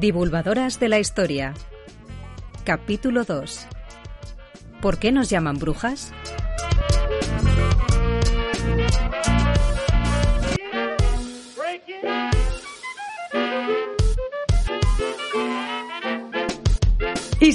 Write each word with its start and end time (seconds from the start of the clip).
Divulgadoras 0.00 0.80
de 0.80 0.88
la 0.88 0.98
historia. 0.98 1.54
Capítulo 2.64 3.24
2. 3.24 3.66
¿Por 4.80 4.98
qué 4.98 5.12
nos 5.12 5.28
llaman 5.28 5.58
brujas? 5.58 6.12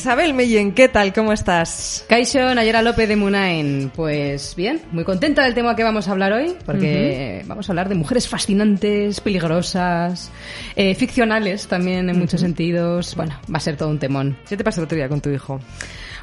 Isabel 0.06 0.36
Meyen, 0.36 0.72
¿qué 0.74 0.88
tal? 0.88 1.12
¿Cómo 1.14 1.34
estás? 1.34 2.06
Kaixo, 2.08 2.54
Nayera 2.54 2.84
López 2.84 3.10
de 3.10 3.16
Munain. 3.16 3.90
Pues 3.96 4.54
bien, 4.56 4.80
muy 4.92 5.04
contenta 5.04 5.44
del 5.44 5.56
tema 5.56 5.76
que 5.76 5.84
vamos 5.84 6.08
a 6.08 6.12
hablar 6.12 6.32
hoy, 6.32 6.56
porque 6.64 7.42
vamos 7.48 7.68
a 7.68 7.72
hablar 7.72 7.90
de 7.90 7.96
mujeres 7.96 8.28
fascinantes, 8.28 9.20
peligrosas, 9.20 10.30
eh, 10.76 10.94
ficcionales 10.94 11.66
también 11.68 12.08
en 12.08 12.20
muchos 12.20 12.40
sentidos. 12.40 13.16
Bueno, 13.16 13.40
va 13.52 13.58
a 13.58 13.60
ser 13.60 13.78
todo 13.78 13.90
un 13.90 13.98
temón. 13.98 14.38
¿Qué 14.48 14.56
te 14.56 14.64
pasó 14.64 14.82
el 14.82 14.86
otro 14.86 14.96
día 14.96 15.10
con 15.10 15.22
tu 15.22 15.32
hijo? 15.32 15.60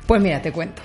Pues 0.06 0.22
mira, 0.22 0.40
te 0.40 0.52
cuento. 0.52 0.80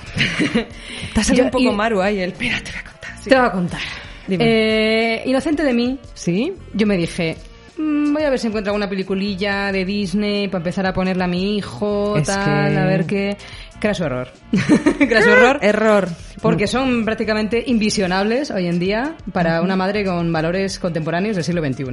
Te 1.13 1.19
has 1.21 1.29
un 1.29 1.51
poco 1.51 1.59
y- 1.71 1.75
Maru 1.75 2.01
ahí, 2.01 2.17
el... 2.19 2.31
Espera, 2.31 2.57
te 2.63 2.71
voy 2.71 2.79
a 2.79 2.83
contar. 2.83 3.11
sí. 3.21 3.29
Te 3.29 3.35
voy 3.37 3.45
a 3.45 3.51
contar. 3.51 3.81
Dime. 4.25 4.43
Eh, 4.43 5.21
inocente 5.27 5.63
de 5.63 5.73
mí, 5.73 5.99
¿Sí? 6.15 6.51
yo 6.73 6.87
me 6.87 6.97
dije, 6.97 7.37
"Mm, 7.37 7.46
voy 7.77 8.23
a 8.23 8.29
ver 8.29 8.39
si 8.39 8.47
encuentro 8.47 8.71
alguna 8.71 8.89
peliculilla 8.89 9.71
de 9.71 9.85
Disney 9.85 10.47
para 10.47 10.59
empezar 10.59 10.85
a 10.85 10.93
ponerla 10.93 11.25
a 11.25 11.27
mi 11.27 11.57
hijo, 11.57 12.17
Es 12.17 12.27
tal, 12.27 12.71
que- 12.73 12.77
a 12.77 12.85
ver 12.85 13.05
qué... 13.05 13.37
Craso 13.79 14.05
error. 14.05 14.29
Craso 15.07 15.29
error. 15.33 15.59
Error. 15.61 16.09
Porque 16.41 16.65
son 16.65 17.05
prácticamente 17.05 17.63
invisionables 17.67 18.49
hoy 18.49 18.65
en 18.65 18.79
día 18.79 19.13
para 19.31 19.61
una 19.61 19.75
madre 19.75 20.03
con 20.03 20.33
valores 20.33 20.79
contemporáneos 20.79 21.35
del 21.35 21.45
siglo 21.45 21.63
XXI. 21.63 21.83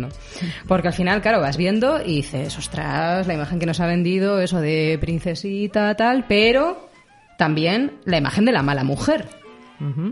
Porque 0.66 0.88
al 0.88 0.94
final, 0.94 1.20
claro, 1.20 1.42
vas 1.42 1.58
viendo 1.58 2.00
y 2.00 2.16
dices, 2.16 2.56
ostras, 2.56 3.26
la 3.26 3.34
imagen 3.34 3.58
que 3.58 3.66
nos 3.66 3.80
ha 3.80 3.86
vendido, 3.86 4.40
eso 4.40 4.62
de 4.62 4.96
princesita, 4.98 5.94
tal, 5.94 6.24
pero 6.26 6.88
también 7.36 7.98
la 8.06 8.16
imagen 8.16 8.46
de 8.46 8.52
la 8.52 8.62
mala 8.62 8.82
mujer. 8.82 9.26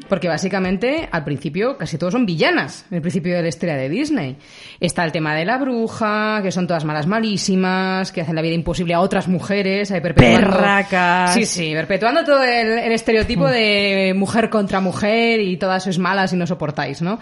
Porque 0.08 0.28
básicamente 0.28 1.08
al 1.10 1.24
principio 1.24 1.78
casi 1.78 1.96
todos 1.96 2.12
son 2.12 2.26
villanas, 2.26 2.84
en 2.90 2.96
el 2.96 3.02
principio 3.02 3.34
de 3.34 3.42
la 3.42 3.48
historia 3.48 3.76
de 3.76 3.88
Disney. 3.88 4.36
Está 4.80 5.04
el 5.04 5.12
tema 5.12 5.34
de 5.34 5.44
la 5.44 5.58
bruja, 5.58 6.40
que 6.42 6.50
son 6.50 6.66
todas 6.66 6.84
malas 6.84 7.06
malísimas, 7.06 8.12
que 8.12 8.20
hacen 8.20 8.34
la 8.34 8.42
vida 8.42 8.54
imposible 8.54 8.94
a 8.94 9.00
otras 9.00 9.28
mujeres, 9.28 9.90
ahí 9.90 10.00
perpetuando... 10.00 10.50
Perracas. 10.50 11.34
Sí, 11.34 11.46
sí, 11.46 11.72
perpetuando 11.72 12.24
todo 12.24 12.42
el, 12.42 12.78
el 12.78 12.92
estereotipo 12.92 13.48
de 13.48 14.12
mujer 14.16 14.50
contra 14.50 14.80
mujer 14.80 15.40
y 15.40 15.56
todas 15.56 15.84
sois 15.84 15.98
malas 15.98 16.32
y 16.32 16.36
no 16.36 16.46
soportáis, 16.46 17.02
¿no? 17.02 17.18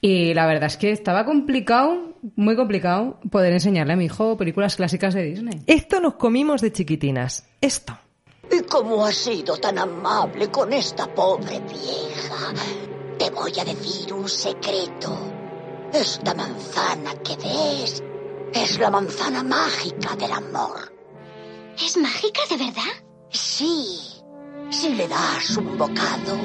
Y 0.00 0.32
la 0.34 0.46
verdad 0.46 0.66
es 0.66 0.76
que 0.76 0.90
estaba 0.92 1.24
complicado, 1.24 2.14
muy 2.36 2.56
complicado, 2.56 3.20
poder 3.30 3.52
enseñarle 3.52 3.92
a 3.92 3.96
mi 3.96 4.06
hijo 4.06 4.36
películas 4.36 4.76
clásicas 4.76 5.14
de 5.14 5.24
Disney. 5.24 5.60
Esto 5.66 6.00
nos 6.00 6.14
comimos 6.14 6.62
de 6.62 6.72
chiquitinas. 6.72 7.46
Esto. 7.60 7.98
¿Y 8.50 8.62
cómo 8.62 9.04
has 9.06 9.14
sido 9.14 9.56
tan 9.56 9.78
amable 9.78 10.50
con 10.50 10.72
esta 10.72 11.06
pobre 11.14 11.60
vieja? 11.60 12.52
Te 13.18 13.30
voy 13.30 13.52
a 13.60 13.64
decir 13.64 14.12
un 14.12 14.28
secreto. 14.28 15.16
Esta 15.92 16.34
manzana 16.34 17.14
que 17.16 17.36
ves 17.36 18.02
es 18.52 18.78
la 18.78 18.90
manzana 18.90 19.42
mágica 19.42 20.16
del 20.16 20.32
amor. 20.32 20.92
¿Es 21.78 21.96
mágica 21.96 22.40
de 22.48 22.56
verdad? 22.56 22.92
Sí, 23.28 24.20
si 24.70 24.94
le 24.94 25.06
das 25.06 25.56
un 25.56 25.78
bocado, 25.78 26.36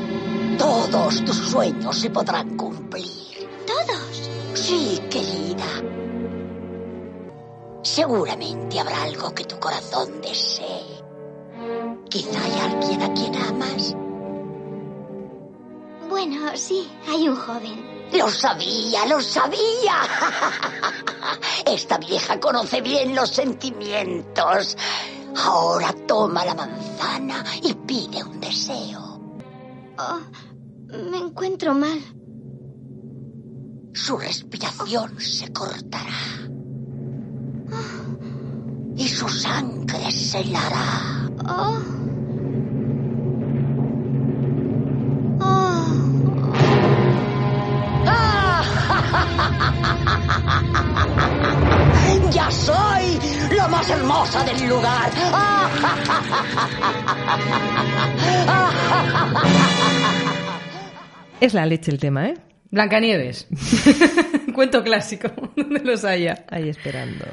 todos 0.58 1.26
tus 1.26 1.38
sueños 1.38 2.00
se 2.00 2.10
podrán 2.10 2.56
cumplir. 2.56 3.50
Todos. 3.66 4.30
Sí, 4.54 5.02
querida. 5.10 5.66
Seguramente 7.82 8.80
habrá 8.80 9.04
algo 9.04 9.34
que 9.34 9.46
tu 9.46 9.60
corazón 9.60 10.22
desee. 10.22 11.05
Quizá 12.10 12.42
hay 12.44 12.60
alguien 12.60 13.02
a 13.02 13.14
quien 13.14 13.36
amas. 13.36 13.96
Bueno, 16.10 16.52
sí, 16.56 16.90
hay 17.08 17.28
un 17.28 17.36
joven. 17.36 18.10
Lo 18.14 18.30
sabía, 18.30 19.06
lo 19.06 19.20
sabía. 19.22 20.02
Esta 21.66 21.98
vieja 21.98 22.40
conoce 22.40 22.82
bien 22.82 23.16
los 23.16 23.30
sentimientos. 23.30 24.78
Ahora 25.44 25.94
toma 26.08 26.46
la 26.46 26.56
manzana 26.56 27.44
y 27.62 27.74
pide 27.74 28.24
un 28.24 28.40
deseo. 28.40 29.20
Oh, 29.98 30.20
me 30.88 31.18
encuentro 31.18 31.74
mal. 31.74 32.00
Su 33.94 34.18
respiración 34.18 35.20
se 35.20 35.52
cortará. 35.52 36.20
Y 38.96 39.08
su 39.10 39.28
sangre 39.28 40.12
se 40.12 40.40
helará. 40.40 41.25
Oh. 41.48 41.82
Oh. 45.42 45.86
¡Ya 52.32 52.52
soy 52.52 53.20
la 53.56 53.68
más 53.68 53.90
hermosa 53.90 54.44
del 54.44 54.68
lugar! 54.70 55.12
Es 61.42 61.54
la 61.54 61.66
leche 61.66 61.92
el 61.92 62.00
tema, 62.00 62.30
¿eh? 62.30 62.34
Blancanieves. 62.72 63.48
Cuento 64.56 64.84
clásico, 64.84 65.30
donde 65.56 65.80
los 65.82 66.04
haya. 66.04 66.46
Ahí 66.50 66.70
esperando, 66.70 67.26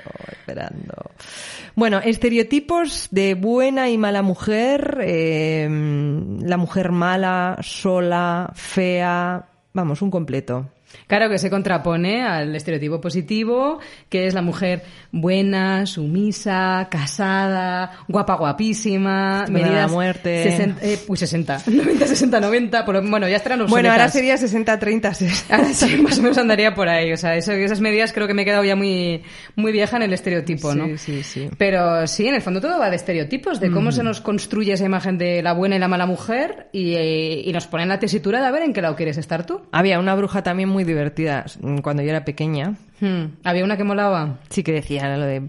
Bueno, 1.75 1.99
estereotipos 1.99 3.09
de 3.11 3.35
buena 3.35 3.89
y 3.91 3.99
mala 3.99 4.23
mujer. 4.23 4.99
eh, 5.03 5.69
la 5.69 6.57
mujer 6.57 6.93
mala, 6.93 7.59
sola, 7.63 8.51
fea. 8.55 9.47
Vamos, 9.73 10.03
un 10.03 10.11
completo. 10.11 10.69
Claro 11.07 11.29
que 11.29 11.39
se 11.39 11.51
contrapone 11.51 12.23
al 12.23 12.55
estereotipo 12.57 13.01
positivo, 13.01 13.79
que 14.09 14.27
es 14.27 14.35
la 14.35 14.43
mujer 14.43 14.83
buena, 15.11 15.85
sumisa, 15.87 16.89
casada, 16.91 17.91
guapa, 18.09 18.35
guapísima, 18.37 19.45
Buena 19.49 19.59
a 19.59 19.63
la 19.63 19.69
medidas 19.69 19.91
muerte. 19.93 20.43
60, 20.45 20.87
eh, 20.87 20.99
uy, 21.09 21.17
60, 21.17 21.59
90, 21.67 22.07
60, 22.07 22.41
90, 22.41 22.85
por- 22.85 23.09
bueno, 23.09 23.29
ya 23.29 23.37
estarán 23.37 23.67
Bueno, 23.67 23.91
ahora 23.91 24.07
obsoletas. 24.07 24.13
sería 24.13 24.37
60-30. 24.37 25.47
Ahora 25.51 25.73
sí, 25.73 25.97
más 26.03 26.19
o 26.19 26.23
menos 26.23 26.39
andaría 26.39 26.75
por 26.75 26.89
ahí. 26.89 27.13
O 27.13 27.17
sea, 27.17 27.37
eso- 27.37 27.53
esas 27.53 27.81
medidas 27.81 28.13
creo 28.13 28.27
que 28.27 28.35
me 28.35 28.43
he 28.43 28.45
quedado 28.45 28.65
ya 28.65 28.77
muy, 28.77 29.23
muy 29.57 29.73
vieja 29.73 29.97
en 29.97 30.03
el 30.05 30.13
estereotipo, 30.13 30.75
¿no? 30.75 30.87
Sí, 30.87 30.99
sí, 30.99 31.23
sí. 31.23 31.49
Pero 31.59 32.07
sí, 32.07 32.27
en 32.27 32.35
el 32.35 32.43
fondo 32.43 32.61
todo 32.61 32.79
va 32.79 32.91
de 32.91 32.97
estereotipos, 32.97 33.61
de 33.61 33.71
cómo 33.71 33.93
se 33.93 34.03
nos 34.03 34.21
construye 34.21 34.73
esa 34.73 34.85
imagen 34.85 35.19
de 35.19 35.43
la 35.43 35.53
buena 35.53 35.77
y 35.77 35.79
la 35.79 35.89
mala 35.89 36.07
mujer 36.07 36.69
y, 36.73 36.95
eh, 36.95 37.43
y 37.45 37.53
nos 37.53 37.67
ponen 37.67 37.89
la 37.89 37.99
tesitura 37.99 38.41
de 38.41 38.47
a 38.47 38.51
ver 38.51 38.63
en 38.63 38.73
qué 38.73 38.83
lado 38.83 38.97
quieres 38.97 39.19
estar 39.19 39.45
tú. 39.47 39.63
Había 39.73 39.99
una 39.99 40.15
bruja 40.15 40.43
también 40.43 40.69
muy 40.69 40.82
divertida 40.85 41.45
mm, 41.61 41.79
cuando 41.79 42.03
yo 42.03 42.11
era 42.11 42.25
pequeña. 42.25 42.75
Hmm, 43.01 43.25
Había 43.45 43.65
una 43.65 43.77
que 43.77 43.85
molaba. 43.85 44.37
Sí 44.51 44.63
que 44.63 44.73
decía 44.73 45.17
lo 45.17 45.25
de 45.27 45.43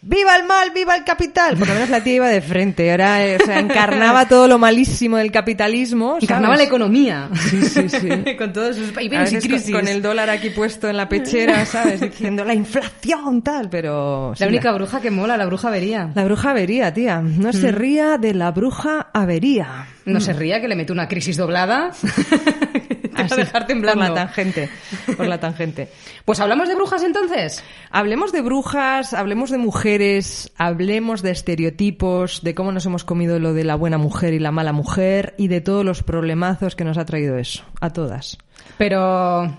¡Viva 0.00 0.36
el 0.36 0.46
mal, 0.46 0.70
viva 0.72 0.94
el 0.94 1.02
capital! 1.02 1.56
Por 1.56 1.66
lo 1.66 1.74
menos 1.74 1.90
la 1.90 2.04
tía 2.04 2.14
iba 2.14 2.28
de 2.28 2.40
frente. 2.40 2.88
Ahora, 2.92 3.26
eh, 3.26 3.36
o 3.42 3.44
sea, 3.44 3.58
encarnaba 3.58 4.28
todo 4.28 4.46
lo 4.46 4.56
malísimo 4.56 5.16
del 5.16 5.32
capitalismo. 5.32 6.10
¿sabes? 6.10 6.22
Encarnaba 6.22 6.56
la 6.56 6.62
economía. 6.62 7.28
Sí, 7.50 7.62
sí, 7.62 7.88
sí. 7.88 8.08
con 8.38 8.52
todos 8.52 8.76
sus 8.76 8.90
A 8.90 8.92
vaivenes 8.92 9.32
y 9.32 9.34
veces 9.34 9.50
con- 9.50 9.58
crisis. 9.58 9.74
con 9.74 9.88
el 9.88 10.00
dólar 10.00 10.30
aquí 10.30 10.50
puesto 10.50 10.88
en 10.88 10.96
la 10.98 11.08
pechera, 11.08 11.66
¿sabes? 11.66 12.00
Diciendo 12.00 12.44
la 12.44 12.54
inflación, 12.54 13.42
tal, 13.42 13.68
pero... 13.70 14.34
sí, 14.36 14.44
La 14.44 14.48
única 14.48 14.70
bruja 14.70 15.00
que 15.00 15.10
mola, 15.10 15.36
la 15.36 15.46
bruja 15.46 15.68
vería. 15.68 16.12
La 16.14 16.22
bruja 16.22 16.52
avería, 16.52 16.94
tía. 16.94 17.20
No 17.20 17.52
se 17.52 17.72
ría 17.72 18.18
de 18.18 18.34
la 18.34 18.52
bruja 18.52 19.08
avería. 19.12 19.88
No 20.04 20.20
se 20.20 20.32
ría 20.32 20.60
que 20.60 20.68
le 20.68 20.76
mete 20.76 20.92
una 20.92 21.08
crisis 21.08 21.36
doblada. 21.36 21.90
A 23.32 23.36
dejar 23.36 23.66
temblando. 23.66 24.00
Por 24.00 24.08
la 24.10 24.14
tangente. 24.14 24.70
Por 25.16 25.26
la 25.26 25.40
tangente. 25.40 25.88
Pues 26.24 26.40
hablamos 26.40 26.68
de 26.68 26.74
brujas 26.74 27.02
entonces. 27.02 27.62
Hablemos 27.90 28.32
de 28.32 28.40
brujas, 28.40 29.14
hablemos 29.14 29.50
de 29.50 29.58
mujeres, 29.58 30.52
hablemos 30.56 31.22
de 31.22 31.30
estereotipos, 31.30 32.42
de 32.42 32.54
cómo 32.54 32.72
nos 32.72 32.86
hemos 32.86 33.04
comido 33.04 33.38
lo 33.38 33.54
de 33.54 33.64
la 33.64 33.74
buena 33.74 33.98
mujer 33.98 34.34
y 34.34 34.38
la 34.38 34.52
mala 34.52 34.72
mujer 34.72 35.34
y 35.38 35.48
de 35.48 35.60
todos 35.60 35.84
los 35.84 36.02
problemazos 36.02 36.76
que 36.76 36.84
nos 36.84 36.98
ha 36.98 37.04
traído 37.04 37.38
eso. 37.38 37.64
A 37.80 37.90
todas. 37.90 38.38
Pero 38.76 39.50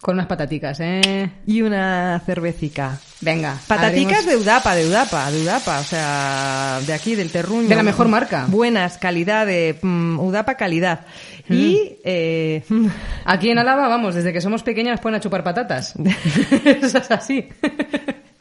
con 0.00 0.14
unas 0.14 0.26
pataticas, 0.26 0.78
¿eh? 0.80 1.30
Y 1.46 1.62
una 1.62 2.20
cervecica. 2.24 2.98
Venga. 3.20 3.56
Pataticas 3.66 4.26
de 4.26 4.36
Udapa, 4.36 4.76
de 4.76 4.86
Udapa, 4.86 5.28
de 5.30 5.42
Udapa, 5.42 5.80
o 5.80 5.84
sea, 5.84 6.80
de 6.86 6.92
aquí, 6.92 7.16
del 7.16 7.32
terruño. 7.32 7.68
De 7.68 7.74
la 7.74 7.82
mejor 7.82 8.06
marca. 8.06 8.46
Buenas, 8.48 8.96
calidad, 8.96 9.44
de 9.44 9.76
mm, 9.82 10.20
Udapa 10.20 10.54
calidad. 10.54 11.00
Y, 11.48 11.98
eh, 12.04 12.62
Aquí 13.24 13.50
en 13.50 13.58
Álava, 13.58 13.88
vamos, 13.88 14.14
desde 14.14 14.32
que 14.32 14.40
somos 14.40 14.62
pequeñas 14.62 15.00
ponen 15.00 15.18
a 15.18 15.20
chupar 15.20 15.42
patatas. 15.42 15.94
Eso 16.64 16.98
es 16.98 17.10
así. 17.10 17.48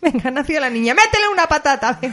Venga, 0.02 0.32
nació 0.32 0.60
la 0.60 0.70
niña, 0.70 0.94
métele 0.94 1.28
una 1.32 1.48
patata. 1.48 2.00
y 2.02 2.08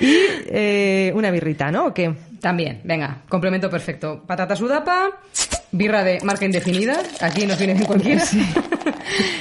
eh, 0.00 1.12
una 1.14 1.30
birrita, 1.30 1.70
¿no? 1.70 1.86
¿O 1.86 1.94
qué? 1.94 2.12
También, 2.40 2.80
venga, 2.84 3.22
complemento 3.28 3.70
perfecto. 3.70 4.22
Patata 4.26 4.54
sudapa, 4.54 5.10
birra 5.72 6.04
de 6.04 6.20
marca 6.22 6.44
indefinida, 6.44 7.00
aquí 7.20 7.46
nos 7.46 7.58
viene 7.58 7.74
bien 7.74 7.86
cualquiera. 7.86 8.22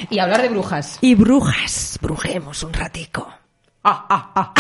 y 0.10 0.20
hablar 0.20 0.42
de 0.42 0.50
brujas. 0.50 1.00
Y 1.02 1.16
brujas, 1.16 2.00
brujemos 2.02 2.64
un 2.64 2.74
ratico. 2.74 3.32
Gaua 3.84 4.54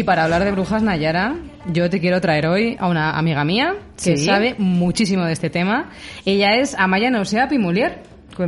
Y 0.00 0.02
para 0.02 0.24
hablar 0.24 0.44
de 0.44 0.50
brujas, 0.52 0.82
Nayara, 0.82 1.34
yo 1.74 1.90
te 1.90 2.00
quiero 2.00 2.22
traer 2.22 2.46
hoy 2.46 2.74
a 2.80 2.88
una 2.88 3.18
amiga 3.18 3.44
mía 3.44 3.74
que 4.02 4.16
Sí. 4.16 4.24
sabe 4.24 4.54
muchísimo 4.56 5.26
de 5.26 5.34
este 5.34 5.50
tema. 5.50 5.90
Ella 6.24 6.54
es 6.54 6.74
Amaya 6.74 7.10
Nausea 7.10 7.48
Pimulier. 7.48 7.98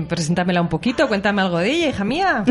Preséntamela 0.09 0.61
un 0.61 0.69
poquito, 0.69 1.09
cuéntame 1.09 1.43
algo 1.43 1.59
de 1.59 1.71
ella, 1.71 1.89
hija 1.89 2.05
mía. 2.05 2.45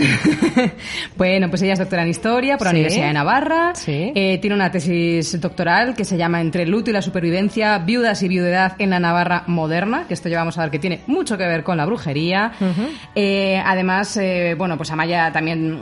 bueno, 1.17 1.49
pues 1.49 1.61
ella 1.61 1.73
es 1.73 1.79
doctora 1.79 2.03
en 2.03 2.09
Historia 2.09 2.57
por 2.57 2.67
la 2.67 2.71
Sí. 2.71 2.75
Universidad 2.77 3.07
de 3.07 3.13
Navarra. 3.13 3.71
Sí. 3.75 4.11
Eh, 4.15 4.38
tiene 4.39 4.55
una 4.55 4.71
tesis 4.71 5.39
doctoral 5.39 5.93
que 5.95 6.05
se 6.05 6.17
llama 6.17 6.41
Entre 6.41 6.63
el 6.63 6.69
luto 6.69 6.89
y 6.89 6.93
la 6.93 7.01
supervivencia, 7.01 7.77
viudas 7.79 8.21
y 8.23 8.27
viudedad 8.27 8.73
en 8.79 8.89
la 8.91 8.99
Navarra 8.99 9.43
moderna, 9.47 10.05
que 10.07 10.13
esto 10.13 10.29
ya 10.29 10.38
vamos 10.38 10.57
a 10.57 10.61
ver 10.61 10.71
que 10.71 10.79
tiene 10.79 11.01
mucho 11.07 11.38
que 11.38 11.45
ver 11.47 11.63
con 11.63 11.77
la 11.77 11.85
brujería. 11.85 12.51
Eh, 13.15 13.61
además, 13.65 14.15
eh, 14.17 14.55
bueno, 14.57 14.77
pues 14.77 14.91
Amaya 14.91 15.31
también 15.31 15.81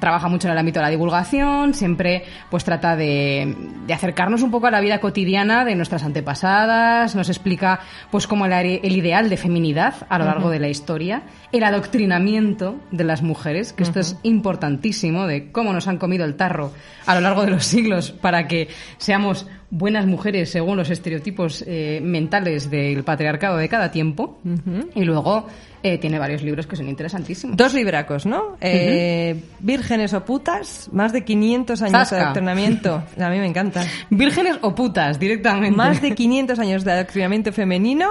trabaja 0.00 0.28
mucho 0.28 0.48
en 0.48 0.52
el 0.52 0.58
ámbito 0.58 0.78
de 0.80 0.84
la 0.84 0.90
divulgación, 0.90 1.74
siempre 1.74 2.24
pues 2.50 2.64
trata 2.64 2.96
de, 2.96 3.54
de 3.86 3.94
acercarnos 3.94 4.42
un 4.42 4.50
poco 4.50 4.66
a 4.66 4.70
la 4.70 4.80
vida 4.80 4.98
cotidiana 5.00 5.64
de 5.64 5.74
nuestras 5.74 6.02
antepasadas, 6.04 7.14
nos 7.14 7.28
explica 7.28 7.80
pues 8.10 8.26
como 8.26 8.46
el, 8.46 8.52
are- 8.52 8.80
el 8.82 8.96
ideal 8.96 9.28
de 9.28 9.36
feminidad 9.36 9.94
a 10.08 10.18
lo 10.18 10.24
largo 10.24 10.50
de 10.50 10.58
la 10.58 10.68
historia, 10.70 11.22
el 11.52 11.64
adoctrinamiento 11.64 12.76
de 12.90 13.04
las 13.04 13.22
mujeres, 13.22 13.72
que 13.72 13.82
esto 13.82 14.00
es 14.00 14.16
importantísimo, 14.22 15.26
de 15.26 15.50
cómo 15.52 15.72
nos 15.72 15.88
han 15.88 15.98
comido 15.98 16.24
el 16.24 16.36
tarro 16.36 16.72
a 17.06 17.14
lo 17.14 17.20
largo 17.20 17.42
de 17.44 17.50
los 17.50 17.64
siglos 17.64 18.10
para 18.10 18.46
que 18.46 18.68
seamos 18.98 19.46
buenas 19.70 20.06
mujeres 20.06 20.50
según 20.50 20.76
los 20.76 20.90
estereotipos 20.90 21.64
eh, 21.66 22.00
mentales 22.02 22.70
del 22.70 23.04
patriarcado 23.04 23.56
de 23.56 23.68
cada 23.68 23.90
tiempo. 23.90 24.40
Y 24.94 25.04
luego 25.04 25.46
eh, 25.82 25.98
tiene 25.98 26.18
varios 26.18 26.42
libros 26.42 26.66
que 26.66 26.76
son 26.76 26.88
interesantísimos. 26.88 27.56
Dos 27.56 27.72
libracos, 27.74 28.26
¿no? 28.26 28.56
Eh, 28.60 29.42
Vírgenes 29.60 30.12
o 30.12 30.24
putas, 30.24 30.90
más 30.92 31.12
de 31.12 31.24
500 31.24 31.82
años 31.82 31.92
de 31.92 31.98
Zasca. 31.98 32.22
adoctrinamiento. 32.22 33.02
A 33.18 33.30
mí 33.30 33.38
me 33.38 33.46
encanta. 33.46 33.84
Vírgenes 34.10 34.58
o 34.62 34.74
putas, 34.74 35.18
directamente. 35.18 35.76
Más 35.76 36.02
de 36.02 36.14
500 36.14 36.58
años 36.58 36.84
de 36.84 36.92
adoctrinamiento 36.92 37.52
femenino 37.52 38.08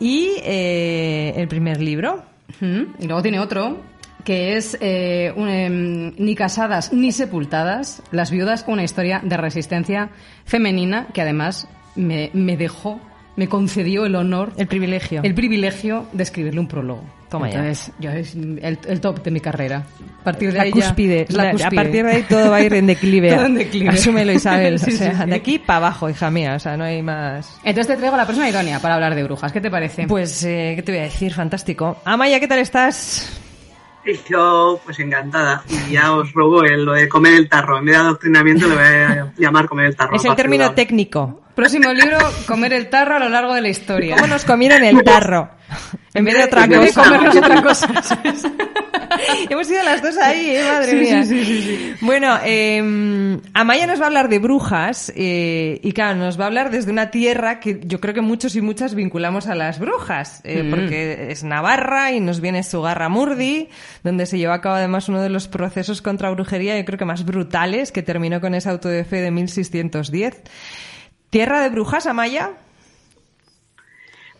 y 0.00 0.32
eh, 0.42 1.34
el 1.36 1.46
primer 1.46 1.80
libro. 1.80 2.24
Y 2.60 3.06
luego 3.06 3.22
tiene 3.22 3.38
otro 3.38 3.78
que 4.24 4.56
es 4.56 4.76
eh, 4.80 5.32
un, 5.36 5.48
em, 5.48 6.12
Ni 6.18 6.34
casadas 6.34 6.92
ni 6.92 7.12
sepultadas, 7.12 8.02
las 8.10 8.30
viudas, 8.30 8.64
una 8.66 8.82
historia 8.82 9.20
de 9.22 9.36
resistencia 9.36 10.10
femenina 10.44 11.06
que 11.14 11.22
además 11.22 11.68
me, 11.94 12.30
me 12.34 12.56
dejó, 12.56 13.00
me 13.36 13.48
concedió 13.48 14.04
el 14.04 14.16
honor, 14.16 14.52
El 14.56 14.66
privilegio. 14.66 15.22
el 15.22 15.34
privilegio 15.34 16.06
de 16.12 16.22
escribirle 16.22 16.60
un 16.60 16.68
prólogo. 16.68 17.04
Toma 17.30 17.48
ya. 17.48 17.60
Entonces, 17.60 17.92
yo 18.00 18.10
es 18.10 18.34
el, 18.34 18.78
el 18.86 19.00
top 19.00 19.22
de 19.22 19.30
mi 19.30 19.40
carrera. 19.40 19.84
A 20.20 20.24
partir 20.24 20.50
de 20.50 20.58
la 20.58 20.64
ahí 20.64 20.70
ya- 20.74 20.74
cúspide. 20.74 21.26
la 21.30 21.44
La- 21.44 21.50
cúspide. 21.52 21.66
A 21.80 21.82
partir 21.82 22.04
de 22.04 22.10
ahí 22.12 22.22
todo 22.28 22.50
va 22.50 22.56
a 22.56 22.62
ir 22.62 22.74
en 22.74 22.86
declive. 22.88 23.30
Todo 23.34 23.46
en 23.46 23.54
declive. 23.54 23.88
Asúmelo, 23.90 24.32
Isabel. 24.32 24.78
Sí, 24.80 24.94
o 24.94 24.96
sea, 24.96 25.12
sí, 25.12 25.16
sí. 25.24 25.30
de 25.30 25.36
aquí 25.36 25.58
para 25.58 25.76
abajo, 25.78 26.10
hija 26.10 26.30
mía. 26.30 26.54
O 26.56 26.58
sea, 26.58 26.76
no 26.76 26.84
hay 26.84 27.02
más. 27.02 27.56
Entonces 27.64 27.86
te 27.86 27.96
traigo 27.96 28.14
a 28.16 28.18
la 28.18 28.26
persona 28.26 28.48
idónea 28.48 28.80
para 28.80 28.94
hablar 28.96 29.14
de 29.14 29.22
brujas. 29.22 29.52
¿Qué 29.52 29.60
te 29.60 29.70
parece? 29.70 30.06
Pues, 30.06 30.42
eh, 30.44 30.72
¿qué 30.76 30.82
te 30.82 30.92
voy 30.92 31.00
a 31.00 31.04
decir? 31.04 31.32
Fantástico. 31.32 31.98
Amaya, 32.04 32.40
¿qué 32.40 32.48
tal 32.48 32.58
estás? 32.58 33.30
Y 34.04 34.18
yo, 34.30 34.80
pues 34.84 34.98
encantada. 34.98 35.62
Y 35.88 35.92
ya 35.92 36.12
os 36.14 36.32
robo 36.32 36.62
el- 36.64 36.84
lo 36.84 36.92
de 36.92 37.08
comer 37.08 37.34
el 37.34 37.48
tarro. 37.48 37.78
En 37.78 37.84
vez 37.84 37.94
de 37.96 38.00
adoctrinamiento 38.00 38.66
le 38.68 38.74
voy 38.74 38.84
a 38.84 39.32
llamar 39.36 39.68
comer 39.68 39.86
el 39.86 39.96
tarro. 39.96 40.16
Es 40.16 40.24
el 40.24 40.34
término 40.34 40.64
ayudar. 40.64 40.74
técnico. 40.76 41.40
Próximo 41.54 41.92
libro, 41.92 42.16
comer 42.46 42.72
el 42.72 42.88
tarro 42.88 43.16
a 43.16 43.18
lo 43.18 43.28
largo 43.28 43.52
de 43.54 43.60
la 43.60 43.68
historia. 43.68 44.14
¿Cómo 44.16 44.28
nos 44.28 44.44
comieron 44.44 44.82
el 44.82 45.02
tarro? 45.02 45.50
En 46.14 46.24
vez 46.24 46.34
de 46.38 46.44
otra 46.44 46.64
En 46.64 46.70
vez 46.70 46.80
de 46.80 46.86
cosa. 46.94 47.02
comernos 47.04 47.36
otra 47.36 47.62
cosa. 47.62 47.88
Hemos 49.50 49.70
ido 49.70 49.82
las 49.82 50.02
dos 50.02 50.16
ahí, 50.18 50.50
¿eh? 50.56 50.64
madre 50.66 50.94
mía. 50.94 51.24
Bueno, 52.00 52.38
eh, 52.44 53.38
Amaya 53.54 53.86
nos 53.86 53.98
va 54.00 54.04
a 54.04 54.06
hablar 54.06 54.28
de 54.28 54.38
brujas 54.38 55.12
eh, 55.16 55.80
y 55.82 55.92
claro, 55.92 56.16
nos 56.18 56.38
va 56.38 56.44
a 56.44 56.46
hablar 56.46 56.70
desde 56.70 56.90
una 56.92 57.10
tierra 57.10 57.60
que 57.60 57.80
yo 57.84 58.00
creo 58.00 58.14
que 58.14 58.20
muchos 58.20 58.56
y 58.56 58.60
muchas 58.60 58.94
vinculamos 58.94 59.46
a 59.46 59.54
las 59.54 59.78
brujas, 59.78 60.40
eh, 60.44 60.62
Mm. 60.62 60.70
porque 60.70 61.26
es 61.30 61.44
Navarra 61.44 62.12
y 62.12 62.20
nos 62.20 62.40
viene 62.40 62.62
Sugarramurdi, 62.62 63.68
donde 64.02 64.26
se 64.26 64.38
llevó 64.38 64.52
a 64.52 64.60
cabo 64.60 64.76
además 64.76 65.08
uno 65.08 65.20
de 65.20 65.30
los 65.30 65.48
procesos 65.48 66.02
contra 66.02 66.30
brujería, 66.30 66.78
yo 66.78 66.84
creo 66.84 66.98
que 66.98 67.04
más 67.04 67.24
brutales, 67.24 67.92
que 67.92 68.02
terminó 68.02 68.40
con 68.40 68.54
ese 68.54 68.68
auto 68.70 68.88
de 68.88 69.04
fe 69.04 69.20
de 69.20 69.30
1610. 69.30 70.42
¿Tierra 71.30 71.60
de 71.60 71.68
brujas, 71.70 72.06
Amaya? 72.06 72.50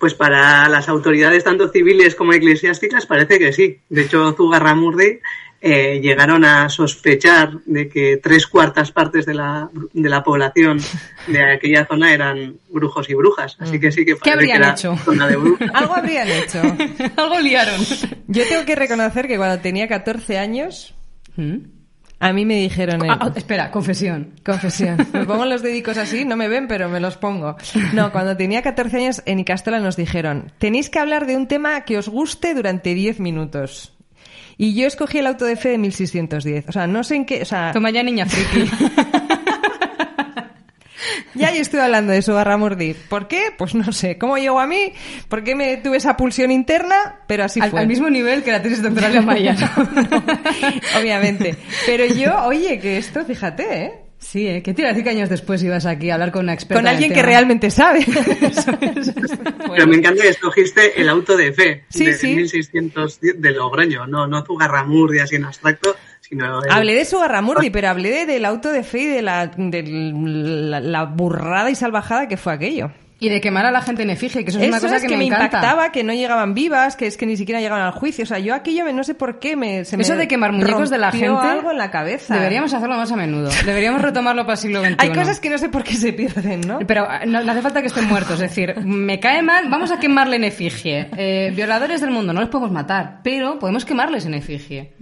Pues 0.01 0.15
para 0.15 0.67
las 0.69 0.89
autoridades, 0.89 1.45
tanto 1.45 1.69
civiles 1.69 2.15
como 2.15 2.33
eclesiásticas, 2.33 3.05
parece 3.05 3.39
que 3.39 3.53
sí. 3.53 3.79
De 3.91 4.03
hecho, 4.03 4.33
Zugarramurdi 4.33 5.21
eh, 5.61 6.01
llegaron 6.01 6.43
a 6.47 6.71
sospechar 6.71 7.59
de 7.67 7.87
que 7.87 8.17
tres 8.17 8.47
cuartas 8.47 8.93
partes 8.93 9.27
de 9.27 9.35
la, 9.35 9.69
de 9.93 10.09
la 10.09 10.25
población 10.25 10.81
de 11.27 11.53
aquella 11.53 11.85
zona 11.85 12.15
eran 12.15 12.57
brujos 12.71 13.11
y 13.11 13.15
brujas. 13.15 13.57
Así 13.61 13.79
que 13.79 13.93
sí 13.93 14.07
que 14.07 14.17
parece 14.17 14.33
habrían 14.33 14.57
que 14.57 14.65
era 14.65 14.73
hecho? 14.73 14.97
zona 15.05 15.29
de 15.29 15.37
brujas. 15.37 15.71
Algo 15.75 15.95
habrían 15.95 16.29
hecho. 16.29 16.63
Algo 17.17 17.39
liaron. 17.39 17.81
Yo 18.27 18.49
tengo 18.49 18.65
que 18.65 18.75
reconocer 18.75 19.29
que 19.29 19.37
cuando 19.37 19.61
tenía 19.61 19.87
14 19.87 20.39
años, 20.39 20.95
¿Mm? 21.37 21.59
A 22.21 22.35
mí 22.35 22.45
me 22.45 22.57
dijeron... 22.57 23.01
Ah, 23.11 23.19
ah, 23.19 23.33
espera, 23.35 23.71
confesión. 23.71 24.35
Confesión. 24.45 24.99
Me 25.13 25.25
pongo 25.25 25.47
los 25.47 25.63
dedicos 25.63 25.97
así, 25.97 26.27
no 26.27 26.37
me 26.37 26.49
ven, 26.49 26.69
pero 26.69 26.89
me 26.89 27.01
los 27.01 27.17
pongo. 27.17 27.57
No, 27.95 28.13
cuando 28.13 28.37
tenía 28.37 28.61
14 28.63 28.97
años 28.99 29.23
en 29.25 29.41
Icastola 29.41 29.81
nos 29.81 29.97
dijeron, 29.97 30.53
tenéis 30.59 30.91
que 30.91 30.99
hablar 30.99 31.27
de 31.27 31.37
un 31.37 31.49
tema 31.49 31.81
que 31.83 31.97
os 31.97 32.09
guste 32.09 32.55
durante 32.55 32.95
10 32.95 33.21
minutos. 33.21 33.95
Y 34.59 34.75
yo 34.75 34.87
escogí 34.87 35.19
el 35.19 35.27
auto 35.27 35.47
de 35.47 35.57
fe 35.57 35.71
de 35.71 35.79
1610. 35.79 36.69
O 36.69 36.73
sea, 36.73 36.87
no 36.87 37.03
sé 37.03 37.17
en 37.17 37.25
qué... 37.25 37.41
O 37.41 37.47
sea, 37.47 37.73
Toma 37.73 37.91
ya, 37.91 38.03
niña 38.03 38.27
friki. 38.27 38.71
ya 41.35 41.53
yo 41.55 41.61
estoy 41.61 41.81
hablando 41.81 42.13
de 42.13 42.23
su 42.23 42.33
barra 42.33 42.57
mordir. 42.57 42.97
¿Por 43.09 43.29
qué? 43.29 43.53
Pues 43.57 43.75
no 43.75 43.93
sé. 43.93 44.19
¿Cómo 44.19 44.39
llegó 44.39 44.61
a 44.61 44.67
mí? 44.67 44.93
¿Por 45.29 45.45
qué 45.45 45.55
me 45.55 45.77
tuve 45.79 45.97
esa 45.97 46.17
pulsión 46.17 46.51
interna? 46.51 47.21
Pero 47.27 47.45
así 47.45 47.61
al, 47.61 47.71
fue. 47.71 47.81
al 47.81 47.87
mismo 47.87 48.11
nivel 48.11 48.43
que 48.43 48.53
la 48.53 48.63
tesis 48.63 48.83
doctoral 48.83 49.13
de 49.13 49.19
Amaya. 49.19 49.57
Obviamente. 50.99 51.57
Pero 51.87 52.07
yo, 52.07 52.45
oye, 52.45 52.79
que 52.79 52.99
esto, 52.99 53.25
fíjate, 53.25 53.85
¿eh? 53.85 53.93
Sí, 54.21 54.47
¿eh? 54.47 54.63
¿Qué 54.63 54.75
te 54.75 54.83
iba 54.83 54.91
a 54.91 54.93
decir 54.93 55.03
que 55.03 55.11
años 55.11 55.31
después 55.31 55.63
ibas 55.63 55.87
aquí 55.87 56.11
a 56.11 56.15
hablar 56.15 56.31
con 56.31 56.43
una 56.43 56.53
experta? 56.53 56.83
Con 56.83 56.87
alguien 56.87 57.11
que 57.11 57.23
realmente 57.23 57.71
sabe. 57.71 58.05
Pero 59.75 59.87
me 59.87 59.97
encanta 59.97 60.23
que 60.23 60.29
escogiste 60.29 61.01
el 61.01 61.09
auto 61.09 61.39
de 61.39 61.53
fe 61.55 61.85
Sí, 61.89 62.05
de 62.05 62.13
sí. 62.13 62.35
1610 62.37 63.41
de 63.41 63.51
Logroño, 63.53 64.07
no, 64.07 64.27
no 64.27 64.45
Zugarramurdi 64.45 65.21
así 65.21 65.37
en 65.37 65.47
abstracto, 65.47 65.97
sino 66.31 66.63
el- 66.63 66.71
hablé 66.71 66.95
de 66.95 67.05
su 67.05 67.19
Garramurdi, 67.19 67.69
pero 67.71 67.89
hablé 67.89 68.11
de- 68.11 68.27
del 68.27 68.45
auto 68.47 68.71
de 68.71 68.83
fe 68.85 69.01
y 69.01 69.07
de 69.09 69.21
la, 69.23 69.49
de 69.49 69.83
la, 69.85 70.81
la 70.81 71.05
burrada 71.05 71.69
y 71.71 71.75
salvajada 71.75 72.29
que 72.29 72.37
fue 72.39 72.53
aquello. 72.55 72.91
Y 73.23 73.29
de 73.29 73.41
quemar 73.43 73.67
a 73.67 73.71
la 73.71 73.83
gente 73.83 74.03
en 74.03 74.09
efigie, 74.11 74.43
que 74.45 74.51
eso 74.51 74.59
es 74.59 74.65
Eso 74.65 74.73
una 74.73 74.81
cosa 74.81 74.97
es 74.97 75.03
que, 75.03 75.09
que, 75.09 75.17
me, 75.19 75.27
encanta. 75.27 75.45
impactaba, 75.45 75.93
que 75.93 76.03
no 76.03 76.15
llegaban 76.15 76.55
vivas, 76.55 76.97
que 76.97 77.07
es 77.07 77.19
que 77.19 77.27
ni 77.27 77.37
siquiera 77.37 77.61
llegaban 77.61 77.85
al 77.85 77.93
juicio. 77.93 78.25
O 78.25 78.27
sea, 78.27 78.39
yo 78.39 78.55
aquello 78.55 78.83
me- 78.87 78.95
no 78.95 79.05
sé 79.05 79.15
por 79.15 79.39
qué 79.39 79.57
me 79.57 79.85
se 79.85 79.97
Eso 80.01 80.13
me 80.15 80.21
de 80.21 80.27
quemar 80.29 80.53
muñecos 80.53 80.89
de 80.89 80.97
la 80.97 81.13
gente. 81.13 81.27
algo 81.29 81.71
en 81.71 81.77
la 81.77 81.91
cabeza. 81.91 82.35
Deberíamos 82.35 82.73
hacerlo 82.73 82.97
más 82.97 83.13
a 83.13 83.17
menudo. 83.17 83.51
Deberíamos 83.67 84.01
retomarlo 84.01 84.43
para 84.45 84.55
el 84.55 84.59
siglo 84.59 84.81
XXI. 84.83 84.95
Hay 84.99 85.11
cosas 85.11 85.39
que 85.39 85.51
no 85.51 85.59
sé 85.59 85.69
por 85.69 85.85
qué 85.85 85.95
se 85.95 86.15
pierden, 86.15 86.63
¿no? 86.63 86.79
Pero 86.87 87.07
ah, 87.09 87.21
no, 87.27 87.45
no 87.45 87.53
hace 87.53 87.61
falta 87.61 87.83
que 87.83 87.89
estén 87.89 88.09
muertos. 88.09 88.35
Es 88.41 88.41
decir, 88.41 88.75
me 88.85 89.21
cae 89.21 89.43
mal, 89.43 89.69
vamos 89.69 89.91
a 89.91 90.01
quemarle 90.01 90.37
en 90.37 90.45
efigie. 90.45 91.09
Eh, 91.17 91.53
violadores 91.55 92.01
del 92.01 92.11
mundo, 92.11 92.33
no 92.33 92.41
los 92.41 92.49
podemos 92.49 92.73
matar, 92.73 93.21
pero 93.23 93.59
podemos 93.59 93.85
quemarles 93.85 94.25
en 94.25 94.33
efigie. 94.33 94.95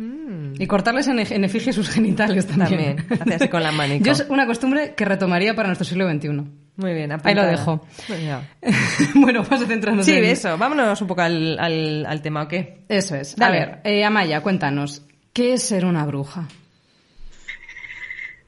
Y 0.58 0.66
cortarles 0.66 1.06
en, 1.06 1.20
en 1.20 1.44
efigie 1.44 1.72
sus 1.72 1.88
genitales 1.88 2.46
también. 2.48 2.96
También, 2.96 3.06
hace 3.22 3.34
así 3.34 3.48
con 3.48 3.62
la 3.62 3.70
manica. 3.70 4.04
Yo 4.04 4.10
es 4.10 4.26
una 4.28 4.44
costumbre 4.44 4.94
que 4.96 5.04
retomaría 5.04 5.54
para 5.54 5.68
nuestro 5.68 5.86
siglo 5.86 6.10
XXI. 6.10 6.42
Muy 6.78 6.94
bien, 6.94 7.10
Ahí 7.24 7.34
lo 7.34 7.44
dejo. 7.44 7.84
Bueno, 9.14 9.42
vamos 9.42 9.62
a 9.62 9.66
centrarnos 9.66 10.06
Sí, 10.06 10.16
en 10.16 10.24
eso. 10.24 10.56
Vámonos 10.56 11.00
un 11.02 11.08
poco 11.08 11.20
al, 11.22 11.58
al, 11.58 12.06
al 12.06 12.22
tema, 12.22 12.42
¿o 12.44 12.48
qué? 12.48 12.82
Eso 12.88 13.16
es. 13.16 13.34
Dale. 13.36 13.56
A 13.56 13.66
ver, 13.66 13.78
eh, 13.84 14.04
Amaya, 14.04 14.40
cuéntanos, 14.42 15.02
¿qué 15.32 15.54
es 15.54 15.62
ser 15.64 15.84
una 15.84 16.04
bruja? 16.06 16.46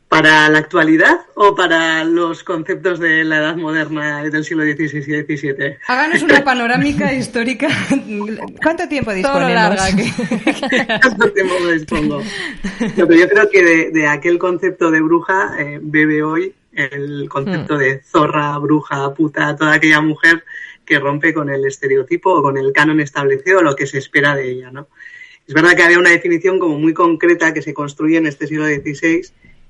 ¿Para 0.08 0.48
la 0.48 0.58
actualidad 0.58 1.18
o 1.36 1.54
para 1.54 2.02
los 2.02 2.42
conceptos 2.42 2.98
de 2.98 3.22
la 3.22 3.36
edad 3.38 3.56
moderna 3.56 4.22
del 4.24 4.44
siglo 4.44 4.64
XVI 4.64 4.98
y 4.98 5.36
XVII? 5.36 5.76
Háganos 5.86 6.22
una 6.22 6.42
panorámica 6.44 7.12
histórica. 7.12 7.68
¿Cuánto 8.60 8.88
tiempo 8.88 9.12
disponemos? 9.12 9.54
larga 9.54 9.86
que- 9.94 10.86
¿Cuánto 11.00 11.32
tiempo 11.32 11.54
dispongo? 11.72 12.18
No, 12.96 13.06
pero 13.06 13.14
yo 13.14 13.28
creo 13.28 13.48
que 13.50 13.62
de, 13.64 13.90
de 13.92 14.06
aquel 14.08 14.36
concepto 14.38 14.90
de 14.90 15.00
bruja 15.00 15.52
eh, 15.60 15.78
bebe 15.80 16.24
hoy 16.24 16.54
el 16.72 17.28
concepto 17.28 17.76
de 17.76 18.00
zorra, 18.02 18.56
bruja, 18.58 19.12
puta, 19.14 19.56
toda 19.56 19.74
aquella 19.74 20.00
mujer 20.00 20.44
que 20.84 20.98
rompe 20.98 21.32
con 21.34 21.50
el 21.50 21.64
estereotipo 21.64 22.32
o 22.32 22.42
con 22.42 22.56
el 22.56 22.72
canon 22.72 23.00
establecido 23.00 23.60
o 23.60 23.62
lo 23.62 23.76
que 23.76 23.86
se 23.86 23.98
espera 23.98 24.34
de 24.34 24.50
ella, 24.50 24.70
¿no? 24.70 24.88
Es 25.46 25.54
verdad 25.54 25.74
que 25.74 25.82
había 25.82 25.98
una 25.98 26.10
definición 26.10 26.58
como 26.58 26.78
muy 26.78 26.94
concreta 26.94 27.52
que 27.52 27.62
se 27.62 27.74
construye 27.74 28.18
en 28.18 28.26
este 28.26 28.46
siglo 28.46 28.66
XVI 28.66 29.22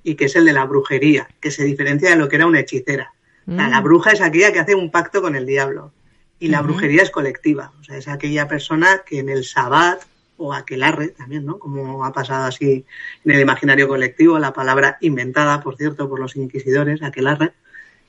y 0.03 0.15
que 0.15 0.27
es 0.27 0.37
el 0.37 0.45
de 0.45 0.53
la 0.53 0.65
brujería, 0.65 1.29
que 1.41 1.51
se 1.51 1.65
diferencia 1.65 2.11
de 2.11 2.17
lo 2.17 2.29
que 2.29 2.37
era 2.37 2.47
una 2.47 2.61
hechicera. 2.61 3.13
O 3.47 3.55
sea, 3.55 3.69
la 3.69 3.81
bruja 3.81 4.13
es 4.13 4.21
aquella 4.21 4.53
que 4.53 4.61
hace 4.61 4.75
un 4.75 4.91
pacto 4.91 5.23
con 5.23 5.35
el 5.35 5.47
diablo 5.47 5.93
y 6.39 6.49
la 6.49 6.63
brujería 6.63 7.03
es 7.03 7.11
colectiva, 7.11 7.73
o 7.81 7.85
sea, 7.85 7.97
es 7.97 8.09
aquella 8.09 8.47
persona 8.47 9.03
que 9.05 9.19
en 9.19 9.29
el 9.29 9.45
sabbat 9.45 10.03
o 10.41 10.55
aquelarre 10.55 11.09
también, 11.09 11.45
¿no? 11.45 11.59
Como 11.59 12.05
ha 12.05 12.13
pasado 12.13 12.47
así 12.47 12.85
en 13.25 13.31
el 13.31 13.41
imaginario 13.41 13.87
colectivo, 13.87 14.39
la 14.39 14.53
palabra 14.53 14.97
inventada, 15.01 15.61
por 15.63 15.77
cierto, 15.77 16.09
por 16.09 16.19
los 16.19 16.35
inquisidores, 16.35 17.03
aquelarre, 17.03 17.53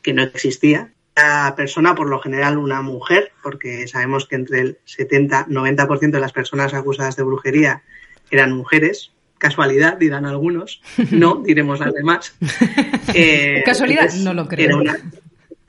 que 0.01 0.13
no 0.13 0.23
existía. 0.23 0.93
La 1.15 1.53
persona, 1.57 1.93
por 1.93 2.07
lo 2.07 2.19
general, 2.19 2.57
una 2.57 2.81
mujer, 2.81 3.33
porque 3.43 3.87
sabemos 3.87 4.27
que 4.27 4.37
entre 4.37 4.61
el 4.61 4.77
70-90% 4.85 6.11
de 6.11 6.19
las 6.19 6.31
personas 6.31 6.73
acusadas 6.73 7.17
de 7.17 7.23
brujería 7.23 7.83
eran 8.31 8.53
mujeres. 8.53 9.11
Casualidad, 9.37 9.97
dirán 9.97 10.25
algunos. 10.25 10.81
No, 11.11 11.35
diremos 11.45 11.79
las 11.79 11.93
demás. 11.93 12.35
Eh, 13.13 13.61
Casualidad, 13.65 14.03
entonces, 14.03 14.23
no 14.23 14.33
lo 14.33 14.47
creo. 14.47 14.67
Era 14.67 14.77
una, 14.77 14.97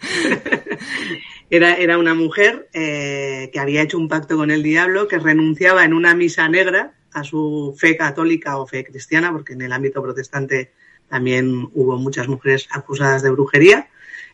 era, 1.55 1.75
era 1.75 1.99
una 1.99 2.15
mujer 2.15 2.69
eh, 2.73 3.51
que 3.53 3.61
había 3.61 3.83
hecho 3.83 3.99
un 3.99 4.09
pacto 4.09 4.37
con 4.39 4.51
el 4.51 4.63
diablo, 4.63 5.07
que 5.07 5.19
renunciaba 5.19 5.85
en 5.85 5.93
una 5.93 6.15
misa 6.15 6.49
negra 6.49 6.95
a 7.13 7.25
su 7.25 7.75
fe 7.79 7.95
católica 7.95 8.57
o 8.57 8.67
fe 8.67 8.85
cristiana, 8.85 9.31
porque 9.31 9.53
en 9.53 9.61
el 9.61 9.73
ámbito 9.73 10.03
protestante 10.03 10.73
también 11.09 11.69
hubo 11.75 11.99
muchas 11.99 12.27
mujeres 12.27 12.69
acusadas 12.71 13.23
de 13.23 13.31
brujería. 13.31 13.89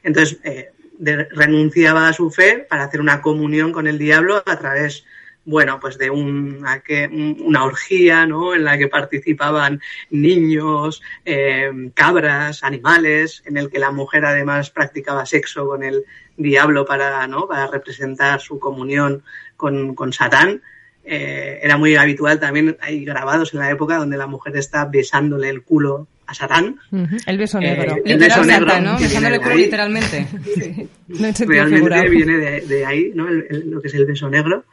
Entonces, 0.05 0.39
eh, 0.45 0.71
de- 0.97 1.25
renunciaba 1.25 2.07
a 2.07 2.13
su 2.13 2.31
fe 2.31 2.65
para 2.71 2.85
hacer 2.85 3.01
una 3.01 3.21
comunión 3.21 3.73
con 3.73 3.89
el 3.89 3.99
diablo 3.99 4.41
a 4.47 4.57
través, 4.61 5.05
bueno, 5.51 5.79
pues 5.81 5.97
de 5.97 6.11
un- 6.11 6.63
a 6.67 6.81
que- 6.81 7.07
un- 7.11 7.39
una 7.41 7.65
orgía, 7.65 8.27
¿no? 8.27 8.55
En 8.55 8.65
la 8.65 8.77
que 8.77 8.89
participaban 8.89 9.81
niños, 10.11 11.01
eh, 11.25 11.71
cabras, 11.95 12.63
animales, 12.63 13.43
en 13.47 13.57
el 13.57 13.71
que 13.71 13.79
la 13.79 13.91
mujer 13.91 14.27
además 14.27 14.71
practicaba 14.71 15.25
sexo 15.25 15.67
con 15.67 15.83
el 15.83 16.05
diablo 16.37 16.85
para, 16.85 17.27
¿no? 17.27 17.49
Para 17.49 17.67
representar 17.67 18.41
su 18.41 18.59
comunión 18.59 19.23
con, 19.57 19.95
con 19.95 20.13
Satán. 20.13 20.61
Eh, 21.11 21.61
era 21.63 21.79
muy 21.79 21.97
habitual 21.97 22.39
también, 22.39 22.77
hay 22.83 23.03
grabados 23.05 23.55
en 23.55 23.61
la 23.61 23.71
época 23.71 23.97
donde 23.97 24.19
la 24.19 24.27
mujer 24.27 24.55
está 24.59 24.85
besándole 24.85 25.49
el 25.49 25.63
culo 25.63 26.07
a 26.27 26.35
Satán. 26.35 26.79
El 27.27 27.39
beso 27.39 27.57
Eh, 27.59 27.63
negro. 27.63 27.97
el 28.05 28.19
beso 28.19 28.45
negro, 28.45 28.71
Santa, 28.71 28.81
¿no? 28.93 28.99
Besándole 28.99 29.37
el 29.37 29.41
culo 29.41 29.55
ahí. 29.55 29.63
literalmente. 29.63 30.27
No 31.09 31.17
realmente 31.47 31.77
figurado. 31.77 32.11
viene 32.11 32.37
de, 32.37 32.61
de 32.61 32.85
ahí, 32.85 33.13
¿no? 33.15 33.27
El- 33.29 33.47
el- 33.49 33.71
lo 33.71 33.81
que 33.81 33.89
es 33.89 33.95
el 33.95 34.05
beso 34.05 34.29
negro. 34.29 34.65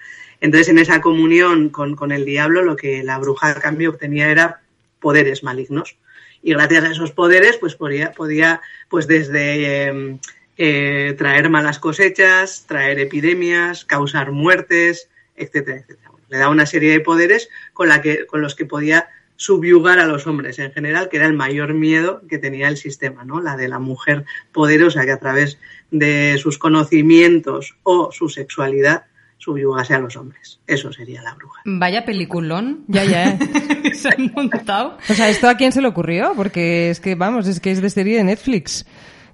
Entonces, 0.46 0.70
en 0.70 0.78
esa 0.78 1.02
comunión 1.02 1.70
con, 1.70 1.96
con 1.96 2.12
el 2.12 2.24
diablo, 2.24 2.62
lo 2.62 2.76
que 2.76 3.02
la 3.02 3.18
bruja 3.18 3.50
a 3.50 3.60
cambio 3.60 3.90
obtenía 3.90 4.30
era 4.30 4.62
poderes 5.00 5.44
malignos. 5.44 5.98
Y 6.44 6.54
gracias 6.54 6.84
a 6.84 6.92
esos 6.92 7.12
poderes, 7.12 7.58
pues 7.58 7.74
podía, 7.74 8.12
podía 8.12 8.62
pues 8.88 9.08
desde 9.08 9.88
eh, 9.88 10.20
eh, 10.58 11.16
traer 11.18 11.50
malas 11.50 11.80
cosechas, 11.80 12.66
traer 12.68 13.00
epidemias, 13.00 13.86
causar 13.86 14.32
muertes, 14.34 15.10
etcétera, 15.36 15.78
etcétera. 15.78 16.12
Le 16.30 16.38
daba 16.38 16.52
una 16.52 16.68
serie 16.68 16.92
de 16.92 17.00
poderes 17.00 17.50
con, 17.74 17.90
con 18.28 18.42
los 18.44 18.54
que 18.54 18.66
podía 18.66 19.10
subyugar 19.38 19.98
a 19.98 20.06
los 20.06 20.28
hombres 20.28 20.60
en 20.60 20.72
general, 20.72 21.10
que 21.10 21.18
era 21.18 21.26
el 21.26 21.34
mayor 21.34 21.74
miedo 21.74 22.22
que 22.30 22.38
tenía 22.38 22.68
el 22.68 22.78
sistema, 22.78 23.24
¿no? 23.24 23.42
La 23.42 23.58
de 23.58 23.68
la 23.68 23.80
mujer 23.80 24.26
poderosa 24.52 25.06
que 25.06 25.12
a 25.12 25.20
través 25.20 25.58
de 25.90 26.38
sus 26.38 26.60
conocimientos 26.60 27.76
o 27.82 28.12
su 28.12 28.30
sexualidad 28.30 29.06
subyugase 29.46 29.94
a 29.94 30.00
los 30.00 30.16
hombres. 30.18 30.60
Eso 30.66 30.92
sería 30.92 31.22
la 31.22 31.36
bruja. 31.36 31.62
Vaya 31.66 32.04
peliculón. 32.04 32.84
Ya, 32.88 33.04
ya. 33.06 33.38
Se 33.94 34.10
han 34.10 34.32
montado. 34.34 34.98
O 35.10 35.14
sea, 35.14 35.30
¿esto 35.30 35.48
a 35.48 35.56
quién 35.56 35.72
se 35.72 35.82
le 35.82 35.88
ocurrió? 35.88 36.34
Porque 36.36 36.90
es 36.90 37.00
que, 37.00 37.14
vamos, 37.16 37.48
es 37.48 37.60
que 37.60 37.72
es 37.72 37.82
de 37.82 37.90
serie 37.90 38.18
de 38.18 38.24
Netflix. 38.24 38.86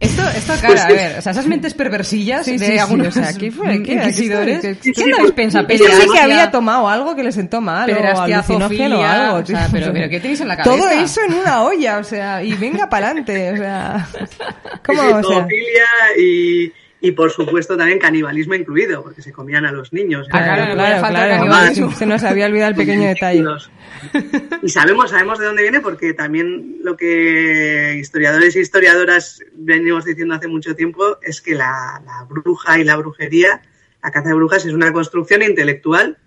Esto, 0.01 0.23
esto 0.35 0.53
cara, 0.59 0.67
Pues 0.67 0.81
a 0.81 0.87
sí. 0.87 0.93
ver, 0.93 1.19
o 1.19 1.21
sea, 1.21 1.31
esas 1.31 1.45
mentes 1.45 1.75
perversillas 1.75 2.43
Sí, 2.43 2.53
de 2.57 2.65
sí, 2.65 2.71
sí, 2.71 2.77
algunos 2.79 3.07
o 3.09 3.11
sea, 3.11 3.33
¿qué 3.37 3.51
fue? 3.51 3.83
¿Qué? 3.83 3.93
inquisidores. 3.93 4.59
¿Qué 4.61 4.69
estoy- 4.71 4.93
¿Quién 4.93 5.09
no 5.11 5.35
pensa 5.35 5.59
Este 5.69 5.77
sí 5.77 6.07
que 6.11 6.19
había 6.19 6.49
tomado 6.49 6.89
algo 6.89 7.15
que 7.15 7.21
le 7.23 7.31
sentó 7.31 7.61
mal, 7.61 7.87
o 7.91 8.19
alucinógeno 8.19 8.99
o 8.99 9.03
algo. 9.03 9.37
o 9.37 9.45
sea, 9.45 9.69
pero- 9.71 9.93
pero 9.93 10.09
¿qué 10.09 10.19
tenéis 10.19 10.41
en 10.41 10.47
la 10.47 10.57
cabeza? 10.57 10.75
Todo 10.75 10.89
eso 10.89 11.21
en 11.23 11.35
una 11.35 11.61
olla, 11.63 11.99
o 11.99 12.03
sea, 12.03 12.43
y 12.43 12.53
venga 12.55 12.89
para 12.89 13.07
adelante, 13.07 13.51
o 13.51 13.57
sea... 13.57 14.07
¿Cómo? 14.85 15.01
Sí, 15.03 15.07
O 15.13 15.23
sea, 15.29 15.47
y, 16.19 16.73
y, 17.01 17.11
por 17.13 17.31
supuesto 17.31 17.75
también 17.75 17.99
canibalismo 17.99 18.53
incluido, 18.53 19.01
porque 19.03 19.21
se 19.21 19.31
comían 19.31 19.65
a 19.65 19.71
los 19.71 19.91
niños. 19.91 20.27
Ah, 20.31 20.43
claro, 20.43 21.01
faltar 21.01 21.27
claro, 21.27 21.35
canibalismo. 21.37 21.91
Se 21.91 22.05
nos 22.05 22.23
había 22.23 22.45
olvidado 22.45 22.69
el 22.71 22.77
pequeño 22.77 23.07
detalle. 23.07 23.43
Y 24.61 24.69
sabemos, 24.69 25.09
sabemos 25.09 25.39
de 25.39 25.45
dónde 25.45 25.63
viene 25.63 25.81
porque 25.81 26.13
también 26.13 26.77
lo 26.83 26.95
que 26.95 27.97
historiadores 27.99 28.55
e 28.55 28.61
historiadoras 28.61 29.43
venimos 29.53 30.05
diciendo 30.05 30.35
hace 30.35 30.47
mucho 30.47 30.75
tiempo 30.75 31.17
es 31.21 31.41
que 31.41 31.55
la, 31.55 32.01
la 32.05 32.23
bruja 32.29 32.79
y 32.79 32.83
la 32.83 32.95
brujería, 32.97 33.61
la 34.03 34.11
caza 34.11 34.29
de 34.29 34.35
brujas 34.35 34.65
es 34.65 34.73
una 34.73 34.93
construcción 34.93 35.41
intelectual 35.41 36.17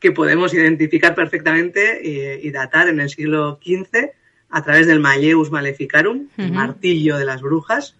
que 0.00 0.12
podemos 0.12 0.54
identificar 0.54 1.14
perfectamente 1.14 2.00
eh, 2.02 2.40
y 2.42 2.50
datar 2.50 2.88
en 2.88 3.00
el 3.00 3.10
siglo 3.10 3.60
XV 3.62 4.10
a 4.48 4.62
través 4.62 4.86
del 4.86 4.98
Malleus 4.98 5.50
Maleficarum, 5.50 6.28
el 6.36 6.52
martillo 6.52 7.18
de 7.18 7.24
las 7.24 7.40
brujas, 7.40 7.96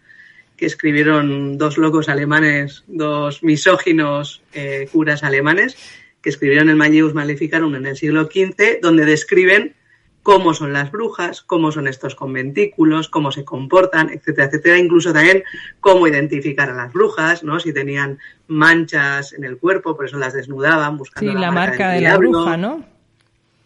que 0.60 0.66
escribieron 0.66 1.56
dos 1.56 1.78
locos 1.78 2.10
alemanes, 2.10 2.84
dos 2.86 3.42
misóginos 3.42 4.42
eh, 4.52 4.88
curas 4.92 5.24
alemanes, 5.24 5.74
que 6.20 6.28
escribieron 6.28 6.68
el 6.68 6.76
Malleus 6.76 7.14
Maleficarum 7.14 7.74
en 7.76 7.86
el 7.86 7.96
siglo 7.96 8.26
XV, 8.26 8.80
donde 8.82 9.06
describen 9.06 9.74
cómo 10.22 10.52
son 10.52 10.74
las 10.74 10.92
brujas, 10.92 11.40
cómo 11.40 11.72
son 11.72 11.88
estos 11.88 12.14
conventículos, 12.14 13.08
cómo 13.08 13.32
se 13.32 13.42
comportan, 13.42 14.10
etcétera, 14.10 14.48
etcétera, 14.48 14.76
incluso 14.76 15.14
también 15.14 15.44
cómo 15.80 16.06
identificar 16.06 16.68
a 16.68 16.74
las 16.74 16.92
brujas, 16.92 17.42
¿no? 17.42 17.58
Si 17.58 17.72
tenían 17.72 18.18
manchas 18.46 19.32
en 19.32 19.44
el 19.44 19.56
cuerpo, 19.56 19.96
por 19.96 20.04
eso 20.04 20.18
las 20.18 20.34
desnudaban, 20.34 20.98
buscando 20.98 21.32
Sí, 21.32 21.38
la 21.38 21.50
marca 21.50 21.92
del 21.92 22.02
de 22.02 22.08
la 22.10 22.18
bruja, 22.18 22.58
¿no? 22.58 22.84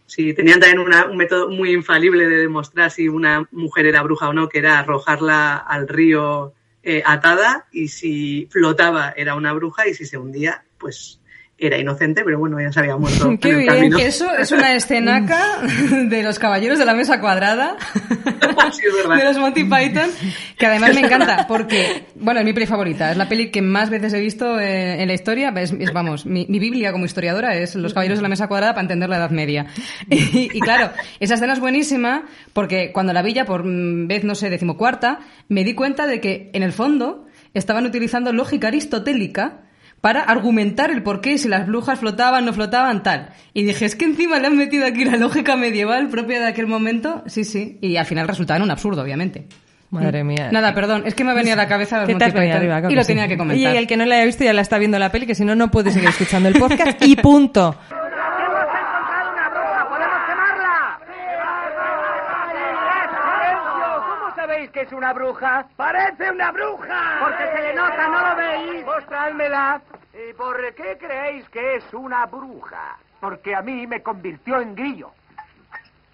Sí, 0.07 0.33
tenían 0.33 0.61
también 0.61 0.79
una- 0.79 1.07
un 1.07 1.17
método 1.17 1.49
muy 1.49 1.73
infalible 1.73 2.29
de 2.29 2.37
demostrar 2.37 2.93
si 2.93 3.09
una 3.09 3.49
mujer 3.51 3.87
era 3.87 4.01
bruja 4.03 4.29
o 4.29 4.33
no, 4.33 4.49
que 4.49 4.59
era 4.59 4.79
arrojarla 4.79 5.57
al 5.57 5.89
río 5.89 6.53
eh, 6.85 7.03
atada 7.05 7.67
y 7.73 7.89
si 7.89 8.47
flotaba 8.51 9.15
era 9.17 9.35
una 9.35 9.53
bruja 9.53 9.89
y 9.89 9.95
si 9.95 10.05
se 10.05 10.19
hundía, 10.19 10.65
pues 10.79 11.21
era 11.57 11.79
inocente, 11.79 12.23
pero 12.25 12.39
bueno, 12.39 12.61
ya 12.61 12.73
se 12.73 12.81
había 12.81 12.97
muerto 12.97 13.27
en 13.31 13.39
Qué 13.39 13.51
el 13.51 13.57
bien, 13.57 13.69
camino. 13.69 13.99
Eso 13.99 14.35
es 14.35 14.51
una 14.53 14.75
escenaca 14.75 15.61
de 16.09 16.23
los 16.23 16.39
caballeros 16.39 16.79
de 16.79 16.85
la 16.85 16.95
mesa 16.95 17.21
cuadrada. 17.21 17.77
Sí, 18.73 18.83
de 18.83 19.25
los 19.25 19.39
Monty 19.39 19.65
Python, 19.65 20.11
que 20.59 20.67
además 20.67 20.95
me 20.95 21.01
encanta 21.01 21.47
porque, 21.47 22.07
bueno, 22.15 22.41
es 22.41 22.47
mi 22.47 22.53
peli 22.53 22.67
favorita, 22.67 23.11
es 23.11 23.17
la 23.17 23.29
peli 23.29 23.51
que 23.51 23.63
más 23.63 23.91
veces 23.91 24.13
he 24.15 24.21
visto 24.21 24.59
eh, 24.59 25.01
en 25.03 25.07
la 25.07 25.15
historia, 25.15 25.53
es, 25.57 25.73
es, 25.73 25.93
vamos, 25.93 26.25
mi, 26.25 26.47
mi 26.49 26.59
Biblia 26.59 26.91
como 26.91 27.05
historiadora 27.05 27.55
es 27.57 27.75
Los 27.75 27.93
Caballeros 27.93 28.19
de 28.19 28.23
la 28.23 28.29
Mesa 28.29 28.49
Cuadrada 28.49 28.73
para 28.73 28.83
entender 28.83 29.09
la 29.09 29.19
Edad 29.19 29.31
Media. 29.31 29.67
Y, 30.09 30.51
y 30.53 30.61
claro, 30.61 30.91
esa 31.21 31.35
escena 31.35 31.53
es 31.53 31.61
buenísima 31.61 32.25
porque 32.53 32.91
cuando 32.93 33.13
la 33.13 33.23
vi 33.23 33.35
ya 33.35 33.45
por 33.45 33.65
mm, 33.65 34.09
vez, 34.09 34.25
no 34.25 34.35
sé, 34.35 34.51
decimocuarta, 34.51 35.21
me 35.49 35.63
di 35.63 35.75
cuenta 35.75 36.07
de 36.07 36.21
que 36.21 36.51
en 36.53 36.63
el 36.63 36.73
fondo 36.73 37.27
estaban 37.53 37.85
utilizando 37.85 38.33
lógica 38.33 38.69
aristotélica 38.69 39.65
para 40.05 40.21
argumentar 40.21 40.91
el 40.91 41.03
por 41.03 41.23
qué, 41.23 41.39
si 41.39 41.49
las 41.49 41.67
brujas 41.67 41.99
flotaban, 41.99 42.45
no 42.45 42.53
flotaban, 42.53 43.03
tal. 43.03 43.31
Y 43.55 43.63
dije, 43.65 43.87
es 43.87 43.97
que 43.97 44.05
encima 44.05 44.39
le 44.39 44.49
han 44.49 44.57
metido 44.59 44.85
aquí 44.85 45.03
la 45.03 45.17
lógica 45.17 45.57
medieval 45.57 46.09
propia 46.09 46.41
de 46.41 46.49
aquel 46.49 46.67
momento. 46.67 47.23
Sí, 47.25 47.43
sí. 47.45 47.79
Y 47.81 47.97
al 47.97 48.05
final 48.05 48.29
resultaba 48.29 48.59
en 48.59 48.65
un 48.65 48.71
absurdo, 48.71 49.01
obviamente. 49.01 49.47
Madre 49.89 50.23
mía. 50.23 50.51
Nada, 50.53 50.75
perdón, 50.75 51.05
es 51.07 51.15
que 51.15 51.25
me 51.25 51.33
venía 51.33 51.55
a 51.55 51.57
la 51.57 51.69
cabeza 51.69 52.01
los 52.01 52.07
¿Qué 52.07 52.17
te 52.17 52.25
arriba? 52.25 52.81
Claro 52.81 52.91
y 52.91 52.95
lo 52.97 53.01
sí. 53.01 53.07
tenía 53.07 53.29
que 53.29 53.39
comentar. 53.39 53.73
Y 53.73 53.79
el 53.79 53.87
que 53.87 53.97
no 53.97 54.05
la 54.05 54.17
haya 54.17 54.27
visto 54.27 54.45
ya 54.45 54.53
la 54.53 54.61
está 54.61 54.77
viendo 54.77 54.99
la 54.99 55.11
peli, 55.11 55.25
que 55.27 55.35
si 55.35 55.43
no, 55.47 55.55
no 55.55 55.71
puede 55.71 55.91
seguir 55.91 56.11
escuchando 56.11 56.51
el 56.51 56.55
podcast. 56.59 57.03
y 57.03 57.17
punto. 57.17 57.75
¡Hemos 57.91 58.03
encontrado 58.75 59.33
una 59.33 59.49
bruja! 59.49 59.89
¡Podemos 59.89 60.19
quemarla! 60.29 60.99
¡Silencio! 62.53 64.05
¿Cómo 64.21 64.37
sabéis 64.37 64.69
que 64.69 64.74
es 64.85 64.93
una 64.93 65.13
bruja? 65.13 65.67
¡Parece 65.77 66.31
una 66.31 66.53
bruja! 66.53 67.19
Porque 67.21 67.47
se 67.55 67.63
le 67.63 67.75
nota, 67.75 68.09
¿no 68.09 68.29
lo 68.29 68.37
veis? 68.37 68.85
Mostrádmela. 68.85 69.81
¿Y 70.13 70.33
por 70.35 70.75
qué 70.75 70.97
creéis 70.99 71.49
que 71.49 71.77
es 71.77 71.95
una 71.95 72.27
bruja? 72.27 72.97
Porque 73.21 73.55
a 73.55 73.63
mí 73.63 73.87
me 73.87 74.03
convirtió 74.03 74.61
en 74.61 74.75
grillo. 74.75 75.11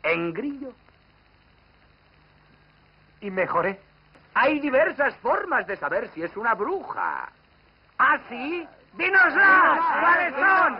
¿En 0.02 0.32
grillo? 0.32 0.72
Y 3.20 3.30
mejoré. 3.30 3.78
Hay 4.34 4.60
diversas 4.60 5.14
formas 5.16 5.66
de 5.66 5.76
saber 5.76 6.08
si 6.14 6.22
es 6.22 6.36
una 6.36 6.54
bruja. 6.54 7.28
¿Ah, 7.98 8.18
sí? 8.28 8.66
¡Dínoslas! 8.94 9.80
¿Cuáles 10.00 10.34
son? 10.34 10.78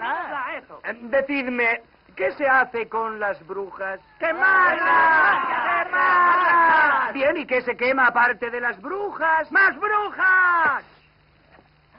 Eh, 0.85 0.99
Decidme, 1.02 1.82
¿qué 2.16 2.30
se 2.32 2.47
hace 2.47 2.88
con 2.88 3.18
las 3.20 3.44
brujas? 3.47 4.00
¡Quemarlas! 4.18 5.69
Bien, 7.12 7.37
¿y 7.37 7.47
qué 7.47 7.61
se 7.62 7.76
quema 7.76 8.06
aparte 8.06 8.50
de 8.50 8.61
las 8.61 8.80
brujas? 8.80 9.50
¡Más 9.50 9.78
brujas! 9.78 10.85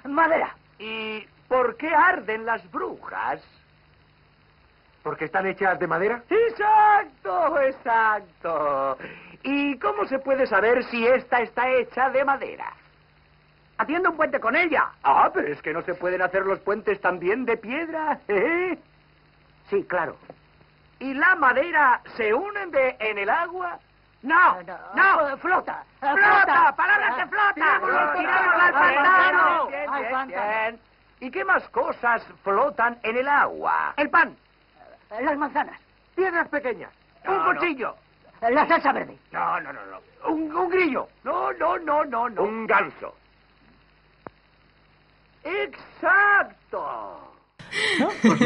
Madera. 0.06 0.56
¿Y 0.80 1.26
por 1.48 1.76
qué 1.78 1.94
arden 1.94 2.46
las 2.46 2.70
brujas? 2.72 3.42
¿Porque 5.04 5.26
están 5.26 5.48
hechas 5.48 5.80
de 5.80 5.88
madera? 5.88 6.24
Exacto, 6.30 7.60
exacto. 7.62 8.98
¿Y 9.44 9.78
cómo 9.80 10.06
se 10.06 10.20
puede 10.20 10.46
saber 10.46 10.84
si 10.86 11.06
esta 11.06 11.42
está 11.42 11.70
hecha 11.70 12.10
de 12.10 12.24
madera? 12.24 12.72
Haciendo 13.78 14.12
un 14.12 14.18
puente 14.18 14.40
con 14.40 14.56
ella. 14.56 14.92
Ah, 15.04 15.32
pero 15.34 15.48
es 15.48 15.62
que 15.62 15.74
no 15.74 15.82
se 15.82 15.96
pueden 15.96 16.22
hacer 16.22 16.46
los 16.46 16.60
puentes 16.60 17.02
también 17.02 17.46
de 17.46 17.58
piedra. 17.58 18.20
¿eh? 18.28 18.78
Sí, 19.70 19.84
claro. 19.86 20.18
¿Y 21.02 21.16
la 21.16 21.36
madera 21.36 22.00
se 22.16 22.32
hunde 22.32 22.96
en 23.00 23.18
el 23.18 23.28
agua? 23.28 23.80
No, 24.22 24.62
no, 24.62 25.38
flota. 25.40 25.84
Flota, 26.00 26.76
palabras 26.76 27.18
de 27.18 27.26
flota. 27.26 28.14
Tirémosla 28.16 28.66
al 28.68 28.74
pantano. 28.74 30.28
Bien. 30.28 30.80
¿Y 31.20 31.32
qué 31.32 31.44
más 31.44 31.68
cosas 31.70 32.24
flotan 32.44 33.00
en 33.02 33.18
el 33.18 33.28
agua? 33.28 33.96
El 33.98 34.12
pan. 34.12 34.38
Las 35.10 35.38
manzanas. 35.38 35.82
Piedras 36.16 36.48
pequeñas. 36.50 36.92
un 37.28 37.46
cuchillo. 37.46 37.96
La 38.42 38.68
salsa 38.68 38.92
verde. 38.92 39.18
No, 39.32 39.60
no, 39.60 39.74
no, 39.74 39.80
no. 39.88 40.32
Un, 40.32 40.56
un 40.56 40.70
grillo. 40.70 41.08
No, 41.24 41.52
no, 41.54 41.80
no, 41.80 42.06
no, 42.06 42.30
no. 42.30 42.44
Un 42.44 42.68
ganso. 42.68 43.16
Exacto. 45.44 47.34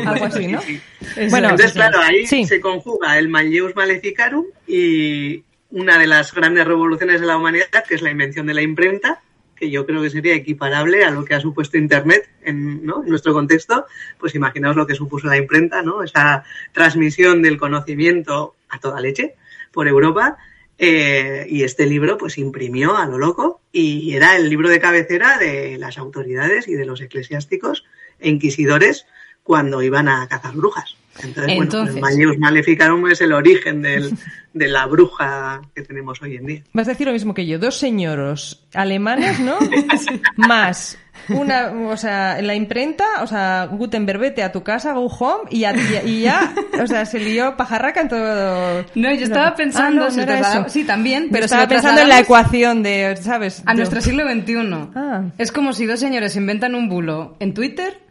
Algo 0.06 0.26
así, 0.26 0.48
¿no? 0.48 0.62
Sí, 0.62 0.82
Bueno, 1.30 1.50
Entonces, 1.50 1.74
claro, 1.74 2.00
ahí 2.02 2.26
sí. 2.28 2.46
se 2.46 2.60
conjuga 2.60 3.18
el 3.18 3.28
Malleus 3.30 3.76
Maleficarum 3.76 4.46
y 4.68 5.44
una 5.72 5.98
de 5.98 6.08
las 6.08 6.34
grandes 6.34 6.66
revoluciones 6.66 7.22
de 7.22 7.28
la 7.28 7.38
humanidad, 7.38 7.84
que 7.88 7.96
es 7.96 8.02
la 8.02 8.12
invención 8.12 8.48
de 8.48 8.54
la 8.54 8.62
imprenta, 8.62 9.22
que 9.56 9.70
yo 9.70 9.86
creo 9.86 10.02
que 10.02 10.10
sería 10.10 10.36
equiparable 10.36 11.04
a 11.06 11.12
lo 11.12 11.24
que 11.26 11.34
ha 11.34 11.40
supuesto 11.40 11.78
Internet 11.78 12.30
en, 12.44 12.86
¿no? 12.86 13.04
en 13.04 13.10
nuestro 13.10 13.34
contexto. 13.34 13.86
Pues 14.20 14.36
imaginaos 14.36 14.76
lo 14.76 14.86
que 14.86 14.96
supuso 14.96 15.28
la 15.28 15.38
imprenta, 15.38 15.82
¿no? 15.82 16.04
Esa 16.04 16.44
transmisión 16.74 17.42
del 17.42 17.58
conocimiento 17.58 18.56
a 18.70 18.80
toda 18.80 19.00
leche 19.02 19.36
por 19.72 19.88
Europa. 19.88 20.38
eh, 20.78 21.46
y 21.50 21.64
este 21.64 21.86
libro 21.86 22.18
pues 22.18 22.38
imprimió 22.38 22.98
a 22.98 23.06
lo 23.06 23.18
loco 23.18 23.62
y 23.72 24.14
era 24.14 24.36
el 24.36 24.50
libro 24.50 24.68
de 24.68 24.80
cabecera 24.82 25.38
de 25.38 25.78
las 25.78 25.98
autoridades 25.98 26.68
y 26.68 26.74
de 26.74 26.86
los 26.86 27.00
eclesiásticos 27.00 27.86
e 28.20 28.28
inquisidores 28.30 29.06
cuando 29.46 29.82
iban 29.82 30.10
a 30.10 30.28
cazar 30.28 30.54
brujas. 30.56 30.96
Entonces, 31.24 31.54
Entonces. 31.58 32.00
bueno, 32.02 32.34
el 32.34 32.40
Maleficarum 32.40 33.08
es 33.08 33.22
el 33.22 33.32
origen 33.32 33.82
del- 33.82 34.18
de 34.54 34.68
la 34.68 34.86
bruja 34.86 35.62
que 35.74 35.82
tenemos 35.82 36.22
hoy 36.22 36.36
en 36.36 36.46
día. 36.46 36.62
Vas 36.74 36.88
a 36.88 36.92
decir 36.92 37.08
lo 37.08 37.14
mismo 37.14 37.34
que 37.34 37.46
yo. 37.46 37.58
Dos 37.58 37.78
señoros 37.78 38.66
alemanes, 38.74 39.40
¿no? 39.40 39.56
Más 40.36 40.98
una, 41.30 41.72
o 41.90 41.96
sea, 41.96 42.42
la 42.42 42.54
imprenta, 42.56 43.06
o 43.22 43.28
sea, 43.28 43.68
Gutenberg, 43.72 44.20
vete 44.20 44.44
a 44.44 44.52
tu 44.52 44.64
casa, 44.64 44.92
go 44.94 45.06
home, 45.06 45.44
y 45.50 45.60
ya, 45.60 45.74
y- 46.04 46.10
y 46.10 46.22
ya, 46.24 46.54
o 46.82 46.86
sea, 46.88 47.06
se 47.06 47.20
lió 47.20 47.56
pajarraca 47.56 48.02
en 48.02 48.10
todo. 48.10 48.86
No, 48.96 49.14
yo 49.14 49.24
estaba 49.24 49.56
pensando, 49.56 50.02
Ah, 50.04 50.06
no, 50.08 50.12
si 50.12 50.18
no 50.18 50.24
era 50.24 50.70
sí, 50.70 50.84
también, 50.84 51.30
pero 51.32 51.46
estaba 51.46 51.68
pensando 51.68 52.02
en 52.02 52.10
la 52.10 52.20
ecuación 52.20 52.84
de, 52.84 53.16
¿sabes? 53.22 53.64
A 53.66 53.72
Yo- 53.72 53.78
nuestro 53.78 54.02
siglo 54.02 54.24
XXI. 54.30 54.90
Ah. 54.96 55.24
Es 55.38 55.52
como 55.54 55.72
si 55.72 55.86
dos 55.86 56.00
señores 56.02 56.36
inventan 56.36 56.76
un 56.76 56.90
bulo 56.90 57.38
en 57.40 57.54
Twitter 57.54 58.02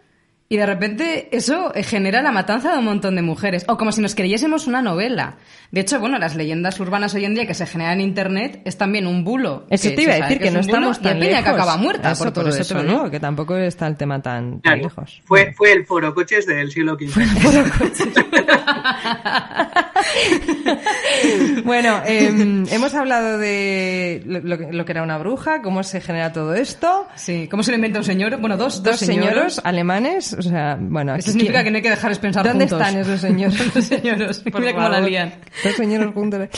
y 0.48 0.56
de 0.58 0.66
repente 0.66 1.34
eso 1.36 1.74
eh, 1.74 1.82
genera 1.82 2.20
la 2.22 2.30
matanza 2.30 2.70
de 2.72 2.78
un 2.78 2.84
montón 2.84 3.16
de 3.16 3.22
mujeres. 3.22 3.64
O 3.66 3.76
como 3.78 3.90
si 3.92 4.00
nos 4.02 4.14
creyésemos 4.14 4.66
una 4.66 4.82
novela. 4.82 5.36
De 5.72 5.80
hecho, 5.80 5.98
bueno, 5.98 6.18
las 6.18 6.36
leyendas 6.36 6.78
urbanas 6.78 7.14
hoy 7.14 7.24
en 7.24 7.34
día 7.34 7.46
que 7.46 7.54
se 7.54 7.66
generan 7.66 7.94
en 7.94 8.02
Internet 8.08 8.60
es 8.64 8.76
también 8.78 9.06
un 9.08 9.24
bulo. 9.24 9.66
Eso 9.70 9.88
que 9.88 9.96
te 9.96 10.02
iba 10.02 10.12
a 10.12 10.16
decir 10.20 10.38
que, 10.38 10.48
es 10.48 10.54
no 10.54 10.60
estamos 10.60 11.00
tan 11.00 11.14
peña 11.18 11.30
lejos. 11.40 11.44
que 11.44 11.50
acaba 11.50 11.76
muerta 11.78 12.12
Eso, 12.12 12.24
por 12.24 12.32
todo 12.32 12.48
eso 12.50 12.60
eso. 12.60 12.78
¿eh? 12.78 12.84
digo, 12.84 13.10
que 13.10 13.18
tampoco 13.18 13.56
está 13.56 13.86
el 13.88 13.96
tema 13.96 14.20
tan, 14.22 14.60
tan 14.60 14.62
Claro, 14.74 14.82
lejos. 14.82 15.20
fue, 15.24 15.52
fue 15.54 15.72
el 15.72 15.84
foro 15.86 16.14
coches 16.14 16.46
del 16.46 16.70
siglo 16.70 16.96
XV. 16.96 17.18
bueno, 21.64 22.00
em, 22.04 22.66
hemos 22.70 22.94
hablado 22.94 23.38
de 23.38 24.22
lo, 24.26 24.40
lo 24.40 24.58
que- 24.58 24.72
lo 24.72 24.84
que 24.84 24.92
era 24.92 25.02
una 25.02 25.18
bruja, 25.18 25.62
cómo 25.62 25.82
se 25.82 26.00
genera 26.00 26.32
todo 26.32 26.54
esto. 26.54 27.06
Sí, 27.16 27.48
¿cómo 27.50 27.62
se 27.62 27.70
lo 27.72 27.76
inventa 27.76 27.98
un 27.98 28.04
señor? 28.04 28.36
Bueno, 28.40 28.56
dos, 28.56 28.82
Dos 28.82 28.98
señoros 28.98 29.60
alemanes, 29.64 30.33
o 30.38 30.42
sea, 30.42 30.78
bueno... 30.80 31.14
Eso 31.14 31.30
significa 31.30 31.64
que 31.64 31.70
no 31.70 31.76
hay 31.76 31.82
que 31.82 31.90
dejarles 31.90 32.18
pensar 32.18 32.44
¿Dónde 32.46 32.68
juntos. 32.68 32.86
están 32.86 33.00
esos 33.00 33.20
señores? 33.20 34.18
Los. 34.18 34.38
Por 34.40 34.60
Mira 34.60 34.74
cómo 34.74 34.88
la 34.88 35.00
lían. 35.00 35.34
Señores 35.76 36.12
juntos. 36.14 36.48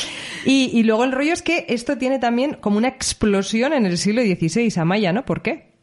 Y, 0.45 0.71
y 0.73 0.83
luego 0.83 1.05
el 1.05 1.13
rollo 1.13 1.33
es 1.33 1.43
que 1.43 1.67
esto 1.69 1.97
tiene 1.99 2.19
también 2.19 2.55
como 2.61 2.79
una 2.79 2.89
explosión 2.89 3.73
en 3.73 3.87
el 3.87 3.99
siglo 3.99 4.23
XVI, 4.23 4.73
Amaya, 4.81 5.13
¿no? 5.13 5.25
¿Por 5.25 5.43
qué? 5.43 5.76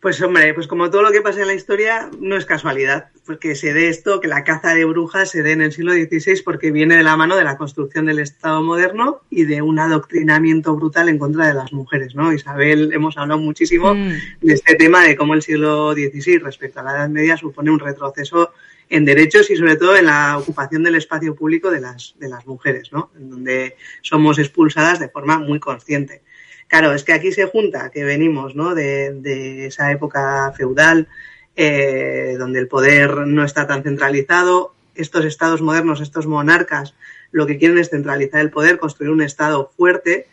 Pues 0.00 0.20
hombre, 0.22 0.54
pues 0.54 0.66
como 0.66 0.88
todo 0.88 1.02
lo 1.02 1.12
que 1.12 1.20
pasa 1.20 1.42
en 1.42 1.48
la 1.48 1.54
historia, 1.54 2.10
no 2.20 2.34
es 2.34 2.46
casualidad, 2.46 3.08
porque 3.26 3.54
se 3.54 3.74
dé 3.74 3.88
esto, 3.88 4.18
que 4.20 4.28
la 4.28 4.44
caza 4.44 4.74
de 4.74 4.86
brujas 4.86 5.30
se 5.30 5.42
dé 5.42 5.52
en 5.52 5.60
el 5.60 5.72
siglo 5.72 5.92
XVI 5.92 6.40
porque 6.42 6.70
viene 6.70 6.96
de 6.96 7.02
la 7.02 7.18
mano 7.18 7.36
de 7.36 7.44
la 7.44 7.58
construcción 7.58 8.06
del 8.06 8.18
Estado 8.18 8.62
moderno 8.62 9.20
y 9.28 9.44
de 9.44 9.60
un 9.60 9.78
adoctrinamiento 9.78 10.74
brutal 10.74 11.10
en 11.10 11.18
contra 11.18 11.48
de 11.48 11.54
las 11.54 11.74
mujeres, 11.74 12.14
¿no? 12.14 12.32
Isabel, 12.32 12.92
hemos 12.94 13.18
hablado 13.18 13.40
muchísimo 13.40 13.94
Mm. 13.94 14.12
de 14.40 14.54
este 14.54 14.74
tema 14.76 15.04
de 15.04 15.16
cómo 15.16 15.34
el 15.34 15.42
siglo 15.42 15.92
XVI 15.92 16.38
respecto 16.38 16.80
a 16.80 16.82
la 16.82 16.92
Edad 16.92 17.08
Media 17.10 17.36
supone 17.36 17.70
un 17.70 17.78
retroceso 17.78 18.54
en 18.88 19.04
derechos 19.04 19.50
y 19.50 19.56
sobre 19.56 19.76
todo 19.76 19.96
en 19.96 20.06
la 20.06 20.38
ocupación 20.38 20.82
del 20.82 20.96
espacio 20.96 21.34
público 21.34 21.70
de 21.70 21.80
las, 21.80 22.14
de 22.18 22.28
las 22.28 22.46
mujeres, 22.46 22.90
¿no? 22.90 23.10
En 23.16 23.28
donde 23.28 23.76
somos 24.00 24.38
expulsadas 24.38 24.98
de 24.98 25.10
forma 25.10 25.38
muy 25.38 25.60
consciente. 25.60 26.22
Claro, 26.70 26.92
es 26.94 27.02
que 27.02 27.12
aquí 27.12 27.32
se 27.32 27.46
junta 27.46 27.90
que 27.90 28.04
venimos 28.04 28.54
¿no? 28.54 28.76
de, 28.76 29.66
esa 29.66 29.90
época 29.90 30.52
feudal, 30.56 31.08
eh, 31.56 32.36
donde 32.38 32.60
el 32.60 32.68
poder 32.68 33.26
no 33.26 33.44
está 33.44 33.66
tan 33.66 33.82
centralizado. 33.82 34.72
Estos 34.94 35.24
estados 35.24 35.62
modernos, 35.62 36.00
estos 36.00 36.28
monarcas, 36.28 36.94
lo 37.32 37.48
que 37.48 37.58
quieren 37.58 37.76
es 37.78 37.90
centralizar 37.90 38.40
el 38.40 38.52
poder, 38.52 38.78
construir 38.78 39.10
un 39.10 39.20
estado 39.20 39.72
fuerte, 39.76 40.28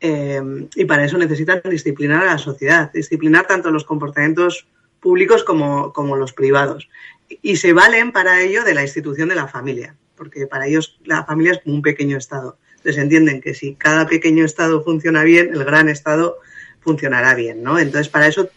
eh, 0.00 0.42
y 0.74 0.86
para 0.86 1.04
eso 1.04 1.18
necesitan 1.18 1.60
disciplinar 1.70 2.24
a 2.24 2.32
la 2.32 2.38
sociedad, 2.38 2.90
disciplinar 2.92 3.46
tanto 3.46 3.70
los 3.70 3.84
comportamientos 3.84 4.66
públicos 4.98 5.44
como, 5.44 5.92
como 5.92 6.16
los 6.16 6.32
privados. 6.32 6.88
Y 7.28 7.56
se 7.56 7.72
valen 7.72 8.10
para 8.10 8.40
ello 8.40 8.64
de 8.64 8.74
la 8.74 8.82
institución 8.82 9.28
de 9.28 9.36
la 9.36 9.46
familia, 9.46 9.94
porque 10.16 10.48
para 10.48 10.66
ellos 10.66 10.98
la 11.04 11.24
familia 11.24 11.52
es 11.52 11.60
como 11.60 11.76
un 11.76 11.82
pequeño 11.82 12.16
estado. 12.16 12.58
Entonces 12.86 13.02
entienden 13.02 13.40
que 13.40 13.52
si 13.52 13.74
cada 13.74 14.06
pequeño 14.06 14.44
estado 14.44 14.80
funciona 14.84 15.24
bien, 15.24 15.50
el 15.52 15.64
gran 15.64 15.88
estado 15.88 16.38
funcionará 16.78 17.34
bien, 17.34 17.64
¿no? 17.64 17.80
Entonces 17.80 18.08
para 18.08 18.28
eso 18.28 18.48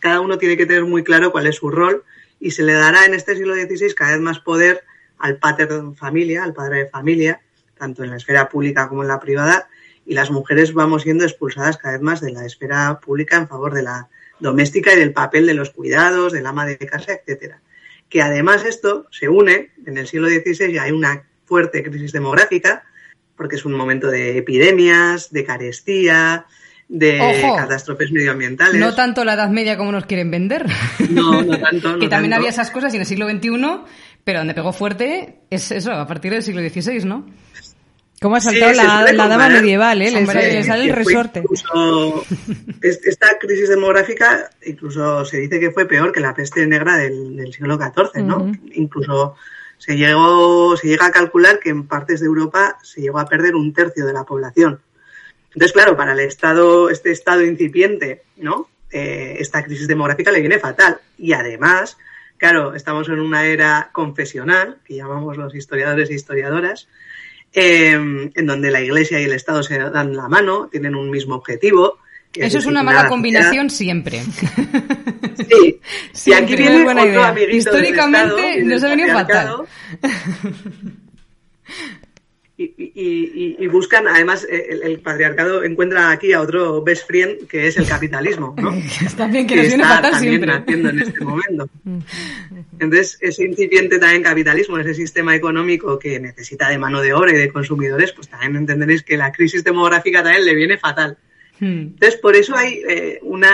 cada 0.00 0.20
uno 0.20 0.36
tiene 0.36 0.58
que 0.58 0.66
tener 0.66 0.84
muy 0.84 1.02
claro 1.02 1.32
cuál 1.32 1.46
es 1.46 1.56
su 1.56 1.70
rol 1.70 2.04
y 2.38 2.50
se 2.50 2.64
le 2.64 2.74
dará 2.74 3.06
en 3.06 3.14
este 3.14 3.34
siglo 3.34 3.54
XVI 3.54 3.94
cada 3.94 4.10
vez 4.12 4.20
más 4.20 4.40
poder 4.40 4.84
al 5.16 5.38
pater 5.38 5.70
familia, 5.96 6.44
al 6.44 6.52
padre 6.52 6.80
de 6.80 6.90
familia, 6.90 7.40
tanto 7.78 8.04
en 8.04 8.10
la 8.10 8.18
esfera 8.18 8.50
pública 8.50 8.90
como 8.90 9.00
en 9.00 9.08
la 9.08 9.20
privada, 9.20 9.70
y 10.04 10.12
las 10.12 10.30
mujeres 10.30 10.74
vamos 10.74 11.04
siendo 11.04 11.24
expulsadas 11.24 11.78
cada 11.78 11.94
vez 11.94 12.02
más 12.02 12.20
de 12.20 12.32
la 12.32 12.44
esfera 12.44 13.00
pública 13.00 13.38
en 13.38 13.48
favor 13.48 13.72
de 13.72 13.84
la 13.84 14.10
doméstica 14.38 14.92
y 14.92 14.98
del 14.98 15.14
papel 15.14 15.46
de 15.46 15.54
los 15.54 15.70
cuidados, 15.70 16.34
del 16.34 16.44
ama 16.44 16.66
de 16.66 16.76
casa, 16.76 17.14
etcétera. 17.14 17.62
Que 18.10 18.20
además 18.20 18.66
esto 18.66 19.06
se 19.10 19.30
une, 19.30 19.70
en 19.86 19.96
el 19.96 20.06
siglo 20.06 20.28
XVI 20.28 20.76
hay 20.76 20.92
una 20.92 21.24
fuerte 21.46 21.82
crisis 21.82 22.12
demográfica, 22.12 22.84
porque 23.38 23.56
es 23.56 23.64
un 23.64 23.72
momento 23.72 24.08
de 24.08 24.36
epidemias, 24.36 25.30
de 25.32 25.44
carestía, 25.44 26.44
de 26.88 27.20
Ojo. 27.20 27.56
catástrofes 27.56 28.10
medioambientales. 28.12 28.80
No 28.80 28.94
tanto 28.94 29.24
la 29.24 29.34
Edad 29.34 29.48
Media 29.50 29.76
como 29.78 29.92
nos 29.92 30.04
quieren 30.06 30.30
vender. 30.30 30.66
No, 31.10 31.42
no 31.42 31.58
tanto, 31.58 31.92
no 31.92 31.98
que 31.98 32.08
también 32.08 32.30
tanto. 32.32 32.36
había 32.36 32.48
esas 32.50 32.70
cosas 32.70 32.92
y 32.92 32.96
en 32.96 33.02
el 33.02 33.06
siglo 33.06 33.28
XXI, 33.28 33.50
pero 34.24 34.40
donde 34.40 34.54
pegó 34.54 34.72
fuerte 34.72 35.40
es 35.50 35.70
eso, 35.70 35.92
a 35.92 36.06
partir 36.06 36.32
del 36.32 36.42
siglo 36.42 36.60
XVI, 36.68 37.04
¿no? 37.04 37.26
¿Cómo 38.20 38.34
ha 38.34 38.40
Sí, 38.40 38.48
saltado 38.58 38.72
se 38.74 38.76
la, 38.82 39.12
la 39.12 39.28
dama 39.28 39.48
medieval, 39.48 40.02
eh? 40.02 40.10
Le 40.10 40.18
Hombre, 40.18 40.32
sale, 40.40 40.52
le 40.54 40.64
sale 40.64 40.84
el 40.90 40.96
resorte. 40.96 41.38
incluso- 41.40 42.24
es- 42.82 43.00
esta 43.06 43.38
crisis 43.38 43.68
demográfica 43.68 44.50
incluso 44.66 45.24
se 45.24 45.36
dice 45.36 45.60
que 45.60 45.70
fue 45.70 45.86
peor 45.86 46.10
que 46.10 46.18
la 46.18 46.34
peste 46.34 46.66
negra 46.66 46.96
del, 46.96 47.36
del 47.36 47.52
siglo 47.52 47.78
XIV, 47.78 48.24
¿no? 48.24 48.38
Ujú. 48.38 48.52
Incluso 48.74 49.36
se 49.78 49.96
llegó, 49.96 50.76
se 50.76 50.88
llega 50.88 51.06
a 51.06 51.10
calcular 51.10 51.60
que 51.60 51.70
en 51.70 51.86
partes 51.86 52.20
de 52.20 52.26
Europa 52.26 52.78
se 52.82 53.00
llegó 53.00 53.18
a 53.18 53.26
perder 53.26 53.54
un 53.54 53.72
tercio 53.72 54.04
de 54.04 54.12
la 54.12 54.24
población. 54.24 54.80
Entonces, 55.54 55.72
claro, 55.72 55.96
para 55.96 56.12
el 56.12 56.20
estado, 56.20 56.90
este 56.90 57.10
estado 57.10 57.42
incipiente, 57.42 58.22
¿no? 58.36 58.68
Eh, 58.90 59.36
esta 59.38 59.62
crisis 59.64 59.88
demográfica 59.88 60.30
le 60.30 60.40
viene 60.40 60.58
fatal. 60.58 61.00
Y 61.16 61.32
además, 61.32 61.96
claro, 62.36 62.74
estamos 62.74 63.08
en 63.08 63.20
una 63.20 63.46
era 63.46 63.90
confesional, 63.92 64.78
que 64.84 64.96
llamamos 64.96 65.36
los 65.36 65.54
historiadores 65.54 66.10
e 66.10 66.14
historiadoras, 66.14 66.88
eh, 67.52 67.92
en 67.92 68.46
donde 68.46 68.70
la 68.70 68.80
Iglesia 68.80 69.20
y 69.20 69.24
el 69.24 69.32
Estado 69.32 69.62
se 69.62 69.78
dan 69.78 70.16
la 70.16 70.28
mano, 70.28 70.68
tienen 70.70 70.94
un 70.94 71.10
mismo 71.10 71.34
objetivo. 71.34 71.98
Que 72.32 72.44
Eso 72.44 72.58
es 72.58 72.66
una 72.66 72.82
mala 72.82 73.00
a 73.00 73.02
la 73.04 73.08
combinación 73.08 73.70
siempre. 73.70 74.20
Sí, 75.46 75.80
y 76.26 76.32
aquí 76.32 76.56
viene 76.56 76.84
buena 76.84 77.02
otro 77.02 77.12
idea. 77.12 77.28
amiguito 77.28 77.56
Históricamente 77.56 78.50
Estado 78.50 78.68
nos 78.68 78.84
ha 78.84 78.88
venido 78.88 79.14
patriarcado. 79.14 79.66
Y, 82.60 82.64
y- 82.76 83.56
y- 83.60 83.66
buscan, 83.68 84.08
además, 84.08 84.44
eh, 84.50 84.66
el, 84.70 84.82
el 84.82 84.98
patriarcado 84.98 85.62
encuentra 85.62 86.10
aquí 86.10 86.32
a 86.32 86.40
otro 86.40 86.82
best 86.82 87.06
friend 87.06 87.46
que 87.46 87.68
es 87.68 87.76
el 87.76 87.86
capitalismo, 87.86 88.52
¿no? 88.60 88.72
También 89.16 89.46
que 89.46 89.54
nos 89.54 89.66
viene 89.66 89.82
está 89.84 89.94
fatal 89.94 90.10
también 90.10 90.32
siempre. 90.34 90.58
naciendo 90.58 90.88
en 90.90 90.98
este 91.00 91.20
momento. 91.24 91.68
Entonces, 92.80 93.16
ese 93.20 93.44
incipiente 93.44 94.00
también 94.00 94.24
capitalismo, 94.24 94.76
ese 94.76 94.92
sistema 94.94 95.36
económico 95.36 96.00
que 96.00 96.18
necesita 96.18 96.68
de 96.68 96.78
mano 96.78 97.00
de 97.00 97.12
obra 97.12 97.30
y 97.32 97.36
de 97.36 97.48
consumidores, 97.52 98.10
pues 98.12 98.26
también 98.28 98.56
entenderéis 98.56 99.04
que 99.04 99.16
la 99.16 99.30
crisis 99.30 99.62
demográfica 99.62 100.24
también 100.24 100.44
le 100.44 100.54
viene 100.56 100.78
fatal. 100.78 101.16
Hmm. 101.60 101.92
Entonces, 101.94 102.16
por 102.20 102.36
eso 102.36 102.56
hay 102.56 102.82
eh, 102.88 103.18
un 103.22 103.44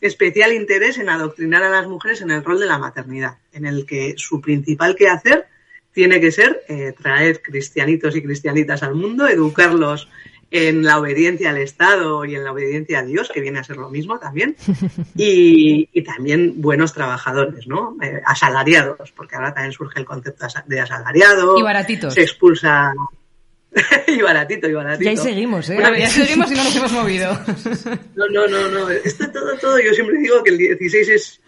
especial 0.00 0.52
interés 0.52 0.98
en 0.98 1.08
adoctrinar 1.08 1.62
a 1.62 1.70
las 1.70 1.86
mujeres 1.86 2.20
en 2.22 2.30
el 2.30 2.44
rol 2.44 2.60
de 2.60 2.66
la 2.66 2.78
maternidad, 2.78 3.38
en 3.52 3.66
el 3.66 3.86
que 3.86 4.14
su 4.16 4.40
principal 4.40 4.96
quehacer 4.96 5.46
tiene 5.92 6.20
que 6.20 6.30
ser 6.30 6.62
eh, 6.68 6.92
traer 6.92 7.40
cristianitos 7.40 8.14
y 8.16 8.22
cristianitas 8.22 8.82
al 8.82 8.94
mundo, 8.94 9.26
educarlos 9.26 10.08
en 10.50 10.84
la 10.84 10.98
obediencia 10.98 11.50
al 11.50 11.58
Estado 11.58 12.24
y 12.24 12.34
en 12.34 12.44
la 12.44 12.52
obediencia 12.52 13.00
a 13.00 13.02
Dios, 13.02 13.30
que 13.32 13.40
viene 13.40 13.58
a 13.58 13.64
ser 13.64 13.76
lo 13.76 13.90
mismo 13.90 14.18
también, 14.18 14.56
y, 15.16 15.88
y 15.92 16.02
también 16.02 16.60
buenos 16.60 16.92
trabajadores, 16.92 17.66
¿no? 17.66 17.96
Eh, 18.02 18.20
asalariados, 18.24 19.12
porque 19.12 19.36
ahora 19.36 19.54
también 19.54 19.72
surge 19.72 19.98
el 20.00 20.04
concepto 20.04 20.46
de 20.66 20.80
asalariado. 20.80 21.58
Y 21.58 21.62
baratitos. 21.62 22.14
Se 22.14 22.22
expulsa. 22.22 22.92
y 24.06 24.22
baratito, 24.22 24.68
y 24.68 24.72
baratito. 24.72 25.04
Y 25.04 25.08
ahí 25.08 25.16
seguimos, 25.16 25.68
¿eh? 25.70 25.74
Bueno, 25.74 25.96
ya 25.96 26.08
seguimos 26.08 26.50
y 26.50 26.54
no 26.54 26.64
nos 26.64 26.76
hemos 26.76 26.92
movido. 26.92 27.38
No, 28.16 28.26
no, 28.28 28.48
no, 28.48 28.68
no. 28.70 28.90
Esto 28.90 29.30
todo, 29.30 29.56
todo, 29.58 29.78
yo 29.78 29.92
siempre 29.92 30.18
digo 30.18 30.42
que 30.42 30.50
el 30.50 30.58
16 30.58 31.08
es, 31.10 31.40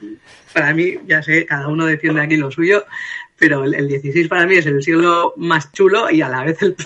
para 0.52 0.74
mí, 0.74 0.98
ya 1.06 1.22
sé, 1.22 1.46
cada 1.46 1.68
uno 1.68 1.86
defiende 1.86 2.20
aquí 2.20 2.36
lo 2.36 2.50
suyo, 2.50 2.84
pero 3.38 3.64
el, 3.64 3.74
el 3.74 3.88
16 3.88 4.28
para 4.28 4.46
mí 4.46 4.56
es 4.56 4.66
el 4.66 4.82
siglo 4.82 5.32
más 5.36 5.72
chulo 5.72 6.10
y 6.10 6.20
a 6.20 6.28
la 6.28 6.44
vez 6.44 6.60
el, 6.62 6.76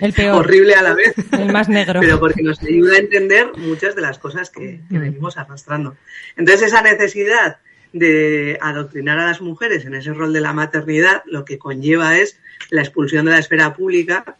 El 0.00 0.12
peor. 0.12 0.36
horrible 0.40 0.74
a 0.74 0.82
la 0.82 0.94
vez. 0.94 1.14
El 1.32 1.50
más 1.50 1.68
negro. 1.68 2.00
Pero 2.00 2.20
porque 2.20 2.42
nos 2.42 2.62
ayuda 2.62 2.96
a 2.96 2.98
entender 2.98 3.52
muchas 3.56 3.94
de 3.94 4.02
las 4.02 4.18
cosas 4.18 4.50
que, 4.50 4.80
que 4.90 4.98
venimos 4.98 5.38
arrastrando. 5.38 5.96
Entonces 6.36 6.68
esa 6.68 6.82
necesidad 6.82 7.56
de 7.92 8.58
adoctrinar 8.60 9.18
a 9.18 9.26
las 9.26 9.40
mujeres 9.40 9.84
en 9.86 9.94
ese 9.94 10.12
rol 10.12 10.32
de 10.32 10.40
la 10.40 10.52
maternidad, 10.52 11.22
lo 11.26 11.44
que 11.44 11.58
conlleva 11.58 12.18
es 12.18 12.38
la 12.70 12.82
expulsión 12.82 13.24
de 13.26 13.32
la 13.32 13.38
esfera 13.38 13.74
pública 13.74 14.36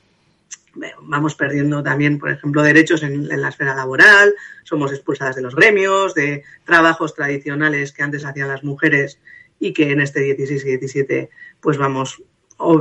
vamos 1.03 1.35
perdiendo 1.35 1.83
también, 1.83 2.19
por 2.19 2.31
ejemplo, 2.31 2.63
derechos 2.63 3.03
en, 3.03 3.29
la 3.29 3.49
esfera 3.49 3.75
laboral, 3.75 4.35
somos 4.65 4.93
expulsadas 4.93 5.37
de 5.37 5.43
los 5.43 5.55
gremios, 5.55 6.15
de 6.15 6.45
trabajos 6.65 7.15
tradicionales 7.15 7.93
que 7.93 8.03
antes 8.03 8.25
hacían 8.25 8.49
las 8.49 8.65
mujeres 8.65 9.19
y 9.59 9.73
que 9.73 9.91
en 9.91 10.01
este 10.01 10.21
16 10.21 10.65
y 10.65 10.69
17 10.69 11.31
pues 11.61 11.79
vamos 11.79 12.23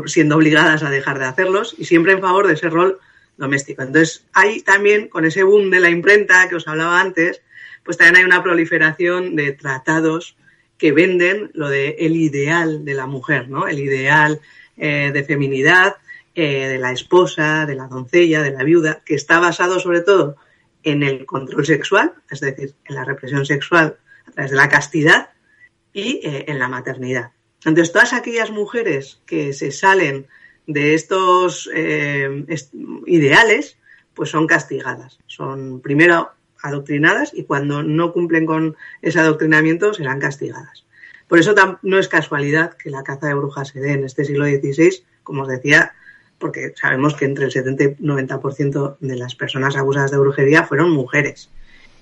siendo 0.06 0.36
obligadas 0.36 0.84
a 0.84 0.90
dejar 0.90 1.20
de 1.20 1.26
hacerlos 1.26 1.76
y 1.78 1.86
siempre 1.86 2.14
en 2.14 2.22
favor 2.22 2.48
de 2.48 2.54
ese 2.54 2.70
rol 2.70 3.00
doméstico. 3.38 3.82
Entonces, 3.82 4.26
hay 4.34 4.62
también, 4.62 5.08
con 5.08 5.26
ese 5.26 5.44
boom 5.44 5.70
de 5.70 5.80
la 5.80 5.90
imprenta 5.90 6.48
que 6.48 6.56
os 6.56 6.68
hablaba 6.68 7.02
antes, 7.02 7.42
pues 7.84 7.98
también 7.98 8.18
hay 8.18 8.24
una 8.24 8.44
proliferación 8.44 9.36
de 9.36 9.54
tratados 9.54 10.38
que 10.78 10.92
venden 10.92 11.52
lo 11.54 11.70
de 11.70 11.96
el 12.00 12.16
ideal 12.16 12.86
de 12.86 12.94
la 12.94 13.08
mujer, 13.08 13.50
¿no? 13.50 13.68
El 13.68 13.80
ideal 13.80 14.40
eh, 14.78 15.12
de 15.14 15.24
feminidad, 15.24 15.96
eh, 16.36 16.68
de 16.68 16.78
la 16.78 16.92
esposa, 16.92 17.66
de 17.66 17.76
la 17.76 17.88
doncella, 17.88 18.42
de 18.42 18.52
la 18.52 18.64
viuda, 18.64 19.02
que 19.06 19.16
está 19.16 19.40
basado 19.40 19.80
sobre 19.80 20.02
todo 20.02 20.36
en 20.84 21.04
el 21.04 21.26
control 21.26 21.66
sexual, 21.66 22.14
es 22.30 22.40
decir, 22.40 22.74
en 22.86 22.96
la 22.96 23.06
represión 23.06 23.46
sexual 23.46 23.98
a 24.28 24.32
través 24.32 24.52
de 24.52 24.58
la 24.58 24.70
castidad 24.70 25.30
y 25.94 26.22
eh, 26.24 26.46
en 26.48 26.60
la 26.60 26.68
maternidad. 26.68 27.32
Entonces, 27.66 27.92
todas 27.92 28.14
aquellas 28.14 28.50
mujeres 28.50 29.22
que 29.26 29.54
se 29.54 29.72
salen 29.72 30.28
de 30.68 30.94
estos 30.94 31.70
eh, 31.74 32.46
ideales, 33.06 33.78
pues 34.14 34.30
son 34.30 34.48
castigadas. 34.48 35.20
Son 35.28 35.82
primero 35.82 36.32
adoctrinadas 36.62 37.34
y 37.34 37.44
cuando 37.44 37.84
no 37.84 38.14
cumplen 38.14 38.46
con 38.46 38.78
ese 39.02 39.20
adoctrinamiento 39.20 39.94
serán 39.94 40.20
castigadas. 40.20 40.86
Por 41.28 41.40
eso 41.40 41.56
no 41.82 41.98
es 41.98 42.08
casualidad 42.08 42.76
que 42.78 42.90
la 42.90 43.04
caza 43.04 43.28
de 43.28 43.34
brujas 43.36 43.70
se 43.70 43.80
dé 43.80 43.94
en 43.94 44.04
este 44.04 44.26
siglo 44.26 44.46
XVI, 44.46 45.04
como 45.24 45.44
os 45.44 45.48
decía, 45.48 45.94
porque 46.42 46.74
sabemos 46.76 47.16
que 47.16 47.26
entre 47.26 47.46
el 47.46 47.52
70 47.52 47.84
y 47.84 47.88
90% 47.98 48.98
de 49.00 49.16
las 49.16 49.36
personas 49.36 49.78
acusadas 49.78 50.12
de 50.12 50.18
brujería 50.18 50.64
fueron 50.64 50.92
mujeres. 50.92 51.50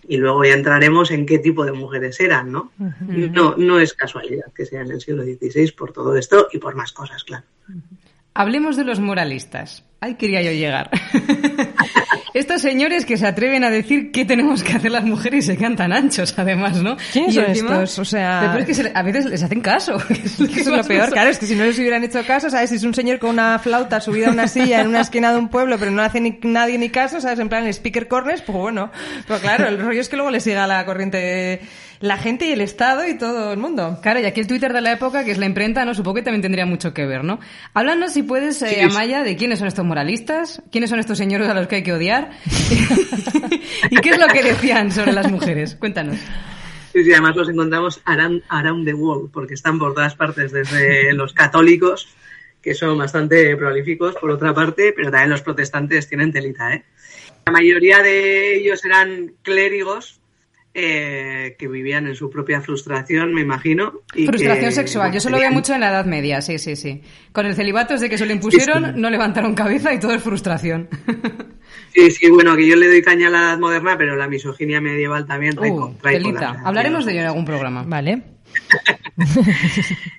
Y 0.07 0.17
luego 0.17 0.43
ya 0.43 0.53
entraremos 0.53 1.11
en 1.11 1.25
qué 1.27 1.37
tipo 1.37 1.65
de 1.65 1.73
mujeres 1.73 2.19
eran, 2.19 2.51
¿no? 2.51 2.71
Uh 2.79 2.85
-huh. 2.85 3.31
No, 3.31 3.55
no 3.57 3.79
es 3.79 3.93
casualidad 3.93 4.51
que 4.55 4.65
sea 4.65 4.81
en 4.81 4.91
el 4.91 5.01
siglo 5.01 5.23
XVI 5.23 5.71
por 5.73 5.91
todo 5.91 6.15
esto 6.15 6.47
y 6.51 6.57
por 6.57 6.73
más 6.73 6.91
cosas, 6.93 7.23
claro. 7.23 7.45
Hablemos 8.33 8.77
de 8.77 8.85
los 8.85 8.99
moralistas. 8.99 9.83
Ahí 10.01 10.15
quería 10.15 10.41
yo 10.41 10.51
llegar. 10.51 10.89
Estos 12.33 12.61
señores 12.61 13.05
que 13.05 13.17
se 13.17 13.27
atreven 13.27 13.63
a 13.63 13.69
decir 13.69 14.11
qué 14.11 14.23
tenemos 14.23 14.63
que 14.63 14.73
hacer 14.73 14.91
las 14.91 15.03
mujeres 15.03 15.45
y 15.45 15.47
se 15.47 15.57
quedan 15.57 15.75
tan 15.75 15.91
anchos, 15.91 16.33
además, 16.37 16.81
¿no? 16.81 16.95
¿Quiénes 17.11 17.35
son 17.35 17.45
estos? 17.45 17.99
O 17.99 18.05
sea... 18.05 18.55
Es 18.57 18.65
que 18.65 18.73
se, 18.73 18.91
a 18.93 19.01
veces 19.03 19.25
les 19.25 19.43
hacen 19.43 19.61
caso. 19.61 19.97
Eso 20.09 20.45
es 20.45 20.67
lo 20.67 20.83
peor, 20.83 21.09
claro, 21.09 21.29
es 21.29 21.39
que 21.39 21.47
si 21.47 21.55
no 21.55 21.65
les 21.65 21.77
hubieran 21.79 22.03
hecho 22.03 22.23
caso, 22.25 22.49
¿sabes? 22.49 22.69
Si 22.69 22.77
es 22.77 22.83
un 22.83 22.93
señor 22.93 23.19
con 23.19 23.31
una 23.31 23.59
flauta 23.59 23.99
subida 23.99 24.29
a 24.29 24.31
una 24.31 24.47
silla 24.47 24.81
en 24.81 24.87
una 24.87 25.01
esquina 25.01 25.33
de 25.33 25.39
un 25.39 25.49
pueblo, 25.49 25.77
pero 25.79 25.91
no 25.91 26.01
hace 26.01 26.21
ni, 26.21 26.39
nadie 26.43 26.77
ni 26.77 26.89
caso, 26.89 27.19
¿sabes? 27.19 27.39
En 27.39 27.49
plan, 27.49 27.65
el 27.65 27.73
speaker 27.73 28.07
corners, 28.07 28.41
pues 28.41 28.57
bueno. 28.57 28.91
Pero 29.27 29.39
claro, 29.39 29.67
el 29.67 29.79
rollo 29.79 29.99
es 29.99 30.07
que 30.07 30.15
luego 30.15 30.31
le 30.31 30.39
siga 30.39 30.65
la 30.67 30.85
corriente 30.85 31.61
la 32.01 32.17
gente 32.17 32.47
y 32.47 32.51
el 32.51 32.61
Estado 32.61 33.07
y 33.07 33.17
todo 33.17 33.51
el 33.51 33.59
mundo. 33.59 33.99
Claro, 34.01 34.19
y 34.19 34.25
aquí 34.25 34.39
el 34.39 34.47
Twitter 34.47 34.71
de 34.71 34.81
la 34.81 34.93
época, 34.93 35.25
que 35.25 35.31
es 35.31 35.37
la 35.37 35.45
imprenta, 35.45 35.83
¿no? 35.83 35.93
Supongo 35.93 36.15
que 36.15 36.21
también 36.21 36.41
tendría 36.41 36.65
mucho 36.65 36.93
que 36.93 37.05
ver, 37.05 37.23
¿no? 37.23 37.39
Háblanos, 37.73 38.13
si 38.13 38.23
puedes, 38.23 38.61
eh, 38.61 38.83
Amaya, 38.83 39.23
de 39.23 39.35
quiénes 39.35 39.59
son 39.59 39.67
estos 39.67 39.85
moralistas, 39.89 40.61
quiénes 40.71 40.89
son 40.89 40.99
estos 40.99 41.17
señores 41.17 41.49
a 41.49 41.53
los 41.53 41.67
que 41.67 41.77
hay 41.77 41.83
que 41.83 41.91
odiar 41.91 42.29
y 43.89 43.95
qué 43.97 44.11
es 44.11 44.19
lo 44.19 44.27
que 44.27 44.43
decían 44.43 44.91
sobre 44.91 45.11
las 45.11 45.29
mujeres. 45.29 45.75
Cuéntanos. 45.75 46.17
Sí, 46.93 47.03
sí, 47.03 47.11
además 47.11 47.35
los 47.35 47.49
encontramos 47.49 48.01
around, 48.05 48.41
around 48.49 48.85
the 48.85 48.93
world, 48.93 49.31
porque 49.31 49.55
están 49.55 49.77
por 49.77 49.93
todas 49.93 50.15
partes, 50.15 50.51
desde 50.51 51.13
los 51.13 51.33
católicos, 51.33 52.07
que 52.61 52.73
son 52.73 52.97
bastante 52.97 53.55
prolíficos, 53.57 54.15
por 54.15 54.31
otra 54.31 54.53
parte, 54.53 54.93
pero 54.95 55.11
también 55.11 55.29
los 55.29 55.41
protestantes 55.41 56.07
tienen 56.07 56.31
telita, 56.31 56.73
¿eh? 56.73 56.85
La 57.45 57.51
mayoría 57.51 58.01
de 58.01 58.55
ellos 58.55 58.83
eran 58.85 59.33
clérigos, 59.41 60.18
eh, 60.81 61.55
que 61.57 61.67
vivían 61.67 62.07
en 62.07 62.15
su 62.15 62.29
propia 62.29 62.61
frustración, 62.61 63.33
me 63.33 63.41
imagino. 63.41 64.01
Y 64.15 64.25
frustración 64.27 64.65
que, 64.69 64.71
sexual, 64.71 65.03
bueno, 65.07 65.13
yo 65.15 65.19
se 65.19 65.29
lo 65.29 65.37
veo 65.37 65.51
mucho 65.51 65.73
en 65.73 65.81
la 65.81 65.89
Edad 65.89 66.05
Media, 66.05 66.41
sí, 66.41 66.57
sí, 66.59 66.75
sí. 66.75 67.01
Con 67.31 67.45
el 67.45 67.55
celibato 67.55 67.93
desde 67.93 68.09
que 68.09 68.17
se 68.17 68.25
lo 68.25 68.31
impusieron, 68.33 68.83
sí, 68.85 68.91
sí. 68.95 68.99
no 69.01 69.09
levantaron 69.09 69.53
cabeza 69.55 69.93
y 69.93 69.99
todo 69.99 70.13
es 70.13 70.23
frustración. 70.23 70.87
Sí, 71.93 72.11
sí, 72.11 72.29
bueno, 72.29 72.55
que 72.55 72.67
yo 72.67 72.75
le 72.75 72.87
doy 72.87 73.01
caña 73.01 73.27
a 73.27 73.29
la 73.31 73.39
edad 73.39 73.57
moderna, 73.59 73.97
pero 73.97 74.15
la 74.15 74.27
misoginia 74.27 74.79
medieval 74.79 75.25
también 75.25 75.55
trae, 75.55 75.71
uh, 75.71 75.93
trae 76.01 76.17
telita. 76.17 76.61
Hablaremos 76.63 77.03
de 77.05 77.11
ello 77.13 77.21
en 77.21 77.27
algún 77.27 77.45
programa. 77.45 77.83
Vale. 77.85 78.21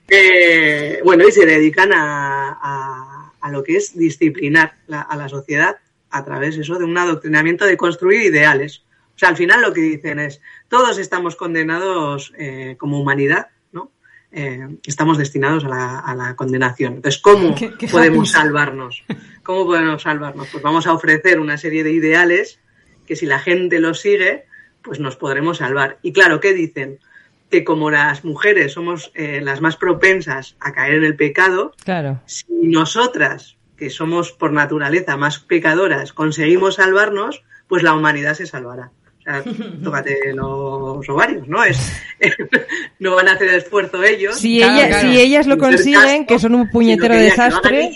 Eh, 0.09 1.01
bueno, 1.05 1.27
y 1.29 1.33
se 1.33 1.47
dedican 1.47 1.93
a, 1.93 2.59
a- 2.61 3.33
a 3.41 3.51
lo 3.51 3.63
que 3.63 3.77
es 3.77 3.97
disciplinar 3.97 4.75
la- 4.87 5.03
a 5.03 5.17
la 5.17 5.29
sociedad 5.29 5.77
a 6.11 6.25
través 6.25 6.57
eso 6.59 6.79
de 6.79 6.85
un 6.85 6.99
adoctrinamiento 6.99 7.65
de 7.65 7.77
construir 7.77 8.23
ideales. 8.23 8.83
O 9.21 9.23
sea, 9.23 9.29
al 9.29 9.37
final 9.37 9.61
lo 9.61 9.75
que 9.75 9.83
dicen 9.83 10.19
es, 10.19 10.41
todos 10.69 10.97
estamos 10.97 11.37
condenados 11.37 12.33
eh, 12.39 12.77
como 12.79 12.99
humanidad, 12.99 13.49
¿no? 13.71 13.93
Eh, 14.33 14.79
estamos 14.87 15.19
destinados 15.19 15.63
a 15.67 15.69
la, 15.69 15.99
a 15.99 16.15
la 16.15 16.37
condenación. 16.37 16.95
Entonces, 16.95 17.21
¿cómo 17.21 17.55
Qué- 17.59 17.75
qué 17.79 17.87
podemos 17.87 18.31
salvarnos? 18.31 19.05
¿Cómo 19.43 19.67
podemos 19.67 20.01
salvarnos? 20.03 20.49
Pues 20.51 20.63
vamos 20.63 20.87
a 20.87 20.95
ofrecer 20.95 21.39
una 21.39 21.59
serie 21.59 21.85
de 21.85 21.93
ideales 21.93 22.61
que 23.07 23.15
si 23.15 23.27
la 23.27 23.39
gente 23.41 23.79
los 23.79 24.01
sigue, 24.01 24.47
pues 24.81 25.01
nos 25.01 25.17
podremos 25.17 25.59
salvar. 25.59 25.99
Y 26.01 26.15
claro, 26.15 26.41
¿qué 26.41 26.55
dicen? 26.55 26.99
Que 27.51 27.63
como 27.63 27.91
las 27.91 28.25
mujeres 28.25 28.73
somos 28.73 29.13
eh, 29.15 29.43
las 29.43 29.61
más 29.61 29.77
propensas 29.77 30.57
a 30.61 30.73
caer 30.73 30.95
en 30.95 31.05
el 31.05 31.17
pecado, 31.17 31.75
Claro. 31.85 32.23
si 32.25 32.47
nosotras, 32.63 33.59
que 33.77 33.91
somos 33.91 34.33
por 34.33 34.53
naturaleza 34.53 35.19
más 35.19 35.41
pecadoras, 35.41 36.15
conseguimos 36.15 36.77
salvarnos, 36.77 37.43
pues 37.69 37.83
la 37.83 37.93
humanidad 37.95 38.33
se 38.35 38.47
salvará. 38.47 38.93
O 39.27 39.33
sea, 39.33 39.43
tócate 39.85 40.17
los 40.35 41.07
ovarios, 41.09 41.47
¿no? 41.47 41.63
Es, 41.63 41.93
no 42.99 43.15
van 43.15 43.29
a 43.29 43.33
hacer 43.33 43.49
esfuerzo 43.51 44.03
ellos. 44.03 44.37
Si, 44.39 44.59
Claro, 44.59 44.75
ella- 44.79 44.89
claro. 44.89 45.09
si 45.13 45.21
ellas 45.21 45.47
lo 45.47 45.59
consiguen, 45.59 46.25
que 46.27 46.39
son 46.39 46.55
un 46.55 46.71
puñetero 46.71 47.13
hagan 47.15 47.27
desastre. 47.27 47.91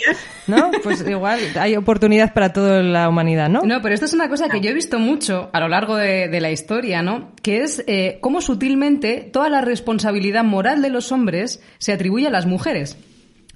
¿no? 0.47 0.71
Pues 0.83 1.03
igual 1.09 1.41
hay 1.59 1.77
oportunidad 1.77 2.35
para 2.35 2.53
toda 2.53 2.83
la 2.83 3.09
humanidad, 3.09 3.49
¿no? 3.49 3.63
No, 3.63 3.81
pero 3.81 3.95
esto 3.95 4.05
es 4.07 4.13
una 4.13 4.29
cosa 4.29 4.49
que 4.51 4.61
yo 4.61 4.71
he 4.71 4.75
visto 4.75 4.99
mucho 4.99 5.49
a 5.55 5.61
lo 5.61 5.69
largo 5.69 5.97
de, 5.97 6.29
de 6.29 6.41
la 6.43 6.51
historia, 6.51 7.03
¿no? 7.03 7.33
Que 7.43 7.63
es 7.63 7.83
eh, 7.87 8.19
cómo 8.21 8.43
sutilmente 8.43 9.29
toda 9.33 9.49
la 9.49 9.63
responsabilidad 9.63 10.45
moral 10.45 10.83
de 10.83 10.91
los 10.91 11.11
hombres 11.11 11.63
se 11.79 11.93
atribuye 11.93 12.27
a 12.27 12.31
las 12.31 12.45
mujeres. 12.47 12.99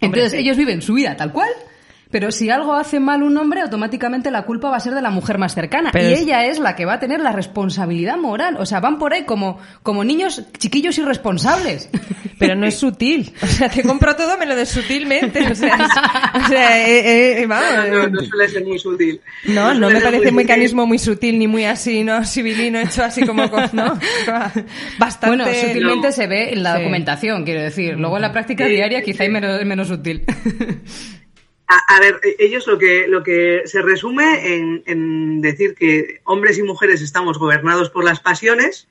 Entonces 0.01 0.33
ellos 0.33 0.57
viven 0.57 0.81
su 0.81 0.95
vida 0.95 1.17
tal 1.17 1.33
cual, 1.33 1.51
pero 2.11 2.31
si 2.33 2.49
algo 2.51 2.75
hace 2.75 3.01
mal 3.01 3.23
un 3.23 3.37
hombre, 3.37 3.61
automáticamente 3.61 4.31
la 4.31 4.43
culpa 4.43 4.71
va 4.71 4.77
a 4.77 4.81
ser 4.81 4.95
de 4.95 5.03
la 5.03 5.11
mujer 5.11 5.39
más 5.39 5.55
cercana. 5.55 5.91
Pero 5.93 6.09
y 6.09 6.13
es- 6.15 6.21
ella 6.23 6.45
es 6.47 6.59
la 6.59 6.75
que 6.77 6.85
va 6.85 6.95
a 6.95 6.99
tener 7.01 7.21
la 7.21 7.33
responsabilidad 7.33 8.17
moral. 8.17 8.57
O 8.59 8.67
sea, 8.67 8.81
van 8.81 8.99
por 8.99 9.13
ahí 9.13 9.25
como, 9.25 9.59
como 9.83 10.05
niños 10.05 10.43
chiquillos 10.59 10.97
irresponsables. 10.99 11.91
Pero 12.39 12.55
no 12.55 12.67
es 12.67 12.77
sutil. 12.79 13.33
O 13.43 13.47
sea, 13.49 13.69
te 13.69 13.83
compro 13.83 14.15
todo, 14.15 14.39
me 14.39 14.47
lo 14.47 14.55
des 14.55 14.69
sutilmente. 14.69 15.41
O 15.51 15.55
sea, 15.57 15.75
es- 15.75 16.45
o 16.45 16.47
sea, 16.49 16.89
eh, 16.89 17.43
eh, 17.43 17.47
vamos. 17.47 17.67
No, 17.91 17.95
no, 18.05 18.09
no 18.11 18.21
suele 18.23 18.49
ser 18.49 18.65
muy 18.65 18.79
sutil. 18.79 19.21
No, 19.47 19.75
no 19.75 19.91
me 19.91 20.01
parece 20.01 20.29
un 20.29 20.37
mecanismo 20.37 20.87
muy 20.87 20.99
sutil 21.01 21.37
ni 21.39 21.49
muy 21.49 21.65
así, 21.65 22.05
¿no? 22.05 22.25
Civilino 22.25 22.79
hecho 22.79 23.03
así 23.03 23.27
como 23.27 23.51
con, 23.51 23.69
¿no? 23.73 23.99
Bastante. 24.99 25.27
Bueno, 25.37 25.45
sutilmente 25.53 26.07
No. 26.09 26.13
se 26.13 26.27
ve 26.29 26.53
en 26.53 26.63
la 26.63 26.75
Sí. 26.75 26.79
documentación, 26.79 27.45
quiero 27.45 27.61
decir. 27.63 27.95
Luego 27.99 28.17
en 28.17 28.23
la 28.23 28.33
práctica 28.33 28.65
Sí. 28.67 28.71
diaria 28.73 29.03
quizá 29.03 29.25
hay 29.25 29.31
menos, 29.31 29.65
menos 29.65 29.89
sutil. 29.89 30.25
A, 31.69 31.97
a 31.97 32.01
ver, 32.01 32.21
e- 32.25 32.37
ellos 32.39 32.67
lo 32.67 32.79
que, 32.79 33.07
lo 33.09 33.23
que 33.23 33.63
se 33.67 33.83
resume 33.83 34.55
en, 34.87 35.41
decir 35.43 35.75
que 35.75 36.21
hombres 36.25 36.59
y 36.59 36.63
mujeres 36.63 37.03
estamos 37.03 37.39
gobernados 37.39 37.91
por 37.91 38.05
las 38.05 38.21
pasiones, 38.21 38.89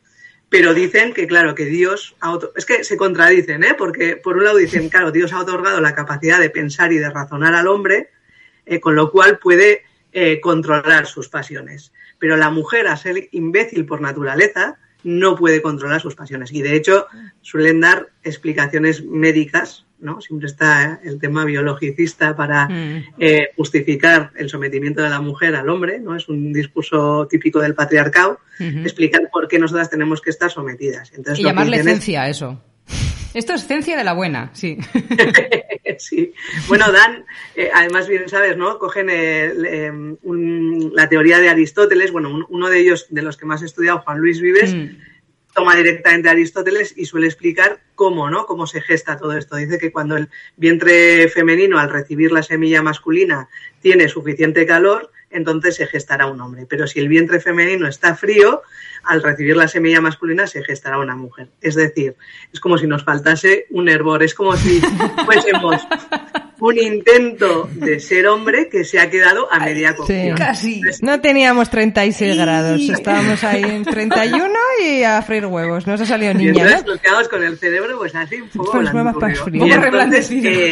pero 0.50 0.74
dicen 0.74 1.12
que, 1.14 1.28
claro, 1.28 1.56
que 1.56 1.66
Dios 1.66 2.16
ha 2.22 2.32
oto- 2.32 2.54
Es 2.56 2.66
que 2.66 2.84
se 2.84 2.96
contradicen, 2.96 3.64
¿eh? 3.64 3.74
Porque 3.78 4.16
por 4.16 4.38
un 4.38 4.46
lado 4.46 4.58
dicen, 4.58 4.90
claro, 4.90 5.12
Dios 5.12 5.34
ha 5.34 5.42
otorgado 5.42 5.82
la 5.82 5.94
capacidad 5.96 6.40
de 6.40 6.50
pensar 6.52 6.94
y 6.94 6.98
de 7.00 7.10
razonar 7.10 7.54
al 7.56 7.68
hombre, 7.68 8.10
eh, 8.66 8.80
con 8.80 8.96
lo 8.96 9.12
cual 9.12 9.40
puede 9.40 9.84
eh, 10.14 10.40
controlar 10.40 11.08
sus 11.08 11.30
pasiones. 11.30 11.92
Pero 12.20 12.38
la 12.38 12.50
mujer, 12.50 12.88
a 12.88 12.96
ser 12.98 13.28
imbécil 13.32 13.86
por 13.86 14.02
naturaleza, 14.02 14.78
no 15.04 15.36
puede 15.36 15.62
controlar 15.62 16.00
sus 16.02 16.16
pasiones. 16.16 16.52
Y 16.54 16.62
de 16.62 16.76
hecho, 16.76 17.08
suelen 17.42 17.82
dar 17.82 18.10
explicaciones 18.24 19.04
médicas, 19.04 19.86
¿no? 20.00 20.22
Siempre 20.22 20.48
está 20.48 21.00
el 21.04 21.20
tema 21.20 21.44
biologicista 21.46 22.36
para 22.36 22.68
Mm. 22.68 23.04
eh, 23.20 23.50
justificar 23.56 24.32
el 24.36 24.50
sometimiento 24.50 25.02
de 25.02 25.10
la 25.10 25.22
mujer 25.22 25.56
al 25.56 25.70
hombre, 25.70 26.00
¿no? 26.00 26.16
Es 26.16 26.30
un 26.30 26.54
discurso 26.54 27.28
típico 27.30 27.60
del 27.60 27.74
patriarcado, 27.76 28.40
explicar 28.60 29.22
por 29.32 29.48
qué 29.48 29.60
nosotras 29.60 29.90
tenemos 29.90 30.22
que 30.22 30.30
estar 30.30 30.52
sometidas. 30.52 31.12
Entonces, 31.16 31.40
Y 31.40 31.44
lo 31.44 31.50
llamarle 31.50 31.78
es- 31.78 31.84
ciencia 31.84 32.24
a 32.24 32.30
eso. 32.30 32.64
Esto 33.34 33.54
es 33.54 33.68
ciencia 33.68 33.98
de 33.98 34.04
la 34.04 34.14
buena, 34.14 34.50
sí. 34.54 34.78
sí. 36.00 36.34
Bueno, 36.68 36.92
Dan, 36.92 37.26
eh, 37.56 37.70
además 37.74 38.08
bien 38.08 38.28
sabes, 38.30 38.58
¿no? 38.58 38.78
Cogen 38.80 39.10
el, 39.10 39.66
eh, 39.66 39.92
un- 39.92 40.92
la 40.96 41.10
teoría 41.10 41.40
de 41.40 41.50
Aristóteles, 41.50 42.12
bueno, 42.12 42.30
un- 42.34 42.46
uno 42.50 42.70
de 42.70 42.80
ellos, 42.80 43.08
de 43.10 43.22
los 43.22 43.38
que 43.38 43.46
más 43.46 43.62
he 43.62 43.66
estudiado, 43.66 44.00
Juan 44.00 44.20
Luis 44.20 44.42
Vives, 44.42 44.74
Mm. 44.74 44.98
Toma 45.58 45.76
directamente 45.76 46.30
Aristóteles 46.30 46.94
y 46.96 47.06
suele 47.06 47.26
explicar 47.26 47.80
cómo, 47.96 48.30
¿no? 48.30 48.46
Cómo 48.46 48.68
se 48.68 48.80
gesta 48.80 49.18
todo 49.18 49.36
esto. 49.36 49.56
Dice 49.56 49.80
que 49.80 49.92
cuando 49.92 50.16
el 50.16 50.30
vientre 50.56 51.28
femenino, 51.30 51.80
al 51.80 51.90
recibir 51.90 52.32
la 52.32 52.44
semilla 52.44 52.84
masculina, 52.84 53.50
tiene 53.82 54.08
suficiente 54.08 54.68
calor, 54.68 55.12
entonces 55.38 55.76
se 55.76 55.88
gestará 55.88 56.28
un 56.28 56.42
hombre. 56.42 56.66
Pero 56.68 56.88
si 56.88 57.00
el 57.00 57.08
vientre 57.08 57.40
femenino 57.40 57.88
está 57.88 58.16
frío, 58.16 58.62
al 59.04 59.24
recibir 59.24 59.56
la 59.56 59.68
semilla 59.68 60.02
masculina 60.02 60.48
se 60.48 60.64
gestará 60.64 61.00
una 61.00 61.16
mujer. 61.16 61.50
Es 61.62 61.76
decir, 61.76 62.16
es 62.52 62.60
como 62.60 62.78
si 62.78 62.88
nos 62.88 63.04
faltase 63.04 63.68
un 63.70 63.88
hervor, 63.90 64.24
es 64.24 64.34
como 64.34 64.56
si 64.58 64.82
fuésemos 65.26 65.82
un 66.60 66.78
intento 66.78 67.70
de 67.72 68.00
ser 68.00 68.28
hombre 68.28 68.68
que 68.70 68.84
se 68.84 69.00
ha 69.00 69.10
quedado 69.10 69.52
a 69.52 69.60
media 69.60 69.96
cocción. 69.96 70.38
Casi. 70.38 70.82
No 71.02 71.22
teníamos 71.22 71.70
36 71.70 72.32
Ay. 72.32 72.38
grados, 72.38 72.82
estábamos 72.82 73.44
ahí 73.44 73.64
en 73.64 73.84
31 73.86 74.54
y 74.84 75.04
a 75.04 75.22
freír 75.22 75.46
huevos. 75.46 75.86
Nos 75.88 76.02
ha 76.02 76.06
salido 76.06 76.32
Y 76.32 76.36
niña, 76.36 76.50
entonces 76.52 76.86
¿no? 76.86 76.92
nos 76.94 77.02
quedamos 77.02 77.28
con 77.30 77.44
el 77.44 77.58
cerebro, 77.58 77.98
pues 77.98 78.16
así, 78.16 78.42
un 78.42 78.50
poco 78.50 78.72
Pues 78.72 78.90
para 78.90 79.36
frío. 79.36 79.66
Y 79.66 79.72
Un 79.72 79.82
poco 79.82 79.86
entonces, 79.86 80.32
eh, 80.32 80.72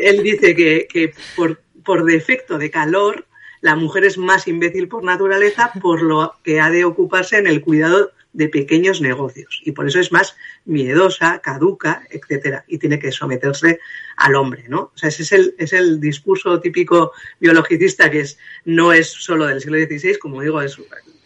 él 0.00 0.22
dice 0.22 0.54
que, 0.54 0.86
que 0.90 1.12
por, 1.36 1.60
por 1.88 2.04
defecto 2.04 2.58
de 2.58 2.70
calor, 2.70 3.26
la 3.62 3.74
mujer 3.74 4.04
es 4.04 4.18
más 4.18 4.46
imbécil 4.46 4.88
por 4.88 5.04
naturaleza, 5.04 5.72
por 5.80 6.02
lo 6.02 6.34
que 6.44 6.60
ha 6.60 6.70
de 6.70 6.84
ocuparse 6.84 7.38
en 7.38 7.46
el 7.46 7.62
cuidado 7.62 8.12
de 8.34 8.50
pequeños 8.50 9.00
negocios. 9.00 9.62
Y 9.64 9.72
por 9.72 9.88
eso 9.88 9.98
es 9.98 10.12
más 10.12 10.36
miedosa, 10.66 11.40
caduca, 11.40 12.02
etcétera. 12.10 12.64
Y 12.68 12.76
tiene 12.76 12.98
que 12.98 13.10
someterse 13.10 13.80
al 14.18 14.36
hombre, 14.36 14.66
¿no? 14.68 14.92
O 14.94 14.96
sea, 14.96 15.08
ese 15.08 15.22
es 15.22 15.32
el, 15.32 15.54
es 15.58 15.72
el 15.72 15.98
discurso 15.98 16.60
típico 16.60 17.12
biologicista 17.40 18.10
que 18.10 18.20
es, 18.20 18.38
no 18.66 18.92
es 18.92 19.08
solo 19.08 19.46
del 19.46 19.62
siglo 19.62 19.78
XVI, 19.78 20.18
como 20.18 20.42
digo, 20.42 20.60
es 20.60 20.78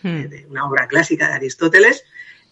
Hmm. 0.02 0.28
de 0.28 0.46
una 0.50 0.66
obra 0.66 0.88
clásica 0.88 1.28
de 1.28 1.34
Aristóteles, 1.34 2.04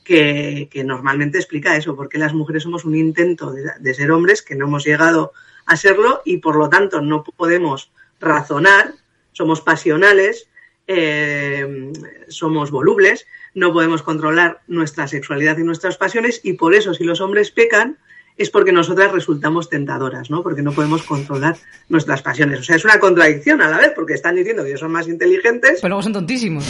que, 0.05 0.69
que 0.71 0.85
normalmente 0.85 1.39
explica 1.39 1.77
eso, 1.77 1.97
porque 1.97 2.19
las 2.19 2.33
mujeres 2.33 2.63
somos 2.63 2.85
un 2.85 2.95
intento 2.95 3.53
de, 3.53 3.73
de 3.79 3.95
ser 3.95 4.13
hombres 4.13 4.43
que 4.43 4.55
no 4.55 4.67
hemos 4.67 4.85
llegado 4.85 5.33
a 5.67 5.77
serlo 5.77 6.23
y 6.25 6.39
por 6.39 6.57
lo 6.57 6.69
tanto 6.69 7.01
no 7.01 7.25
podemos 7.25 7.91
razonar, 8.21 8.95
somos 9.33 9.61
pasionales, 9.61 10.49
eh, 10.87 11.93
somos 12.29 12.71
volubles, 12.71 13.27
no 13.55 13.73
podemos 13.73 14.03
controlar 14.03 14.61
nuestra 14.67 15.07
sexualidad 15.07 15.59
y 15.59 15.65
nuestras 15.65 15.97
pasiones 15.97 16.41
y 16.43 16.55
por 16.55 16.75
eso 16.75 16.95
si 16.95 17.05
los 17.05 17.21
hombres 17.21 17.51
pecan 17.51 17.99
es 18.37 18.49
porque 18.49 18.73
nosotras 18.73 19.13
resultamos 19.13 19.69
tentadoras, 19.69 20.31
¿no? 20.31 20.43
Porque 20.43 20.63
no 20.63 20.73
podemos 20.73 21.03
controlar 21.03 21.59
nuestras 21.91 22.23
pasiones. 22.23 22.61
O 22.61 22.63
sea, 22.63 22.77
es 22.77 22.85
una 22.87 22.99
contradicción 22.99 23.61
a 23.61 23.69
la 23.69 23.77
vez, 23.77 23.93
porque 23.95 24.15
están 24.15 24.35
diciendo 24.35 24.63
que 24.63 24.71
ellos 24.71 24.81
son 24.81 24.93
más 24.93 25.09
inteligentes, 25.09 25.81
Pero 25.83 25.91
luego 25.91 26.03
son 26.03 26.15
tontísimos. 26.15 26.67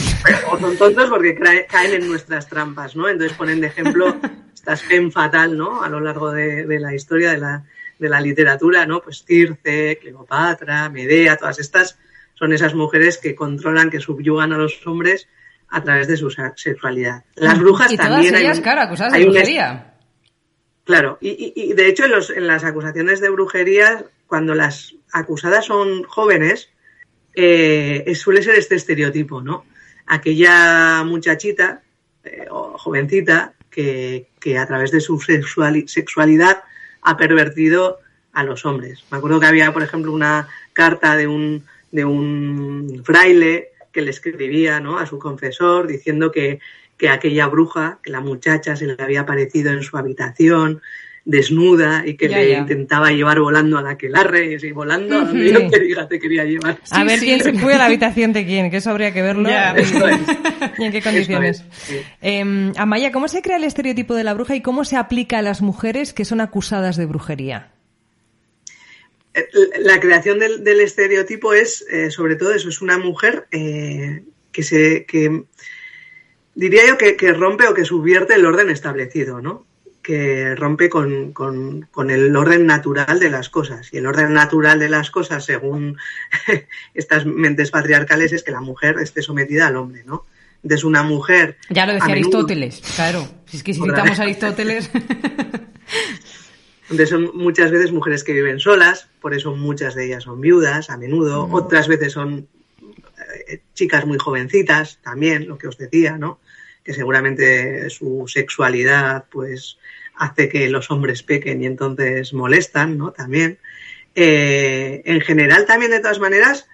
o 0.51 0.59
son 0.59 0.77
tontos 0.77 1.09
porque 1.09 1.39
caen 1.69 1.95
en 1.95 2.09
nuestras 2.09 2.49
trampas, 2.49 2.97
¿no? 2.97 3.09
Entonces 3.09 3.37
ponen 3.37 3.61
de 3.61 3.69
ejemplo 3.69 4.17
esta 4.55 4.77
femme 4.77 5.13
fatal, 5.13 5.57
¿no? 5.57 5.83
A 5.83 5.89
lo 5.89 6.01
largo 6.01 6.33
de, 6.33 6.67
de 6.67 6.81
la 6.81 6.93
historia 6.93 7.31
de 7.31 7.39
la, 7.39 7.63
de 8.01 8.09
la 8.09 8.21
literatura, 8.21 8.87
¿no? 8.87 9.01
Pues 9.01 9.25
Circe, 9.25 9.99
Cleopatra, 10.01 10.89
Medea, 10.89 11.37
todas 11.37 11.59
estas 11.61 11.99
son 12.35 12.53
esas 12.53 12.75
mujeres 12.75 13.19
que 13.19 13.35
controlan, 13.35 13.91
que 13.91 14.01
subyugan 14.01 14.53
a 14.53 14.59
los 14.59 14.85
hombres 14.87 15.29
a 15.69 15.83
través 15.83 16.09
de 16.09 16.17
su 16.17 16.31
sexualidad. 16.31 17.23
Las 17.37 17.59
brujas 17.61 17.93
y 17.93 17.97
todas 17.97 18.11
también 18.13 18.35
hay 18.35 18.43
ellas, 18.45 18.61
claro, 18.61 18.81
acusadas 18.81 19.13
de 19.13 19.19
hay 19.19 19.25
un 19.25 19.31
brujería. 19.31 19.95
Claro, 20.85 21.19
y, 21.21 21.29
y- 21.55 21.71
y 21.71 21.73
de 21.75 21.87
hecho 21.89 22.05
en, 22.07 22.11
los- 22.11 22.31
en 22.31 22.47
las 22.47 22.65
acusaciones 22.65 23.21
de 23.21 23.29
brujería, 23.31 24.05
cuando 24.27 24.55
las 24.55 24.95
acusadas 25.13 25.67
son 25.67 26.03
jóvenes, 26.05 26.71
eh, 27.35 28.13
suele 28.17 28.43
ser 28.43 28.57
este 28.57 28.75
estereotipo, 28.75 29.41
¿no? 29.43 29.65
Aquella 30.07 31.05
muchachita 31.05 31.83
eh, 32.25 32.47
o 32.51 32.77
jovencita 32.79 33.55
que, 33.71 34.31
que 34.41 34.59
a 34.59 34.67
través 34.67 34.91
de 34.91 35.01
su 35.01 35.19
sexuali- 35.21 35.87
sexualidad 35.87 36.63
ha 37.03 37.17
pervertido 37.17 37.99
a 38.33 38.45
los 38.45 38.65
hombres. 38.65 39.05
Me 39.11 39.19
acuerdo 39.19 39.41
que 39.41 39.47
había, 39.47 39.73
por 39.73 39.83
ejemplo, 39.83 40.13
una 40.13 40.49
carta 40.73 41.17
de 41.17 41.27
un, 41.27 41.65
de 41.91 42.05
un 42.05 43.03
fraile 43.05 43.69
que 43.93 44.03
le 44.03 44.11
escribía 44.11 44.79
¿no? 44.81 44.99
a 44.99 45.07
su 45.07 45.19
confesor 45.19 45.87
diciendo 45.89 46.31
que, 46.31 46.61
que 46.97 47.09
aquella 47.09 47.47
bruja, 47.49 47.99
que 48.03 48.11
la 48.11 48.21
muchacha 48.21 48.77
se 48.77 48.87
le 48.87 48.95
había 48.99 49.23
aparecido 49.23 49.73
en 49.73 49.83
su 49.83 49.97
habitación 49.97 50.81
desnuda 51.25 52.03
y 52.07 52.15
que 52.17 52.29
Ya, 52.29 52.39
le 52.39 52.51
ya. 52.51 52.59
intentaba 52.59 53.11
llevar 53.11 53.41
volando 53.41 53.77
a 53.79 53.83
la 53.83 53.91
aquelarre 53.91 54.53
y 54.53 54.55
así 54.55 54.73
volando 54.73 55.17
a 55.19 55.25
donde 55.27 55.53
yo 55.53 55.69
te 55.69 55.81
diga 55.81 56.09
te 56.09 56.19
quería 56.19 56.45
llevar. 56.45 56.79
A 56.91 57.05
ver 57.05 57.19
sí. 57.19 57.27
quién 57.27 57.41
se 57.41 57.53
fue 57.55 57.75
a 57.75 57.79
la 57.79 57.87
habitación 57.87 58.33
de 58.33 58.47
quién, 58.47 58.71
que 58.71 58.79
eso 58.79 58.91
habría 58.91 59.13
que 59.13 59.23
verlo. 59.23 59.49
Ya. 59.49 59.73
Esto 59.73 60.09
es. 60.09 60.19
¿Y 60.79 60.85
en 60.85 60.93
qué 60.93 61.03
condiciones? 61.03 61.61
es, 61.61 61.79
sí. 61.79 62.01
Eh, 62.23 62.73
Amaya, 62.77 63.13
¿cómo 63.13 63.29
se 63.29 63.43
crea 63.43 63.57
el 63.57 63.65
estereotipo 63.65 64.15
de 64.15 64.25
la 64.25 64.35
bruja 64.35 64.55
y 64.55 64.63
cómo 64.63 64.85
se 64.85 64.97
aplica 64.97 65.39
a 65.39 65.43
las 65.43 65.63
mujeres 65.63 66.13
que 66.13 66.25
son 66.25 66.41
acusadas 66.41 66.97
de 66.97 67.07
brujería? 67.07 67.73
Eh, 69.35 69.47
La 69.81 70.01
creación 70.01 70.39
del, 70.39 70.65
del 70.65 70.81
estereotipo 70.81 71.53
es, 71.55 71.85
eh, 71.91 72.11
sobre 72.11 72.37
todo 72.37 72.53
eso, 72.53 72.69
es 72.69 72.81
una 72.83 72.99
mujer 72.99 73.47
eh, 73.53 74.25
que 74.53 74.63
se, 74.63 75.05
que 75.07 75.45
diría 76.55 76.83
yo 76.89 76.99
que, 76.99 77.17
que 77.17 77.33
rompe 77.33 77.67
o 77.69 77.75
que 77.75 77.85
subvierte 77.85 78.35
el 78.35 78.45
orden 78.47 78.71
establecido, 78.71 79.41
¿no? 79.41 79.67
Que 80.03 80.55
rompe 80.57 80.89
con, 80.89 81.33
con- 81.33 81.83
con 81.91 82.11
el 82.11 82.35
orden 82.35 82.67
natural 82.67 83.21
de 83.21 83.31
las 83.31 83.51
cosas. 83.51 83.93
Y 83.93 83.99
el 83.99 84.07
orden 84.07 84.33
natural 84.33 84.79
de 84.79 84.89
las 84.89 85.11
cosas, 85.11 85.45
según 85.45 85.97
estas 86.95 87.27
mentes 87.27 87.71
patriarcales, 87.71 88.33
es 88.33 88.43
que 88.43 88.51
la 88.51 88.61
mujer 88.63 88.97
esté 89.01 89.23
sometida 89.23 89.67
al 89.69 89.77
hombre, 89.77 90.03
¿no? 90.05 90.25
Entonces 90.63 90.85
una 90.85 91.03
mujer... 91.03 91.57
Ya 91.71 91.87
lo 91.87 91.95
decía 91.95 92.13
Aristóteles, 92.13 92.83
claro. 92.95 93.27
Si 93.47 93.57
es 93.57 93.63
que 93.63 93.75
si 93.75 93.81
citamos 93.81 94.19
a 94.19 94.23
Aristóteles. 94.23 94.91
donde 96.91 97.07
son 97.07 97.31
muchas 97.35 97.71
veces 97.71 97.93
mujeres 97.93 98.25
que 98.25 98.33
viven 98.33 98.59
solas, 98.59 99.09
por 99.21 99.33
eso 99.33 99.55
muchas 99.55 99.95
de 99.95 100.07
ellas 100.07 100.25
son 100.25 100.41
viudas 100.41 100.91
a 100.91 100.97
menudo, 100.97 101.49
otras 101.53 101.87
veces 101.87 102.13
son 102.13 102.49
eh, 103.49 103.63
chicas 103.75 104.07
muy 104.07 104.19
jovencitas 104.19 104.99
también, 105.01 105.47
lo 105.47 105.57
que 105.57 105.69
os 105.69 105.79
decía, 105.79 106.19
¿no? 106.19 106.41
Que 106.83 106.93
seguramente 106.93 107.89
su 107.91 108.25
sexualidad 108.27 109.27
pues 109.31 109.79
hace 110.17 110.49
que 110.49 110.69
los 110.69 110.91
hombres 110.91 111.23
pequen 111.23 111.63
y 111.63 111.67
entonces 111.67 112.35
molestan, 112.35 112.99
¿no? 112.99 113.13
También. 113.13 113.59
Eh, 114.17 115.03
en 115.05 115.21
general 115.21 115.67
también 115.67 115.93
de 115.93 116.01
todas 116.01 116.19
maneras 116.19 116.67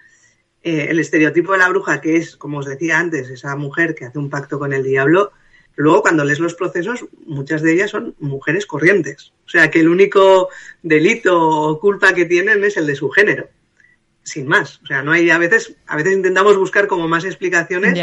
eh, 0.63 0.87
el 0.89 0.99
estereotipo 0.99 1.53
de 1.53 1.59
la 1.59 1.69
bruja, 1.69 2.01
que 2.01 2.17
es, 2.17 2.35
como 2.35 2.59
os 2.59 2.65
decía 2.65 2.99
antes, 2.99 3.29
esa 3.29 3.55
mujer 3.55 3.95
que 3.95 4.05
hace 4.05 4.19
un 4.19 4.29
pacto 4.29 4.59
con 4.59 4.73
el 4.73 4.83
diablo, 4.83 5.31
luego 5.75 6.01
cuando 6.01 6.25
lees 6.25 6.39
los 6.39 6.55
procesos, 6.55 7.05
muchas 7.25 7.61
de 7.61 7.73
ellas 7.73 7.91
son 7.91 8.15
mujeres 8.19 8.65
corrientes. 8.65 9.33
O 9.45 9.49
sea, 9.49 9.69
que 9.69 9.79
el 9.79 9.87
único 9.87 10.49
delito 10.81 11.39
o 11.39 11.79
culpa 11.79 12.13
que 12.13 12.25
tienen 12.25 12.63
es 12.63 12.77
el 12.77 12.87
de 12.87 12.95
su 12.95 13.09
género. 13.09 13.49
Sin 14.23 14.47
más. 14.47 14.81
O 14.83 14.87
sea, 14.87 15.03
no 15.03 15.11
hay, 15.11 15.29
a 15.29 15.37
veces, 15.37 15.75
a 15.85 15.95
veces 15.95 16.13
intentamos 16.13 16.57
buscar 16.57 16.87
como 16.87 17.07
más 17.07 17.23
explicaciones 17.23 17.97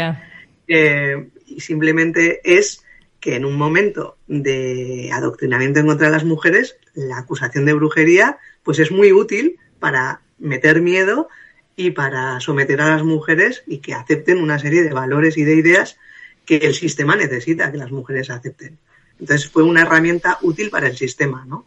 eh, 0.67 1.29
y 1.45 1.59
simplemente 1.59 2.41
es 2.43 2.83
que 3.19 3.35
en 3.35 3.45
un 3.45 3.55
momento 3.55 4.17
de 4.27 5.09
adoctrinamiento 5.11 5.79
en 5.79 5.87
contra 5.87 6.07
de 6.07 6.13
las 6.13 6.23
mujeres, 6.23 6.77
la 6.93 7.19
acusación 7.19 7.65
de 7.65 7.73
brujería 7.73 8.37
pues 8.63 8.79
es 8.79 8.91
muy 8.91 9.11
útil 9.11 9.57
para 9.79 10.21
meter 10.39 10.81
miedo 10.81 11.27
y 11.75 11.91
para 11.91 12.39
someter 12.39 12.81
a 12.81 12.89
las 12.89 13.03
mujeres 13.03 13.63
y 13.67 13.79
que 13.79 13.93
acepten 13.93 14.39
una 14.39 14.59
serie 14.59 14.83
de 14.83 14.93
valores 14.93 15.37
y 15.37 15.43
de 15.43 15.55
ideas 15.55 15.97
que 16.45 16.57
el 16.57 16.73
sistema 16.73 17.15
necesita 17.15 17.71
que 17.71 17.77
las 17.77 17.91
mujeres 17.91 18.29
acepten. 18.29 18.77
Entonces 19.19 19.49
fue 19.49 19.63
una 19.63 19.81
herramienta 19.81 20.37
útil 20.41 20.69
para 20.69 20.87
el 20.87 20.95
sistema, 20.95 21.45
¿no? 21.45 21.65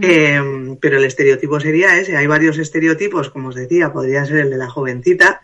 Eh, 0.00 0.76
pero 0.78 0.98
el 0.98 1.04
estereotipo 1.04 1.58
sería 1.58 1.98
ese. 1.98 2.16
Hay 2.16 2.26
varios 2.26 2.58
estereotipos, 2.58 3.30
como 3.30 3.48
os 3.48 3.54
decía, 3.54 3.92
podría 3.92 4.26
ser 4.26 4.38
el 4.38 4.50
de 4.50 4.58
la 4.58 4.68
jovencita 4.68 5.42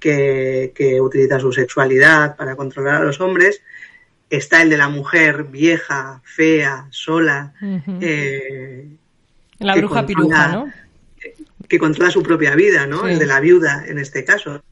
que, 0.00 0.72
que 0.74 1.00
utiliza 1.00 1.38
su 1.38 1.52
sexualidad 1.52 2.36
para 2.36 2.56
controlar 2.56 2.96
a 2.96 3.04
los 3.04 3.20
hombres. 3.20 3.62
Está 4.28 4.62
el 4.62 4.70
de 4.70 4.76
la 4.76 4.88
mujer 4.88 5.44
vieja, 5.44 6.20
fea, 6.24 6.88
sola, 6.90 7.52
eh, 8.00 8.88
La 9.58 9.76
bruja 9.76 10.04
piruja, 10.04 10.48
¿no? 10.48 10.72
Que 11.68 11.78
controla 11.78 12.10
su 12.10 12.22
propia 12.22 12.54
vida, 12.54 12.86
¿no? 12.86 13.06
Sí. 13.06 13.12
El 13.12 13.18
de 13.18 13.26
la 13.26 13.40
viuda, 13.40 13.84
en 13.86 13.98
este 13.98 14.24
caso. 14.24 14.62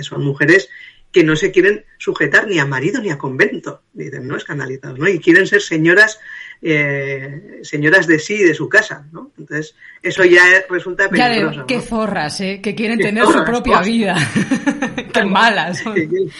Son 0.00 0.24
mujeres 0.24 0.68
que 1.12 1.22
no 1.22 1.36
se 1.36 1.52
quieren 1.52 1.84
sujetar 1.96 2.48
ni 2.48 2.58
a 2.58 2.66
marido 2.66 3.00
ni 3.00 3.08
a 3.10 3.16
convento, 3.16 3.82
dicen, 3.92 4.26
¿no? 4.26 4.36
Escandalizados, 4.36 4.98
¿no? 4.98 5.06
Y 5.08 5.20
quieren 5.20 5.46
ser 5.46 5.62
señoras, 5.62 6.18
eh, 6.60 7.60
señoras 7.62 8.08
de 8.08 8.18
sí, 8.18 8.42
de 8.42 8.52
su 8.52 8.68
casa, 8.68 9.06
¿no? 9.12 9.30
Entonces, 9.38 9.76
eso 10.02 10.24
ya 10.24 10.42
resulta 10.68 11.04
Ya 11.12 11.28
peligroso. 11.28 11.60
de, 11.60 11.66
qué 11.66 11.76
¿no? 11.76 11.82
zorras, 11.82 12.40
¿eh? 12.40 12.60
Que 12.60 12.74
quieren 12.74 12.98
Qué 12.98 13.04
tener 13.04 13.24
su 13.26 13.44
propia 13.44 13.80
vida. 13.82 14.16
qué 15.12 15.24
malas. 15.24 15.82
que 15.82 16.08
quieren, 16.08 16.30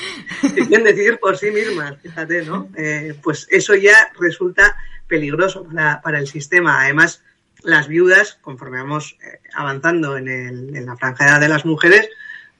que 0.43 0.67
quieren 0.67 0.85
decidir 0.85 1.19
por 1.21 1.39
sí 1.39 1.53
mismas, 1.53 1.95
fíjate, 2.03 2.43
¿no? 2.43 2.69
Eh, 2.77 3.15
pues 3.23 3.47
eso 3.53 3.77
ya 3.77 4.11
resulta 4.19 4.77
peligroso 5.07 5.65
para, 5.65 6.03
para 6.03 6.19
el 6.19 6.27
sistema. 6.27 6.83
Además, 6.83 7.23
las 7.65 7.89
viudas, 7.89 8.39
conforme 8.43 8.79
vamos 8.79 9.17
eh, 9.23 9.41
avanzando 9.55 10.17
en, 10.17 10.29
el- 10.29 10.77
en 10.77 10.87
la 10.87 10.97
franja 10.97 11.25
edad 11.27 11.41
de 11.41 11.49
las 11.49 11.65
mujeres, 11.65 12.09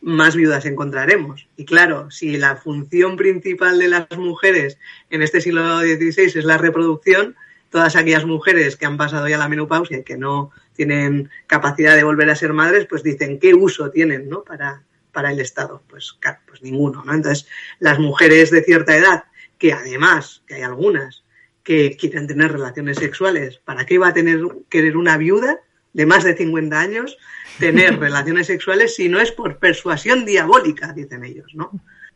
más 0.01 0.37
viudas 0.37 0.67
encontraremos. 0.67 1.49
Y 1.57 1.65
claro, 1.65 2.11
si 2.11 2.37
la 2.37 2.57
función 2.57 3.17
principal 3.17 3.79
de 3.79 3.89
las 3.89 4.07
mujeres 4.19 4.79
en 5.11 5.23
este 5.23 5.41
siglo 5.41 5.81
XVI 5.81 6.25
es 6.39 6.45
la 6.45 6.59
reproducción, 6.59 7.37
todas 7.71 7.97
aquellas 7.97 8.25
mujeres 8.27 8.77
que 8.77 8.87
han 8.87 8.97
pasado 8.99 9.27
ya 9.29 9.39
la 9.39 9.49
menopausia 9.49 9.99
y 9.99 10.05
que 10.05 10.17
no 10.17 10.51
tienen 10.75 11.31
capacidad 11.47 11.97
de 11.97 12.05
volver 12.05 12.29
a 12.31 12.37
ser 12.37 12.53
madres, 12.53 12.87
pues 12.87 13.03
dicen 13.03 13.39
qué 13.39 13.55
uso 13.55 13.91
tienen, 13.91 14.29
¿no? 14.29 14.43
Para, 14.45 14.83
para 15.13 15.33
el 15.33 15.41
Estado. 15.41 15.83
Pues 15.89 16.13
claro, 16.21 16.39
pues 16.47 16.63
ninguno, 16.63 17.03
¿no? 17.05 17.15
Entonces, 17.15 17.49
las 17.79 17.99
mujeres 17.99 18.51
de 18.51 18.63
cierta 18.63 18.97
edad, 18.97 19.25
que 19.59 19.73
además, 19.73 20.43
que 20.47 20.55
hay 20.57 20.63
algunas, 20.63 21.24
que 21.65 21.97
quieren 21.97 22.27
tener 22.27 22.53
relaciones 22.53 22.99
sexuales, 22.99 23.59
¿para 23.65 23.87
qué 23.87 23.99
va 23.99 24.09
a 24.09 24.15
tener 24.15 24.41
querer 24.69 24.97
una 24.97 25.17
viuda 25.17 25.61
de 25.95 26.07
más 26.07 26.23
de 26.23 26.37
50 26.37 26.79
años 26.79 27.17
tener 27.59 27.99
relaciones 28.01 28.47
sexuales 28.47 28.95
si 28.95 29.09
no 29.09 29.19
es 29.19 29.33
por 29.33 29.59
persuasión 29.59 30.27
diabólica, 30.27 30.93
dicen 30.93 31.25
ellos, 31.25 31.53
¿no? 31.55 31.71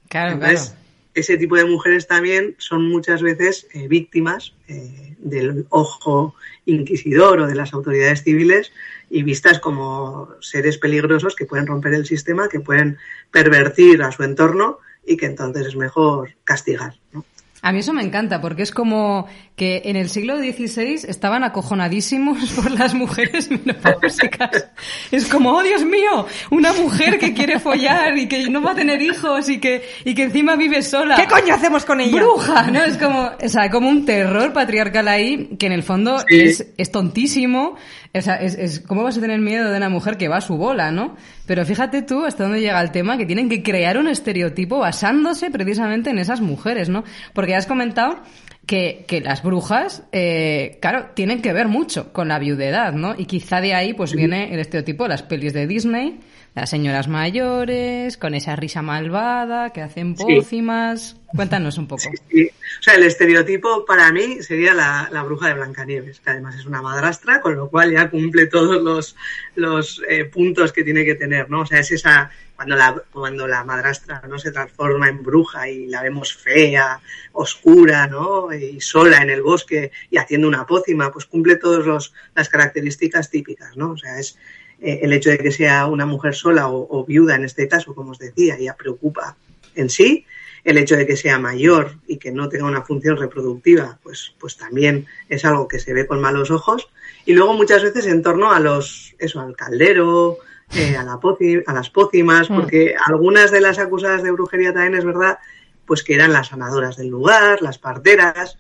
Claro, 0.08 0.34
Entonces, 0.34 0.68
claro. 0.68 0.80
ese 1.14 1.36
tipo 1.38 1.56
de 1.56 1.64
mujeres 1.64 2.06
también 2.06 2.56
son 2.58 2.88
muchas 2.88 3.22
veces 3.22 3.66
eh, 3.72 3.88
víctimas 3.88 4.54
eh, 4.68 5.16
del 5.18 5.66
ojo 5.70 6.34
inquisidor 6.66 7.40
o 7.40 7.46
de 7.46 7.54
las 7.54 7.72
autoridades 7.72 8.22
civiles 8.22 8.72
y 9.10 9.22
vistas 9.22 9.58
como 9.58 10.28
seres 10.40 10.76
peligrosos 10.76 11.34
que 11.34 11.46
pueden 11.46 11.66
romper 11.66 11.94
el 11.94 12.06
sistema, 12.06 12.48
que 12.48 12.60
pueden 12.60 12.98
pervertir 13.30 14.02
a 14.02 14.12
su 14.12 14.22
entorno 14.22 14.78
y 15.06 15.16
que 15.16 15.26
entonces 15.26 15.66
es 15.66 15.76
mejor 15.76 16.34
castigar. 16.44 16.94
¿no? 17.12 17.24
A 17.68 17.72
mí 17.72 17.80
eso 17.80 17.92
me 17.92 18.02
encanta, 18.02 18.40
porque 18.40 18.62
es 18.62 18.70
como 18.72 19.26
que 19.54 19.82
en 19.84 19.96
el 19.96 20.08
siglo 20.08 20.38
XVI 20.38 21.00
estaban 21.06 21.44
acojonadísimos 21.44 22.50
por 22.56 22.70
las 22.70 22.94
mujeres 22.94 23.50
menopáusicas. 23.50 24.68
Es 25.12 25.26
como, 25.28 25.50
oh 25.50 25.62
Dios 25.62 25.84
mío, 25.84 26.24
una 26.50 26.72
mujer 26.72 27.18
que 27.18 27.34
quiere 27.34 27.58
follar 27.60 28.16
y 28.16 28.26
que 28.26 28.48
no 28.48 28.62
va 28.62 28.70
a 28.70 28.74
tener 28.74 29.02
hijos 29.02 29.50
y 29.50 29.58
que, 29.60 29.86
y 30.06 30.14
que 30.14 30.22
encima 30.22 30.56
vive 30.56 30.80
sola. 30.80 31.16
¿Qué 31.16 31.26
coño 31.26 31.52
hacemos 31.52 31.84
con 31.84 32.00
ella? 32.00 32.16
Bruja, 32.16 32.70
¿no? 32.70 32.82
Es 32.82 32.96
como, 32.96 33.32
o 33.38 33.48
sea, 33.50 33.68
como 33.68 33.90
un 33.90 34.06
terror 34.06 34.54
patriarcal 34.54 35.06
ahí, 35.06 35.50
que 35.58 35.66
en 35.66 35.72
el 35.72 35.82
fondo 35.82 36.20
Sí. 36.20 36.40
es, 36.40 36.66
es 36.78 36.90
tontísimo. 36.90 37.76
O 38.14 38.22
sea, 38.22 38.36
es, 38.36 38.54
es, 38.54 38.80
¿cómo 38.80 39.02
vas 39.02 39.18
a 39.18 39.20
tener 39.20 39.40
miedo 39.40 39.70
de 39.70 39.76
una 39.76 39.90
mujer 39.90 40.16
que 40.16 40.28
va 40.28 40.38
a 40.38 40.40
su 40.40 40.56
bola, 40.56 40.90
no? 40.90 41.16
Pero 41.48 41.64
fíjate 41.64 42.02
tú 42.02 42.26
hasta 42.26 42.44
dónde 42.44 42.60
llega 42.60 42.78
el 42.78 42.90
tema, 42.90 43.16
que 43.16 43.24
tienen 43.24 43.48
que 43.48 43.62
crear 43.62 43.96
un 43.96 44.06
estereotipo 44.06 44.80
basándose 44.80 45.50
precisamente 45.50 46.10
en 46.10 46.18
esas 46.18 46.42
mujeres, 46.42 46.90
¿no? 46.90 47.04
Porque 47.32 47.52
ya 47.52 47.56
has 47.56 47.66
comentado 47.66 48.18
que, 48.66 49.06
que 49.08 49.22
las 49.22 49.42
brujas, 49.42 50.02
eh, 50.12 50.76
claro, 50.82 51.06
tienen 51.14 51.40
que 51.40 51.54
ver 51.54 51.66
mucho 51.66 52.12
con 52.12 52.28
la 52.28 52.38
viudedad, 52.38 52.92
¿no? 52.92 53.14
Y 53.16 53.24
quizá 53.24 53.62
de 53.62 53.72
ahí 53.72 53.94
pues 53.94 54.14
viene 54.14 54.52
el 54.52 54.60
estereotipo 54.60 55.04
de 55.04 55.08
las 55.08 55.22
pelis 55.22 55.54
de 55.54 55.66
Disney, 55.66 56.20
las 56.60 56.70
señoras 56.70 57.08
mayores, 57.08 58.16
con 58.16 58.34
esa 58.34 58.56
risa 58.56 58.82
malvada, 58.82 59.70
que 59.70 59.80
hacen 59.82 60.16
Sí. 60.16 60.24
pócimas. 60.36 61.16
Cuéntanos 61.28 61.76
un 61.78 61.86
poco. 61.86 62.08
O 62.08 62.82
sea, 62.82 62.94
el 62.94 63.02
estereotipo 63.04 63.84
para 63.84 64.10
mí 64.12 64.42
sería 64.42 64.72
la, 64.74 65.08
la 65.12 65.22
bruja 65.22 65.48
de 65.48 65.54
Blancanieves, 65.54 66.20
que 66.20 66.30
además 66.30 66.56
es 66.56 66.64
una 66.64 66.80
madrastra, 66.80 67.40
con 67.40 67.54
lo 67.54 67.68
cual 67.68 67.92
ya 67.92 68.08
cumple 68.08 68.46
todos 68.46 68.82
los, 68.82 69.14
los 69.54 70.02
eh, 70.08 70.24
puntos 70.24 70.72
que 70.72 70.84
tiene 70.84 71.04
que 71.04 71.14
tener, 71.14 71.50
¿no? 71.50 71.60
O 71.60 71.66
sea, 71.66 71.80
es 71.80 71.90
esa, 71.92 72.30
cuando 72.56 72.76
la, 72.76 73.02
cuando 73.12 73.46
la 73.46 73.62
madrastra 73.62 74.22
no 74.26 74.38
se 74.38 74.52
transforma 74.52 75.08
en 75.10 75.22
bruja 75.22 75.68
y 75.68 75.86
la 75.86 76.02
vemos 76.02 76.34
fea, 76.34 77.00
oscura, 77.32 78.06
¿no? 78.06 78.52
Y 78.52 78.80
sola 78.80 79.18
en 79.22 79.28
el 79.30 79.42
bosque 79.42 79.92
y 80.10 80.16
haciendo 80.16 80.48
una 80.48 80.66
pócima, 80.66 81.12
pues 81.12 81.26
cumple 81.26 81.56
todas 81.56 81.84
los- 81.86 82.14
las 82.34 82.48
características 82.48 83.28
típicas, 83.30 83.76
¿no? 83.76 83.90
O 83.90 83.96
sea, 83.98 84.18
es 84.18 84.38
eh, 84.80 85.00
el 85.02 85.12
hecho 85.12 85.30
de 85.30 85.38
que 85.38 85.50
sea 85.50 85.86
una 85.86 86.06
mujer 86.06 86.34
sola 86.34 86.68
o, 86.68 86.86
o 86.90 87.04
viuda 87.04 87.36
en 87.36 87.44
este 87.44 87.68
caso, 87.68 87.94
como 87.94 88.12
os 88.12 88.18
decía, 88.18 88.58
ya 88.58 88.74
preocupa 88.74 89.36
en 89.74 89.88
sí, 89.90 90.24
el 90.64 90.76
hecho 90.76 90.96
de 90.96 91.06
que 91.06 91.16
sea 91.16 91.38
mayor 91.38 91.94
y 92.06 92.18
que 92.18 92.32
no 92.32 92.48
tenga 92.48 92.66
una 92.66 92.82
función 92.82 93.16
reproductiva, 93.16 93.98
pues, 94.02 94.34
pues 94.38 94.56
también 94.56 95.06
es 95.28 95.44
algo 95.44 95.68
que 95.68 95.78
se 95.78 95.94
ve 95.94 96.06
con 96.06 96.20
malos 96.20 96.50
ojos. 96.50 96.88
Y 97.24 97.32
luego 97.32 97.54
muchas 97.54 97.82
veces 97.82 98.06
en 98.06 98.22
torno 98.22 98.52
a 98.52 98.60
los, 98.60 99.14
eso, 99.18 99.40
al 99.40 99.56
caldero, 99.56 100.38
eh, 100.74 100.96
a, 100.96 101.04
la 101.04 101.18
a 101.66 101.72
las 101.72 101.90
pócimas, 101.90 102.50
Mm. 102.50 102.56
porque 102.56 102.94
algunas 103.06 103.50
de 103.50 103.60
las 103.60 103.78
acusadas 103.78 104.22
de 104.22 104.30
brujería 104.30 104.72
también 104.72 104.96
es 104.96 105.04
verdad, 105.04 105.38
pues 105.86 106.02
que 106.02 106.14
eran 106.14 106.32
las 106.32 106.48
sanadoras 106.48 106.96
del 106.96 107.08
lugar, 107.08 107.62
las 107.62 107.78
parteras, 107.78 108.58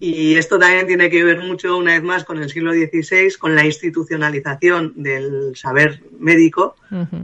y 0.00 0.36
esto 0.36 0.58
también 0.58 0.86
tiene 0.86 1.10
que 1.10 1.24
ver 1.24 1.40
mucho, 1.40 1.76
una 1.76 1.92
vez 1.94 2.02
más, 2.02 2.24
con 2.24 2.40
el 2.40 2.48
siglo 2.48 2.72
XVI, 2.72 3.34
con 3.38 3.54
la 3.54 3.64
institucionalización 3.66 4.92
del 4.96 5.56
saber 5.56 6.02
médico. 6.18 6.76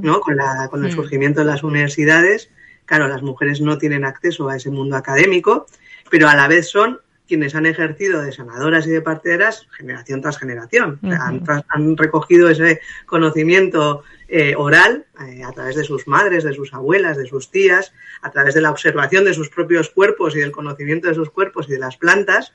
¿no? 0.02 0.20
Con, 0.20 0.36
la, 0.36 0.68
con 0.70 0.84
el 0.84 0.90
surgimiento 0.92 1.40
de 1.40 1.46
las 1.46 1.62
universidades, 1.62 2.50
claro, 2.84 3.08
las 3.08 3.22
mujeres 3.22 3.60
no 3.60 3.78
tienen 3.78 4.04
acceso 4.04 4.48
a 4.48 4.56
ese 4.56 4.70
mundo 4.70 4.96
académico, 4.96 5.66
pero 6.10 6.28
a 6.28 6.34
la 6.34 6.48
vez 6.48 6.68
son 6.68 7.00
quienes 7.26 7.54
han 7.54 7.64
ejercido 7.64 8.20
de 8.20 8.32
sanadoras 8.32 8.86
y 8.86 8.90
de 8.90 9.00
parteras 9.00 9.66
generación 9.78 10.20
tras 10.20 10.36
generación. 10.38 10.98
Han, 11.04 11.42
tras- 11.42 11.64
han 11.68 11.96
recogido 11.96 12.50
ese 12.50 12.80
conocimiento 13.06 14.02
eh, 14.28 14.54
oral 14.58 15.06
eh, 15.26 15.42
a 15.42 15.50
través 15.52 15.76
de 15.76 15.84
sus 15.84 16.06
madres, 16.06 16.44
de 16.44 16.52
sus 16.52 16.74
abuelas, 16.74 17.16
de 17.16 17.24
sus 17.26 17.50
tías, 17.50 17.92
a 18.20 18.30
través 18.30 18.52
de 18.54 18.60
la 18.60 18.70
observación 18.70 19.24
de 19.24 19.32
sus 19.32 19.48
propios 19.48 19.88
cuerpos 19.88 20.36
y 20.36 20.40
del 20.40 20.50
conocimiento 20.52 21.08
de 21.08 21.14
sus 21.14 21.30
cuerpos 21.30 21.66
y 21.68 21.72
de 21.72 21.78
las 21.78 21.96
plantas. 21.96 22.52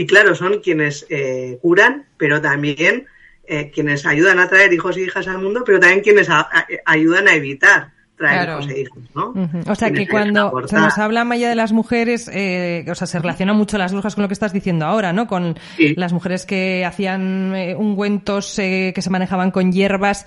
Y 0.00 0.06
claro, 0.06 0.34
son 0.36 0.60
quienes 0.60 1.06
eh, 1.10 1.58
curan, 1.60 2.04
pero 2.16 2.40
también 2.40 3.06
eh, 3.46 3.70
quienes 3.74 4.06
ayudan 4.06 4.38
a 4.38 4.48
traer 4.48 4.72
hijos 4.72 4.96
y 4.96 5.02
hijas 5.02 5.26
al 5.26 5.38
mundo, 5.38 5.62
pero 5.66 5.80
también 5.80 6.02
quienes 6.02 6.28
a- 6.30 6.40
a- 6.40 6.66
ayudan 6.84 7.26
a 7.28 7.34
evitar 7.34 7.90
traer 8.16 8.44
Claro. 8.44 8.60
hijos 8.60 8.70
e 8.72 8.80
hijos, 8.80 8.98
¿no? 9.14 9.32
O 9.66 9.74
sea 9.74 9.88
Quienes 9.88 10.06
que 10.06 10.10
cuando 10.12 10.52
se 10.68 10.76
nos 10.76 10.98
habla, 10.98 11.24
Maya, 11.24 11.48
de 11.48 11.54
las 11.54 11.72
mujeres, 11.72 12.28
eh, 12.32 12.84
o 12.90 12.94
sea, 12.94 13.06
se 13.06 13.18
relaciona 13.18 13.54
mucho 13.54 13.78
las 13.78 13.92
brujas 13.92 14.14
con 14.14 14.22
lo 14.22 14.28
que 14.28 14.34
estás 14.34 14.52
diciendo 14.52 14.84
ahora, 14.86 15.12
¿no? 15.12 15.26
Con 15.26 15.56
Sí. 15.76 15.94
las 15.96 16.12
mujeres 16.12 16.44
que 16.46 16.84
hacían 16.84 17.54
eh, 17.56 17.74
ungüentos 17.76 18.58
eh, 18.58 18.92
que 18.94 19.02
se 19.02 19.10
manejaban 19.10 19.50
con 19.50 19.72
hierbas. 19.72 20.26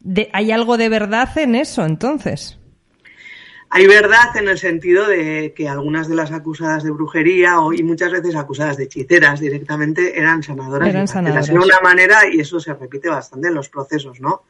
De- 0.00 0.30
¿Hay 0.32 0.50
algo 0.52 0.76
de 0.78 0.88
verdad 0.88 1.36
en 1.36 1.54
eso, 1.56 1.84
entonces? 1.84 2.58
Hay 3.70 3.86
verdad 3.86 4.36
en 4.36 4.48
el 4.48 4.58
sentido 4.58 5.06
de 5.06 5.54
que 5.56 5.68
algunas 5.68 6.08
de 6.08 6.16
las 6.16 6.32
acusadas 6.32 6.82
de 6.82 6.90
brujería 6.90 7.60
o, 7.60 7.72
y 7.72 7.82
muchas 7.82 8.12
veces 8.12 8.34
acusadas 8.34 8.76
de 8.76 8.84
hechiceras 8.84 9.40
directamente 9.40 10.18
eran 10.18 10.42
sanadoras. 10.42 10.88
Eran 10.88 11.08
sanadoras. 11.08 11.46
De 11.46 11.54
una 11.54 11.80
manera, 11.80 12.20
y 12.30 12.40
eso 12.40 12.58
se 12.58 12.74
repite 12.74 13.08
bastante 13.08 13.48
en 13.48 13.54
los 13.54 13.68
procesos, 13.68 14.20
¿no? 14.20 14.42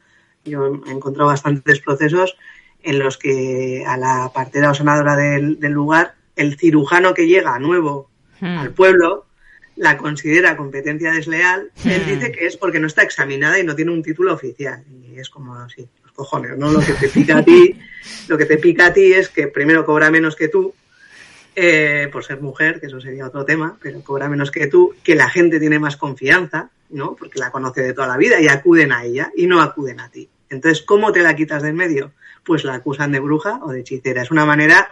Yo 0.43 0.81
he 0.87 0.91
encontrado 0.91 1.29
bastantes 1.29 1.79
procesos 1.79 2.35
en 2.81 2.97
los 2.97 3.17
que 3.17 3.83
a 3.85 3.95
la 3.95 4.31
partera 4.33 4.71
o 4.71 4.73
sanadora 4.73 5.15
del, 5.15 5.59
del 5.59 5.71
lugar, 5.71 6.15
el 6.35 6.57
cirujano 6.57 7.13
que 7.13 7.27
llega 7.27 7.59
nuevo 7.59 8.09
Hmm. 8.41 8.57
al 8.57 8.71
pueblo 8.71 9.27
la 9.75 9.97
considera 9.97 10.57
competencia 10.57 11.11
desleal, 11.11 11.71
él 11.85 12.05
dice 12.05 12.31
que 12.31 12.45
es 12.45 12.57
porque 12.57 12.79
no 12.79 12.87
está 12.87 13.03
examinada 13.03 13.57
y 13.57 13.63
no 13.63 13.75
tiene 13.75 13.91
un 13.91 14.03
título 14.03 14.33
oficial. 14.33 14.83
Y 14.89 15.17
es 15.17 15.29
como 15.29 15.55
así, 15.55 15.87
cojones, 16.21 16.55
¿no? 16.55 16.71
Lo 16.71 16.79
que 16.79 16.93
te 16.93 17.09
pica 17.09 17.39
a 17.39 17.43
ti, 17.43 17.79
lo 18.27 18.37
que 18.37 18.45
te 18.45 18.57
pica 18.57 18.87
a 18.87 18.93
ti 18.93 19.11
es 19.11 19.29
que 19.29 19.47
primero 19.47 19.83
cobra 19.83 20.11
menos 20.11 20.35
que 20.35 20.49
tú, 20.49 20.75
eh, 21.55 22.09
por 22.11 22.23
ser 22.23 22.41
mujer, 22.41 22.79
que 22.79 22.85
eso 22.85 23.01
sería 23.01 23.25
otro 23.25 23.43
tema, 23.43 23.75
pero 23.81 24.01
cobra 24.01 24.29
menos 24.29 24.51
que 24.51 24.67
tú, 24.67 24.93
que 25.03 25.15
la 25.15 25.29
gente 25.29 25.59
tiene 25.59 25.79
más 25.79 25.97
confianza, 25.97 26.69
¿no? 26.91 27.15
Porque 27.15 27.39
la 27.39 27.49
conoce 27.49 27.81
de 27.81 27.93
toda 27.93 28.07
la 28.07 28.17
vida 28.17 28.39
y 28.39 28.47
acuden 28.47 28.91
a 28.91 29.03
ella 29.03 29.31
y 29.35 29.47
no 29.47 29.61
acuden 29.61 29.99
a 29.99 30.09
ti. 30.09 30.29
Entonces, 30.51 30.83
¿cómo 30.83 31.11
te 31.11 31.23
la 31.23 31.35
quitas 31.35 31.63
de 31.63 31.69
en 31.69 31.75
medio? 31.75 32.11
Pues 32.43 32.63
la 32.63 32.75
acusan 32.75 33.11
de 33.11 33.19
bruja 33.19 33.59
o 33.63 33.71
de 33.71 33.79
hechicera. 33.79 34.21
Es 34.21 34.29
una 34.29 34.45
manera 34.45 34.89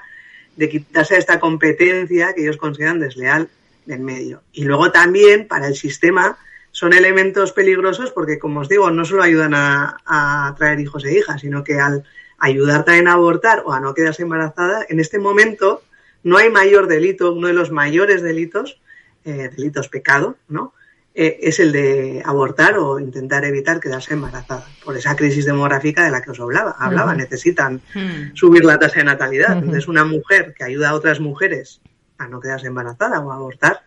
de 0.55 0.69
quitarse 0.69 1.15
esta 1.15 1.39
competencia 1.39 2.33
que 2.33 2.41
ellos 2.41 2.57
consideran 2.57 2.99
desleal 2.99 3.49
de 3.85 3.93
en 3.93 4.03
medio. 4.03 4.41
Y 4.51 4.63
luego 4.63 4.91
también 4.91 5.47
para 5.47 5.67
el 5.67 5.75
sistema 5.75 6.39
son 6.79 6.93
elementos 6.93 7.51
peligrosos 7.51 8.11
porque, 8.11 8.39
como 8.39 8.61
os 8.61 8.69
digo, 8.69 8.89
no 8.89 9.03
solo 9.03 9.21
ayudan 9.21 9.53
a, 9.53 9.97
a 10.05 10.55
traer 10.57 10.79
hijos 10.79 11.03
e 11.03 11.11
hijas, 11.17 11.41
sino 11.41 11.61
que 11.61 11.77
al 11.77 12.05
ayudar 12.37 12.85
también 12.85 13.09
a 13.09 13.13
abortar 13.19 13.63
o 13.65 13.73
a 13.73 13.81
no 13.81 13.93
quedarse 13.93 14.23
embarazada, 14.23 14.85
en 14.87 15.01
este 15.01 15.19
momento 15.19 15.81
no 16.23 16.37
hay 16.37 16.49
mayor 16.49 16.87
delito, 16.87 17.33
uno 17.33 17.47
de 17.47 17.53
los 17.53 17.69
mayores 17.69 18.21
delitos, 18.21 18.79
eh, 19.25 19.49
delitos 19.53 19.89
pecado, 19.89 20.37
¿no? 20.47 20.71
Eh, 21.15 21.39
es 21.41 21.59
el 21.59 21.73
de 21.73 22.21
abortar 22.23 22.77
o 22.77 22.97
intentar 22.97 23.43
evitar 23.43 23.81
quedarse 23.81 24.13
embarazada 24.13 24.63
por 24.85 24.95
esa 24.95 25.17
crisis 25.17 25.43
demográfica 25.43 26.05
de 26.05 26.11
la 26.11 26.21
que 26.21 26.31
os 26.31 26.39
hablaba. 26.39 26.77
hablaba. 26.79 27.13
Necesitan 27.13 27.81
Hmm. 27.93 28.33
subir 28.35 28.63
la 28.63 28.79
tasa 28.79 28.99
de 28.99 29.03
natalidad. 29.03 29.57
Entonces, 29.57 29.89
una 29.89 30.05
mujer 30.05 30.53
que 30.57 30.63
ayuda 30.63 30.91
a 30.91 30.93
otras 30.93 31.19
mujeres 31.19 31.81
a 32.17 32.29
no 32.29 32.39
quedarse 32.39 32.67
embarazada 32.67 33.19
o 33.19 33.33
a 33.33 33.35
abortar, 33.35 33.81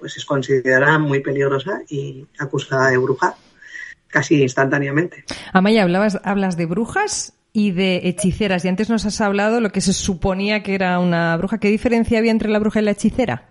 pues 0.00 0.16
es 0.16 0.24
considerada 0.24 0.98
muy 0.98 1.20
peligrosa 1.20 1.82
y 1.88 2.26
acusada 2.38 2.88
de 2.88 2.96
bruja 2.96 3.36
casi 4.08 4.42
instantáneamente. 4.42 5.24
Amaya, 5.52 5.84
hablabas, 5.84 6.18
hablas 6.24 6.56
de 6.56 6.66
brujas 6.66 7.34
y 7.52 7.70
de 7.72 8.00
hechiceras, 8.08 8.64
y 8.64 8.68
antes 8.68 8.90
nos 8.90 9.04
has 9.06 9.20
hablado 9.20 9.60
lo 9.60 9.70
que 9.70 9.80
se 9.80 9.92
suponía 9.92 10.62
que 10.64 10.74
era 10.74 10.98
una 10.98 11.36
bruja. 11.36 11.58
¿Qué 11.58 11.68
diferencia 11.68 12.18
había 12.18 12.30
entre 12.32 12.48
la 12.48 12.58
bruja 12.58 12.80
y 12.80 12.84
la 12.84 12.92
hechicera? 12.92 13.48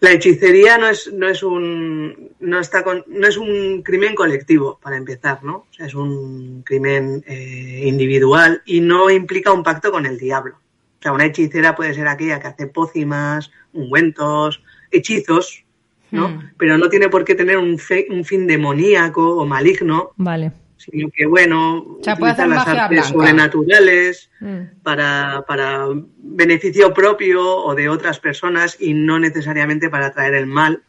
La 0.00 0.12
hechicería 0.12 0.78
no 0.78 0.88
es, 0.88 1.12
no 1.12 1.28
es 1.28 1.42
un 1.42 2.30
no 2.38 2.60
está 2.60 2.84
con- 2.84 3.04
no 3.08 3.26
es 3.26 3.36
un 3.36 3.82
crimen 3.82 4.14
colectivo 4.14 4.78
para 4.80 4.96
empezar, 4.96 5.42
¿no? 5.42 5.56
O 5.56 5.66
sea, 5.72 5.86
es 5.86 5.94
un 5.94 6.62
crimen 6.62 7.24
eh, 7.26 7.82
individual 7.84 8.62
y 8.64 8.80
no 8.80 9.10
implica 9.10 9.52
un 9.52 9.64
pacto 9.64 9.90
con 9.90 10.06
el 10.06 10.16
diablo. 10.16 10.54
O 11.00 11.02
sea, 11.02 11.12
una 11.12 11.24
hechicera 11.26 11.74
puede 11.74 11.94
ser 11.94 12.06
aquella 12.06 12.38
que 12.38 12.46
hace 12.46 12.66
pócimas, 12.68 13.50
ungüentos, 13.72 14.62
hechizos, 14.90 15.64
¿no? 16.10 16.28
Hmm. 16.28 16.50
Pero 16.56 16.78
no 16.78 16.88
tiene 16.88 17.08
por 17.08 17.24
qué 17.24 17.34
tener 17.34 17.58
un, 17.58 17.78
fe- 17.78 18.06
un 18.10 18.24
fin 18.24 18.46
demoníaco 18.46 19.36
o 19.36 19.44
maligno, 19.46 20.12
Vale. 20.16 20.52
sino 20.76 21.08
que, 21.10 21.26
bueno, 21.26 21.98
sea, 22.02 22.16
puede 22.16 22.32
hacer 22.32 22.48
las 22.48 22.66
artes 22.66 22.88
blanca. 22.88 23.08
sobrenaturales 23.08 24.30
Mm. 24.40 24.82
para, 24.84 25.44
para 25.48 25.86
beneficio 26.18 26.94
propio 26.94 27.44
o 27.44 27.74
de 27.74 27.88
otras 27.88 28.20
personas 28.20 28.76
y 28.80 28.94
no 28.94 29.18
necesariamente 29.18 29.90
para 29.90 30.12
traer 30.12 30.34
el 30.34 30.46
mal. 30.46 30.82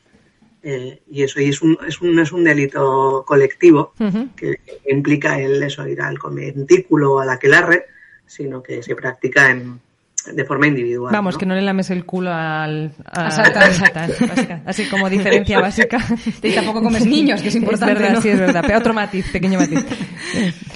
Eh, 0.61 1.01
y 1.09 1.23
eso 1.23 1.39
y 1.39 1.45
es 1.49 1.61
un, 1.61 1.77
es 1.87 2.01
un, 2.01 2.19
es 2.19 2.31
un 2.33 2.43
delito 2.43 3.23
colectivo 3.25 3.93
que 4.35 4.59
implica 4.89 5.39
el 5.39 5.63
eso, 5.63 5.87
ir 5.87 6.01
al 6.01 6.19
conventículo 6.19 7.13
o 7.13 7.19
a 7.19 7.25
la 7.25 7.33
aquelarre, 7.33 7.85
sino 8.25 8.61
que 8.61 8.83
se 8.83 8.93
practica 8.95 9.49
en, 9.51 9.79
de 10.25 10.45
forma 10.45 10.67
individual. 10.67 11.11
Vamos, 11.13 11.35
¿no? 11.35 11.39
que 11.39 11.45
no 11.45 11.55
le 11.55 11.61
lames 11.61 11.89
el 11.89 12.05
culo 12.05 12.31
al, 12.33 12.91
a, 13.05 13.27
A 13.27 13.31
Satán. 13.31 13.63
a 13.63 13.73
Satán, 13.73 14.11
básica. 14.27 14.61
Así 14.65 14.85
como 14.85 15.09
diferencia 15.09 15.59
básica. 15.61 15.97
Y 16.43 16.51
tampoco 16.51 16.81
comes 16.81 17.05
niños, 17.05 17.41
que 17.41 17.49
es 17.49 17.55
importante, 17.55 17.93
Es 17.93 17.99
verdad, 17.99 18.15
¿no? 18.15 18.21
sí, 18.21 18.29
es 18.29 18.39
verdad. 18.39 18.63
Pero 18.65 18.79
otro 18.79 18.93
matiz, 18.93 19.29
pequeño 19.31 19.59
matiz. 19.59 19.85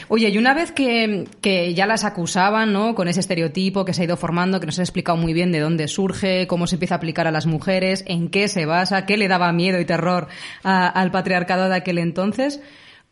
Oye, 0.07 0.29
y 0.29 0.37
una 0.37 0.53
vez 0.53 0.71
que, 0.71 1.25
que 1.41 1.73
ya 1.73 1.85
las 1.85 2.03
acusaban, 2.03 2.73
¿no? 2.73 2.95
Con 2.95 3.07
ese 3.07 3.19
estereotipo 3.19 3.85
que 3.85 3.93
se 3.93 4.01
ha 4.01 4.05
ido 4.05 4.17
formando, 4.17 4.59
que 4.59 4.65
nos 4.65 4.79
ha 4.79 4.81
explicado 4.83 5.17
muy 5.17 5.33
bien 5.33 5.51
de 5.51 5.59
dónde 5.59 5.87
surge, 5.87 6.47
cómo 6.47 6.67
se 6.67 6.75
empieza 6.75 6.95
a 6.95 6.97
aplicar 6.97 7.27
a 7.27 7.31
las 7.31 7.45
mujeres, 7.45 8.03
en 8.07 8.29
qué 8.29 8.47
se 8.47 8.65
basa, 8.65 9.05
qué 9.05 9.17
le 9.17 9.27
daba 9.27 9.51
miedo 9.51 9.79
y 9.79 9.85
terror 9.85 10.27
a- 10.63 10.87
al 10.87 11.11
patriarcado 11.11 11.69
de 11.69 11.75
aquel 11.75 11.97
entonces, 11.97 12.61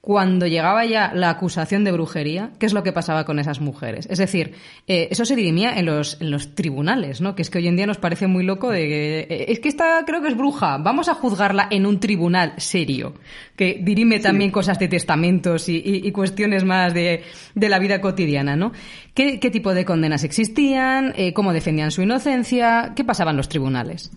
cuando 0.01 0.47
llegaba 0.47 0.83
ya 0.83 1.11
la 1.13 1.29
acusación 1.29 1.83
de 1.83 1.91
brujería, 1.91 2.49
¿qué 2.57 2.65
es 2.65 2.73
lo 2.73 2.81
que 2.81 2.91
pasaba 2.91 3.23
con 3.23 3.37
esas 3.37 3.61
mujeres? 3.61 4.07
Es 4.09 4.17
decir, 4.17 4.55
eh, 4.87 5.07
eso 5.11 5.25
se 5.25 5.35
dirimía 5.35 5.77
en 5.77 5.85
los, 5.85 6.19
en 6.19 6.31
los 6.31 6.55
tribunales, 6.55 7.21
¿no? 7.21 7.35
Que 7.35 7.43
es 7.43 7.51
que 7.51 7.59
hoy 7.59 7.67
en 7.67 7.75
día 7.75 7.85
nos 7.85 7.99
parece 7.99 8.25
muy 8.25 8.43
loco 8.43 8.71
de 8.71 8.87
que, 8.87 9.19
eh, 9.29 9.45
es 9.49 9.59
que 9.59 9.69
esta 9.69 10.03
creo 10.07 10.23
que 10.23 10.29
es 10.29 10.35
bruja, 10.35 10.79
vamos 10.79 11.07
a 11.07 11.13
juzgarla 11.13 11.67
en 11.69 11.85
un 11.85 11.99
tribunal 11.99 12.53
serio, 12.57 13.13
que 13.55 13.79
dirime 13.79 14.19
también 14.19 14.49
cosas 14.49 14.79
de 14.79 14.87
testamentos 14.87 15.69
y, 15.69 15.75
y- 15.77 16.07
y 16.07 16.11
cuestiones 16.11 16.63
más 16.63 16.95
de, 16.95 17.21
de 17.53 17.69
la 17.69 17.77
vida 17.77 18.01
cotidiana, 18.01 18.55
¿no? 18.55 18.71
¿Qué, 19.13 19.39
qué 19.39 19.51
tipo 19.51 19.71
de 19.75 19.85
condenas 19.85 20.23
existían? 20.23 21.13
Eh, 21.15 21.33
¿Cómo 21.33 21.53
defendían 21.53 21.91
su 21.91 22.01
inocencia? 22.01 22.93
¿Qué 22.95 23.03
pasaba 23.03 23.29
en 23.29 23.37
los 23.37 23.49
tribunales? 23.49 24.09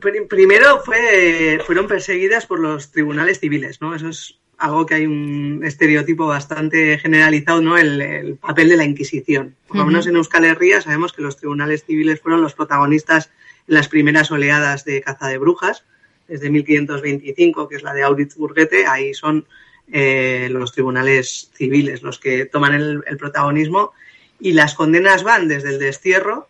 Pr- 0.00 0.26
Primero 0.28 0.82
fue, 0.84 1.60
fueron 1.66 1.86
perseguidas 1.86 2.46
por 2.46 2.58
los 2.60 2.90
tribunales 2.90 3.38
civiles, 3.40 3.80
¿no? 3.80 3.94
Eso 3.94 4.08
es 4.08 4.36
algo 4.58 4.84
que 4.84 4.94
hay 4.94 5.06
un 5.06 5.62
estereotipo 5.64 6.26
bastante 6.26 6.98
generalizado, 6.98 7.60
¿no? 7.62 7.78
El, 7.78 8.00
el 8.02 8.36
papel 8.36 8.68
de 8.68 8.76
la 8.76 8.84
Inquisición. 8.84 9.56
Por 9.66 9.76
lo 9.78 9.86
menos 9.86 10.06
en 10.06 10.16
Euskal 10.16 10.44
Herria 10.44 10.80
sabemos 10.82 11.12
que 11.12 11.22
los 11.22 11.36
tribunales 11.36 11.84
civiles 11.84 12.20
fueron 12.20 12.42
los 12.42 12.54
protagonistas 12.54 13.30
en 13.68 13.74
las 13.74 13.88
primeras 13.88 14.30
oleadas 14.30 14.84
de 14.84 15.00
caza 15.00 15.28
de 15.28 15.38
brujas, 15.38 15.84
desde 16.28 16.50
1525, 16.50 17.68
que 17.68 17.76
es 17.76 17.82
la 17.82 17.94
de 17.94 18.02
Auritzburguete, 18.02 18.86
ahí 18.86 19.14
son 19.14 19.46
eh, 19.92 20.48
los 20.50 20.72
tribunales 20.72 21.50
civiles 21.54 22.02
los 22.02 22.18
que 22.20 22.44
toman 22.44 22.74
el, 22.74 23.02
el 23.06 23.16
protagonismo 23.16 23.92
y 24.38 24.52
las 24.52 24.74
condenas 24.74 25.22
van 25.24 25.48
desde 25.48 25.70
el 25.70 25.78
destierro 25.78 26.46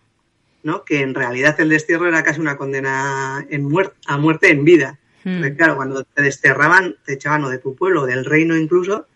¿no? 0.62 0.84
que 0.84 1.00
en 1.00 1.14
realidad 1.14 1.58
el 1.60 1.68
destierro 1.70 2.08
era 2.08 2.22
casi 2.22 2.40
una 2.40 2.56
condena 2.56 3.44
en 3.48 3.68
a 4.06 4.18
muerte 4.18 4.50
en 4.50 4.64
vida. 4.64 4.98
Hmm. 5.24 5.38
Porque, 5.40 5.56
claro, 5.56 5.76
cuando 5.76 6.04
te 6.04 6.22
desterraban, 6.22 6.96
te 7.04 7.14
echaban 7.14 7.44
o 7.44 7.48
de 7.50 7.58
tu 7.58 7.74
pueblo, 7.74 8.02
o 8.02 8.06
del 8.06 8.24
reino 8.24 8.56
incluso, 8.56 9.06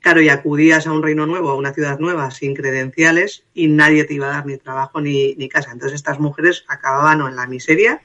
claro, 0.00 0.20
y 0.20 0.28
acudías 0.28 0.86
a 0.86 0.92
un 0.92 1.02
reino 1.02 1.26
nuevo, 1.26 1.50
a 1.50 1.56
una 1.56 1.72
ciudad 1.72 1.98
nueva, 1.98 2.30
sin 2.30 2.54
credenciales, 2.54 3.44
y 3.54 3.68
nadie 3.68 4.04
te 4.04 4.14
iba 4.14 4.26
a 4.26 4.30
dar 4.30 4.46
ni 4.46 4.58
trabajo 4.58 5.00
ni, 5.00 5.34
ni 5.34 5.48
casa. 5.48 5.72
Entonces 5.72 5.96
estas 5.96 6.20
mujeres 6.20 6.64
acababan 6.68 7.20
o 7.22 7.28
en 7.28 7.36
la 7.36 7.46
miseria 7.46 8.02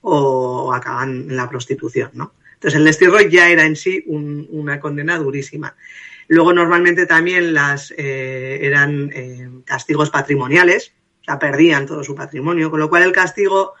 o 0.00 0.72
acababan 0.72 1.26
en 1.28 1.36
la 1.36 1.48
prostitución, 1.48 2.10
¿no? 2.14 2.32
Entonces 2.54 2.78
el 2.78 2.84
destierro 2.84 3.20
ya 3.22 3.48
era 3.48 3.64
en 3.64 3.76
sí 3.76 4.02
un- 4.06 4.46
una 4.50 4.80
condena 4.80 5.16
durísima. 5.18 5.76
Luego 6.28 6.52
normalmente 6.52 7.06
también 7.06 7.54
las 7.54 7.92
eh, 7.96 8.58
eran 8.62 9.10
eh, 9.14 9.48
castigos 9.64 10.10
patrimoniales, 10.10 10.92
o 11.20 11.24
sea, 11.24 11.38
perdían 11.38 11.86
todo 11.86 12.02
su 12.02 12.14
patrimonio, 12.14 12.70
con 12.70 12.80
lo 12.80 12.88
cual 12.88 13.02
el 13.02 13.12
castigo 13.12 13.74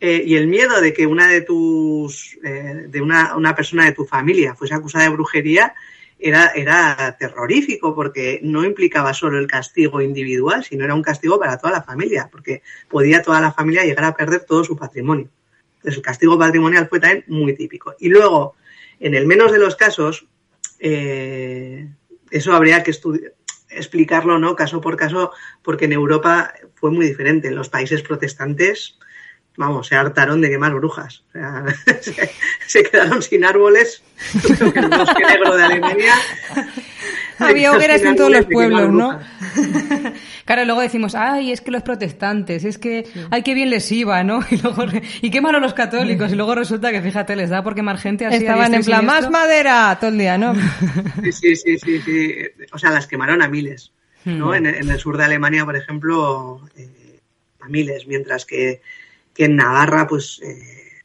eh, 0.00 0.22
y 0.24 0.36
el 0.36 0.46
miedo 0.46 0.80
de 0.80 0.92
que 0.92 1.06
una 1.06 1.28
de 1.28 1.40
tus, 1.42 2.38
eh, 2.44 2.86
de 2.88 3.00
una, 3.00 3.36
una 3.36 3.54
persona 3.54 3.84
de 3.84 3.92
tu 3.92 4.04
familia 4.04 4.54
fuese 4.54 4.74
acusada 4.74 5.04
de 5.04 5.10
brujería 5.10 5.74
era, 6.18 6.48
era 6.54 7.16
terrorífico 7.18 7.94
porque 7.94 8.40
no 8.42 8.64
implicaba 8.64 9.14
solo 9.14 9.38
el 9.38 9.46
castigo 9.46 10.00
individual, 10.00 10.64
sino 10.64 10.84
era 10.84 10.94
un 10.94 11.02
castigo 11.02 11.38
para 11.38 11.58
toda 11.58 11.72
la 11.72 11.82
familia, 11.82 12.28
porque 12.30 12.62
podía 12.88 13.22
toda 13.22 13.40
la 13.40 13.52
familia 13.52 13.84
llegar 13.84 14.04
a 14.04 14.14
perder 14.14 14.44
todo 14.44 14.64
su 14.64 14.76
patrimonio. 14.76 15.28
Entonces 15.76 15.96
el 15.96 16.02
castigo 16.02 16.38
patrimonial 16.38 16.88
fue 16.88 16.98
también 17.00 17.24
muy 17.28 17.54
típico. 17.54 17.94
Y 18.00 18.08
luego, 18.08 18.56
en 18.98 19.14
el 19.14 19.26
menos 19.26 19.52
de 19.52 19.58
los 19.58 19.76
casos, 19.76 20.26
eh, 20.80 21.88
eso 22.30 22.52
habría 22.52 22.82
que 22.82 22.90
estudiar 22.90 23.32
explicarlo, 23.70 24.38
¿no? 24.38 24.56
Caso 24.56 24.80
por 24.80 24.96
caso, 24.96 25.32
porque 25.62 25.86
en 25.86 25.92
Europa 25.92 26.52
fue 26.74 26.90
muy 26.90 27.06
diferente. 27.06 27.48
En 27.48 27.56
los 27.56 27.68
países 27.68 28.02
protestantes, 28.02 28.98
vamos, 29.56 29.88
se 29.88 29.96
hartaron 29.96 30.40
de 30.40 30.50
quemar 30.50 30.74
brujas. 30.74 31.24
Se, 32.00 32.30
se 32.66 32.82
quedaron 32.84 33.22
sin 33.22 33.44
árboles. 33.44 34.02
Creo 34.42 34.72
el 34.74 34.88
bosque 34.88 35.24
negro 35.26 35.56
de 35.56 35.62
Alemania. 35.62 36.14
Había 37.50 37.72
hogueras 37.72 38.02
en 38.02 38.16
todos 38.16 38.30
los 38.30 38.46
pueblos, 38.46 38.92
¿no? 38.92 39.18
Claro, 40.44 40.64
luego 40.64 40.80
decimos, 40.80 41.14
ay, 41.14 41.52
es 41.52 41.60
que 41.60 41.70
los 41.70 41.82
protestantes, 41.82 42.64
es 42.64 42.78
que, 42.78 43.06
ay, 43.30 43.42
qué 43.42 43.52
bien 43.52 43.68
les 43.68 43.92
iba, 43.92 44.24
¿no? 44.24 44.40
Y 44.50 44.56
luego, 44.56 44.84
y 45.20 45.30
qué 45.30 45.40
malo 45.42 45.60
los 45.60 45.74
católicos, 45.74 46.32
y 46.32 46.36
luego 46.36 46.54
resulta 46.54 46.90
que, 46.90 47.02
fíjate, 47.02 47.36
les 47.36 47.50
da 47.50 47.62
por 47.62 47.74
quemar 47.74 47.98
gente 47.98 48.24
así. 48.24 48.36
Estaban 48.38 48.72
en 48.72 48.82
plan, 48.82 49.04
más 49.04 49.30
madera 49.30 49.96
todo 50.00 50.10
el 50.10 50.16
día, 50.18 50.38
¿no? 50.38 50.54
Sí, 51.22 51.32
sí, 51.32 51.56
sí, 51.56 51.78
sí, 51.78 52.00
sí. 52.00 52.34
O 52.72 52.78
sea, 52.78 52.90
las 52.90 53.06
quemaron 53.06 53.42
a 53.42 53.48
miles. 53.48 53.92
¿no? 54.24 54.54
En, 54.54 54.66
en 54.66 54.90
el 54.90 54.98
sur 54.98 55.16
de 55.16 55.24
Alemania, 55.24 55.64
por 55.64 55.76
ejemplo, 55.76 56.60
eh, 56.76 57.20
a 57.60 57.68
miles, 57.68 58.06
mientras 58.06 58.44
que, 58.44 58.80
que 59.34 59.44
en 59.46 59.56
Navarra, 59.56 60.06
pues, 60.06 60.40
eh, 60.42 61.02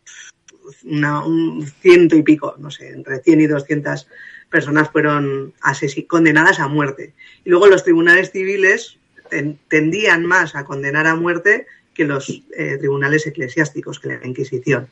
una- 0.86 1.24
un 1.26 1.66
ciento 1.82 2.16
y 2.18 2.24
pico, 2.24 2.56
no 2.60 2.70
sé, 2.72 2.90
entre 2.90 3.20
100 3.20 3.42
y 3.42 3.48
200 3.48 4.08
personas 4.54 4.89
fueron 4.91 5.51
condenadas 6.08 6.60
a 6.60 6.68
muerte. 6.68 7.14
Y 7.43 7.49
luego 7.49 7.68
los 7.68 7.84
tribunales 7.84 8.32
civiles 8.32 8.97
ten- 9.30 9.58
tendían 9.68 10.26
más 10.26 10.56
a 10.56 10.64
condenar 10.64 11.08
a 11.08 11.16
muerte 11.16 11.66
que 11.93 12.06
los 12.06 12.30
eh, 12.56 12.78
tribunales 12.78 13.26
eclesiásticos, 13.28 13.99
que 13.99 14.10
la 14.10 14.26
Inquisición. 14.28 14.88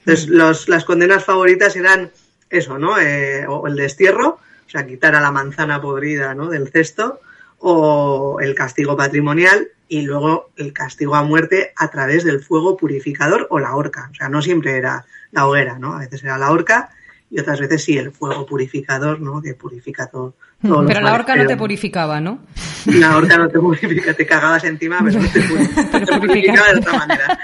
Entonces, 0.00 0.28
los- 0.28 0.68
las 0.68 0.84
condenas 0.84 1.24
favoritas 1.24 1.76
eran 1.76 2.10
eso, 2.50 2.78
¿no? 2.78 2.98
Eh, 3.00 3.46
o 3.48 3.66
el 3.68 3.76
destierro, 3.76 4.28
o 4.66 4.70
sea, 4.70 4.84
quitar 4.86 5.14
a 5.14 5.20
la 5.20 5.30
manzana 5.30 5.80
podrida 5.80 6.34
¿no? 6.34 6.48
del 6.48 6.68
cesto, 6.68 7.20
o 7.66 8.38
el 8.42 8.54
castigo 8.54 8.96
patrimonial 8.96 9.68
y 9.88 10.02
luego 10.02 10.50
el 10.56 10.72
castigo 10.72 11.14
a 11.14 11.22
muerte 11.22 11.72
a 11.76 11.88
través 11.90 12.24
del 12.24 12.42
fuego 12.42 12.76
purificador 12.76 13.46
o 13.50 13.58
la 13.58 13.74
horca. 13.76 14.10
O 14.10 14.14
sea, 14.14 14.28
no 14.28 14.42
siempre 14.42 14.76
era 14.76 15.06
la 15.32 15.46
hoguera, 15.46 15.78
¿no? 15.78 15.94
A 15.94 16.00
veces 16.00 16.22
era 16.24 16.36
la 16.36 16.50
horca 16.50 16.90
y 17.30 17.40
otras 17.40 17.58
veces 17.60 17.82
sí 17.82 17.96
el 17.98 18.12
fuego 18.12 18.46
purificador, 18.46 19.20
¿no? 19.20 19.42
Que 19.42 19.54
purifica 19.54 20.06
todo. 20.06 20.34
todos 20.62 20.76
los 20.82 20.86
Pero 20.86 21.00
la 21.00 21.14
horca 21.14 21.34
no 21.34 21.46
te 21.46 21.56
purificaba, 21.56 22.20
¿no? 22.20 22.38
La 22.86 23.16
horca 23.16 23.38
no 23.38 23.48
te 23.48 23.58
purifica, 23.58 24.14
te 24.14 24.24
cagabas 24.26 24.62
encima, 24.64 25.00
pero 25.04 25.20
no 25.20 25.28
te, 25.28 25.40
purifica, 25.48 26.00
te 26.04 26.18
purificaba 26.20 26.72
de 26.72 26.78
otra 26.78 26.92
manera. 26.98 27.38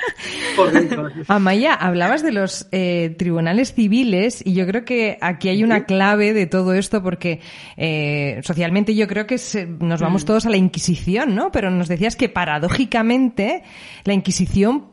Por 0.54 0.70
dentro. 0.70 1.08
Amaya, 1.28 1.74
hablabas 1.74 2.22
de 2.22 2.30
los 2.30 2.68
eh, 2.72 3.14
tribunales 3.18 3.72
civiles 3.74 4.42
y 4.46 4.52
yo 4.52 4.66
creo 4.66 4.84
que 4.84 5.18
aquí 5.20 5.48
hay 5.48 5.64
una 5.64 5.84
clave 5.86 6.34
de 6.34 6.46
todo 6.46 6.74
esto 6.74 7.02
porque 7.02 7.40
eh, 7.76 8.40
socialmente 8.44 8.94
yo 8.94 9.08
creo 9.08 9.26
que 9.26 9.38
se- 9.38 9.66
nos 9.66 10.00
vamos 10.00 10.24
todos 10.24 10.46
a 10.46 10.50
la 10.50 10.56
Inquisición, 10.58 11.34
¿no? 11.34 11.50
Pero 11.50 11.70
nos 11.70 11.88
decías 11.88 12.14
que 12.16 12.28
paradójicamente 12.28 13.62
la 14.04 14.12
Inquisición 14.12 14.86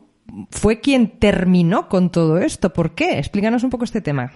fue 0.50 0.80
quien 0.80 1.18
terminó 1.18 1.88
con 1.88 2.10
todo 2.10 2.38
esto. 2.38 2.72
¿Por 2.72 2.94
qué? 2.94 3.18
Explícanos 3.18 3.62
un 3.64 3.70
poco 3.70 3.84
este 3.84 4.00
tema. 4.00 4.32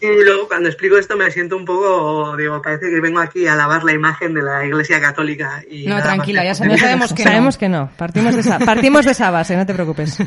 Y 0.00 0.06
luego 0.24 0.46
cuando 0.46 0.68
explico 0.68 0.96
esto 0.96 1.16
me 1.16 1.28
siento 1.32 1.56
un 1.56 1.64
poco, 1.64 2.36
digo, 2.36 2.62
parece 2.62 2.88
que 2.88 3.00
vengo 3.00 3.18
aquí 3.18 3.48
a 3.48 3.56
lavar 3.56 3.82
la 3.82 3.92
imagen 3.92 4.32
de 4.32 4.42
la 4.42 4.64
Iglesia 4.64 5.00
Católica. 5.00 5.64
Y 5.68 5.86
No, 5.86 6.00
tranquila, 6.00 6.44
ya 6.44 6.54
sabemos, 6.54 6.80
sabemos 6.80 7.12
que 7.12 7.22
Sabemos 7.24 7.54
no. 7.56 7.58
que 7.58 7.68
no. 7.68 7.90
Partimos 7.96 8.34
de 8.34 8.40
esa, 8.42 8.58
partimos 8.64 9.04
de 9.04 9.10
esa 9.10 9.32
base, 9.32 9.56
no 9.56 9.66
te 9.66 9.74
preocupes. 9.74 10.18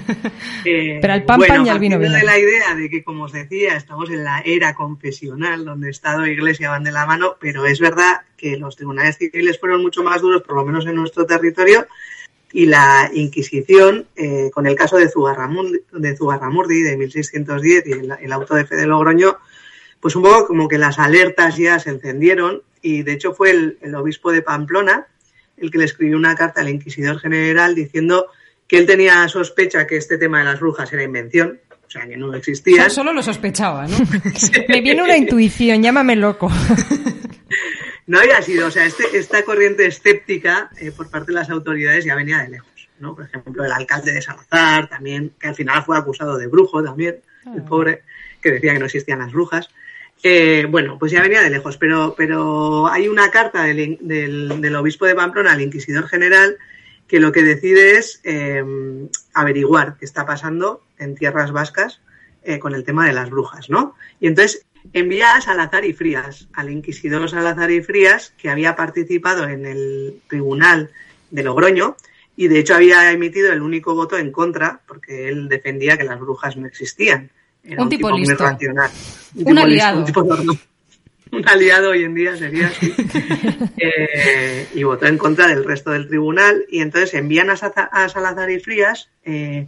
Eh, 0.66 1.00
Pero 1.02 1.14
al 1.14 1.24
pan, 1.24 1.38
bueno, 1.38 1.54
pan 1.56 1.66
y 1.66 1.70
al 1.70 1.80
vino, 1.80 1.98
vino. 1.98 2.12
de 2.12 2.24
la 2.24 2.38
idea 2.38 2.76
de 2.76 2.90
que, 2.90 3.04
como 3.04 3.24
os 3.24 3.32
decía, 3.32 3.76
estamos 3.78 4.10
en 4.10 4.24
la 4.24 4.42
era 4.46 4.74
confesional, 4.76 5.64
donde 5.64 5.90
Estado 5.90 6.26
e 6.26 6.34
Iglesia 6.34 6.70
van 6.70 6.84
de 6.84 6.92
la 6.92 7.06
mano, 7.06 7.38
pero 7.40 7.66
es 7.66 7.80
verdad 7.80 8.22
que 8.36 8.58
los 8.58 8.76
tribunales 8.76 9.18
civiles 9.18 9.58
fueron 9.60 9.82
mucho 9.82 10.04
más 10.04 10.22
duros, 10.22 10.42
por 10.44 10.56
lo 10.58 10.66
menos 10.66 10.86
en 10.86 10.96
nuestro 10.96 11.26
territorio, 11.26 11.88
y 12.52 12.66
la 12.66 13.10
Inquisición, 13.14 14.06
eh, 14.16 14.52
con 14.54 14.68
el 14.68 14.76
caso 14.76 14.98
de 14.98 15.10
Zugarramurdi 15.10 15.80
de, 15.94 16.18
Zugarramurdi, 16.18 16.82
de 16.82 16.98
1610 16.98 17.88
y 17.88 17.92
el, 17.94 18.12
el 18.22 18.32
auto 18.34 18.56
de 18.56 18.66
fe 18.66 18.76
de 18.76 18.86
Logroño, 18.86 19.38
pues 20.02 20.16
un 20.16 20.24
poco 20.24 20.48
como 20.48 20.68
que 20.68 20.78
las 20.78 21.00
alertas 21.00 21.56
ya 21.58 21.80
se 21.80 21.92
encendieron 21.92 22.64
y 22.82 23.04
de 23.04 23.14
hecho 23.14 23.34
fue 23.34 23.52
el, 23.52 23.78
el 23.82 23.96
obispo 23.96 24.32
de 24.32 24.42
Pamplona 24.42 25.08
el 25.62 25.72
que 25.72 25.78
le 25.78 25.86
escribió 25.86 26.18
una 26.18 26.36
carta 26.36 26.62
al 26.62 26.70
inquisidor 26.70 27.20
general 27.20 27.76
diciendo 27.76 28.28
que 28.68 28.78
él 28.78 28.86
tenía 28.86 29.28
sospecha 29.28 29.86
que 29.86 29.98
este 29.98 30.18
tema 30.18 30.40
de 30.40 30.46
las 30.46 30.60
brujas 30.60 30.92
era 30.92 31.04
invención, 31.04 31.60
o 31.86 31.90
sea, 31.90 32.08
que 32.08 32.18
no 32.18 32.34
existían. 32.34 32.90
Solo 32.90 33.14
lo 33.14 33.22
sospechaba, 33.22 33.86
¿no? 33.88 33.98
Me 34.70 34.82
viene 34.82 35.04
una 35.04 35.18
intuición, 35.18 35.84
llámame 35.84 36.16
loco. 36.16 36.50
No 38.08 38.20
había 38.20 38.42
sido, 38.42 38.68
o 38.68 38.72
sea, 38.72 38.86
este, 38.86 39.04
esta 39.18 39.44
corriente 39.44 39.86
escéptica 39.86 40.70
eh, 40.78 40.92
por 40.92 41.10
parte 41.10 41.28
de 41.28 41.36
las 41.36 41.50
autoridades 41.50 42.04
ya 42.04 42.16
venía 42.16 42.40
de 42.40 42.50
lejos, 42.50 42.90
¿no? 43.00 43.16
Por 43.16 43.26
ejemplo, 43.26 43.64
el 43.64 43.72
alcalde 43.72 44.12
de 44.12 44.22
Salazar 44.22 44.90
también, 44.90 45.34
que 45.40 45.48
al 45.48 45.56
final 45.56 45.84
fue 45.84 45.98
acusado 45.98 46.38
de 46.38 46.48
brujo 46.48 46.84
también, 46.84 47.18
el 47.56 47.64
pobre, 47.64 48.04
que 48.42 48.52
decía 48.52 48.74
que 48.74 48.80
no 48.80 48.86
existían 48.86 49.20
las 49.20 49.32
brujas. 49.32 49.70
Eh, 50.24 50.68
bueno, 50.70 50.98
pues 51.00 51.12
ya 51.12 51.22
venía 51.22 51.42
de 51.42 51.50
lejos, 51.50 51.78
pero, 51.78 52.14
pero 52.16 52.88
hay 52.88 53.08
una 53.08 53.32
carta 53.32 53.64
del, 53.64 54.76
obispo 54.76 55.06
de 55.06 55.16
Pamplona 55.16 55.54
al 55.54 55.62
inquisidor 55.62 56.08
general 56.08 56.58
que 57.08 57.20
lo 57.20 57.32
que 57.32 57.44
decide 57.44 57.98
es 57.98 58.22
eh, 58.24 58.64
averiguar 59.34 59.98
qué 60.00 60.06
está 60.06 60.26
pasando 60.26 60.84
en 60.98 61.16
tierras 61.16 61.52
vascas 61.52 62.00
eh, 62.44 62.60
con 62.60 62.74
el 62.74 62.84
tema 62.84 63.08
de 63.08 63.14
las 63.14 63.30
brujas, 63.30 63.70
¿no? 63.70 63.96
Y 64.20 64.28
entonces 64.28 64.66
envía 64.94 65.36
a 65.36 65.42
Salazar 65.42 65.86
y 65.86 65.94
Frías, 65.94 66.48
al 66.54 66.70
inquisidor 66.70 67.30
Salazar 67.30 67.72
y 67.72 67.82
Frías, 67.82 68.34
que 68.38 68.50
había 68.50 68.76
participado 68.76 69.48
en 69.48 69.66
el 69.66 70.22
tribunal 70.28 70.92
de 71.32 71.44
Logroño 71.44 71.98
y 72.36 72.48
de 72.48 72.60
hecho 72.60 72.76
había 72.76 73.12
emitido 73.12 73.52
el 73.52 73.62
único 73.62 73.96
voto 73.96 74.18
en 74.18 74.32
contra 74.32 74.82
porque 74.88 75.30
él 75.30 75.50
defendía 75.50 75.98
que 75.98 76.04
las 76.04 76.20
brujas 76.20 76.58
no 76.58 76.68
existían. 76.68 77.30
Era 77.64 77.84
Un 77.84 77.90
tipo 77.90 78.12
listo. 78.12 78.44
racional. 78.44 78.90
Un 79.36 79.46
tipo 79.46 79.60
aliado. 79.60 80.00
un 80.00 80.06
tipo 80.06 80.24
normal. 80.24 80.60
Un 81.32 81.48
aliado 81.48 81.92
hoy 81.92 82.04
en 82.04 82.14
día 82.14 82.36
sería 82.36 82.68
así. 82.68 82.94
Eh, 83.78 84.68
y 84.76 84.84
votó 84.84 85.08
en 85.08 85.18
contra 85.18 85.48
del 85.48 85.64
resto 85.64 85.92
del 85.92 86.08
tribunal 86.08 86.66
y 86.70 86.82
entonces 86.82 87.16
envían 87.16 87.50
a, 87.50 87.56
Salazar 87.56 88.50
y 88.52 88.60
Frías 88.60 89.10
eh, 89.24 89.68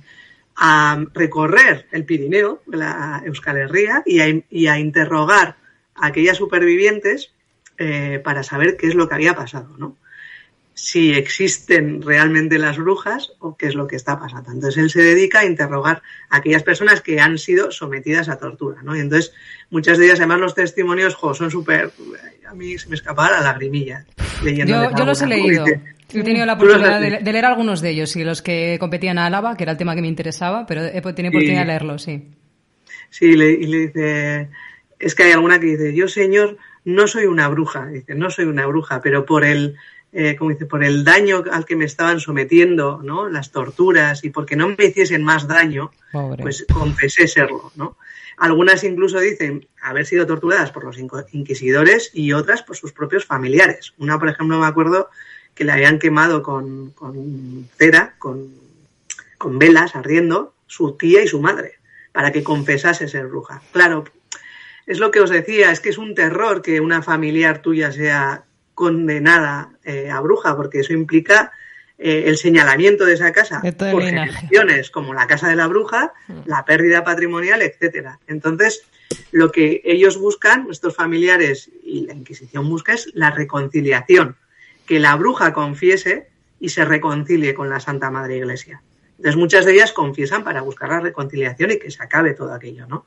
a 0.55 1.03
recorrer 1.13 1.87
el 1.91 2.05
Pirineo, 2.05 2.61
la 2.67 3.23
Euskal 3.25 3.57
Herria, 3.57 4.03
y 4.05 4.19
a, 4.19 4.27
y 4.49 4.67
a 4.67 4.77
interrogar 4.77 5.57
a 5.95 6.07
aquellas 6.07 6.37
supervivientes 6.37 7.33
eh, 7.77 8.21
para 8.23 8.43
saber 8.43 8.77
qué 8.77 8.87
es 8.87 8.95
lo 8.95 9.07
que 9.07 9.15
había 9.15 9.33
pasado, 9.35 9.75
¿no? 9.77 9.97
Si 10.75 11.13
existen 11.13 12.01
realmente 12.01 12.57
las 12.57 12.77
brujas 12.77 13.33
o 13.39 13.55
qué 13.55 13.67
es 13.67 13.75
lo 13.75 13.87
que 13.87 13.95
está 13.95 14.19
pasando. 14.19 14.51
Entonces 14.51 14.81
él 14.83 14.89
se 14.89 15.01
dedica 15.01 15.41
a 15.41 15.45
interrogar 15.45 16.01
a 16.29 16.37
aquellas 16.37 16.63
personas 16.63 17.01
que 17.01 17.19
han 17.19 17.37
sido 17.37 17.71
sometidas 17.71 18.27
a 18.27 18.37
tortura, 18.37 18.81
¿no? 18.81 18.95
Y 18.95 18.99
entonces 18.99 19.33
muchas 19.69 19.97
de 19.99 20.05
ellas, 20.05 20.19
además 20.19 20.39
los 20.39 20.55
testimonios, 20.55 21.13
jo, 21.15 21.33
son 21.33 21.51
súper... 21.51 21.91
A 22.47 22.55
mí 22.55 22.77
se 22.77 22.89
me 22.89 22.95
escapaba 22.95 23.31
la 23.31 23.41
lagrimilla 23.41 24.05
leyendo. 24.43 24.89
Yo, 24.89 24.97
yo 24.97 25.05
los 25.05 25.21
he 25.21 25.27
leído. 25.27 25.65
He 25.65 26.23
tenido 26.23 26.45
la 26.45 26.53
oportunidad 26.53 27.01
de, 27.01 27.31
leer 27.31 27.45
algunos 27.45 27.81
de 27.81 27.89
ellos 27.89 28.15
y 28.15 28.23
los 28.23 28.41
que 28.41 28.77
competían 28.79 29.17
a 29.17 29.25
Álava, 29.25 29.57
que 29.57 29.63
era 29.63 29.71
el 29.71 29.77
tema 29.77 29.95
que 29.95 30.01
me 30.01 30.07
interesaba, 30.07 30.65
pero 30.65 30.83
he 30.83 31.01
tenido 31.01 31.29
oportunidad 31.29 31.61
de 31.61 31.65
leerlos, 31.67 32.03
sí. 32.03 32.29
Sí, 33.09 33.35
le- 33.35 33.51
y 33.51 33.65
le 33.67 33.77
dice, 33.87 34.49
es 34.99 35.15
que 35.15 35.23
hay 35.23 35.31
alguna 35.31 35.59
que 35.59 35.65
dice, 35.67 35.95
yo 35.95 36.07
señor, 36.07 36.57
no 36.85 37.07
soy 37.07 37.25
una 37.25 37.47
bruja, 37.47 37.87
dice, 37.87 38.15
no 38.15 38.29
soy 38.29 38.45
una 38.45 38.65
bruja, 38.65 39.01
pero 39.01 39.25
por 39.25 39.43
el, 39.43 39.75
eh, 40.13 40.35
como 40.35 40.51
dice, 40.51 40.67
por 40.67 40.83
el 40.83 41.03
daño 41.03 41.43
al 41.51 41.65
que 41.65 41.75
me 41.75 41.85
estaban 41.85 42.19
sometiendo, 42.19 43.01
¿no? 43.03 43.29
Las 43.29 43.51
torturas 43.51 44.23
y 44.23 44.29
porque 44.29 44.55
no 44.55 44.69
me 44.69 44.85
hiciesen 44.85 45.23
más 45.23 45.47
daño, 45.47 45.91
Pobre. 46.11 46.43
pues 46.43 46.65
confesé 46.71 47.27
serlo, 47.27 47.71
¿no? 47.75 47.97
Algunas 48.37 48.83
incluso 48.83 49.19
dicen 49.19 49.67
haber 49.81 50.05
sido 50.05 50.27
torturadas 50.27 50.71
por 50.71 50.83
los 50.83 50.97
inquisidores 51.31 52.11
y 52.13 52.33
otras 52.33 52.61
por 52.61 52.75
sus 52.75 52.91
propios 52.91 53.25
familiares. 53.25 53.93
Una, 53.97 54.19
por 54.19 54.29
ejemplo, 54.29 54.59
me 54.59 54.67
acuerdo 54.67 55.09
que 55.55 55.63
le 55.63 55.71
habían 55.71 55.99
quemado 55.99 56.43
con, 56.43 56.91
con 56.91 57.67
cera, 57.77 58.15
con, 58.19 58.53
con 59.37 59.59
velas 59.59 59.95
ardiendo, 59.95 60.53
su 60.67 60.93
tía 60.93 61.23
y 61.23 61.27
su 61.27 61.41
madre, 61.41 61.73
para 62.11 62.31
que 62.31 62.43
confesase 62.43 63.07
ser 63.07 63.27
bruja. 63.27 63.61
Claro, 63.71 64.05
es 64.85 64.99
lo 64.99 65.11
que 65.11 65.21
os 65.21 65.29
decía, 65.29 65.71
es 65.71 65.79
que 65.79 65.89
es 65.89 65.97
un 65.97 66.15
terror 66.15 66.61
que 66.61 66.81
una 66.81 67.01
familiar 67.01 67.61
tuya 67.61 67.91
sea 67.91 68.45
condenada 68.73 69.71
eh, 69.83 70.09
a 70.09 70.19
bruja, 70.21 70.55
porque 70.55 70.79
eso 70.79 70.93
implica 70.93 71.51
eh, 71.97 72.23
el 72.27 72.37
señalamiento 72.37 73.05
de 73.05 73.13
esa 73.13 73.31
casa 73.31 73.59
De 73.61 73.71
por 73.71 74.01
generaciones, 74.01 74.89
como 74.89 75.13
la 75.13 75.27
casa 75.27 75.47
de 75.47 75.55
la 75.55 75.67
bruja, 75.67 76.13
la 76.45 76.65
pérdida 76.65 77.03
patrimonial, 77.03 77.61
etcétera. 77.61 78.19
Entonces, 78.27 78.83
lo 79.31 79.51
que 79.51 79.81
ellos 79.85 80.17
buscan, 80.17 80.65
nuestros 80.65 80.95
familiares 80.95 81.69
y 81.83 82.05
la 82.07 82.13
Inquisición 82.13 82.67
busca 82.67 82.93
es 82.93 83.09
la 83.13 83.31
reconciliación, 83.31 84.37
que 84.85 84.99
la 84.99 85.15
bruja 85.15 85.53
confiese 85.53 86.29
y 86.59 86.69
se 86.69 86.85
reconcilie 86.85 87.53
con 87.53 87.69
la 87.69 87.79
Santa 87.79 88.09
Madre 88.09 88.37
Iglesia. 88.37 88.81
Entonces 89.17 89.35
muchas 89.35 89.65
de 89.65 89.73
ellas 89.73 89.93
confiesan 89.93 90.43
para 90.43 90.61
buscar 90.61 90.89
la 90.89 90.99
reconciliación 90.99 91.71
y 91.71 91.79
que 91.79 91.91
se 91.91 92.03
acabe 92.03 92.33
todo 92.33 92.53
aquello, 92.53 92.87
¿no? 92.87 93.05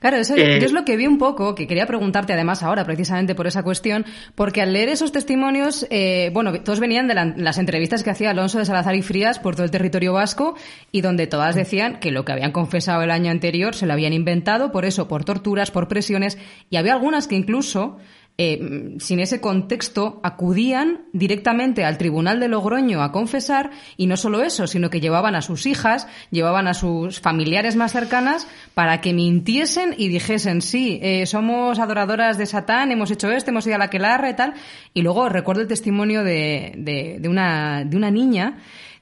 Claro, 0.00 0.16
eso 0.16 0.34
Eh, 0.36 0.58
yo 0.60 0.66
es 0.66 0.72
lo 0.72 0.84
que 0.84 0.96
vi 0.96 1.06
un 1.06 1.18
poco, 1.18 1.54
que 1.54 1.66
quería 1.66 1.86
preguntarte 1.86 2.32
además 2.32 2.62
ahora, 2.62 2.84
precisamente 2.84 3.34
por 3.34 3.46
esa 3.46 3.62
cuestión, 3.62 4.04
porque 4.34 4.62
al 4.62 4.72
leer 4.72 4.88
esos 4.88 5.10
testimonios, 5.12 5.86
eh, 5.90 6.30
bueno, 6.32 6.52
todos 6.62 6.78
venían 6.80 7.08
de 7.08 7.14
la- 7.14 7.34
las 7.36 7.58
entrevistas 7.58 8.02
que 8.02 8.10
hacía 8.10 8.30
Alonso 8.30 8.58
de 8.58 8.64
Salazar 8.64 8.94
y 8.94 9.02
Frías 9.02 9.38
por 9.38 9.54
todo 9.56 9.64
el 9.64 9.70
territorio 9.70 10.12
vasco 10.12 10.54
y 10.92 11.00
donde 11.00 11.26
todas 11.26 11.54
decían 11.56 11.98
que 12.00 12.10
lo 12.12 12.24
que 12.24 12.32
habían 12.32 12.52
confesado 12.52 13.02
el 13.02 13.10
año 13.10 13.30
anterior 13.30 13.74
se 13.74 13.86
lo 13.86 13.92
habían 13.92 14.12
inventado, 14.12 14.70
por 14.72 14.84
eso, 14.84 15.08
por 15.08 15.24
torturas, 15.24 15.70
por 15.70 15.88
presiones, 15.88 16.38
y 16.70 16.76
había 16.76 16.92
algunas 16.92 17.26
que 17.26 17.34
incluso 17.34 17.98
eh, 18.40 18.94
sin 19.00 19.18
ese 19.18 19.40
contexto, 19.40 20.20
acudían 20.22 21.06
directamente 21.12 21.84
al 21.84 21.98
tribunal 21.98 22.38
de 22.38 22.46
Logroño 22.46 23.02
a 23.02 23.10
confesar 23.10 23.70
y 23.96 24.06
no 24.06 24.16
solo 24.16 24.42
eso, 24.42 24.68
sino 24.68 24.90
que 24.90 25.00
llevaban 25.00 25.34
a 25.34 25.42
sus 25.42 25.66
hijas, 25.66 26.06
llevaban 26.30 26.68
a 26.68 26.74
sus 26.74 27.18
familiares 27.18 27.74
más 27.74 27.90
cercanas 27.90 28.46
para 28.74 29.00
que 29.00 29.12
mintiesen 29.12 29.92
y 29.98 30.08
dijesen, 30.08 30.62
sí, 30.62 31.00
eh, 31.02 31.26
somos 31.26 31.80
adoradoras 31.80 32.38
de 32.38 32.46
Satán, 32.46 32.92
hemos 32.92 33.10
hecho 33.10 33.28
esto, 33.32 33.50
hemos 33.50 33.66
ido 33.66 33.74
a 33.74 33.78
la 33.78 33.90
quelarra 33.90 34.30
y 34.30 34.36
tal. 34.36 34.54
Y 34.94 35.02
luego 35.02 35.28
recuerdo 35.28 35.62
el 35.62 35.68
testimonio 35.68 36.22
de, 36.22 36.74
de, 36.76 37.18
de 37.18 37.28
una, 37.28 37.84
de 37.84 37.96
una 37.96 38.12
niña 38.12 38.58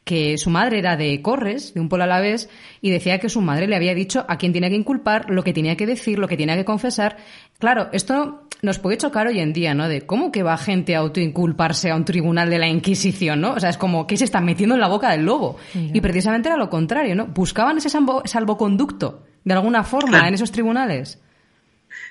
que 0.06 0.38
su 0.38 0.50
madre 0.50 0.78
era 0.78 0.96
de 0.96 1.20
Corres, 1.20 1.74
de 1.74 1.80
un 1.80 1.88
pueblo 1.88 2.04
alavés, 2.04 2.48
y 2.80 2.90
decía 2.90 3.18
que 3.18 3.28
su 3.28 3.40
madre 3.40 3.66
le 3.66 3.74
había 3.74 3.92
dicho 3.92 4.24
a 4.28 4.38
quién 4.38 4.52
tenía 4.52 4.70
que 4.70 4.76
inculpar, 4.76 5.28
lo 5.30 5.42
que 5.42 5.52
tenía 5.52 5.76
que 5.76 5.84
decir, 5.84 6.20
lo 6.20 6.28
que 6.28 6.36
tenía 6.36 6.54
que 6.54 6.64
confesar. 6.64 7.16
Claro, 7.58 7.88
esto 7.92 8.44
nos 8.62 8.78
puede 8.78 8.98
chocar 8.98 9.26
hoy 9.26 9.40
en 9.40 9.52
día, 9.52 9.74
¿no? 9.74 9.88
De 9.88 10.02
cómo 10.02 10.30
que 10.30 10.44
va 10.44 10.56
gente 10.58 10.94
a 10.94 11.00
autoinculparse 11.00 11.90
a 11.90 11.96
un 11.96 12.04
tribunal 12.04 12.48
de 12.50 12.58
la 12.60 12.68
Inquisición, 12.68 13.40
¿no? 13.40 13.54
O 13.54 13.58
sea, 13.60 13.68
es 13.70 13.76
como 13.78 14.06
que 14.06 14.16
se 14.16 14.24
están 14.24 14.44
metiendo 14.44 14.76
en 14.76 14.80
la 14.80 14.86
boca 14.88 15.10
del 15.10 15.24
lobo. 15.24 15.56
Y 15.74 16.00
precisamente 16.00 16.48
era 16.50 16.56
lo 16.56 16.70
contrario, 16.70 17.16
¿no? 17.16 17.26
Buscaban 17.26 17.76
ese 17.78 17.88
salvo- 17.90 18.22
salvoconducto, 18.24 19.24
de 19.42 19.54
alguna 19.54 19.82
forma, 19.82 20.10
Claro. 20.10 20.28
en 20.28 20.34
esos 20.34 20.52
tribunales. 20.52 21.20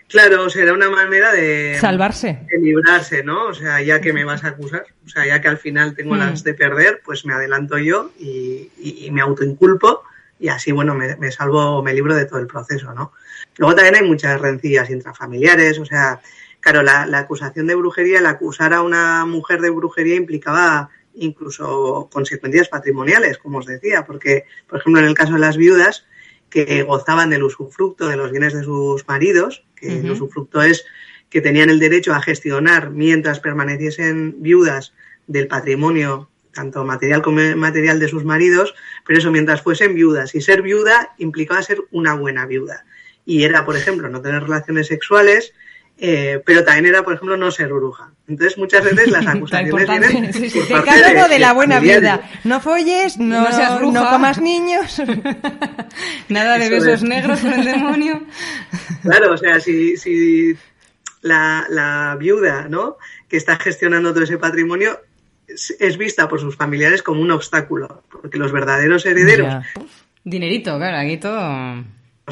Claro, 0.08 0.48
era 0.56 0.74
una 0.74 0.90
manera 0.90 1.32
de, 1.34 1.78
Salvarse. 1.82 2.40
de 2.50 2.60
librarse, 2.60 3.24
¿no? 3.24 3.46
O 3.48 3.54
sea, 3.54 3.82
ya 3.82 4.00
que 4.00 4.14
me 4.14 4.24
vas 4.24 4.44
a 4.44 4.50
acusar, 4.50 4.86
o 5.06 5.10
sea, 5.10 5.26
ya 5.26 5.42
que 5.42 5.48
al 5.48 5.58
final 5.58 5.96
tengo 5.96 6.14
Mm. 6.16 6.20
las 6.20 6.44
de 6.44 6.54
perder, 6.54 7.02
pues 7.04 7.26
me 7.26 7.34
adelanto 7.34 7.78
yo 7.80 8.12
y, 8.20 8.70
y- 8.80 9.06
y 9.06 9.12
me 9.12 9.22
autoinculpo 9.22 10.04
y 10.40 10.50
así, 10.50 10.72
bueno, 10.72 10.94
me, 10.94 11.16
me 11.16 11.32
salvo, 11.32 11.82
me 11.82 11.94
libro 11.94 12.14
de 12.14 12.26
todo 12.26 12.40
el 12.40 12.48
proceso, 12.48 12.94
¿no? 12.94 13.14
Luego 13.58 13.74
también 13.76 13.96
hay 13.96 14.04
muchas 14.08 14.40
rencillas 14.40 14.90
intrafamiliares, 14.90 15.80
o 15.80 15.86
sea, 15.86 16.20
claro, 16.60 16.84
la, 16.84 17.06
la 17.08 17.20
acusación 17.20 17.66
de 17.68 17.76
brujería, 17.76 18.20
el 18.20 18.26
acusar 18.28 18.74
a 18.74 18.82
una 18.84 19.26
mujer 19.26 19.60
de 19.62 19.70
brujería 19.72 20.16
implicaba 20.16 20.90
incluso 21.16 22.10
consecuencias 22.12 22.68
patrimoniales, 22.70 23.38
como 23.38 23.60
os 23.60 23.66
decía, 23.66 24.06
porque, 24.06 24.46
por 24.68 24.80
ejemplo, 24.80 25.02
en 25.02 25.08
el 25.08 25.14
caso 25.16 25.34
de 25.34 25.40
las 25.40 25.58
viudas, 25.58 26.06
que 26.50 26.84
gozaban 26.84 27.30
del 27.30 27.44
usufructo 27.44 28.08
de 28.08 28.18
los 28.18 28.32
bienes 28.32 28.54
de 28.54 28.64
sus 28.64 29.08
maridos, 29.08 29.66
que 29.76 30.00
el 30.00 30.12
usufructo 30.12 30.62
es 30.62 30.86
que 31.30 31.42
tenían 31.42 31.70
el 31.70 31.80
derecho 31.80 32.14
a 32.14 32.22
gestionar 32.22 32.92
mientras 32.92 33.40
permaneciesen 33.40 34.36
viudas 34.42 34.94
del 35.28 35.48
patrimonio, 35.48 36.30
tanto 36.54 36.86
material 36.86 37.22
como 37.22 37.42
inmaterial 37.42 38.00
de 38.00 38.08
sus 38.08 38.24
maridos, 38.24 38.74
pero 39.06 39.20
eso 39.20 39.32
mientras 39.32 39.62
fuesen 39.62 39.96
viudas. 39.96 40.34
Y 40.36 40.42
ser 40.42 40.62
viuda 40.62 41.14
implicaba 41.18 41.62
ser 41.62 41.84
una 41.92 42.14
buena 42.14 42.46
viuda. 42.46 42.86
Y 43.26 43.44
era, 43.44 43.66
por 43.66 43.76
ejemplo, 43.76 44.08
no 44.08 44.22
tener 44.22 44.44
relaciones 44.44 44.88
sexuales, 44.88 45.54
eh, 45.98 46.42
pero 46.46 46.64
también 46.64 46.88
era, 46.88 47.04
por 47.04 47.14
ejemplo, 47.14 47.38
no 47.38 47.52
ser 47.52 47.70
bruja. 47.72 48.12
Entonces, 48.28 48.58
muchas 48.58 48.84
veces 48.84 49.10
las 49.12 49.26
acusaciones 49.36 49.88
vienen 49.90 50.34
Sí, 50.34 50.50
sí, 50.50 50.60
por 50.70 50.84
parte 50.86 51.28
de 51.30 51.40
la 51.40 51.54
buena 51.54 51.80
viuda. 51.80 52.22
No 52.44 52.60
folles, 52.60 53.18
no, 53.18 53.42
No 53.44 53.52
seas 53.52 53.78
bruja. 53.80 53.94
no 54.02 54.10
comas 54.10 54.42
niños. 54.42 55.02
Nada 56.30 56.58
de 56.58 56.66
Eso 56.66 56.74
besos 56.76 56.88
es. 57.02 57.04
negros 57.04 57.40
con 57.40 57.54
el 57.54 57.64
demonio. 57.66 58.24
Claro, 59.04 59.34
o 59.34 59.38
sea, 59.38 59.60
si, 59.60 59.96
si 59.98 60.54
la, 61.22 61.66
la 61.70 62.16
viuda, 62.20 62.68
¿no? 62.68 62.98
Que 63.30 63.38
está 63.38 63.56
gestionando 63.58 64.14
todo 64.14 64.24
ese 64.24 64.38
patrimonio 64.38 65.00
es, 65.48 65.76
es 65.80 65.98
vista 65.98 66.28
por 66.28 66.40
sus 66.40 66.56
familiares 66.56 67.02
como 67.04 67.22
un 67.22 67.32
obstáculo, 67.32 68.04
porque 68.12 68.38
los 68.38 68.52
verdaderos 68.52 69.06
herederos, 69.06 69.48
Ya. 69.48 69.64
Dinerito, 70.24 70.76
claro, 70.78 70.98
aquí 70.98 71.18
todo... 71.18 71.84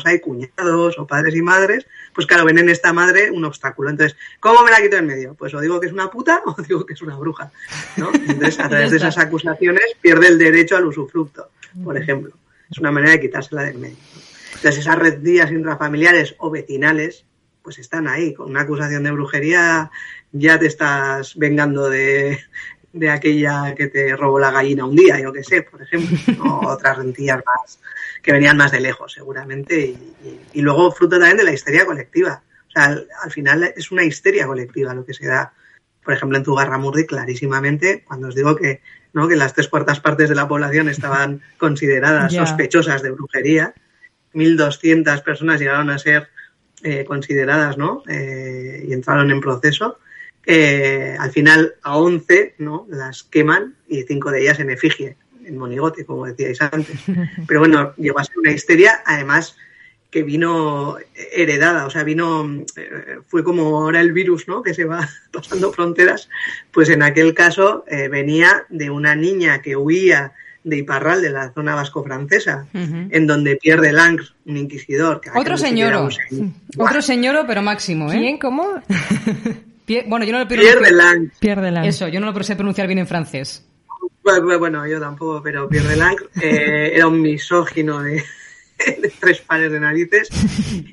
hay 0.06 0.20
cuñados 0.20 0.98
o 0.98 1.06
padres 1.06 1.36
y 1.36 1.41
madres, 1.41 1.86
pues 2.14 2.26
claro, 2.26 2.46
ven 2.46 2.58
en 2.58 2.70
esta 2.70 2.94
madre 2.94 3.30
un 3.32 3.46
obstáculo. 3.46 3.89
Entonces, 3.89 4.18
¿cómo 4.39 4.64
me 4.64 4.72
la 4.72 4.82
quito 4.82 4.98
en 4.98 5.06
medio? 5.06 5.36
Pues 5.36 5.54
o 5.54 5.62
digo 5.62 5.80
que 5.80 5.88
es 5.88 5.94
una 5.94 6.10
puta 6.10 6.41
o 6.46 6.56
digo 6.68 6.86
que 6.86 6.94
es 6.94 7.02
una 7.02 7.16
bruja, 7.16 7.52
¿no? 7.98 8.12
Entonces, 8.14 8.60
a 8.60 8.70
través 8.70 8.91
de 8.91 8.98
esas 8.98 9.18
acusaciones 9.18 9.86
pierde 10.02 10.28
el 10.28 10.38
derecho 10.38 10.76
al 10.76 10.86
usufructo, 10.86 11.50
por 11.84 11.98
ejemplo. 11.98 12.34
Es 12.72 12.80
una 12.80 12.91
manera 12.91 13.14
de 13.14 13.22
quitársela 13.22 13.64
del 13.64 13.78
medio. 13.78 13.98
Entonces, 14.56 14.80
esas 14.80 14.98
rencillas 14.98 15.52
intrafamiliares 15.52 16.36
o 16.39 16.50
vecinales, 16.50 17.26
pues 17.62 17.78
están 17.78 18.08
ahí. 18.08 18.34
Con 18.34 18.50
una 18.50 18.62
acusación 18.62 19.04
de 19.04 19.12
brujería 19.12 19.91
ya 20.32 20.58
te 20.58 20.66
estás 20.66 21.38
vengando 21.38 21.89
de, 21.89 22.39
de 22.94 23.10
aquella 23.10 23.76
que 23.76 23.88
te 23.88 24.16
robó 24.16 24.39
la 24.39 24.52
gallina 24.52 24.86
un 24.86 24.96
día, 24.96 25.20
yo 25.20 25.32
qué 25.32 25.44
sé, 25.44 25.62
por 25.64 25.82
ejemplo. 25.82 26.44
O 26.44 26.68
otras 26.72 26.98
rencillas 26.98 27.44
más 27.46 27.80
que 28.24 28.32
venían 28.32 28.57
más 28.57 28.71
de 28.71 28.80
lejos, 28.80 29.13
seguramente. 29.13 29.80
Y, 29.80 29.91
y- 30.28 30.41
y 30.53 30.61
luego 30.61 30.91
fruto 30.91 31.19
también 31.19 31.38
de 31.38 31.43
la 31.43 31.53
histeria 31.53 31.86
colectiva. 31.86 32.41
O 32.69 32.71
sea, 32.71 32.86
al, 32.86 33.07
al 33.21 33.32
final 33.32 33.63
es 33.76 33.91
una 33.91 34.03
histeria 34.03 34.47
colectiva 34.47 34.95
lo 34.95 35.05
que 35.05 35.13
se 35.13 35.28
da. 35.28 35.53
Por 36.03 36.13
ejemplo, 36.15 36.38
en 36.38 36.43
Zugarramurdi, 36.45 37.05
clarísimamente, 37.05 38.03
cuando 38.07 38.30
os 38.30 38.36
digo 38.36 38.55
que, 38.55 38.82
¿no? 39.13 39.28
que 39.28 39.36
las 39.36 39.53
tres 39.53 39.67
cuartas 39.67 39.99
partes 39.99 40.30
de 40.30 40.36
la 40.36 40.47
población 40.47 40.89
estaban 40.89 41.41
consideradas 41.57 42.34
sospechosas 42.34 43.03
de 43.03 43.11
brujería, 43.11 43.74
1.200 44.34 45.21
personas 45.24 45.59
llegaron 45.59 45.89
a 45.89 45.99
ser 45.99 46.30
eh, 46.84 47.05
consideradas 47.05 47.78
¿no? 47.78 48.03
Eh, 48.07 48.86
y 48.88 48.93
entraron 48.93 49.32
en 49.32 49.39
proceso. 49.41 49.99
Eh, 50.45 51.15
al 51.19 51.32
final 51.32 51.76
a 51.84 51.97
11 51.97 52.55
¿no? 52.57 52.86
las 52.89 53.24
queman 53.24 53.76
y 53.88 54.03
cinco 54.03 54.30
de 54.32 54.41
ellas 54.41 54.59
en 54.59 54.71
efigie, 54.71 55.15
en 55.46 55.58
monigote, 55.58 56.06
como 56.06 56.26
decíais 56.26 56.62
antes. 56.62 57.00
Pero 57.48 57.60
bueno, 57.62 57.94
llegó 57.98 58.20
a 58.20 58.24
ser 58.24 58.38
una 58.38 58.52
histeria, 58.52 59.02
además 59.06 59.56
que 60.12 60.22
vino 60.22 60.98
heredada, 61.36 61.88
o 61.88 61.89
sea, 61.89 62.04
vino, 62.04 62.46
eh, 62.76 63.18
fue 63.28 63.44
como 63.44 63.82
ahora 63.82 64.00
el 64.00 64.14
virus, 64.14 64.48
¿no? 64.48 64.62
Que 64.62 64.74
se 64.76 64.86
va 64.86 65.10
pasando 65.32 65.72
fronteras, 65.74 66.30
pues 66.72 66.89
en 66.89 67.02
aquel 67.02 67.34
caso 67.34 67.84
eh, 67.88 68.10
venía 68.10 68.66
de 68.70 68.91
una 68.91 69.16
niña 69.16 69.62
que 69.64 69.76
huía 69.76 70.34
de 70.64 70.78
Iparral, 70.78 71.22
de 71.22 71.30
la 71.32 71.52
zona 71.52 71.76
vasco-francesa, 71.76 72.68
en 72.74 73.28
donde 73.28 73.58
pierde 73.58 73.91
Langres, 73.91 74.34
un 74.46 74.56
inquisidor. 74.56 75.20
que 75.20 75.30
Otro 75.36 75.58
señoro. 75.58 76.06
un 76.06 76.12
señor. 76.12 76.50
Otro 76.78 77.02
señoro, 77.02 77.44
pero 77.46 77.62
máximo, 77.62 78.10
¿eh? 78.10 78.18
¿Quién? 78.18 78.38
¿Cómo? 78.38 78.66
Pie- 79.86 80.06
Bueno, 80.08 80.24
yo 80.26 80.32
no 80.32 80.39
lo 80.39 80.48
Pierde. 80.48 80.91
Langres. 80.91 81.38
Pierde 81.39 81.70
la... 81.72 81.86
Eso, 81.86 82.08
yo 82.08 82.20
no 82.22 82.32
lo 82.32 82.44
sé 82.44 82.56
pronunciar 82.56 82.88
bien 82.88 83.00
en 83.00 83.08
francés. 83.08 83.66
Bueno, 84.24 84.59
bueno, 84.59 84.88
yo 84.88 84.99
tampoco, 84.99 85.41
pero 85.43 85.67
Pierre 85.67 85.97
Langres 85.97 86.30
eh, 86.41 86.91
era 86.95 87.07
un 87.07 87.21
misógino 87.21 88.01
de, 88.01 88.24
de 89.01 89.13
tres 89.19 89.41
pares 89.41 89.71
de 89.71 89.80
narices 89.80 90.30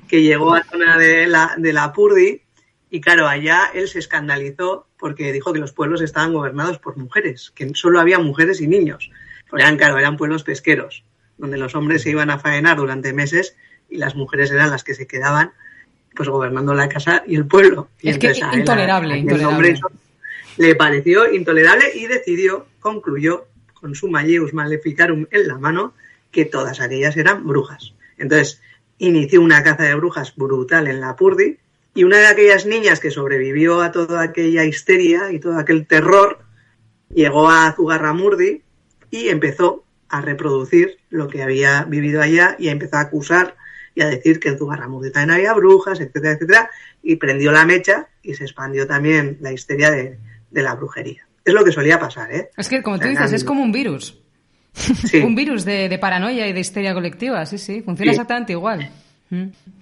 que 0.08 0.22
llegó 0.22 0.54
a 0.54 0.58
la 0.58 0.64
zona 0.64 0.98
de 0.98 1.26
la, 1.26 1.54
de 1.56 1.72
la 1.72 1.92
Purdi 1.92 2.42
y 2.90 3.00
claro, 3.00 3.28
allá 3.28 3.70
él 3.72 3.88
se 3.88 4.00
escandalizó 4.00 4.88
porque 4.98 5.32
dijo 5.32 5.52
que 5.52 5.60
los 5.60 5.72
pueblos 5.72 6.02
estaban 6.02 6.32
gobernados 6.32 6.78
por 6.78 6.96
mujeres, 6.96 7.52
que 7.54 7.70
solo 7.74 8.00
había 8.00 8.18
mujeres 8.18 8.60
y 8.60 8.66
niños. 8.66 9.10
Porque 9.48 9.62
eran, 9.62 9.76
claro, 9.76 9.96
eran 9.98 10.16
pueblos 10.16 10.42
pesqueros, 10.42 11.04
donde 11.38 11.56
los 11.56 11.74
hombres 11.74 12.02
se 12.02 12.10
iban 12.10 12.30
a 12.30 12.38
faenar 12.38 12.76
durante 12.78 13.12
meses 13.12 13.56
y 13.88 13.98
las 13.98 14.16
mujeres 14.16 14.50
eran 14.50 14.70
las 14.70 14.84
que 14.84 14.94
se 14.94 15.06
quedaban 15.06 15.52
pues 16.14 16.28
gobernando 16.28 16.74
la 16.74 16.88
casa 16.88 17.22
y 17.26 17.36
el 17.36 17.46
pueblo. 17.46 17.88
Y 18.00 18.10
Es 18.10 18.18
que 18.18 18.28
él, 18.28 18.38
intolerable, 18.52 19.18
intolerable. 19.18 19.54
hombre 19.54 19.80
le 20.56 20.74
pareció 20.74 21.32
intolerable 21.32 21.86
y 21.94 22.06
decidió, 22.06 22.66
concluyó 22.80 23.46
con 23.74 23.94
su 23.94 24.08
Malleus 24.08 24.52
Maleficarum 24.52 25.26
en 25.30 25.48
la 25.48 25.58
mano, 25.58 25.94
que 26.30 26.44
todas 26.44 26.80
aquellas 26.80 27.16
eran 27.16 27.46
brujas. 27.46 27.94
Entonces, 28.18 28.60
inició 28.98 29.40
una 29.40 29.62
caza 29.62 29.84
de 29.84 29.94
brujas 29.94 30.34
brutal 30.36 30.86
en 30.86 31.00
la 31.00 31.16
Purdi 31.16 31.58
y 31.94 32.04
una 32.04 32.18
de 32.18 32.26
aquellas 32.26 32.66
niñas 32.66 33.00
que 33.00 33.10
sobrevivió 33.10 33.80
a 33.80 33.90
toda 33.92 34.22
aquella 34.22 34.64
histeria 34.64 35.32
y 35.32 35.40
todo 35.40 35.58
aquel 35.58 35.86
terror 35.86 36.40
llegó 37.08 37.48
a 37.48 37.72
Zugarramurdi 37.72 38.62
y 39.10 39.28
empezó 39.28 39.84
a 40.08 40.20
reproducir 40.20 40.98
lo 41.08 41.28
que 41.28 41.42
había 41.42 41.84
vivido 41.84 42.20
allá 42.20 42.56
y 42.58 42.68
empezó 42.68 42.96
a 42.96 43.00
acusar 43.00 43.56
y 43.94 44.02
a 44.02 44.08
decir 44.08 44.38
que 44.38 44.50
en 44.50 44.58
Zugarramurdi 44.58 45.10
también 45.10 45.38
había 45.38 45.54
brujas, 45.54 46.00
etcétera, 46.00 46.32
etcétera, 46.32 46.70
y 47.02 47.16
prendió 47.16 47.50
la 47.50 47.64
mecha 47.64 48.08
y 48.22 48.34
se 48.34 48.44
expandió 48.44 48.86
también 48.86 49.38
la 49.40 49.52
histeria 49.52 49.90
de, 49.90 50.18
de 50.50 50.62
la 50.62 50.74
brujería. 50.74 51.26
Es 51.44 51.54
lo 51.54 51.64
que 51.64 51.72
solía 51.72 51.98
pasar, 51.98 52.32
¿eh? 52.32 52.50
Es 52.56 52.68
que, 52.68 52.82
como 52.82 52.98
tú 52.98 53.08
dices, 53.08 53.32
es 53.32 53.44
como 53.44 53.62
un 53.62 53.72
virus. 53.72 54.16
Sí. 54.72 55.18
Un 55.18 55.34
virus 55.34 55.64
de, 55.64 55.88
de 55.88 55.98
paranoia 55.98 56.46
y 56.46 56.52
de 56.52 56.60
histeria 56.60 56.94
colectiva, 56.94 57.44
sí, 57.44 57.58
sí. 57.58 57.82
Funciona 57.82 58.12
Sí. 58.12 58.14
exactamente 58.16 58.52
igual. 58.52 58.88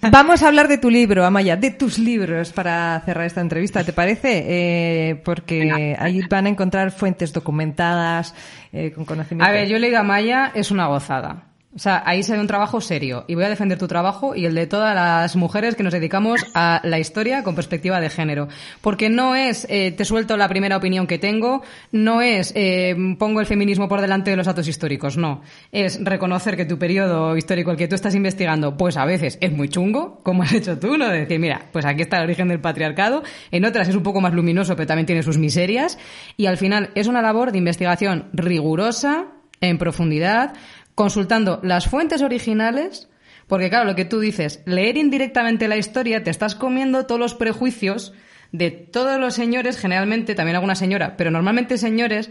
Vamos 0.01 0.43
a 0.43 0.49
hablar 0.49 0.69
de 0.69 0.77
tu 0.79 0.91
libro, 0.91 1.25
Amaya, 1.25 1.57
de 1.57 1.71
tus 1.71 1.99
libros 1.99 2.53
para 2.53 3.01
cerrar 3.05 3.27
esta 3.27 3.41
entrevista, 3.41 3.83
¿te 3.85 3.93
parece? 3.95 4.45
Eh, 4.47 5.23
porque 5.25 5.97
ahí 5.99 6.21
van 6.29 6.47
a 6.47 6.49
encontrar 6.51 6.91
fuentes 6.91 7.33
documentadas, 7.33 8.35
eh, 8.73 8.93
con 8.93 9.05
conocimiento. 9.07 9.49
A 9.49 9.53
ver, 9.53 9.67
yo 9.69 9.77
he 9.77 9.81
leído 9.81 9.99
a 9.99 10.03
Maya, 10.03 10.53
es 10.55 10.71
una 10.71 10.87
gozada. 10.87 11.45
O 11.77 11.79
sea, 11.79 12.03
ahí 12.07 12.23
se 12.23 12.39
un 12.39 12.47
trabajo 12.47 12.81
serio. 12.81 13.27
Y 13.29 13.35
voy 13.35 13.45
a 13.45 13.51
defender 13.51 13.79
tu 13.79 13.87
trabajo 13.87 14.35
y 14.35 14.47
el 14.47 14.55
de 14.55 14.67
todas 14.67 14.95
las 14.95 15.37
mujeres 15.37 15.77
que 15.77 15.83
nos 15.83 15.93
dedicamos 15.93 16.41
a 16.55 16.81
la 16.83 16.99
historia 16.99 17.43
con 17.43 17.55
perspectiva 17.55 18.01
de 18.01 18.09
género. 18.09 18.49
Porque 18.81 19.11
no 19.11 19.37
es, 19.37 19.67
eh, 19.69 19.93
te 19.93 20.07
suelto 20.07 20.39
la 20.39 20.49
primera 20.49 20.79
opinión 20.79 21.07
que 21.07 21.19
tengo, 21.19 21.63
no 21.93 22.23
es, 22.23 22.53
eh, 22.57 22.97
pongo 23.19 23.41
el 23.41 23.47
feminismo 23.47 23.87
por 23.87 24.01
delante 24.01 24.31
de 24.31 24.39
los 24.39 24.47
datos 24.47 24.67
históricos, 24.67 25.19
no. 25.19 25.43
Es 25.71 26.03
reconocer 26.03 26.57
que 26.57 26.65
tu 26.65 26.79
periodo 26.79 27.37
histórico, 27.37 27.71
el 27.71 27.77
que 27.77 27.87
tú 27.87 27.95
estás 27.95 28.15
investigando, 28.15 28.75
pues 28.77 28.97
a 28.97 29.05
veces 29.05 29.37
es 29.43 29.53
muy 29.53 29.69
chungo, 29.69 30.21
como 30.23 30.45
has 30.45 30.55
hecho 30.55 30.79
tú, 30.79 30.97
¿no? 30.97 31.09
De 31.09 31.21
decir, 31.21 31.39
mira, 31.39 31.67
pues 31.71 31.85
aquí 31.85 32.01
está 32.01 32.17
el 32.17 32.25
origen 32.25 32.49
del 32.49 32.61
patriarcado. 32.61 33.23
En 33.51 33.67
otras 33.67 33.89
es 33.89 33.95
un 33.95 34.03
poco 34.03 34.23
más 34.23 34.33
luminoso, 34.33 34.75
pero 34.75 34.87
también 34.87 35.07
tiene 35.07 35.23
sus 35.23 35.37
miserias. 35.37 35.99
Y 36.39 36.47
al 36.47 36.57
final 36.57 36.91
es 36.95 37.09
una 37.09 37.21
labor 37.21 37.53
de 37.53 37.59
investigación 37.59 38.31
rigurosa, 38.33 39.27
en 39.61 39.79
profundidad, 39.79 40.55
consultando 40.99 41.61
las 41.63 41.87
fuentes 41.87 42.23
originales, 42.23 43.09
porque 43.47 43.71
claro, 43.71 43.85
lo 43.85 43.95
que 43.95 44.05
tú 44.05 44.19
dices, 44.19 44.65
leer 44.67 44.97
indirectamente 44.97 45.69
la 45.69 45.77
historia, 45.77 46.25
te 46.25 46.31
estás 46.31 46.57
comiendo 46.57 47.07
todos 47.07 47.21
los 47.21 47.35
prejuicios 47.37 48.15
de 48.51 48.73
todos 48.73 49.21
los 49.21 49.33
señores, 49.33 49.79
generalmente 49.79 50.35
también 50.35 50.57
alguna 50.57 50.75
señora, 50.75 51.17
pero 51.17 51.31
normalmente 51.31 51.79
señores, 51.79 52.31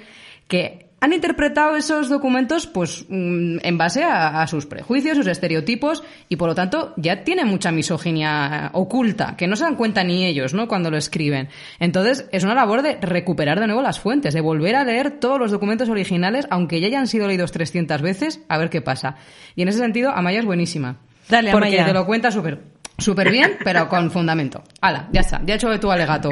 que 0.49 0.86
han 0.99 1.13
interpretado 1.13 1.75
esos 1.75 2.09
documentos 2.09 2.65
pues 2.65 3.05
mm, 3.07 3.57
en 3.61 3.77
base 3.77 4.03
a, 4.03 4.41
a 4.41 4.47
sus 4.47 4.65
prejuicios, 4.65 5.17
sus 5.17 5.27
estereotipos 5.27 6.03
y 6.27 6.37
por 6.37 6.49
lo 6.49 6.55
tanto 6.55 6.93
ya 6.97 7.23
tienen 7.23 7.47
mucha 7.47 7.71
misoginia 7.71 8.71
oculta 8.73 9.35
que 9.37 9.47
no 9.47 9.55
se 9.55 9.63
dan 9.63 9.75
cuenta 9.75 10.03
ni 10.03 10.25
ellos, 10.25 10.53
¿no? 10.53 10.67
Cuando 10.67 10.89
lo 10.89 10.97
escriben. 10.97 11.49
Entonces 11.79 12.27
es 12.31 12.43
una 12.43 12.55
labor 12.55 12.81
de 12.81 12.97
recuperar 12.99 13.59
de 13.59 13.67
nuevo 13.67 13.81
las 13.81 13.99
fuentes, 13.99 14.33
de 14.33 14.41
volver 14.41 14.75
a 14.75 14.83
leer 14.83 15.19
todos 15.19 15.39
los 15.39 15.51
documentos 15.51 15.89
originales, 15.89 16.47
aunque 16.49 16.79
ya 16.79 16.87
hayan 16.87 17.07
sido 17.07 17.27
leídos 17.27 17.51
300 17.51 18.01
veces, 18.01 18.41
a 18.49 18.57
ver 18.57 18.69
qué 18.69 18.81
pasa. 18.81 19.17
Y 19.55 19.61
en 19.61 19.67
ese 19.67 19.79
sentido 19.79 20.11
Amaya 20.11 20.39
es 20.39 20.45
buenísima. 20.45 20.97
Dale, 21.29 21.51
porque 21.51 21.67
Amaya. 21.67 21.85
te 21.85 21.93
lo 21.93 22.05
cuenta 22.05 22.31
súper 22.31 22.59
súper 22.97 23.31
bien, 23.31 23.57
pero 23.63 23.87
con 23.89 24.11
fundamento. 24.11 24.63
Hala, 24.81 25.07
ya 25.11 25.21
está, 25.21 25.41
ya 25.45 25.53
he 25.53 25.57
hecho 25.57 25.69
de 25.69 25.79
tu 25.79 25.91
alegato. 25.91 26.29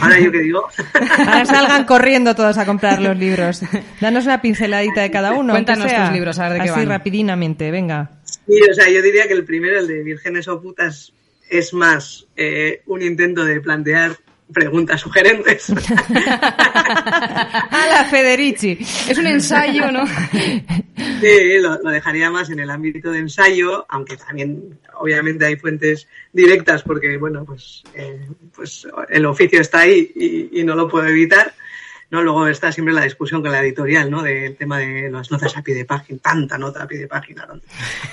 Ahora 0.00 0.20
yo 0.20 0.32
que 0.32 0.38
digo. 0.38 0.66
Ahora 1.18 1.44
salgan 1.44 1.84
corriendo 1.84 2.34
todos 2.34 2.58
a 2.58 2.66
comprar 2.66 3.00
los 3.00 3.16
libros. 3.16 3.62
Danos 4.00 4.24
una 4.24 4.40
pinceladita 4.40 5.02
de 5.02 5.10
cada 5.10 5.32
uno. 5.32 5.52
Cuéntanos 5.52 5.90
sea. 5.90 6.04
tus 6.06 6.14
libros, 6.14 6.38
a 6.38 6.48
ver 6.48 6.52
de 6.52 6.64
qué 6.64 6.70
Así 6.70 6.80
van. 6.80 6.88
rapidinamente, 6.88 7.70
venga. 7.70 8.10
Sí, 8.24 8.60
o 8.70 8.74
sea, 8.74 8.88
yo 8.88 9.02
diría 9.02 9.26
que 9.26 9.34
el 9.34 9.44
primero, 9.44 9.78
el 9.80 9.86
de 9.86 10.02
Vírgenes 10.02 10.48
o 10.48 10.60
Putas, 10.60 11.12
es 11.48 11.74
más 11.74 12.26
eh, 12.36 12.82
un 12.86 13.02
intento 13.02 13.44
de 13.44 13.60
plantear 13.60 14.16
preguntas 14.52 15.00
sugerentes. 15.00 15.70
A 16.30 17.86
la 17.90 18.04
Federici. 18.10 18.78
Es 19.08 19.18
un 19.18 19.26
ensayo, 19.26 19.90
¿no? 19.90 20.06
Sí, 20.06 21.58
lo, 21.60 21.78
lo 21.82 21.90
dejaría 21.90 22.30
más 22.30 22.50
en 22.50 22.60
el 22.60 22.70
ámbito 22.70 23.10
de 23.10 23.20
ensayo, 23.20 23.86
aunque 23.88 24.16
también 24.16 24.78
obviamente 24.94 25.44
hay 25.46 25.56
fuentes 25.56 26.08
directas 26.32 26.82
porque, 26.82 27.16
bueno, 27.16 27.44
pues, 27.44 27.82
eh, 27.94 28.28
pues 28.54 28.86
el 29.08 29.26
oficio 29.26 29.60
está 29.60 29.80
ahí 29.80 30.12
y, 30.14 30.60
y 30.60 30.64
no 30.64 30.74
lo 30.74 30.88
puedo 30.88 31.06
evitar. 31.06 31.54
¿no? 32.10 32.22
Luego 32.22 32.46
está 32.48 32.72
siempre 32.72 32.92
la 32.92 33.04
discusión 33.04 33.40
con 33.40 33.52
la 33.52 33.62
editorial, 33.62 34.10
¿no? 34.10 34.22
Del 34.22 34.56
tema 34.56 34.78
de 34.78 35.10
las 35.10 35.30
notas 35.30 35.56
a 35.56 35.62
pie 35.62 35.74
de 35.74 35.84
página, 35.84 36.18
tanta 36.20 36.58
nota 36.58 36.82
a 36.82 36.88
pie 36.88 36.98
de 36.98 37.06
página. 37.06 37.46
¿no? 37.46 37.60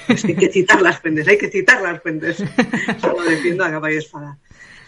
Es 0.07 0.21
que 0.23 0.29
hay 0.29 0.37
que 0.37 0.49
citar 0.49 0.81
las 0.81 0.99
fuentes, 0.99 1.27
hay 1.27 1.37
que 1.37 1.49
citar 1.49 1.81
las 1.81 2.01
fuentes. 2.01 2.39
Eso 2.97 3.07
lo 3.07 3.23
defiendo 3.23 3.65
a 3.65 3.71
capa 3.71 3.91
y 3.91 3.97
espada. 3.97 4.37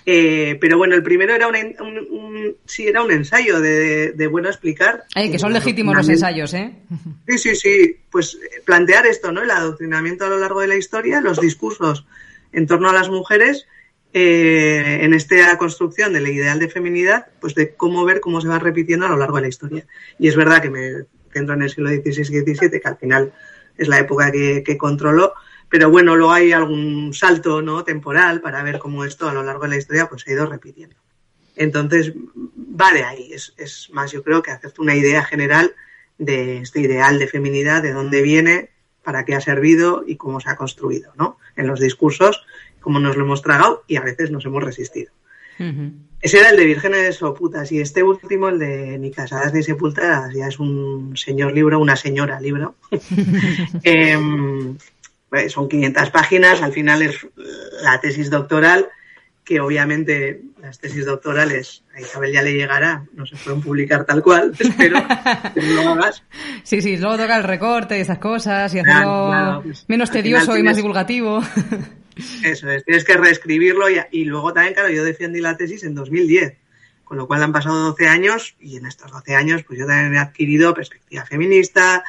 Eh, 0.06 0.58
pero 0.60 0.78
bueno, 0.78 0.96
el 0.96 1.04
primero 1.04 1.34
era 1.36 1.48
un, 1.48 1.56
un, 1.56 1.98
un- 2.10 2.56
sí, 2.66 2.88
era 2.88 3.04
un 3.04 3.12
ensayo 3.12 3.60
de, 3.60 4.12
de 4.14 4.28
bueno 4.28 4.50
explicar. 4.50 5.04
Ay, 5.14 5.30
que 5.32 5.38
son 5.40 5.54
legítimos 5.54 5.96
los 5.96 6.10
ensayos, 6.10 6.54
¿eh? 6.54 6.74
Sí, 7.28 7.38
sí, 7.38 7.56
sí. 7.56 7.98
Pues 8.10 8.36
eh, 8.36 8.62
plantear 8.66 9.06
esto, 9.06 9.32
¿no? 9.32 9.42
El 9.44 9.52
adoctrinamiento 9.52 10.26
a 10.26 10.30
lo 10.30 10.40
largo 10.40 10.62
de 10.62 10.68
la 10.68 10.76
historia, 10.78 11.22
los 11.22 11.40
discursos 11.40 12.06
en 12.52 12.66
torno 12.66 12.90
a 12.90 12.94
las 12.94 13.10
mujeres, 13.10 13.68
eh, 14.14 15.00
en 15.02 15.14
esta 15.14 15.56
construcción 15.58 16.14
del 16.14 16.28
ideal 16.28 16.58
de 16.60 16.70
feminidad, 16.70 17.28
pues 17.40 17.54
de 17.54 17.76
cómo 17.76 18.04
ver 18.06 18.20
cómo 18.22 18.42
se 18.42 18.48
va 18.48 18.58
repitiendo 18.58 19.06
a 19.06 19.10
lo 19.10 19.18
largo 19.18 19.36
de 19.36 19.44
la 19.44 19.48
historia. 19.50 19.86
Y 20.18 20.28
es 20.28 20.36
verdad 20.36 20.62
que 20.62 20.70
me 20.72 20.92
centro 21.32 21.54
en 21.54 21.62
el 21.62 21.70
siglo 21.70 21.90
XVI 21.90 22.22
y 22.22 22.56
XVII, 22.56 22.80
que 22.82 22.88
al 22.88 22.98
final 22.98 23.32
es 23.78 23.88
la 23.88 24.00
época 24.00 24.32
que, 24.32 24.64
que 24.66 24.78
controló, 24.78 25.34
pero 25.70 25.90
bueno, 25.90 26.16
luego 26.16 26.34
hay 26.34 26.52
algún 26.52 27.14
salto 27.14 27.62
no 27.62 27.84
temporal 27.84 28.42
para 28.42 28.64
ver 28.64 28.80
cómo 28.80 29.06
esto 29.06 29.30
a 29.30 29.34
lo 29.34 29.44
largo 29.44 29.64
de 29.64 29.70
la 29.70 29.78
historia 29.78 30.10
pues 30.10 30.24
se 30.24 30.32
ha 30.32 30.34
ido 30.34 30.46
repitiendo. 30.48 30.96
Entonces, 31.56 32.14
va 32.16 32.92
de 32.94 33.04
ahí. 33.04 33.34
Es, 33.34 33.54
es 33.58 33.90
más, 33.92 34.12
yo 34.12 34.24
creo 34.24 34.42
que 34.42 34.52
hacerte 34.52 34.82
una 34.82 34.96
idea 34.96 35.24
general 35.24 35.76
de 36.18 36.60
este 36.60 36.82
ideal 36.82 37.20
de 37.20 37.28
feminidad, 37.28 37.84
de 37.84 37.94
dónde 37.94 38.22
viene, 38.22 38.70
para 39.04 39.26
qué 39.26 39.36
ha 39.36 39.42
servido 39.42 40.04
y 40.06 40.18
cómo 40.18 40.40
se 40.40 40.50
ha 40.50 40.56
construido, 40.56 41.12
¿no? 41.18 41.38
En 41.56 41.68
los 41.68 41.80
discursos, 41.80 42.44
cómo 42.80 43.00
nos 43.00 43.16
lo 43.16 43.26
hemos 43.26 43.42
tragado 43.42 43.84
y 43.88 43.96
a 43.96 44.02
veces 44.02 44.32
nos 44.32 44.46
hemos 44.46 44.64
resistido. 44.64 45.12
Ese 46.22 46.40
era 46.40 46.52
el 46.52 46.58
de 46.58 46.64
vírgenes 46.64 47.22
o 47.22 47.34
putas 47.34 47.70
y 47.74 47.82
este 47.82 48.02
último, 48.02 48.48
el 48.48 48.60
de 48.60 48.98
ni 48.98 49.12
casadas 49.12 49.54
ni 49.54 49.62
sepultadas, 49.62 50.34
ya 50.34 50.48
es 50.48 50.58
un 50.58 51.18
señor 51.18 51.54
libro, 51.54 51.80
una 51.80 51.98
señora 51.98 52.40
libro. 52.40 52.76
Em, 53.84 54.78
son 55.50 55.70
500 55.70 56.10
páginas, 56.10 56.62
al 56.62 56.74
final 56.74 57.02
es 57.02 57.28
la 57.82 58.00
tesis 58.00 58.30
doctoral, 58.30 58.90
que 59.50 59.60
obviamente 59.60 60.44
las 60.62 60.80
tesis 60.80 61.06
doctorales 61.06 61.84
a 61.96 62.02
Isabel 62.02 62.32
ya 62.32 62.44
le 62.44 62.54
llegará, 62.54 63.06
no 63.14 63.26
se 63.26 63.36
pueden 63.36 63.62
publicar 63.62 64.06
tal 64.06 64.22
cual, 64.22 64.54
espero 64.60 65.00
que 65.56 65.62
no 65.62 65.84
lo 65.84 65.90
hagas. 65.90 66.24
Sí, 66.62 66.84
sí, 66.84 66.98
luego 66.98 67.18
toca 67.18 67.36
el 67.38 67.44
recorte 67.44 67.98
y 67.98 68.02
esas 68.02 68.20
cosas 68.20 68.72
y 68.76 68.80
hacerlo 68.80 69.30
claro, 69.30 69.62
pues, 69.64 69.86
menos 69.88 70.12
tedioso 70.12 70.56
y 70.56 70.62
más 70.62 70.76
divulgativo. 70.76 71.42
Eso 72.44 72.70
es, 72.70 72.86
tienes 72.86 73.04
que 73.04 73.18
reescribirlo 73.18 73.90
y, 73.90 74.00
y 74.12 74.26
luego 74.26 74.54
también, 74.54 74.76
claro, 74.76 74.90
yo 74.90 75.04
defendí 75.04 75.40
la 75.40 75.58
tesis 75.58 75.84
en 75.84 75.96
2010, 75.96 76.58
con 77.04 77.18
lo 77.18 77.28
cual 77.28 77.42
han 77.42 77.52
pasado 77.52 77.86
12 77.86 78.08
años 78.08 78.56
y 78.60 78.78
en 78.78 78.86
estos 78.86 79.12
12 79.12 79.36
años 79.36 79.64
pues 79.64 79.80
yo 79.80 79.88
también 79.88 80.14
he 80.14 80.20
adquirido 80.20 80.76
perspectiva 80.76 81.26
feminista, 81.26 82.04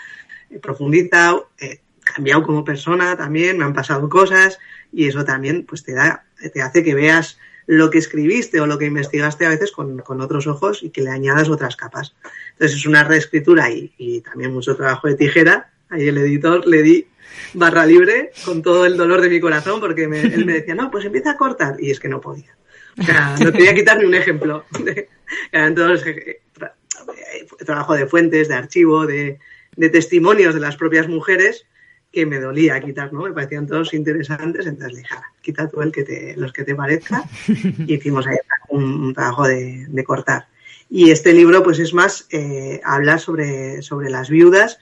he 0.50 0.58
profundizado, 0.58 1.50
he 1.58 1.80
cambiado 2.12 2.42
como 2.42 2.64
persona 2.64 3.16
también, 3.16 3.58
me 3.58 3.64
han 3.64 3.72
pasado 3.74 4.08
cosas 4.08 4.58
y 4.92 5.06
eso 5.08 5.24
también 5.24 5.64
pues 5.66 5.82
te 5.84 5.92
da, 5.94 6.24
te 6.52 6.62
hace 6.62 6.82
que 6.82 6.94
veas 6.94 7.38
lo 7.66 7.90
que 7.90 7.98
escribiste 7.98 8.60
o 8.60 8.66
lo 8.66 8.78
que 8.78 8.86
investigaste 8.86 9.46
a 9.46 9.50
veces 9.50 9.70
con, 9.70 9.98
con 10.00 10.20
otros 10.20 10.46
ojos 10.48 10.82
y 10.82 10.90
que 10.90 11.02
le 11.02 11.10
añadas 11.10 11.48
otras 11.48 11.76
capas. 11.76 12.16
Entonces 12.52 12.78
es 12.78 12.86
una 12.86 13.04
reescritura 13.04 13.70
y, 13.70 13.92
y 13.96 14.20
también 14.22 14.52
mucho 14.52 14.74
trabajo 14.76 15.06
de 15.06 15.14
tijera. 15.14 15.70
Ahí 15.88 16.08
el 16.08 16.18
editor 16.18 16.66
le 16.66 16.82
di 16.82 17.06
barra 17.54 17.86
libre 17.86 18.32
con 18.44 18.62
todo 18.62 18.86
el 18.86 18.96
dolor 18.96 19.20
de 19.20 19.28
mi 19.30 19.38
corazón 19.40 19.78
porque 19.80 20.08
me- 20.08 20.20
él 20.22 20.44
me 20.46 20.54
decía, 20.54 20.74
no, 20.74 20.90
pues 20.90 21.04
empieza 21.04 21.32
a 21.32 21.36
cortar. 21.36 21.76
Y 21.78 21.90
es 21.92 22.00
que 22.00 22.08
no 22.08 22.20
podía. 22.20 22.56
O 22.98 23.02
sea, 23.04 23.36
no 23.42 23.52
quería 23.52 23.74
quitar 23.74 23.98
ni 23.98 24.04
un 24.04 24.14
ejemplo. 24.14 24.64
Entonces, 25.52 26.06
eh, 26.06 26.40
tra- 26.58 26.72
eh, 27.16 27.46
trabajo 27.64 27.94
de 27.94 28.06
fuentes, 28.06 28.48
de 28.48 28.54
archivo, 28.54 29.06
de, 29.06 29.38
de 29.76 29.88
testimonios 29.90 30.54
de 30.54 30.60
las 30.60 30.76
propias 30.76 31.08
mujeres 31.08 31.66
que 32.12 32.26
me 32.26 32.40
dolía 32.40 32.80
quitar, 32.80 33.12
¿no? 33.12 33.22
Me 33.22 33.32
parecían 33.32 33.66
todos 33.66 33.94
interesantes, 33.94 34.66
entonces 34.66 34.94
le 34.94 34.98
dije, 35.00 35.14
"Ah, 35.16 35.22
quita 35.40 35.68
tú 35.68 35.80
el 35.80 35.92
que 35.92 36.02
te, 36.02 36.36
los 36.36 36.52
que 36.52 36.64
te 36.64 36.74
parezca. 36.74 37.24
Y 37.86 37.94
hicimos 37.94 38.26
ahí 38.26 38.36
un, 38.68 38.82
un 38.82 39.14
trabajo 39.14 39.46
de, 39.46 39.86
de 39.88 40.04
cortar. 40.04 40.48
Y 40.88 41.12
este 41.12 41.32
libro, 41.32 41.62
pues 41.62 41.78
es 41.78 41.94
más, 41.94 42.26
eh, 42.30 42.80
hablar 42.84 43.20
sobre, 43.20 43.80
sobre 43.82 44.10
las 44.10 44.28
viudas. 44.28 44.80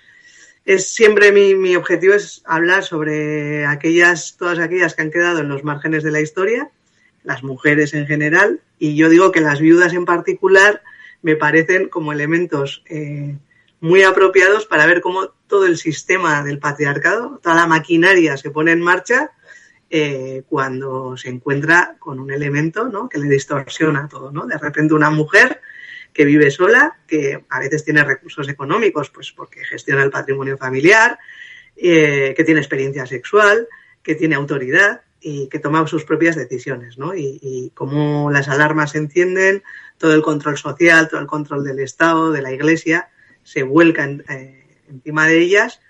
Es 0.64 0.94
siempre 0.94 1.32
mi, 1.32 1.54
mi 1.54 1.76
objetivo 1.76 2.14
es 2.14 2.42
hablar 2.46 2.82
sobre 2.82 3.66
aquellas, 3.66 4.36
todas 4.38 4.58
aquellas 4.58 4.94
que 4.94 5.02
han 5.02 5.10
quedado 5.10 5.40
en 5.40 5.48
los 5.48 5.64
márgenes 5.64 6.02
de 6.02 6.10
la 6.10 6.20
historia, 6.20 6.70
las 7.24 7.42
mujeres 7.42 7.92
en 7.92 8.06
general, 8.06 8.60
y 8.78 8.96
yo 8.96 9.10
digo 9.10 9.32
que 9.32 9.40
las 9.40 9.60
viudas 9.60 9.92
en 9.92 10.06
particular 10.06 10.82
me 11.20 11.36
parecen 11.36 11.88
como 11.88 12.12
elementos 12.12 12.82
eh, 12.88 13.36
muy 13.80 14.02
apropiados 14.02 14.66
para 14.66 14.86
ver 14.86 15.00
cómo 15.00 15.28
todo 15.46 15.66
el 15.66 15.76
sistema 15.76 16.42
del 16.42 16.58
patriarcado, 16.58 17.38
toda 17.42 17.54
la 17.54 17.66
maquinaria 17.66 18.36
se 18.36 18.50
pone 18.50 18.72
en 18.72 18.80
marcha 18.80 19.32
eh, 19.90 20.42
cuando 20.48 21.16
se 21.16 21.30
encuentra 21.30 21.96
con 21.98 22.20
un 22.20 22.30
elemento 22.30 22.88
¿no? 22.88 23.08
que 23.08 23.18
le 23.18 23.28
distorsiona 23.28 24.08
todo. 24.08 24.30
¿no? 24.30 24.46
De 24.46 24.58
repente 24.58 24.94
una 24.94 25.10
mujer 25.10 25.60
que 26.12 26.24
vive 26.24 26.50
sola, 26.50 26.98
que 27.06 27.44
a 27.48 27.60
veces 27.60 27.84
tiene 27.84 28.04
recursos 28.04 28.48
económicos, 28.48 29.10
pues 29.10 29.32
porque 29.32 29.64
gestiona 29.64 30.02
el 30.02 30.10
patrimonio 30.10 30.58
familiar, 30.58 31.18
eh, 31.76 32.34
que 32.36 32.44
tiene 32.44 32.60
experiencia 32.60 33.06
sexual, 33.06 33.68
que 34.02 34.16
tiene 34.16 34.34
autoridad 34.34 35.02
y 35.20 35.48
que 35.48 35.58
toma 35.58 35.86
sus 35.86 36.04
propias 36.04 36.36
decisiones, 36.36 36.98
¿no? 36.98 37.14
Y, 37.14 37.38
y 37.40 37.70
cómo 37.74 38.30
las 38.30 38.48
alarmas 38.48 38.92
se 38.92 38.98
encienden, 38.98 39.62
todo 39.96 40.14
el 40.14 40.22
control 40.22 40.56
social, 40.56 41.08
todo 41.08 41.20
el 41.20 41.26
control 41.26 41.64
del 41.64 41.80
Estado, 41.80 42.30
de 42.30 42.42
la 42.42 42.52
Iglesia, 42.52 43.10
se 43.48 43.62
vuelca 43.62 44.04
en- 44.04 44.24
eh, 44.28 44.64
encima 44.90 45.26
de 45.26 45.38
ellas 45.38 45.80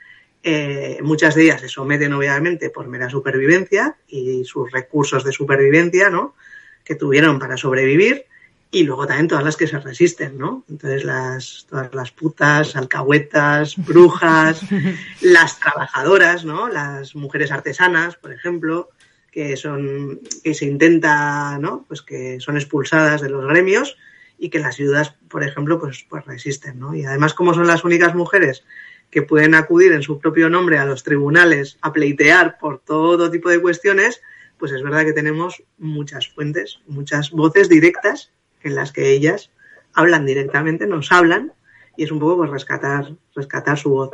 eh, 0.45 0.99
muchas 1.03 1.35
de 1.35 1.43
ellas 1.43 1.61
se 1.61 1.69
someten 1.69 2.13
obviamente 2.13 2.71
por 2.71 2.87
mera 2.87 3.11
supervivencia 3.11 3.97
y 4.07 4.45
sus 4.45 4.71
recursos 4.71 5.25
de 5.25 5.33
supervivencia, 5.33 6.11
¿no? 6.11 6.37
Que 6.85 6.95
tuvieron 6.95 7.41
para 7.41 7.57
sobrevivir 7.57 8.25
y 8.71 8.85
luego 8.85 9.07
también 9.07 9.27
todas 9.29 9.45
las 9.45 9.57
que 9.57 9.67
se 9.67 9.81
resisten, 9.81 10.39
¿no? 10.39 10.65
Entonces 10.71 11.05
las, 11.05 11.67
todas 11.69 11.93
las 11.93 12.13
putas, 12.13 12.77
alcahuetas, 12.77 13.77
brujas, 13.79 14.61
las 15.23 15.59
trabajadoras, 15.59 16.45
¿no? 16.45 16.69
Las 16.69 17.17
mujeres 17.17 17.51
artesanas, 17.51 18.15
por 18.15 18.33
ejemplo, 18.33 18.91
que 19.33 19.57
son, 19.57 20.21
que 20.45 20.55
se 20.55 20.67
intenta, 20.67 21.59
¿no? 21.59 21.85
Pues 21.89 22.01
que 22.01 22.39
son 22.41 22.57
expulsadas 22.57 23.21
de 23.23 23.29
los 23.29 23.45
gremios 23.45 23.97
y 24.39 24.51
que 24.51 24.61
las 24.61 24.79
viudas, 24.79 25.15
por 25.29 25.43
ejemplo, 25.43 25.79
pues, 25.81 26.07
pues 26.09 26.25
resisten, 26.25 26.79
¿no? 26.79 26.95
Y 26.95 27.05
además, 27.05 27.35
como 27.35 27.55
son 27.55 27.67
las 27.67 27.85
únicas 27.85 28.15
mujeres 28.15 28.65
que 29.11 29.23
pueden 29.23 29.55
acudir 29.55 29.93
en 29.93 30.03
su 30.03 30.19
propio 30.19 30.49
nombre 30.49 30.79
a 30.79 30.85
los 30.85 31.03
tribunales 31.03 31.79
a 31.81 31.93
pleitear 31.93 32.59
por 32.59 32.81
todo 32.81 33.31
tipo 33.31 33.49
de 33.49 33.61
cuestiones, 33.61 34.21
pues 34.59 34.73
es 34.73 34.83
verdad 34.83 35.05
que 35.05 35.13
tenemos 35.13 35.63
muchas 35.79 36.29
fuentes, 36.29 36.81
muchas 36.87 37.31
voces 37.31 37.69
directas 37.69 38.31
en 38.63 38.75
las 38.75 38.93
que 38.93 39.11
ellas 39.11 39.51
hablan 39.95 40.27
directamente, 40.27 40.87
nos 40.87 41.11
hablan, 41.11 41.53
y 41.97 42.05
es 42.05 42.13
un 42.13 42.21
poco 42.21 42.39
pues 42.39 42.51
rescatar, 42.51 43.13
rescatar 43.35 43.79
su 43.79 43.91
voz. 43.91 44.11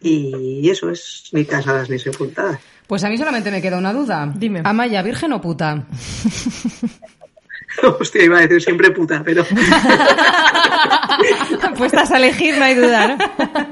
Y 0.00 0.70
eso 0.70 0.88
es 0.88 1.28
ni 1.32 1.44
casadas 1.44 1.90
ni 1.90 1.98
sepultadas. 1.98 2.58
Pues 2.86 3.04
a 3.04 3.10
mí 3.10 3.18
solamente 3.18 3.50
me 3.50 3.60
queda 3.60 3.76
una 3.76 3.92
duda. 3.92 4.32
Dime. 4.34 4.62
Amaya, 4.64 5.02
virgen 5.02 5.32
o 5.34 5.40
puta. 5.40 5.86
Hostia, 8.00 8.24
iba 8.24 8.38
a 8.38 8.40
decir 8.42 8.60
siempre 8.62 8.90
puta, 8.90 9.22
pero 9.24 9.44
Puestas 11.76 12.10
a 12.10 12.16
elegir, 12.18 12.56
no 12.58 12.64
hay 12.64 12.74
duda, 12.74 13.08
¿no? 13.08 13.18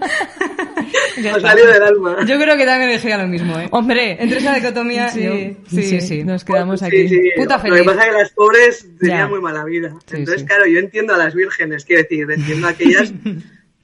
Ya 1.22 1.34
ha 1.34 1.40
salido 1.40 1.66
del 1.72 1.82
alma. 1.82 2.16
Yo 2.24 2.38
creo 2.38 2.57
que 2.57 2.64
también 2.64 2.90
elegiría 2.90 3.18
lo 3.18 3.26
mismo, 3.26 3.59
¿eh? 3.59 3.68
Hombre, 3.72 4.16
Entre 4.22 4.38
esa 4.38 4.55
dicotomía, 4.55 5.09
sí, 5.11 5.22
yo- 5.22 5.32
sí, 5.68 5.82
sí, 5.82 6.01
sí. 6.01 6.24
nos 6.24 6.44
quedamos 6.44 6.82
aquí. 6.82 7.09
sí. 7.09 7.20
Puta 7.36 7.57
Lo 7.57 7.62
feliz. 7.62 7.78
que 7.80 7.84
pasa 7.84 8.01
es 8.03 8.07
que 8.07 8.12
las 8.12 8.30
pobres 8.30 8.86
tenían 8.99 9.18
Ya. 9.18 9.26
muy 9.26 9.40
mala 9.40 9.64
vida. 9.64 9.90
Sí, 10.07 10.16
Entonces, 10.16 10.42
sí. 10.42 10.46
claro, 10.46 10.66
yo 10.66 10.78
entiendo 10.78 11.14
a 11.14 11.18
las 11.18 11.34
vírgenes, 11.34 11.84
quiero 11.84 12.03
decir, 12.03 12.26
entiendo 12.30 12.68
a 12.68 12.70
aquellas 12.70 13.12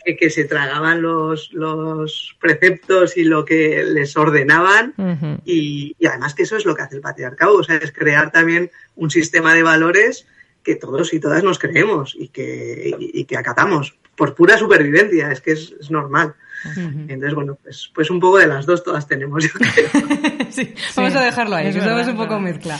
que, 0.05 0.16
que 0.16 0.30
se 0.30 0.44
tragaban 0.44 1.02
los, 1.02 1.52
los 1.52 2.36
preceptos 2.40 3.16
y 3.16 3.24
lo 3.24 3.44
que 3.44 3.84
les 3.84 4.16
ordenaban. 4.16 4.94
Y, 5.44 5.96
y 5.98 6.07
además 6.07 6.34
que 6.34 6.42
eso 6.44 6.57
es 6.57 6.64
lo 6.66 6.74
que 6.74 6.82
hace 6.82 6.96
el 6.96 7.02
patriarcado, 7.02 7.57
o 7.57 7.64
sea, 7.64 7.76
es 7.76 7.92
crear 7.92 8.30
también 8.30 8.70
un 8.96 9.11
sistema 9.11 9.55
de 9.55 9.62
valores 9.62 10.26
que 10.62 10.76
todos 10.76 11.12
y 11.12 11.20
todas 11.20 11.42
nos 11.44 11.59
creemos 11.59 12.14
y 12.18 12.28
que, 12.28 12.94
y, 12.98 13.20
y 13.20 13.24
que 13.24 13.36
acatamos 13.36 13.96
por 14.16 14.34
pura 14.34 14.57
supervivencia, 14.57 15.30
es 15.30 15.40
que 15.40 15.52
es, 15.52 15.74
es 15.80 15.90
normal. 15.90 16.34
Entonces, 16.76 17.34
bueno, 17.34 17.59
pues, 17.62 17.90
pues 17.94 18.09
un 18.11 18.20
poco 18.20 18.38
de 18.38 18.46
las 18.46 18.64
dos 18.64 18.82
todas 18.82 19.07
tenemos, 19.07 19.44
yo 19.44 19.50
creo. 19.52 20.40
Sí, 20.50 20.72
Vamos 20.96 21.14
a 21.16 21.24
dejarlo 21.24 21.57
ahí, 21.57 21.66
es 21.66 21.72
que 21.74 21.78
estamos 21.80 22.07
verdad, 22.07 22.12
un 22.12 22.16
poco 22.28 22.36
es 22.36 22.42
verdad. 22.42 22.55
mezcla. 22.55 22.78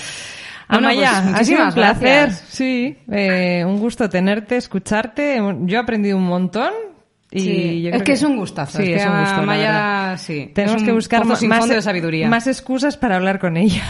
Amaya, 0.68 1.11
Bueno, 1.20 1.31
pues, 1.31 1.41
ha 1.41 1.45
sido 1.45 1.64
un 1.66 1.75
placer. 1.75 2.03
gracias. 2.03 2.45
Sí, 2.49 2.99
eh, 3.12 3.64
un 3.66 3.79
gusto 3.81 4.09
tenerte, 4.09 4.57
escucharte. 4.57 5.39
Yo 5.62 5.77
he 5.77 5.81
aprendido 5.81 6.16
un 6.16 6.25
montón. 6.25 6.72
Y 7.37 7.41
Sí, 7.41 7.82
yo 7.82 7.91
es 7.91 8.03
que 8.05 8.12
es 8.12 8.22
un 8.22 8.37
gustazo, 8.37 8.78
Sí, 8.78 8.93
es 8.93 9.03
es, 9.03 9.03
que 9.03 9.11
un 9.12 9.20
gusto. 9.20 9.47
verdad. 9.47 10.18
sí, 10.18 10.53
Tenemos 10.55 10.76
es 10.82 10.87
que 10.87 10.93
buscar 10.93 11.24
más, 11.24 11.41
de 11.68 11.82
sabiduría. 11.82 12.28
más 12.28 12.47
excusas 12.47 12.97
para 12.97 13.16
hablar 13.16 13.41
con 13.41 13.57
ella. 13.57 13.82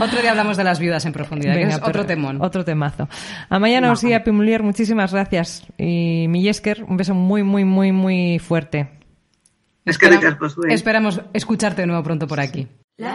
Otro 0.00 0.22
día 0.22 0.30
hablamos 0.30 0.56
de 0.56 0.64
las 0.64 0.78
viudas 0.78 1.04
en 1.04 1.12
profundidad, 1.12 1.52
que 1.54 1.64
es 1.64 1.76
otro 1.82 2.06
temón. 2.06 2.38
Otro 2.40 2.64
temazo. 2.64 3.10
Amaya 3.50 3.82
Nausía 3.82 4.24
Pimulier, 4.24 4.62
muchísimas 4.62 5.12
gracias. 5.12 5.66
Y 5.76 6.24
Millesker, 6.28 6.84
un 6.84 6.96
beso 6.96 7.14
muy, 7.14 7.42
muy, 7.42 7.64
muy, 7.66 7.92
muy 7.92 8.38
fuerte. 8.38 8.88
Es 9.84 9.98
que 9.98 10.06
Espera- 10.06 10.38
pues, 10.38 10.54
Esperamos 10.70 11.20
escucharte 11.34 11.82
de 11.82 11.86
nuevo 11.88 12.02
pronto 12.02 12.26
por 12.26 12.40
aquí. 12.40 12.66
La 12.96 13.14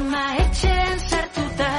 ama 0.00 0.24
etxean 0.44 0.98
sartuta. 1.10 1.70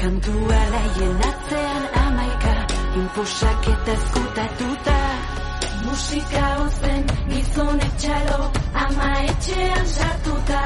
Kantua 0.00 0.60
laien 0.74 1.16
atzean 1.30 1.84
amaika, 2.04 2.54
inposak 3.00 3.68
eta 3.74 3.92
ezkutatuta. 3.98 4.98
Musika 5.84 6.44
ozen 6.64 7.04
gizonek 7.30 7.94
txalo, 8.02 8.40
ama 8.84 9.08
etxean 9.30 9.86
sartuta. 9.96 10.62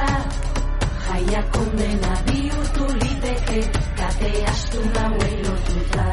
Jaia 1.06 1.42
kondena 1.54 2.12
bihurtu 2.28 2.86
liteke, 3.00 3.60
kate 3.98 4.32
astu 4.52 4.80
nauei 4.96 5.36
lotuta. 5.44 6.08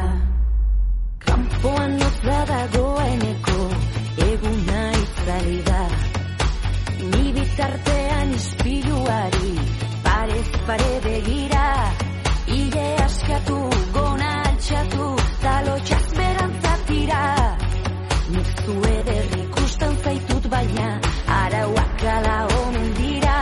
Kanpoan 1.26 1.98
notza 2.00 2.38
dagoeneko, 2.52 3.58
eguna 4.30 4.80
itzali 5.02 5.58
da. 5.68 5.82
Ni 7.10 7.24
bitartean 7.36 8.34
ispiluari, 8.38 9.52
parez 10.40 10.66
pare 10.66 11.00
begira. 11.04 11.92
Ile 12.46 12.96
askatu, 13.04 13.58
gona 13.92 14.30
altxatu, 14.48 15.06
talotxaz 15.42 16.06
berantzatira. 16.16 17.22
Nik 18.30 18.48
zu 18.64 18.74
eder 18.98 19.24
ikusten 19.42 19.94
zaitut 20.04 20.48
baina, 20.50 20.88
arauak 21.26 22.02
ala 22.16 22.36
omen 22.62 22.90
dira. 22.98 23.38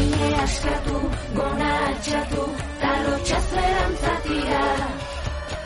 Ile 0.00 0.28
askatu, 0.44 0.98
gona 1.38 1.70
altxatu, 1.88 2.44
talotxaz 2.82 3.46
berantzatira. 3.56 4.62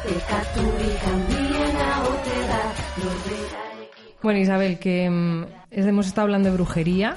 Pekaturik 0.04 1.04
handiena 1.10 1.90
ote 2.12 2.40
da, 2.50 2.62
norberarekin. 3.02 4.18
Bueno, 4.22 4.38
Isabel, 4.38 4.78
que 4.78 5.10
mm, 5.10 5.44
hemos 5.70 6.06
estado 6.06 6.24
hablando 6.24 6.50
de 6.50 6.54
brujería 6.56 7.16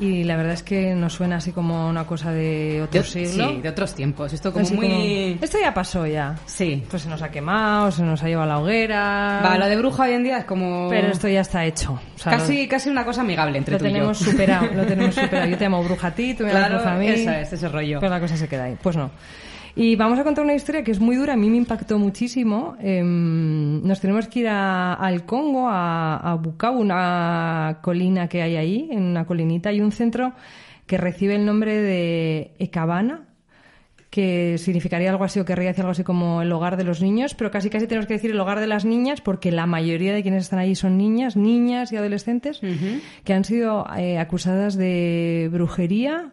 y 0.00 0.24
la 0.24 0.36
verdad 0.36 0.52
es 0.54 0.62
que 0.62 0.94
nos 0.94 1.12
suena 1.14 1.36
así 1.36 1.52
como 1.52 1.88
una 1.88 2.06
cosa 2.06 2.32
de 2.32 2.82
otro 2.82 3.00
De- 3.02 3.06
siglo. 3.06 3.48
sí, 3.50 3.60
de 3.60 3.68
otros 3.68 3.94
tiempos. 3.94 4.32
Esto 4.32 4.52
como 4.52 4.64
Así 4.64 4.74
muy... 4.74 4.88
como, 4.88 5.44
Esto 5.44 5.58
ya 5.60 5.74
pasó 5.74 6.06
ya. 6.06 6.36
Sí. 6.46 6.82
Pues 6.90 7.02
se 7.02 7.08
nos 7.08 7.22
ha 7.22 7.30
quemado, 7.30 7.90
se 7.90 8.02
nos 8.02 8.22
ha 8.22 8.26
llevado 8.28 8.50
a 8.50 8.54
la 8.54 8.60
hoguera. 8.60 9.40
Va, 9.44 9.58
lo 9.58 9.66
de 9.66 9.76
bruja 9.76 10.04
hoy 10.04 10.12
en 10.12 10.24
día 10.24 10.38
es 10.38 10.44
como... 10.44 10.88
Pero 10.90 11.08
esto 11.08 11.28
ya 11.28 11.40
está 11.40 11.64
hecho. 11.64 11.92
O 12.14 12.18
sea, 12.18 12.32
Casi, 12.32 12.68
casi 12.68 12.88
una 12.90 13.04
cosa 13.04 13.22
amigable 13.22 13.58
entre 13.58 13.72
lo, 13.72 13.78
tú 13.78 13.84
lo 13.84 13.90
y 13.90 13.92
yo. 13.92 13.96
tenemos 13.98 14.18
superado, 14.18 14.66
lo 14.74 14.86
tenemos 14.86 15.14
superado. 15.14 15.48
Yo 15.50 15.58
te 15.58 15.64
llamo 15.64 15.82
bruja 15.84 16.06
a 16.08 16.14
ti, 16.14 16.34
tú 16.34 16.44
me 16.44 16.50
llamas 16.52 16.68
Claro, 16.68 16.82
bruja 16.82 16.94
a 16.94 16.98
mí. 16.98 17.06
esa 17.08 17.40
es, 17.40 17.52
ese 17.52 17.68
rollo. 17.68 17.98
Pero 18.00 18.12
la 18.12 18.20
cosa 18.20 18.36
se 18.36 18.48
queda 18.48 18.64
ahí. 18.64 18.76
Pues 18.82 18.96
no. 18.96 19.10
Y 19.74 19.96
vamos 19.96 20.18
a 20.18 20.24
contar 20.24 20.44
una 20.44 20.54
historia 20.54 20.84
que 20.84 20.90
es 20.90 21.00
muy 21.00 21.16
dura, 21.16 21.32
a 21.32 21.36
mí 21.36 21.48
me 21.48 21.56
impactó 21.56 21.98
muchísimo. 21.98 22.76
Em, 22.78 23.82
nos 23.82 24.00
tenemos 24.00 24.28
que 24.28 24.40
ir 24.40 24.48
a- 24.48 24.92
al 24.94 25.24
Congo, 25.24 25.66
a, 25.68 26.16
a 26.16 26.34
Bukavu, 26.34 26.80
una 26.80 27.78
colina 27.82 28.28
que 28.28 28.42
hay 28.42 28.56
ahí, 28.56 28.88
en 28.90 29.02
una 29.02 29.24
colinita. 29.24 29.70
Hay 29.70 29.80
un 29.80 29.90
centro 29.92 30.32
que 30.86 30.98
recibe 30.98 31.36
el 31.36 31.46
nombre 31.46 31.74
de 31.80 32.52
Ekabana, 32.58 33.28
que 34.10 34.58
significaría 34.58 35.08
algo 35.08 35.24
así 35.24 35.40
o 35.40 35.46
querría 35.46 35.68
decir 35.68 35.80
algo 35.84 35.92
así 35.92 36.04
como 36.04 36.42
el 36.42 36.52
hogar 36.52 36.76
de 36.76 36.84
los 36.84 37.00
niños, 37.00 37.34
pero 37.34 37.50
casi 37.50 37.70
casi 37.70 37.86
tenemos 37.86 38.06
que 38.06 38.12
decir 38.12 38.30
el 38.32 38.38
hogar 38.40 38.60
de 38.60 38.66
las 38.66 38.84
niñas 38.84 39.22
porque 39.22 39.50
la 39.52 39.64
mayoría 39.64 40.12
de 40.12 40.20
quienes 40.20 40.42
están 40.42 40.58
allí 40.58 40.74
son 40.74 40.98
niñas, 40.98 41.34
niñas 41.34 41.92
y 41.92 41.96
adolescentes 41.96 42.60
que 43.24 43.32
han 43.32 43.44
sido 43.44 43.86
eh, 43.96 44.18
acusadas 44.18 44.76
de 44.76 45.48
brujería, 45.50 46.32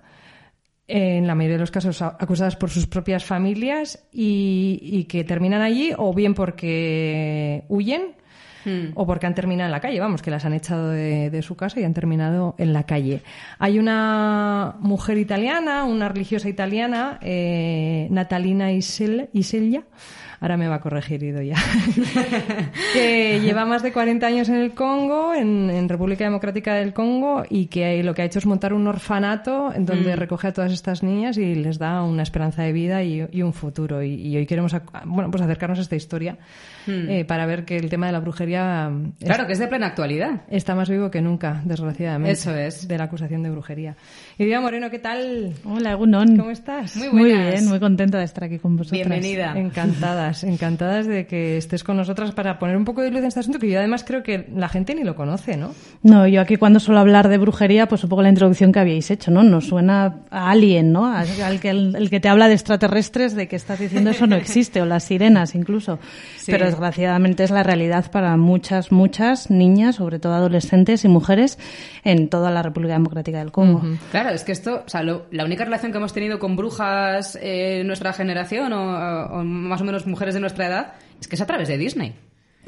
en 0.89 1.27
la 1.27 1.35
mayoría 1.35 1.55
de 1.57 1.61
los 1.61 1.71
casos 1.71 2.01
acusadas 2.01 2.55
por 2.55 2.69
sus 2.69 2.87
propias 2.87 3.23
familias 3.23 4.03
y, 4.11 4.79
y 4.81 5.03
que 5.05 5.23
terminan 5.23 5.61
allí 5.61 5.91
o 5.97 6.13
bien 6.13 6.33
porque 6.33 7.63
huyen 7.69 8.17
o 8.93 9.07
porque 9.07 9.25
han 9.25 9.33
terminado 9.33 9.67
en 9.67 9.71
la 9.71 9.79
calle, 9.79 9.99
vamos, 9.99 10.21
que 10.21 10.29
las 10.29 10.45
han 10.45 10.53
echado 10.53 10.89
de, 10.89 11.29
de 11.31 11.41
su 11.41 11.55
casa 11.55 11.79
y 11.79 11.85
han 11.85 11.93
terminado 11.93 12.55
en 12.59 12.73
la 12.73 12.83
calle. 12.83 13.21
Hay 13.57 13.79
una 13.79 14.75
mujer 14.79 15.17
italiana, 15.17 15.85
una 15.85 16.09
religiosa 16.09 16.49
italiana, 16.49 17.17
eh, 17.21 18.07
Natalina 18.11 18.71
Isel- 18.71 19.29
Isella, 19.33 19.83
Ahora 20.41 20.55
me 20.57 20.67
va 20.67 20.75
a 20.75 20.79
corregir 20.81 21.21
Ido 21.23 21.41
ya. 21.41 21.57
que 22.93 23.39
lleva 23.41 23.65
más 23.65 23.83
de 23.83 23.91
40 23.91 24.25
años 24.25 24.49
en 24.49 24.55
el 24.55 24.73
Congo, 24.73 25.33
en, 25.33 25.69
en 25.69 25.89
República 25.89 26.23
Democrática 26.23 26.73
del 26.75 26.93
Congo, 26.93 27.43
y 27.49 27.65
que 27.67 28.01
lo 28.03 28.13
que 28.13 28.21
ha 28.21 28.25
hecho 28.25 28.39
es 28.39 28.45
montar 28.45 28.73
un 28.73 28.87
orfanato 28.87 29.73
en 29.73 29.85
donde 29.85 30.15
recoge 30.15 30.47
a 30.47 30.53
todas 30.53 30.71
estas 30.71 31.03
niñas 31.03 31.37
y 31.37 31.55
les 31.55 31.77
da 31.77 32.03
una 32.03 32.23
esperanza 32.23 32.63
de 32.63 32.71
vida 32.71 33.03
y, 33.03 33.27
y 33.31 33.41
un 33.41 33.53
futuro. 33.53 34.01
Y, 34.03 34.13
y 34.15 34.37
hoy 34.37 34.45
queremos 34.45 34.75
bueno, 35.05 35.29
pues 35.31 35.43
acercarnos 35.43 35.79
a 35.79 35.81
esta 35.81 35.95
historia 35.95 36.37
eh, 36.87 37.23
para 37.25 37.45
ver 37.45 37.65
que 37.65 37.77
el 37.77 37.89
tema 37.89 38.07
de 38.07 38.13
la 38.13 38.19
brujería 38.19 38.89
mm, 38.89 39.13
es- 39.19 39.25
Claro, 39.25 39.45
que 39.45 39.53
es 39.53 39.59
de 39.59 39.67
plena 39.67 39.87
actualidad. 39.87 40.41
está 40.49 40.73
más 40.73 40.89
vivo 40.89 41.11
que 41.11 41.21
nunca, 41.21 41.61
desgraciadamente. 41.65 42.31
Eso 42.31 42.55
es. 42.55 42.87
De 42.87 42.97
la 42.97 43.03
acusación 43.05 43.43
de 43.43 43.49
brujería. 43.51 43.95
Diana 44.45 44.61
Moreno, 44.61 44.89
¿qué 44.89 44.99
tal? 44.99 45.51
Hola, 45.65 45.91
Egunon. 45.91 46.37
¿Cómo 46.37 46.49
estás? 46.49 46.95
Muy 46.95 47.09
Muy 47.09 47.33
bien, 47.33 47.67
muy 47.67 47.77
contenta 47.77 48.17
de 48.19 48.23
estar 48.23 48.45
aquí 48.45 48.57
con 48.57 48.77
vosotras. 48.77 48.97
Bienvenida. 49.05 49.53
Encantadas, 49.57 50.45
encantadas 50.45 51.07
de 51.07 51.27
que 51.27 51.57
estés 51.57 51.83
con 51.83 51.97
nosotras 51.97 52.31
para 52.31 52.57
poner 52.57 52.77
un 52.77 52.85
poco 52.85 53.01
de 53.01 53.11
luz 53.11 53.19
en 53.19 53.25
este 53.25 53.41
asunto 53.41 53.59
que 53.59 53.69
yo 53.69 53.77
además 53.79 54.05
creo 54.07 54.23
que 54.23 54.47
la 54.55 54.69
gente 54.69 54.95
ni 54.95 55.03
lo 55.03 55.13
conoce, 55.13 55.57
¿no? 55.57 55.71
No, 56.03 56.25
yo 56.25 56.39
aquí 56.39 56.55
cuando 56.55 56.79
suelo 56.79 57.01
hablar 57.01 57.27
de 57.27 57.37
brujería, 57.37 57.89
pues 57.89 58.01
un 58.05 58.09
poco 58.09 58.21
la 58.21 58.29
introducción 58.29 58.71
que 58.71 58.79
habíais 58.79 59.11
hecho, 59.11 59.29
¿no? 59.29 59.43
Nos 59.43 59.67
suena 59.67 60.19
a 60.31 60.49
Alien, 60.51 60.93
¿no? 60.93 61.05
A- 61.05 61.25
Al 61.43 61.59
que 61.59 61.69
el, 61.71 61.95
el 61.97 62.09
que 62.09 62.21
te 62.21 62.29
habla 62.29 62.47
de 62.47 62.53
extraterrestres, 62.53 63.35
de 63.35 63.49
que 63.49 63.57
estás 63.57 63.77
diciendo 63.79 64.09
eso 64.11 64.25
no 64.25 64.35
existe, 64.37 64.81
o 64.81 64.85
las 64.85 65.03
sirenas 65.03 65.53
incluso. 65.53 65.99
Sí. 66.37 66.53
Pero 66.53 66.65
desgraciadamente 66.65 67.43
es 67.43 67.51
la 67.51 67.63
realidad 67.63 68.09
para 68.09 68.37
muchas, 68.37 68.93
muchas 68.93 69.51
niñas, 69.51 69.95
sobre 69.97 70.17
todo 70.17 70.33
adolescentes 70.33 71.03
y 71.03 71.09
mujeres, 71.09 71.59
en 72.05 72.29
toda 72.29 72.49
la 72.51 72.63
República 72.63 72.93
Democrática 72.93 73.39
del 73.39 73.51
Congo. 73.51 73.81
Claro, 74.11 74.28
es 74.33 74.43
que 74.43 74.51
esto, 74.51 74.83
o 74.85 74.89
sea, 74.89 75.03
lo- 75.03 75.25
la 75.31 75.45
única 75.45 75.63
relación 75.65 75.91
que 75.91 75.97
hemos 75.97 76.13
tenido 76.13 76.39
con 76.39 76.55
brujas 76.55 77.35
eh, 77.41 77.81
en 77.81 77.87
nuestra 77.87 78.13
generación 78.13 78.71
o 78.73 79.43
más 79.43 79.81
o 79.81 79.83
menos 79.83 80.05
mujeres 80.07 80.33
de 80.33 80.39
nuestra 80.39 80.67
edad 80.67 80.93
es 81.19 81.27
que 81.27 81.35
es 81.35 81.41
a 81.41 81.45
través 81.45 81.67
de 81.67 81.77
Disney. 81.77 82.15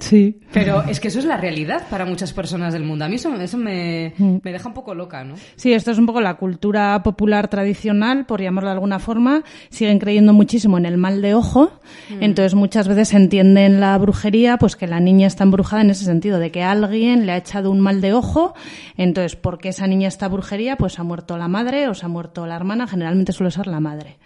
Sí. 0.01 0.39
Pero 0.51 0.83
es 0.83 0.99
que 0.99 1.07
eso 1.07 1.19
es 1.19 1.25
la 1.25 1.37
realidad 1.37 1.83
para 1.89 2.05
muchas 2.05 2.33
personas 2.33 2.73
del 2.73 2.83
mundo. 2.83 3.05
A 3.05 3.07
mí 3.07 3.15
eso, 3.15 3.33
eso 3.35 3.57
me, 3.57 4.13
me 4.17 4.51
deja 4.51 4.67
un 4.67 4.73
poco 4.73 4.95
loca, 4.95 5.23
¿no? 5.23 5.35
Sí, 5.55 5.71
esto 5.71 5.91
es 5.91 5.97
un 5.97 6.07
poco 6.07 6.19
la 6.19 6.33
cultura 6.33 7.01
popular 7.03 7.47
tradicional, 7.47 8.25
por 8.25 8.41
llamarlo 8.41 8.69
de 8.69 8.73
alguna 8.73 8.99
forma. 8.99 9.43
Siguen 9.69 9.99
creyendo 9.99 10.33
muchísimo 10.33 10.77
en 10.77 10.85
el 10.85 10.97
mal 10.97 11.21
de 11.21 11.35
ojo. 11.35 11.71
Entonces, 12.19 12.55
muchas 12.55 12.87
veces 12.87 13.13
entienden 13.13 13.79
la 13.79 13.97
brujería, 13.97 14.57
pues 14.57 14.75
que 14.75 14.87
la 14.87 14.99
niña 14.99 15.27
está 15.27 15.43
embrujada 15.43 15.83
en 15.83 15.91
ese 15.91 16.03
sentido, 16.03 16.39
de 16.39 16.51
que 16.51 16.63
alguien 16.63 17.25
le 17.25 17.33
ha 17.33 17.37
echado 17.37 17.69
un 17.71 17.79
mal 17.79 18.01
de 18.01 18.13
ojo. 18.13 18.55
Entonces, 18.97 19.35
porque 19.35 19.69
esa 19.69 19.87
niña 19.87 20.07
está 20.07 20.27
brujería, 20.27 20.77
pues 20.77 20.99
ha 20.99 21.03
muerto 21.03 21.37
la 21.37 21.47
madre 21.47 21.87
o 21.87 21.93
se 21.93 22.05
ha 22.05 22.09
muerto 22.09 22.45
la 22.47 22.55
hermana. 22.55 22.87
Generalmente 22.87 23.31
suele 23.31 23.51
ser 23.51 23.67
la 23.67 23.79
madre. 23.79 24.17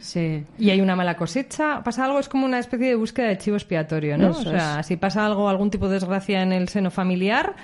Sí. 0.00 0.44
Y 0.58 0.70
hay 0.70 0.80
una 0.80 0.96
mala 0.96 1.16
cosecha, 1.16 1.82
pasa 1.84 2.06
algo, 2.06 2.18
es 2.18 2.28
como 2.28 2.46
una 2.46 2.58
especie 2.58 2.88
de 2.88 2.94
búsqueda 2.94 3.28
de 3.28 3.38
chivo 3.38 3.56
expiatorio, 3.56 4.16
¿no? 4.16 4.30
Eso 4.30 4.40
o 4.40 4.52
sea, 4.52 4.82
si 4.82 4.96
pasa 4.96 5.09
algo, 5.16 5.48
algún 5.48 5.70
tipo 5.70 5.88
de 5.88 5.94
desgracia 5.94 6.42
en 6.42 6.52
el 6.52 6.68
seno 6.68 6.90
familiar, 6.90 7.54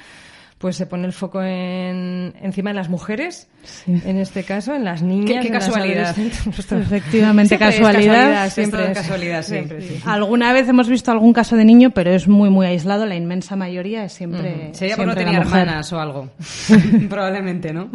pues 0.59 0.77
se 0.77 0.87
pone 0.87 1.05
el 1.07 1.13
foco 1.13 1.43
en, 1.43 2.33
encima 2.41 2.71
de 2.71 2.75
las 2.77 2.89
mujeres, 2.89 3.47
en 3.87 4.17
este 4.17 4.43
caso, 4.43 4.75
en 4.75 4.85
las 4.85 5.03
niñas. 5.03 5.27
Qué- 5.27 5.41
qué 5.41 5.47
en 5.49 5.53
las 5.53 5.67
casualidad. 5.67 6.17
Efectivamente, 6.19 7.49
Siempre 7.59 7.69
es 7.69 7.75
casualidad. 7.77 8.49
siempre 8.51 8.85
es 8.93 8.99
casualidad, 8.99 9.43
sí. 9.43 9.49
siempre, 9.51 9.83
sí. 9.83 10.01
Alguna 10.07 10.55
vez 10.55 10.67
hemos 10.69 10.89
visto 10.89 11.11
algún 11.13 11.35
caso 11.35 11.57
de 11.57 11.65
niño, 11.67 11.91
pero 11.91 12.11
es 12.13 12.27
muy, 12.27 12.49
muy 12.49 12.65
aislado. 12.67 13.05
La 13.05 13.17
inmensa 13.17 13.55
mayoría 13.55 14.05
es 14.05 14.15
siempre. 14.15 14.71
Sería 14.73 14.97
porque 14.97 15.25
no 15.27 15.33
mujer. 15.33 15.43
hermanas 15.47 15.93
o 15.93 16.01
algo. 16.01 16.31
Probablemente, 17.11 17.75
¿no? 17.75 17.91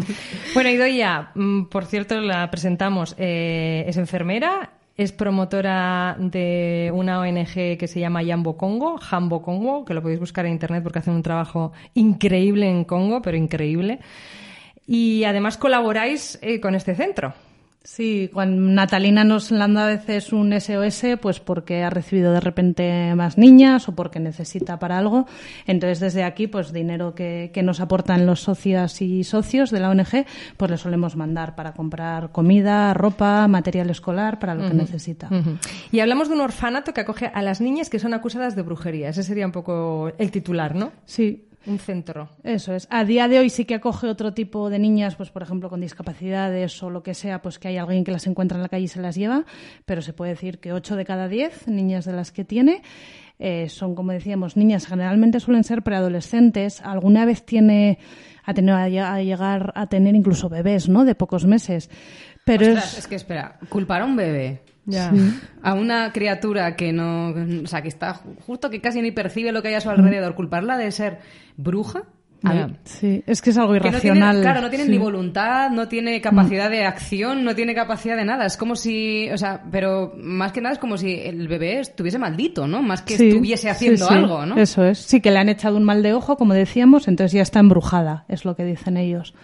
Bueno, 0.54 0.70
Idoia, 0.70 1.32
mm, 1.34 1.64
por 1.66 1.86
cierto, 1.86 2.20
la 2.22 2.50
presentamos. 2.52 3.16
eh, 3.18 3.86
es 3.88 3.98
enfermera, 3.98 4.70
es 4.98 5.12
promotora 5.12 6.16
de 6.20 6.92
una 6.94 7.20
ONG 7.20 7.78
que 7.78 7.88
se 7.88 8.00
llama 8.00 8.24
Yambo 8.24 8.58
Congo, 8.58 8.98
Jambo 8.98 9.42
Congo, 9.42 9.86
que 9.86 9.94
lo 9.94 10.02
podéis 10.02 10.20
buscar 10.20 10.46
en 10.46 10.54
internet 10.54 10.84
porque 10.84 11.00
hacen 11.00 11.14
un 11.14 11.24
trabajo 11.24 11.72
increíble 11.94 12.70
en 12.70 12.84
Congo, 12.84 13.22
pero 13.22 13.38
increíble. 13.38 14.00
Y 14.86 15.24
además 15.24 15.58
colaboráis 15.58 16.38
eh, 16.42 16.60
con 16.60 16.76
este 16.76 16.96
centro. 16.96 17.34
Sí, 17.84 18.30
cuando 18.32 18.62
Natalina 18.62 19.24
nos 19.24 19.50
lanza 19.50 19.86
a 19.86 19.88
veces 19.88 20.32
un 20.34 20.54
SOS, 20.60 21.04
pues 21.20 21.40
porque 21.40 21.84
ha 21.84 21.90
recibido 21.90 22.32
de 22.32 22.40
repente 22.40 23.16
más 23.16 23.40
niñas 23.40 23.90
o 23.90 23.96
porque 23.96 24.20
necesita 24.20 24.78
para 24.78 25.00
algo. 25.00 25.26
Entonces, 25.66 26.00
desde 26.00 26.24
aquí, 26.24 26.46
pues 26.46 26.74
dinero 26.74 27.16
que, 27.16 27.50
que 27.52 27.64
nos 27.64 27.80
aportan 27.80 28.28
los 28.28 28.42
socias 28.42 29.02
y 29.02 29.24
socios 29.24 29.72
de 29.72 29.80
la 29.80 29.90
ONG, 29.90 30.26
pues 30.58 30.70
le 30.70 30.78
solemos 30.78 31.16
mandar 31.16 31.56
para 31.56 31.74
comprar 31.74 32.32
comida, 32.32 32.94
ropa, 32.94 33.48
material 33.48 33.90
escolar, 33.90 34.38
para 34.38 34.54
lo 34.54 34.68
que 34.68 34.76
necesita. 34.76 35.30
Y 35.92 36.02
hablamos 36.02 36.28
de 36.28 36.36
un 36.36 36.42
orfanato 36.42 36.94
que 36.94 37.02
acoge 37.02 37.32
a 37.34 37.42
las 37.42 37.62
niñas 37.62 37.90
que 37.90 37.98
son 37.98 38.14
acusadas 38.14 38.56
de 38.56 38.62
brujería. 38.62 39.10
Ese 39.10 39.24
sería 39.24 39.48
un 39.48 39.52
poco 39.52 40.12
el 40.20 40.30
titular, 40.30 40.76
¿no? 40.76 40.92
Sí, 41.06 41.48
Un 41.68 41.78
centro. 41.80 42.30
Eso 42.44 42.74
es. 42.74 42.88
A 42.90 43.06
día 43.06 43.28
de 43.28 43.40
hoy 43.40 43.50
sí 43.50 43.66
que 43.66 43.76
acoge 43.76 44.08
otro 44.08 44.34
tipo 44.34 44.70
de 44.70 44.80
niñas, 44.80 45.16
pues 45.16 45.30
por 45.30 45.44
ejemplo 45.44 45.70
con 45.70 45.82
discapacidades 45.82 46.82
o 46.84 46.90
lo 46.90 47.04
que 47.04 47.14
sea, 47.14 47.42
pues 47.42 47.60
que 47.60 47.68
hay 47.68 47.78
alguien 47.78 48.04
que 48.04 48.12
las 48.12 48.26
encuentra 48.28 48.58
en 48.58 48.64
la 48.64 48.70
calle 48.70 48.86
y 48.86 48.88
se 48.88 49.02
las 49.02 49.16
lleva, 49.16 49.46
pero 49.86 50.02
se 50.02 50.14
puede 50.14 50.32
decir 50.32 50.60
que 50.60 50.74
8 50.74 50.96
de 50.96 51.06
cada 51.06 51.28
10 51.28 51.68
niñas 51.68 52.06
de 52.06 52.14
las 52.14 52.32
que 52.32 52.44
tiene 52.46 52.82
eh, 53.40 53.70
son, 53.70 53.96
como 53.96 54.12
decíamos, 54.12 54.56
niñas 54.58 54.86
generalmente 54.88 55.40
suelen 55.40 55.64
ser 55.64 55.82
preadolescentes. 55.84 56.82
Alguna 56.82 57.26
vez 57.26 57.44
tiene 57.46 57.98
ha 58.44 58.54
tenido 58.56 58.76
a, 58.76 58.88
lle- 58.88 59.04
a 59.08 59.22
llegar 59.22 59.72
a 59.76 59.88
tener 59.88 60.16
incluso 60.16 60.50
bebés, 60.50 60.90
¿no? 60.90 61.06
De 61.06 61.14
pocos 61.16 61.46
meses. 61.46 61.90
Pero 62.44 62.66
Ostras, 62.66 62.94
es, 62.94 63.00
es 63.00 63.08
que 63.08 63.16
espera, 63.16 63.60
culpar 63.70 64.02
a 64.02 64.06
un 64.06 64.16
bebé. 64.16 64.62
Ya. 64.92 65.12
A 65.64 65.74
una 65.74 66.12
criatura 66.12 66.76
que 66.76 66.92
no. 66.92 67.30
O 67.64 67.68
sea, 67.68 67.82
que 67.82 67.88
está 67.90 68.14
ju- 68.16 68.36
justo 68.46 68.70
que 68.70 68.82
casi 68.82 69.02
ni 69.02 69.12
percibe 69.12 69.52
lo 69.52 69.62
que 69.62 69.70
hay 69.70 69.74
a 69.76 69.82
su 69.82 69.90
alrededor, 69.90 70.36
culparla 70.36 70.78
de 70.78 70.92
ser 70.92 71.20
bruja. 71.58 72.04
sí, 72.86 73.24
es 73.28 73.40
que 73.42 73.52
es 73.52 73.58
algo 73.60 73.74
que 73.74 73.80
no 73.82 73.88
irracional. 73.90 74.32
tiene, 74.32 74.42
claro, 74.42 74.62
no 74.62 74.70
tiene 74.70 74.86
Sí. 74.86 74.92
ni 74.92 74.98
voluntad, 74.98 75.70
no 75.70 75.88
tiene 75.88 76.20
capacidad 76.22 76.72
de 76.72 76.86
acción, 76.86 77.44
no 77.44 77.54
tiene 77.54 77.76
capacidad 77.76 78.18
de 78.18 78.26
nada. 78.26 78.48
Es 78.48 78.58
como 78.58 78.76
si, 78.76 79.30
o 79.30 79.38
sea, 79.38 79.62
pero 79.72 80.14
más 80.18 80.52
que 80.52 80.60
nada 80.60 80.74
es 80.74 80.80
como 80.80 80.98
si 80.98 81.14
el 81.20 81.48
bebé 81.48 81.80
estuviese 81.82 82.18
maldito, 82.18 82.66
¿no? 82.68 82.82
Más 82.82 83.04
que 83.04 83.16
Sí, 83.18 83.30
estuviese 83.30 83.70
haciendo 83.70 84.06
sí, 84.06 84.06
sí. 84.08 84.14
algo, 84.16 84.44
¿no? 84.48 84.58
Eso 84.58 84.84
es. 84.84 84.98
Sí, 84.98 85.22
que 85.22 85.30
le 85.30 85.38
han 85.38 85.50
echado 85.50 85.78
un 85.78 85.84
mal 85.84 86.02
de 86.02 86.14
ojo, 86.14 86.36
como 86.36 86.56
decíamos, 86.56 87.08
entonces 87.08 87.34
ya 87.34 87.44
está 87.44 87.60
embrujada, 87.60 88.26
es 88.28 88.44
lo 88.44 88.56
que 88.56 88.66
dicen 88.66 88.98
ellos. 88.98 89.36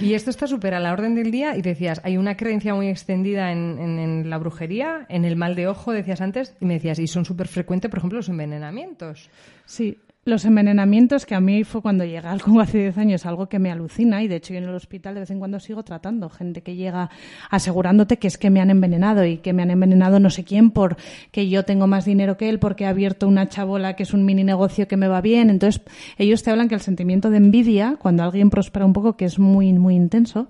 Y 0.00 0.14
esto 0.14 0.30
está 0.30 0.46
súper 0.46 0.74
a 0.74 0.80
la 0.80 0.92
orden 0.92 1.14
del 1.14 1.30
día 1.30 1.56
y 1.56 1.62
decías, 1.62 2.00
hay 2.04 2.16
una 2.16 2.36
creencia 2.36 2.74
muy 2.74 2.88
extendida 2.88 3.50
en, 3.52 3.78
en- 3.78 3.98
en 3.98 4.30
la 4.30 4.38
brujería, 4.38 5.06
en 5.08 5.24
el 5.24 5.36
mal 5.36 5.54
de 5.56 5.66
ojo, 5.68 5.92
decías 5.92 6.20
antes, 6.20 6.54
y 6.60 6.64
me 6.66 6.74
decías, 6.74 6.98
y 6.98 7.06
son 7.06 7.24
súper 7.24 7.48
frecuentes, 7.48 7.90
por 7.90 7.98
ejemplo, 7.98 8.18
los 8.18 8.28
envenenamientos. 8.28 9.28
Sí, 9.64 9.98
los 10.26 10.44
envenenamientos, 10.44 11.24
que 11.24 11.36
a 11.36 11.40
mí 11.40 11.62
fue 11.62 11.80
cuando 11.80 12.04
llegué 12.04 12.26
al 12.26 12.42
Congo 12.42 12.60
hace 12.60 12.78
10 12.78 12.98
años, 12.98 13.26
algo 13.26 13.48
que 13.48 13.60
me 13.60 13.70
alucina 13.70 14.24
y 14.24 14.28
de 14.28 14.34
hecho 14.34 14.52
yo 14.52 14.58
en 14.58 14.64
el 14.64 14.74
hospital 14.74 15.14
de 15.14 15.20
vez 15.20 15.30
en 15.30 15.38
cuando 15.38 15.60
sigo 15.60 15.84
tratando 15.84 16.28
gente 16.28 16.62
que 16.62 16.74
llega 16.74 17.10
asegurándote 17.48 18.16
que 18.18 18.26
es 18.26 18.36
que 18.36 18.50
me 18.50 18.60
han 18.60 18.70
envenenado 18.70 19.24
y 19.24 19.36
que 19.36 19.52
me 19.52 19.62
han 19.62 19.70
envenenado 19.70 20.18
no 20.18 20.28
sé 20.28 20.42
quién 20.42 20.72
porque 20.72 21.48
yo 21.48 21.64
tengo 21.64 21.86
más 21.86 22.04
dinero 22.04 22.36
que 22.36 22.48
él, 22.48 22.58
porque 22.58 22.84
he 22.84 22.86
abierto 22.88 23.28
una 23.28 23.48
chabola 23.48 23.94
que 23.94 24.02
es 24.02 24.12
un 24.14 24.24
mini 24.24 24.42
negocio 24.42 24.88
que 24.88 24.96
me 24.96 25.06
va 25.06 25.20
bien. 25.20 25.48
Entonces 25.48 25.80
ellos 26.18 26.42
te 26.42 26.50
hablan 26.50 26.68
que 26.68 26.74
el 26.74 26.80
sentimiento 26.80 27.30
de 27.30 27.36
envidia, 27.36 27.96
cuando 27.96 28.24
alguien 28.24 28.50
prospera 28.50 28.84
un 28.84 28.92
poco, 28.92 29.16
que 29.16 29.26
es 29.26 29.38
muy, 29.38 29.72
muy 29.74 29.94
intenso 29.94 30.48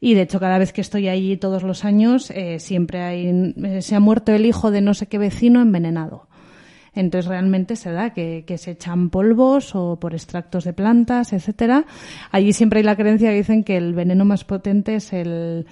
y 0.00 0.14
de 0.14 0.22
hecho 0.22 0.38
cada 0.38 0.58
vez 0.58 0.72
que 0.72 0.82
estoy 0.82 1.08
allí 1.08 1.36
todos 1.36 1.64
los 1.64 1.84
años 1.84 2.30
eh, 2.30 2.60
siempre 2.60 3.02
hay, 3.02 3.54
eh, 3.56 3.82
se 3.82 3.96
ha 3.96 4.00
muerto 4.00 4.30
el 4.30 4.46
hijo 4.46 4.70
de 4.70 4.82
no 4.82 4.94
sé 4.94 5.08
qué 5.08 5.18
vecino 5.18 5.60
envenenado. 5.60 6.25
Entonces 6.96 7.28
realmente 7.28 7.76
se 7.76 7.92
da 7.92 8.12
que, 8.14 8.44
se 8.56 8.72
echan 8.72 9.10
polvos 9.10 9.74
o 9.74 10.00
por 10.00 10.14
extractos 10.14 10.64
de 10.64 10.72
plantas, 10.72 11.32
etcétera. 11.32 11.84
Allí 12.32 12.52
siempre 12.52 12.80
hay 12.80 12.84
la 12.84 12.96
creencia 12.96 13.30
que 13.30 13.36
dicen 13.36 13.62
que 13.62 13.76
el 13.76 13.94
veneno 13.94 14.24
más 14.24 14.44
potente 14.44 14.96
es 14.96 15.12
el, 15.12 15.66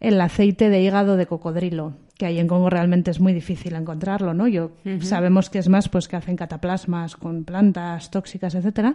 el 0.00 0.20
aceite 0.20 0.68
de 0.68 0.82
hígado 0.82 1.16
de 1.16 1.26
cocodrilo, 1.26 1.94
que 2.18 2.26
ahí 2.26 2.40
en 2.40 2.48
Congo 2.48 2.68
realmente 2.68 3.12
es 3.12 3.20
muy 3.20 3.32
difícil 3.32 3.74
encontrarlo, 3.76 4.34
¿no? 4.34 4.48
Yo 4.48 4.72
sabemos 5.00 5.48
que 5.50 5.60
es 5.60 5.68
más 5.68 5.88
pues 5.88 6.08
que 6.08 6.16
hacen 6.16 6.36
cataplasmas 6.36 7.16
con 7.16 7.44
plantas 7.44 8.10
tóxicas, 8.10 8.56
etcétera, 8.56 8.94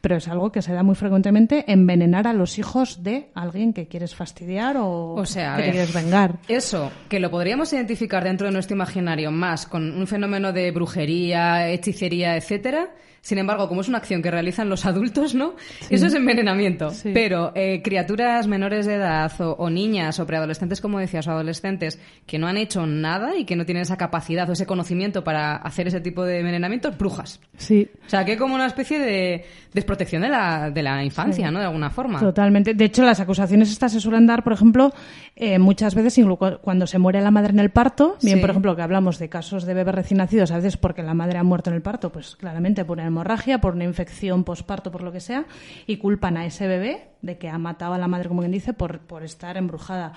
pero 0.00 0.16
es 0.16 0.26
algo 0.26 0.50
que 0.50 0.60
se 0.60 0.72
da 0.72 0.82
muy 0.82 0.96
frecuentemente 0.96 1.64
envenenar 1.72 2.26
a 2.26 2.32
los 2.32 2.58
hijos 2.58 3.04
de 3.04 3.30
alguien 3.34 3.72
que 3.72 3.86
quieres 3.86 4.16
fastidiar 4.16 4.76
o, 4.76 5.14
O 5.14 5.24
sea, 5.24 5.56
que 5.56 5.62
te 5.62 5.70
quieres 5.70 5.94
vengar. 5.94 6.38
Eso, 6.48 6.90
que 7.08 7.20
lo 7.20 7.30
podríamos 7.30 7.72
identificar 7.72 8.24
dentro 8.24 8.48
de 8.48 8.52
nuestro 8.52 8.74
imaginario 8.74 9.30
más 9.30 9.66
con 9.66 9.96
un 9.96 10.06
fenómeno 10.08 10.52
de 10.52 10.72
brujería, 10.72 11.68
hechicería, 11.70 12.36
etcétera. 12.36 12.90
Sin 13.24 13.38
embargo, 13.38 13.70
como 13.70 13.80
es 13.80 13.88
una 13.88 13.96
acción 13.96 14.20
que 14.20 14.30
realizan 14.30 14.68
los 14.68 14.84
adultos, 14.84 15.34
¿no? 15.34 15.54
Eso 15.88 16.08
es 16.08 16.12
envenenamiento. 16.12 16.90
Sí. 16.90 17.10
Pero 17.14 17.52
eh, 17.54 17.80
criaturas 17.82 18.46
menores 18.46 18.84
de 18.84 18.96
edad 18.96 19.32
o, 19.40 19.52
o 19.52 19.70
niñas 19.70 20.20
o 20.20 20.26
preadolescentes, 20.26 20.82
como 20.82 20.98
decías, 20.98 21.26
o 21.26 21.30
adolescentes 21.30 21.98
que 22.26 22.38
no 22.38 22.48
han 22.48 22.58
hecho 22.58 22.84
nada 22.84 23.34
y 23.34 23.46
que 23.46 23.56
no 23.56 23.64
tienen 23.64 23.80
esa 23.80 23.96
capacidad 23.96 24.46
o 24.50 24.52
ese 24.52 24.66
conocimiento 24.66 25.24
para 25.24 25.56
hacer 25.56 25.88
ese 25.88 26.02
tipo 26.02 26.22
de 26.22 26.40
envenenamientos, 26.40 26.98
brujas. 26.98 27.40
Sí. 27.56 27.88
O 28.06 28.10
sea, 28.10 28.26
que 28.26 28.32
hay 28.32 28.36
como 28.36 28.56
una 28.56 28.66
especie 28.66 28.98
de 28.98 29.46
desprotección 29.72 30.20
de 30.20 30.28
la, 30.28 30.70
de 30.70 30.82
la 30.82 31.02
infancia, 31.02 31.50
¿no? 31.50 31.60
De 31.60 31.64
alguna 31.64 31.88
forma. 31.88 32.20
Totalmente. 32.20 32.74
De 32.74 32.84
hecho, 32.84 33.04
las 33.04 33.20
acusaciones 33.20 33.70
estas 33.70 33.92
se 33.92 34.00
suelen 34.00 34.26
dar, 34.26 34.44
por 34.44 34.52
ejemplo, 34.52 34.92
eh, 35.34 35.58
muchas 35.58 35.94
veces 35.94 36.20
cuando 36.60 36.86
se 36.86 36.98
muere 36.98 37.22
la 37.22 37.30
madre 37.30 37.52
en 37.52 37.58
el 37.58 37.70
parto. 37.70 38.18
Bien, 38.22 38.40
por 38.42 38.50
ejemplo, 38.50 38.76
que 38.76 38.82
hablamos 38.82 39.18
de 39.18 39.30
casos 39.30 39.64
de 39.64 39.72
bebés 39.72 39.94
recién 39.94 40.18
nacidos, 40.18 40.50
a 40.50 40.56
veces 40.56 40.76
porque 40.76 41.02
la 41.02 41.14
madre 41.14 41.38
ha 41.38 41.42
muerto 41.42 41.70
en 41.70 41.76
el 41.76 41.82
parto, 41.82 42.12
pues 42.12 42.36
claramente 42.36 42.84
por 42.84 42.98
una 42.98 43.13
hemorragia, 43.14 43.60
por 43.60 43.74
una 43.74 43.84
infección 43.84 44.44
posparto, 44.44 44.90
por 44.90 45.02
lo 45.02 45.12
que 45.12 45.20
sea, 45.20 45.46
y 45.86 45.96
culpan 45.96 46.36
a 46.36 46.46
ese 46.46 46.66
bebé 46.66 47.14
de 47.24 47.38
que 47.38 47.48
ha 47.48 47.58
matado 47.58 47.94
a 47.94 47.98
la 47.98 48.06
madre, 48.06 48.28
como 48.28 48.42
quien 48.42 48.52
dice, 48.52 48.72
por, 48.72 49.00
por 49.00 49.22
estar 49.22 49.56
embrujada. 49.56 50.12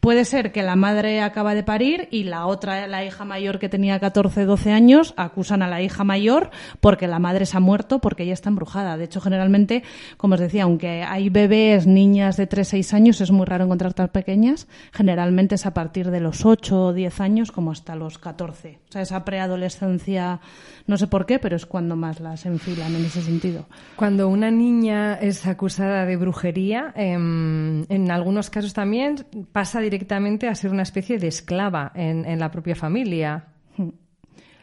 Puede 0.00 0.24
ser 0.24 0.52
que 0.52 0.62
la 0.62 0.76
madre 0.76 1.20
acaba 1.20 1.54
de 1.54 1.62
parir 1.62 2.08
y 2.10 2.24
la 2.24 2.46
otra, 2.46 2.86
la 2.86 3.04
hija 3.04 3.24
mayor 3.24 3.58
que 3.58 3.68
tenía 3.68 3.98
14, 3.98 4.44
12 4.44 4.70
años, 4.70 5.14
acusan 5.16 5.62
a 5.62 5.68
la 5.68 5.82
hija 5.82 6.04
mayor 6.04 6.50
porque 6.80 7.08
la 7.08 7.18
madre 7.18 7.46
se 7.46 7.56
ha 7.56 7.60
muerto 7.60 7.98
porque 7.98 8.22
ella 8.22 8.34
está 8.34 8.48
embrujada. 8.48 8.96
De 8.96 9.04
hecho, 9.04 9.20
generalmente, 9.20 9.82
como 10.16 10.34
os 10.34 10.40
decía, 10.40 10.64
aunque 10.64 11.02
hay 11.02 11.28
bebés, 11.28 11.86
niñas 11.86 12.36
de 12.36 12.46
3, 12.46 12.68
6 12.68 12.94
años, 12.94 13.20
es 13.20 13.30
muy 13.30 13.46
raro 13.46 13.64
encontrar 13.64 13.94
tan 13.94 14.08
pequeñas, 14.08 14.68
generalmente 14.92 15.56
es 15.56 15.66
a 15.66 15.74
partir 15.74 16.10
de 16.10 16.20
los 16.20 16.44
8 16.46 16.86
o 16.86 16.92
10 16.92 17.20
años 17.20 17.52
como 17.52 17.72
hasta 17.72 17.96
los 17.96 18.18
14. 18.18 18.78
O 18.88 18.92
sea, 18.92 19.02
esa 19.02 19.24
preadolescencia, 19.24 20.40
no 20.86 20.96
sé 20.96 21.08
por 21.08 21.26
qué, 21.26 21.38
pero 21.38 21.56
es 21.56 21.66
cuando 21.66 21.96
más 21.96 22.20
las 22.20 22.33
enfilan 22.46 22.94
en 22.94 23.04
ese 23.04 23.22
sentido. 23.22 23.66
Cuando 23.96 24.28
una 24.28 24.50
niña 24.50 25.14
es 25.14 25.46
acusada 25.46 26.04
de 26.06 26.16
brujería, 26.16 26.92
em, 26.96 27.84
en 27.88 28.10
algunos 28.10 28.50
casos 28.50 28.72
también 28.74 29.24
pasa 29.52 29.80
directamente 29.80 30.48
a 30.48 30.54
ser 30.54 30.70
una 30.70 30.82
especie 30.82 31.18
de 31.18 31.28
esclava 31.28 31.92
en, 31.94 32.24
en 32.24 32.38
la 32.40 32.50
propia 32.50 32.74
familia. 32.74 33.44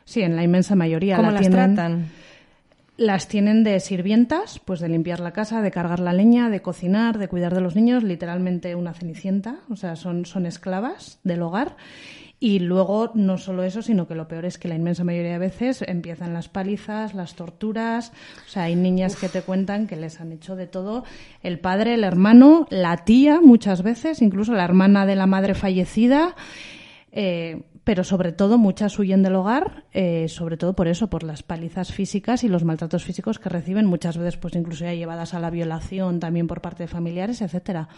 Sí, 0.05 0.21
en 0.21 0.35
la 0.35 0.43
inmensa 0.43 0.75
mayoría. 0.75 1.15
¿Cómo 1.15 1.29
la 1.31 1.37
las 1.39 1.47
tienen- 1.49 1.75
tratan? 1.75 2.05
Las 2.97 3.27
tienen 3.27 3.63
de 3.63 3.79
sirvientas, 3.79 4.59
pues 4.63 4.79
de 4.79 4.87
limpiar 4.89 5.21
la 5.21 5.31
casa, 5.31 5.61
de 5.61 5.71
cargar 5.71 5.99
la 5.99 6.13
leña, 6.13 6.49
de 6.49 6.61
cocinar, 6.61 7.17
de 7.17 7.27
cuidar 7.29 7.55
de 7.55 7.61
los 7.61 7.75
niños, 7.75 8.03
literalmente 8.03 8.75
una 8.75 8.93
cenicienta, 8.93 9.55
o 9.69 9.75
sea, 9.75 9.95
son, 9.95 10.25
son 10.25 10.45
esclavas 10.45 11.19
del 11.23 11.41
hogar. 11.41 11.77
Y 12.43 12.57
luego 12.57 13.11
no 13.13 13.37
solo 13.37 13.61
eso, 13.61 13.83
sino 13.83 14.07
que 14.07 14.15
lo 14.15 14.27
peor 14.27 14.45
es 14.45 14.57
que 14.57 14.67
la 14.67 14.73
inmensa 14.73 15.03
mayoría 15.03 15.33
de 15.33 15.37
veces 15.37 15.83
empiezan 15.87 16.33
las 16.33 16.49
palizas, 16.49 17.13
las 17.13 17.35
torturas. 17.35 18.11
O 18.47 18.49
sea, 18.49 18.63
hay 18.63 18.75
niñas 18.75 19.15
que 19.15 19.29
te 19.29 19.43
cuentan 19.43 19.85
que 19.85 19.95
les 19.95 20.19
han 20.19 20.31
hecho 20.31 20.55
de 20.55 20.65
todo. 20.65 21.03
El 21.43 21.59
padre, 21.59 21.93
el 21.93 22.03
hermano, 22.03 22.65
la 22.71 23.05
tía, 23.05 23.41
muchas 23.41 23.83
veces, 23.83 24.23
incluso 24.23 24.53
la 24.53 24.63
hermana 24.63 25.05
de 25.05 25.15
la 25.15 25.27
madre 25.27 25.53
fallecida. 25.53 26.35
Eh, 27.11 27.61
pero 27.83 28.03
sobre 28.03 28.31
todo 28.31 28.57
muchas 28.57 28.97
huyen 28.99 29.23
del 29.23 29.35
hogar, 29.35 29.85
eh, 29.91 30.27
sobre 30.29 30.57
todo 30.57 30.73
por 30.73 30.87
eso, 30.87 31.09
por 31.09 31.23
las 31.23 31.41
palizas 31.41 31.91
físicas 31.91 32.43
y 32.43 32.47
los 32.47 32.63
maltratos 32.63 33.03
físicos 33.03 33.39
que 33.39 33.49
reciben, 33.49 33.85
muchas 33.85 34.17
veces 34.17 34.37
pues 34.37 34.55
incluso 34.55 34.85
ya 34.85 34.93
llevadas 34.93 35.33
a 35.33 35.39
la 35.39 35.49
violación 35.49 36.19
también 36.19 36.47
por 36.47 36.61
parte 36.61 36.83
de 36.83 36.87
familiares, 36.87 37.41
etcétera. 37.41 37.89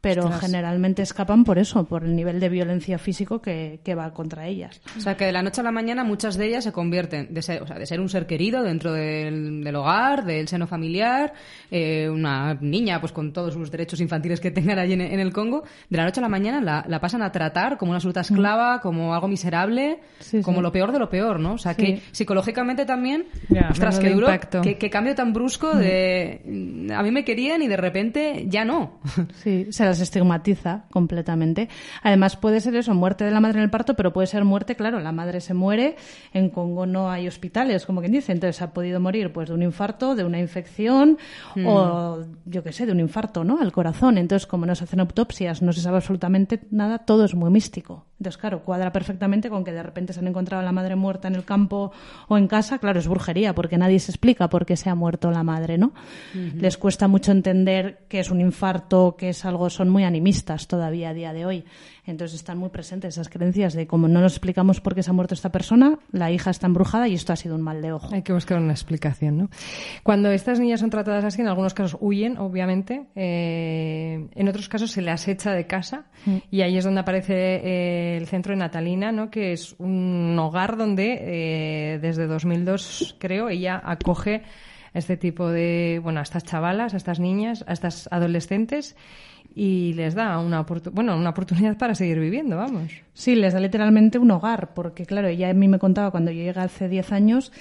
Pero 0.00 0.22
Ostras. 0.22 0.42
generalmente 0.42 1.02
escapan 1.02 1.42
por 1.42 1.58
eso, 1.58 1.84
por 1.84 2.04
el 2.04 2.14
nivel 2.14 2.38
de 2.38 2.48
violencia 2.48 2.98
físico 2.98 3.42
que, 3.42 3.80
que 3.82 3.96
va 3.96 4.12
contra 4.12 4.46
ellas. 4.46 4.80
O 4.96 5.00
sea, 5.00 5.16
que 5.16 5.24
de 5.24 5.32
la 5.32 5.42
noche 5.42 5.60
a 5.60 5.64
la 5.64 5.72
mañana 5.72 6.04
muchas 6.04 6.36
de 6.36 6.46
ellas 6.46 6.62
se 6.62 6.70
convierten 6.70 7.34
de 7.34 7.42
ser, 7.42 7.62
o 7.62 7.66
sea, 7.66 7.78
de 7.78 7.84
ser 7.84 8.00
un 8.00 8.08
ser 8.08 8.26
querido 8.28 8.62
dentro 8.62 8.92
del, 8.92 9.64
del 9.64 9.74
hogar, 9.74 10.24
del 10.24 10.46
seno 10.46 10.68
familiar, 10.68 11.32
eh, 11.72 12.08
una 12.08 12.54
niña 12.60 13.00
pues 13.00 13.12
con 13.12 13.32
todos 13.32 13.54
sus 13.54 13.72
derechos 13.72 14.00
infantiles 14.00 14.38
que 14.38 14.52
tengan 14.52 14.78
allí 14.78 14.92
en, 14.92 15.00
en 15.00 15.18
el 15.18 15.32
Congo, 15.32 15.64
de 15.90 15.96
la 15.96 16.04
noche 16.04 16.20
a 16.20 16.22
la 16.22 16.28
mañana 16.28 16.60
la, 16.60 16.84
la 16.86 17.00
pasan 17.00 17.22
a 17.22 17.32
tratar 17.32 17.76
como 17.76 17.90
una 17.90 17.96
absoluta 17.96 18.20
esclava, 18.20 18.80
como 18.80 19.14
algo 19.14 19.27
miserable, 19.28 20.00
Sí, 20.18 20.42
como 20.42 20.58
sí. 20.58 20.62
lo 20.62 20.72
peor 20.72 20.90
de 20.92 20.98
lo 20.98 21.08
peor, 21.08 21.38
¿no? 21.38 21.52
O 21.54 21.58
sea, 21.58 21.74
Sí. 21.74 21.82
que 21.84 22.02
psicológicamente 22.12 22.84
también, 22.86 23.26
Ya, 23.50 23.68
ostras, 23.70 23.98
qué 24.00 24.10
duro, 24.10 24.26
qué, 24.62 24.76
qué 24.78 24.90
cambio 24.90 25.14
tan 25.14 25.32
brusco 25.32 25.74
de 25.74 26.42
mm, 26.44 26.90
a 26.92 27.02
mí 27.02 27.10
me 27.10 27.24
querían 27.24 27.62
y 27.62 27.68
de 27.68 27.76
repente 27.76 28.46
ya 28.48 28.64
no. 28.64 28.98
Sí, 29.42 29.66
se 29.70 29.84
las 29.84 30.00
estigmatiza 30.00 30.84
completamente. 30.90 31.68
Además, 32.02 32.36
puede 32.36 32.60
ser 32.60 32.74
eso, 32.76 32.94
muerte 32.94 33.24
de 33.24 33.30
la 33.30 33.40
madre 33.40 33.58
en 33.58 33.64
el 33.64 33.70
parto, 33.70 33.94
pero 33.94 34.12
puede 34.12 34.26
ser 34.26 34.44
muerte, 34.44 34.74
claro, 34.74 34.98
la 35.00 35.12
madre 35.12 35.40
se 35.40 35.54
muere, 35.54 35.96
en 36.32 36.50
Congo 36.50 36.86
no 36.86 37.10
hay 37.10 37.28
hospitales, 37.28 37.86
como 37.86 38.00
quien 38.00 38.12
dice, 38.12 38.32
entonces 38.32 38.60
ha 38.62 38.72
podido 38.72 38.98
morir 39.00 39.32
pues 39.32 39.48
de 39.48 39.54
un 39.54 39.62
infarto, 39.62 40.14
de 40.14 40.24
una 40.24 40.38
infección 40.38 41.18
o 41.66 42.18
yo 42.46 42.62
qué 42.62 42.72
sé, 42.72 42.86
de 42.86 42.92
un 42.92 43.00
infarto, 43.00 43.44
¿no? 43.44 43.60
Al 43.60 43.72
corazón. 43.72 44.18
Entonces, 44.18 44.46
como 44.46 44.66
no 44.66 44.74
se 44.74 44.84
hacen 44.84 45.00
autopsias, 45.00 45.62
no 45.62 45.72
se 45.72 45.80
sabe 45.80 45.96
absolutamente 45.96 46.60
nada, 46.70 46.98
todo 46.98 47.24
es 47.24 47.34
muy 47.34 47.50
místico. 47.50 48.06
Entonces, 48.18 48.38
claro, 48.38 48.64
cuadra 48.64 48.90
perfectamente 48.92 49.17
con 49.50 49.64
que 49.64 49.72
de 49.72 49.82
repente 49.82 50.12
se 50.12 50.20
han 50.20 50.26
encontrado 50.26 50.60
a 50.60 50.64
la 50.64 50.72
madre 50.72 50.96
muerta 50.96 51.28
en 51.28 51.34
el 51.34 51.44
campo 51.44 51.92
o 52.28 52.38
en 52.38 52.48
casa, 52.48 52.78
claro, 52.78 52.98
es 52.98 53.08
brujería, 53.08 53.54
porque 53.54 53.78
nadie 53.78 53.98
se 53.98 54.10
explica 54.10 54.48
por 54.48 54.64
qué 54.64 54.76
se 54.76 54.90
ha 54.90 54.94
muerto 54.94 55.30
la 55.30 55.42
madre, 55.42 55.78
¿no? 55.78 55.92
Les 56.54 56.78
cuesta 56.78 57.08
mucho 57.08 57.32
entender 57.32 58.00
que 58.08 58.20
es 58.20 58.30
un 58.30 58.40
infarto, 58.40 59.16
que 59.16 59.30
es 59.30 59.44
algo, 59.44 59.70
son 59.70 59.88
muy 59.88 60.04
animistas 60.04 60.66
todavía 60.66 61.10
a 61.10 61.14
día 61.14 61.32
de 61.32 61.46
hoy. 61.46 61.64
Entonces 62.10 62.36
están 62.36 62.58
muy 62.58 62.70
presentes 62.70 63.14
esas 63.14 63.28
creencias 63.28 63.74
de 63.74 63.86
como 63.86 64.08
no 64.08 64.20
nos 64.20 64.32
explicamos 64.32 64.80
por 64.80 64.94
qué 64.94 65.02
se 65.02 65.10
ha 65.10 65.12
muerto 65.12 65.34
esta 65.34 65.52
persona, 65.52 65.98
la 66.10 66.30
hija 66.30 66.50
está 66.50 66.66
embrujada 66.66 67.08
y 67.08 67.14
esto 67.14 67.32
ha 67.32 67.36
sido 67.36 67.54
un 67.54 67.62
mal 67.62 67.82
de 67.82 67.92
ojo. 67.92 68.14
Hay 68.14 68.22
que 68.22 68.32
buscar 68.32 68.58
una 68.58 68.72
explicación, 68.72 69.36
¿no? 69.38 69.50
Cuando 70.02 70.30
estas 70.30 70.58
niñas 70.58 70.80
son 70.80 70.90
tratadas 70.90 71.24
así, 71.24 71.40
en 71.40 71.48
algunos 71.48 71.74
casos 71.74 71.98
huyen, 72.00 72.38
obviamente. 72.38 73.06
eh, 73.14 74.28
en 74.34 74.48
otros 74.48 74.68
casos 74.68 74.90
se 74.90 75.02
las 75.02 75.28
echa 75.28 75.52
de 75.52 75.66
casa. 75.66 76.06
Y 76.50 76.62
ahí 76.62 76.76
es 76.76 76.84
donde 76.84 77.00
aparece 77.00 77.34
eh, 77.34 78.16
el 78.16 78.26
centro 78.26 78.52
de 78.52 78.58
Natalina, 78.58 79.12
¿no? 79.12 79.30
Que 79.30 79.52
es 79.52 79.74
un 79.78 80.36
hogar 80.38 80.76
donde 80.76 81.18
eh, 81.20 81.98
desde 82.00 82.26
2002, 82.26 83.16
creo, 83.18 83.48
ella 83.48 83.80
acoge 83.84 84.42
a 84.94 84.98
este 84.98 85.16
tipo 85.16 85.48
de, 85.48 86.00
bueno, 86.02 86.20
a 86.20 86.22
estas 86.22 86.44
chavalas, 86.44 86.94
a 86.94 86.96
estas 86.96 87.20
niñas, 87.20 87.64
a 87.66 87.72
estas 87.72 88.08
adolescentes 88.10 88.96
y 89.54 89.92
les 89.94 90.14
da 90.14 90.38
una, 90.38 90.64
bueno, 90.92 91.16
una 91.16 91.30
oportunidad 91.30 91.76
para 91.76 91.94
seguir 91.94 92.18
viviendo, 92.20 92.56
vamos. 92.56 92.92
Sí, 93.14 93.34
les 93.34 93.54
da 93.54 93.60
literalmente 93.60 94.18
un 94.18 94.30
hogar, 94.30 94.74
porque 94.74 95.04
claro, 95.06 95.28
ella 95.28 95.50
a 95.50 95.54
mí 95.54 95.68
me 95.68 95.78
contaba 95.78 96.10
cuando 96.10 96.30
yo 96.30 96.38
llegué 96.38 96.60
hace 96.60 96.88
10 96.88 97.12
años 97.12 97.52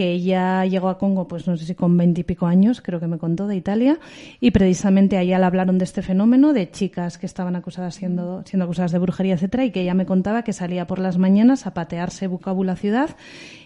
que 0.00 0.12
ella 0.12 0.64
llegó 0.64 0.88
a 0.88 0.96
Congo, 0.96 1.28
pues 1.28 1.46
no 1.46 1.58
sé 1.58 1.66
si 1.66 1.74
con 1.74 1.94
veintipico 1.94 2.46
años, 2.46 2.80
creo 2.80 3.00
que 3.00 3.06
me 3.06 3.18
contó, 3.18 3.46
de 3.46 3.54
Italia, 3.54 3.98
y 4.40 4.50
precisamente 4.50 5.18
a 5.18 5.20
ella 5.20 5.38
le 5.38 5.44
hablaron 5.44 5.76
de 5.76 5.84
este 5.84 6.00
fenómeno, 6.00 6.54
de 6.54 6.70
chicas 6.70 7.18
que 7.18 7.26
estaban 7.26 7.54
acusadas 7.54 7.96
siendo, 7.96 8.42
siendo 8.46 8.64
acusadas 8.64 8.92
de 8.92 8.98
brujería, 8.98 9.34
etcétera, 9.34 9.66
y 9.66 9.72
que 9.72 9.82
ella 9.82 9.92
me 9.92 10.06
contaba 10.06 10.42
que 10.42 10.54
salía 10.54 10.86
por 10.86 11.00
las 11.00 11.18
mañanas 11.18 11.66
a 11.66 11.74
patearse 11.74 12.28
bucabu 12.28 12.64
la 12.64 12.76
ciudad 12.76 13.10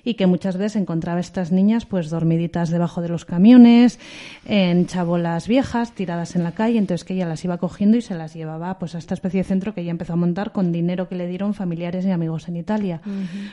y 0.03 0.14
que 0.14 0.26
muchas 0.26 0.57
veces 0.57 0.74
encontraba 0.74 1.18
a 1.18 1.20
estas 1.20 1.53
niñas 1.53 1.87
pues 1.87 2.11
dormiditas 2.11 2.68
debajo 2.68 3.01
de 3.01 3.09
los 3.09 3.24
camiones, 3.24 4.01
en 4.45 4.87
chabolas 4.87 5.47
viejas, 5.47 5.93
tiradas 5.93 6.35
en 6.35 6.43
la 6.43 6.51
calle, 6.51 6.78
entonces 6.78 7.05
que 7.05 7.14
ella 7.14 7.26
las 7.26 7.45
iba 7.45 7.59
cogiendo 7.59 7.97
y 7.97 8.03
se 8.03 8.16
las 8.16 8.35
llevaba 8.35 8.78
pues 8.80 8.97
a 8.97 8.99
esta 8.99 9.14
especie 9.14 9.43
de 9.43 9.45
centro 9.45 9.72
que 9.72 9.82
ella 9.82 9.93
empezó 9.93 10.14
a 10.14 10.16
montar 10.16 10.51
con 10.51 10.72
dinero 10.72 11.09
que 11.09 11.14
le 11.14 11.28
dieron 11.28 11.55
familiares 11.55 12.05
y 12.05 12.11
amigos 12.11 12.49
en 12.49 12.57
Italia. 12.57 13.01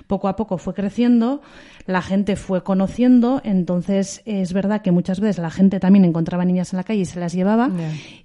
Poco 0.07 0.27
a 0.27 0.35
poco 0.35 0.57
fue 0.57 0.73
creciendo, 0.73 1.41
la 1.85 2.01
gente 2.01 2.35
fue 2.35 2.63
conociendo, 2.71 3.41
entonces 3.43 4.21
es 4.25 4.53
verdad 4.53 4.81
que 4.81 4.91
muchas 4.91 5.19
veces 5.19 5.39
la 5.39 5.51
gente 5.51 5.81
también 5.81 6.05
encontraba 6.05 6.45
niñas 6.45 6.71
en 6.71 6.77
la 6.77 6.85
calle 6.85 7.01
y 7.01 7.05
se 7.05 7.19
las 7.19 7.33
llevaba 7.33 7.69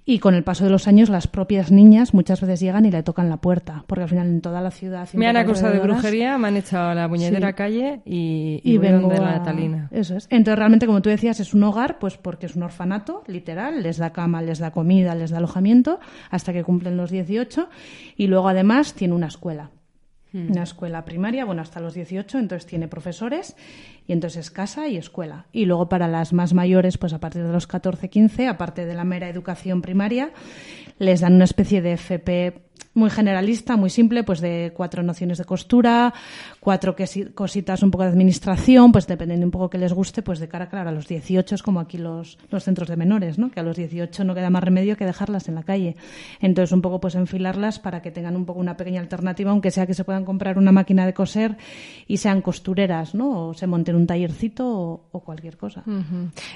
y 0.05 0.19
con 0.19 0.35
el 0.35 0.43
paso 0.45 0.63
de 0.63 0.69
los 0.69 0.87
años 0.87 1.09
las 1.09 1.27
propias 1.27 1.69
niñas 1.69 2.13
muchas 2.13 2.39
veces 2.39 2.61
llegan 2.61 2.85
y 2.85 2.91
le 2.91 3.03
tocan 3.03 3.27
la 3.27 3.35
puerta, 3.37 3.83
porque 3.87 4.03
al 4.03 4.09
final 4.09 4.27
en 4.27 4.39
toda 4.39 4.61
la 4.61 4.71
ciudad... 4.71 5.05
y 5.11 5.17
Me 5.17 5.27
han 5.27 5.35
acusado 5.35 5.73
de 5.73 5.79
brujería, 5.79 6.37
me 6.37 6.47
han 6.47 6.55
echado 6.55 6.91
a 6.91 6.95
la 6.95 7.09
puñetera 7.09 7.49
Sí. 7.49 7.53
calle 7.55 7.99
y, 8.05 8.61
y, 8.63 8.77
voy 8.77 8.87
vengo 8.87 9.01
donde 9.09 9.19
la 9.19 9.31
a- 9.35 9.37
Natalina. 9.39 9.89
Eso 9.91 10.15
es. 10.15 10.27
Entonces, 10.29 10.57
realmente, 10.57 10.85
como 10.85 11.01
tú 11.01 11.09
decías, 11.09 11.41
es 11.41 11.53
un 11.53 11.63
hogar, 11.63 11.99
pues 11.99 12.15
porque 12.17 12.45
es 12.45 12.55
un 12.55 12.63
orfanato, 12.63 13.23
literal, 13.27 13.83
les 13.83 13.97
da 13.97 14.11
cama, 14.11 14.41
les 14.41 14.59
da 14.59 14.71
comida, 14.71 15.13
les 15.13 15.31
da 15.31 15.39
alojamiento, 15.39 15.99
hasta 16.31 16.53
que 16.53 16.63
cumplen 16.63 16.95
los 16.95 17.11
18, 17.11 17.67
y 18.15 18.27
luego 18.27 18.47
además 18.47 18.93
tiene 18.93 19.13
una 19.13 19.27
escuela. 19.27 19.71
Una 20.49 20.63
escuela 20.63 21.03
primaria, 21.03 21.45
bueno, 21.45 21.61
hasta 21.61 21.79
los 21.79 21.93
18, 21.93 22.37
entonces 22.37 22.67
tiene 22.67 22.87
profesores, 22.87 23.55
y 24.05 24.13
entonces 24.13 24.45
es 24.45 24.51
casa 24.51 24.87
y 24.87 24.97
escuela. 24.97 25.47
Y 25.51 25.65
luego 25.65 25.89
para 25.89 26.07
las 26.07 26.31
más 26.33 26.53
mayores, 26.53 26.97
pues 26.97 27.13
a 27.13 27.19
partir 27.19 27.43
de 27.43 27.51
los 27.51 27.65
14, 27.65 28.09
15, 28.09 28.47
aparte 28.47 28.85
de 28.85 28.93
la 28.93 29.03
mera 29.03 29.29
educación 29.29 29.81
primaria, 29.81 30.31
les 30.99 31.21
dan 31.21 31.33
una 31.33 31.45
especie 31.45 31.81
de 31.81 31.93
FP 31.93 32.66
muy 32.97 33.09
generalista, 33.09 33.77
muy 33.77 33.89
simple, 33.89 34.23
pues 34.23 34.41
de 34.41 34.73
cuatro 34.75 35.03
nociones 35.03 35.37
de 35.37 35.45
costura, 35.45 36.13
cuatro 36.59 36.95
cositas 37.33 37.83
un 37.83 37.91
poco 37.91 38.03
de 38.03 38.09
administración, 38.09 38.91
pues 38.91 39.07
dependiendo 39.07 39.45
un 39.45 39.51
poco 39.51 39.69
que 39.69 39.77
les 39.77 39.93
guste, 39.93 40.21
pues 40.21 40.39
de 40.39 40.47
cara, 40.47 40.67
claro, 40.67 40.89
a 40.89 40.91
los 40.91 41.07
18 41.07 41.55
es 41.55 41.63
como 41.63 41.79
aquí 41.79 41.97
los, 41.97 42.37
los 42.49 42.63
centros 42.63 42.89
de 42.89 42.97
menores, 42.97 43.37
¿no? 43.37 43.51
Que 43.51 43.59
a 43.59 43.63
los 43.63 43.77
18 43.77 44.23
no 44.23 44.35
queda 44.35 44.49
más 44.49 44.63
remedio 44.63 44.97
que 44.97 45.05
dejarlas 45.05 45.47
en 45.47 45.55
la 45.55 45.63
calle. 45.63 45.95
Entonces, 46.41 46.71
un 46.71 46.81
poco 46.81 46.99
pues 46.99 47.15
enfilarlas 47.15 47.79
para 47.79 48.01
que 48.01 48.11
tengan 48.11 48.35
un 48.35 48.45
poco 48.45 48.59
una 48.59 48.75
pequeña 48.75 48.99
alternativa, 48.99 49.51
aunque 49.51 49.71
sea 49.71 49.85
que 49.85 49.93
se 49.93 50.03
puedan 50.03 50.25
comprar 50.25 50.57
una 50.57 50.71
máquina 50.71 51.05
de 51.05 51.13
coser 51.13 51.57
y 52.07 52.17
sean 52.17 52.41
costureras, 52.41 53.13
¿no? 53.13 53.49
O 53.49 53.53
se 53.53 53.67
monten 53.67 53.95
un 53.95 54.07
tallercito 54.07 54.67
o, 54.67 55.09
o 55.11 55.19
cualquier 55.21 55.57
cosa. 55.57 55.83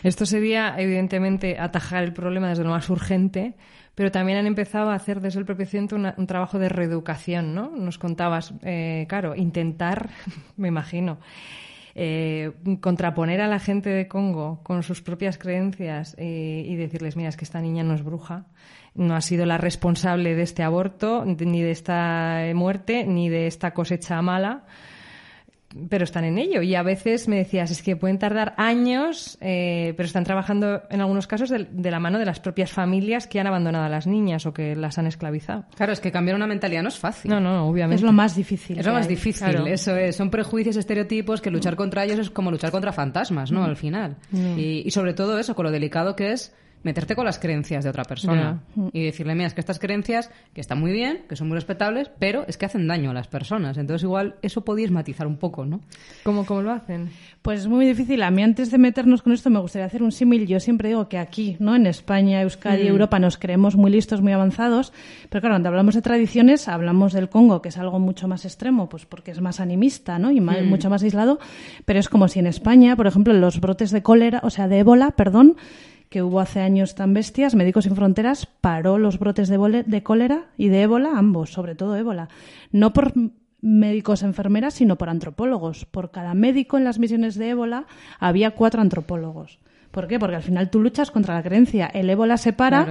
Esto 0.03 0.25
sería, 0.25 0.75
evidentemente, 0.77 1.59
atajar 1.59 2.03
el 2.03 2.13
problema 2.13 2.49
desde 2.49 2.63
lo 2.63 2.71
más 2.71 2.89
urgente, 2.89 3.55
pero 3.95 4.11
también 4.11 4.37
han 4.37 4.47
empezado 4.47 4.89
a 4.89 4.95
hacer 4.95 5.19
desde 5.21 5.39
el 5.39 5.45
propio 5.45 5.65
centro 5.65 5.97
una- 5.97 6.15
un 6.17 6.27
trabajo 6.27 6.59
de 6.59 6.69
reeducación, 6.69 7.53
¿no? 7.53 7.69
Nos 7.75 7.97
contabas, 7.97 8.53
eh, 8.63 9.05
claro, 9.09 9.35
intentar, 9.35 10.09
me 10.57 10.67
imagino, 10.69 11.17
eh, 11.93 12.51
contraponer 12.79 13.41
a 13.41 13.47
la 13.47 13.59
gente 13.59 13.89
de 13.89 14.07
Congo 14.07 14.61
con 14.63 14.81
sus 14.83 15.01
propias 15.01 15.37
creencias 15.37 16.15
eh, 16.17 16.63
y 16.65 16.75
decirles, 16.77 17.17
mira, 17.17 17.29
es 17.29 17.35
que 17.37 17.43
esta 17.43 17.59
niña 17.61 17.83
no 17.83 17.93
es 17.93 18.03
bruja, 18.03 18.45
no 18.95 19.15
ha 19.15 19.21
sido 19.21 19.45
la 19.45 19.57
responsable 19.57 20.35
de 20.35 20.41
este 20.43 20.63
aborto, 20.63 21.25
ni 21.25 21.61
de 21.61 21.71
esta 21.71 22.43
muerte, 22.55 23.05
ni 23.05 23.29
de 23.29 23.47
esta 23.47 23.71
cosecha 23.73 24.21
mala 24.21 24.63
pero 25.89 26.03
están 26.03 26.23
en 26.25 26.37
ello. 26.37 26.61
Y 26.61 26.75
a 26.75 26.83
veces 26.83 27.27
me 27.27 27.37
decías, 27.37 27.71
es 27.71 27.81
que 27.81 27.95
pueden 27.95 28.19
tardar 28.19 28.53
años, 28.57 29.37
eh, 29.41 29.93
pero 29.97 30.07
están 30.07 30.23
trabajando 30.23 30.81
en 30.89 31.01
algunos 31.01 31.27
casos 31.27 31.49
de, 31.49 31.67
de 31.71 31.91
la 31.91 31.99
mano 31.99 32.19
de 32.19 32.25
las 32.25 32.39
propias 32.39 32.71
familias 32.71 33.27
que 33.27 33.39
han 33.39 33.47
abandonado 33.47 33.85
a 33.85 33.89
las 33.89 34.07
niñas 34.07 34.45
o 34.45 34.53
que 34.53 34.75
las 34.75 34.97
han 34.97 35.07
esclavizado. 35.07 35.65
Claro, 35.75 35.93
es 35.93 35.99
que 35.99 36.11
cambiar 36.11 36.35
una 36.35 36.47
mentalidad 36.47 36.83
no 36.83 36.89
es 36.89 36.97
fácil. 36.99 37.31
No, 37.31 37.39
no, 37.39 37.67
obviamente. 37.67 37.95
Es 37.95 38.01
lo 38.01 38.11
más 38.11 38.35
difícil. 38.35 38.79
Es 38.79 38.85
lo 38.85 38.93
más 38.93 39.03
hay. 39.07 39.09
difícil, 39.15 39.47
Claro. 39.49 39.65
eso 39.65 39.95
es. 39.95 40.15
Son 40.15 40.29
prejuicios, 40.29 40.75
estereotipos 40.75 41.41
que 41.41 41.51
luchar 41.51 41.75
contra 41.75 42.03
ellos 42.05 42.19
es 42.19 42.29
como 42.29 42.51
luchar 42.51 42.71
contra 42.71 42.91
fantasmas, 42.91 43.51
¿no? 43.51 43.63
Al 43.63 43.75
final. 43.77 44.17
Y, 44.33 44.83
y 44.85 44.91
sobre 44.91 45.13
todo 45.13 45.39
eso, 45.39 45.55
con 45.55 45.65
lo 45.65 45.71
delicado 45.71 46.15
que 46.15 46.31
es 46.31 46.53
meterte 46.83 47.15
con 47.15 47.25
las 47.25 47.37
creencias 47.39 47.83
de 47.83 47.89
otra 47.89 48.03
persona 48.05 48.61
y 48.91 49.03
decirle, 49.03 49.35
mira, 49.35 49.47
es 49.47 49.53
que 49.53 49.61
estas 49.61 49.77
creencias, 49.79 50.31
que 50.53 50.61
están 50.61 50.79
muy 50.79 50.91
bien, 50.91 51.21
que 51.29 51.35
son 51.35 51.47
muy 51.47 51.55
respetables, 51.55 52.09
pero 52.19 52.43
es 52.47 52.57
que 52.57 52.65
hacen 52.65 52.87
daño 52.87 53.11
a 53.11 53.13
las 53.13 53.27
personas. 53.27 53.77
Entonces 53.77 54.03
igual 54.03 54.35
eso 54.41 54.63
podías 54.65 54.89
matizar 54.91 55.27
un 55.27 55.37
poco, 55.37 55.65
¿no? 55.65 55.81
¿Cómo, 56.23 56.45
cómo 56.45 56.61
lo 56.61 56.71
hacen? 56.71 57.09
Pues 57.41 57.61
es 57.61 57.67
muy 57.67 57.85
difícil. 57.85 58.21
A 58.23 58.31
mí 58.31 58.41
antes 58.43 58.71
de 58.71 58.77
meternos 58.77 59.21
con 59.21 59.33
esto 59.33 59.49
me 59.49 59.59
gustaría 59.59 59.85
hacer 59.85 60.01
un 60.03 60.11
símil. 60.11 60.47
Yo 60.47 60.59
siempre 60.59 60.89
digo 60.89 61.07
que 61.09 61.17
aquí, 61.17 61.57
¿no? 61.59 61.75
En 61.75 61.85
España, 61.87 62.41
Euskadi, 62.41 62.87
Europa 62.87 63.19
nos 63.19 63.37
creemos 63.37 63.75
muy 63.75 63.91
listos, 63.91 64.21
muy 64.21 64.31
avanzados. 64.33 64.93
Pero 65.29 65.41
claro, 65.41 65.53
cuando 65.55 65.69
hablamos 65.69 65.95
de 65.95 66.01
tradiciones, 66.01 66.67
hablamos 66.67 67.13
del 67.13 67.29
Congo, 67.29 67.61
que 67.61 67.69
es 67.69 67.77
algo 67.77 67.99
mucho 67.99 68.27
más 68.27 68.45
extremo, 68.45 68.89
pues 68.89 69.05
porque 69.05 69.31
es 69.31 69.41
más 69.41 69.59
animista, 69.59 70.17
¿no? 70.19 70.31
Y 70.31 70.39
ma- 70.41 70.61
mucho 70.63 70.89
más 70.89 71.03
aislado. 71.03 71.39
Pero 71.85 71.99
es 71.99 72.09
como 72.09 72.27
si 72.27 72.39
en 72.39 72.47
España, 72.47 72.95
por 72.95 73.07
ejemplo, 73.07 73.33
los 73.33 73.59
brotes 73.59 73.91
de 73.91 74.01
cólera, 74.03 74.39
o 74.43 74.49
sea, 74.49 74.67
de 74.67 74.79
ébola, 74.79 75.11
perdón, 75.11 75.55
que 76.11 76.21
hubo 76.21 76.41
hace 76.41 76.59
años 76.59 76.93
tan 76.93 77.13
bestias, 77.13 77.55
Médicos 77.55 77.85
Sin 77.85 77.95
Fronteras 77.95 78.45
paró 78.45 78.97
los 78.97 79.17
brotes 79.17 79.47
de, 79.47 80.03
cólera 80.03 80.47
y 80.57 80.67
de 80.67 80.81
ébola, 80.81 81.11
ambos, 81.15 81.53
sobre 81.53 81.73
todo 81.73 81.95
ébola. 81.95 82.27
No 82.73 82.91
por 82.91 83.13
médicos 83.61 84.21
enfermeras, 84.21 84.73
sino 84.73 84.97
por 84.97 85.07
antropólogos. 85.07 85.85
Por 85.85 86.11
cada 86.11 86.33
médico 86.33 86.77
en 86.77 86.83
las 86.83 86.99
misiones 86.99 87.35
de 87.35 87.51
ébola 87.51 87.85
había 88.19 88.51
cuatro 88.51 88.81
antropólogos. 88.81 89.59
¿Por 89.91 90.09
qué? 90.09 90.19
Porque 90.19 90.35
al 90.35 90.43
final 90.43 90.69
tú 90.69 90.81
luchas 90.81 91.11
contra 91.11 91.35
la 91.35 91.43
creencia. 91.43 91.85
El 91.87 92.09
ébola 92.09 92.35
se 92.35 92.51
para. 92.51 92.87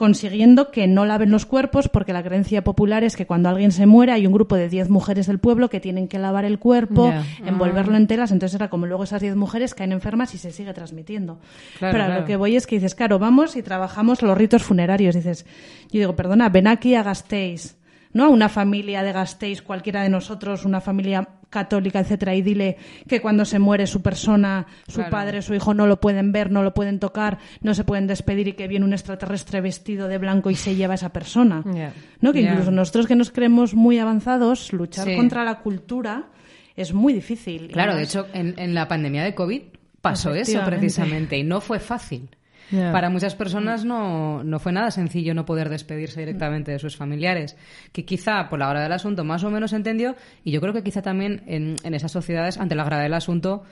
Consiguiendo 0.00 0.70
que 0.70 0.86
no 0.86 1.04
laven 1.04 1.30
los 1.30 1.44
cuerpos, 1.44 1.90
porque 1.90 2.14
la 2.14 2.22
creencia 2.22 2.64
popular 2.64 3.04
es 3.04 3.16
que 3.16 3.26
cuando 3.26 3.50
alguien 3.50 3.70
se 3.70 3.84
muere 3.84 4.12
hay 4.12 4.26
un 4.26 4.32
grupo 4.32 4.56
de 4.56 4.70
10 4.70 4.88
mujeres 4.88 5.26
del 5.26 5.38
pueblo 5.38 5.68
que 5.68 5.78
tienen 5.78 6.08
que 6.08 6.18
lavar 6.18 6.46
el 6.46 6.58
cuerpo, 6.58 7.12
envolverlo 7.44 7.98
en 7.98 8.06
telas, 8.06 8.32
entonces 8.32 8.54
era 8.54 8.70
como 8.70 8.86
luego 8.86 9.04
esas 9.04 9.20
10 9.20 9.36
mujeres 9.36 9.74
caen 9.74 9.92
enfermas 9.92 10.32
y 10.34 10.38
se 10.38 10.52
sigue 10.52 10.72
transmitiendo. 10.72 11.38
Claro, 11.78 11.92
Pero 11.92 12.04
claro. 12.06 12.20
lo 12.22 12.26
que 12.26 12.36
voy 12.36 12.56
es 12.56 12.66
que 12.66 12.76
dices, 12.76 12.94
claro, 12.94 13.18
vamos 13.18 13.56
y 13.56 13.62
trabajamos 13.62 14.22
los 14.22 14.38
ritos 14.38 14.62
funerarios. 14.62 15.14
Dices, 15.14 15.44
yo 15.92 16.00
digo, 16.00 16.16
perdona, 16.16 16.48
ven 16.48 16.68
aquí 16.68 16.94
a 16.94 17.02
Gasteiz, 17.02 17.76
¿no? 18.12 18.24
A 18.24 18.28
una 18.28 18.48
familia 18.48 19.02
de 19.02 19.12
Gasteiz, 19.12 19.62
cualquiera 19.62 20.02
de 20.02 20.08
nosotros, 20.08 20.64
una 20.64 20.80
familia 20.80 21.28
católica, 21.50 21.98
etcétera, 21.98 22.34
y 22.36 22.42
dile 22.42 22.76
que 23.08 23.20
cuando 23.20 23.44
se 23.44 23.58
muere 23.58 23.86
su 23.88 24.02
persona, 24.02 24.66
su 24.86 24.96
Claro. 24.96 25.10
padre, 25.10 25.42
su 25.42 25.52
hijo, 25.54 25.74
no 25.74 25.86
lo 25.88 25.98
pueden 26.00 26.30
ver, 26.30 26.50
no 26.52 26.62
lo 26.62 26.72
pueden 26.74 27.00
tocar, 27.00 27.38
no 27.60 27.74
se 27.74 27.82
pueden 27.82 28.06
despedir 28.06 28.46
y 28.48 28.52
que 28.52 28.68
viene 28.68 28.84
un 28.84 28.92
extraterrestre 28.92 29.60
vestido 29.60 30.06
de 30.06 30.18
blanco 30.18 30.50
y 30.50 30.54
se 30.54 30.76
lleva 30.76 30.94
a 30.94 30.96
esa 30.96 31.12
persona. 31.12 31.64
¿No? 32.20 32.32
Que 32.32 32.40
incluso 32.42 32.70
nosotros 32.70 33.06
que 33.08 33.16
nos 33.16 33.32
creemos 33.32 33.74
muy 33.74 33.98
avanzados, 33.98 34.72
luchar 34.72 35.06
Sí. 35.06 35.16
contra 35.16 35.42
la 35.44 35.58
cultura 35.58 36.26
es 36.76 36.92
muy 36.94 37.12
difícil. 37.12 37.68
Claro, 37.72 37.96
de 37.96 38.04
hecho, 38.04 38.26
en, 38.32 38.54
en 38.56 38.72
la 38.74 38.86
pandemia 38.86 39.24
de 39.24 39.34
COVID 39.34 39.62
pasó 40.00 40.32
eso 40.34 40.60
precisamente 40.64 41.36
y 41.36 41.42
no 41.42 41.60
fue 41.60 41.80
fácil. 41.80 42.28
Para 42.70 43.10
muchas 43.10 43.34
personas 43.34 43.84
no, 43.84 44.44
no 44.44 44.58
fue 44.58 44.72
nada 44.72 44.90
sencillo 44.90 45.34
no 45.34 45.44
poder 45.44 45.68
despedirse 45.68 46.20
directamente 46.20 46.72
de 46.72 46.78
sus 46.78 46.96
familiares, 46.96 47.56
que 47.92 48.04
quizá 48.04 48.48
por 48.48 48.58
la 48.58 48.68
hora 48.68 48.82
del 48.82 48.92
asunto 48.92 49.24
más 49.24 49.44
o 49.44 49.50
menos 49.50 49.72
entendió 49.72 50.16
y 50.44 50.52
yo 50.52 50.60
creo 50.60 50.72
que 50.72 50.82
quizá 50.82 51.02
también 51.02 51.42
en, 51.46 51.76
en 51.82 51.94
esas 51.94 52.12
sociedades 52.12 52.58
ante 52.58 52.74
la 52.74 52.84
gravedad 52.84 53.04
del 53.04 53.14
asunto 53.14 53.64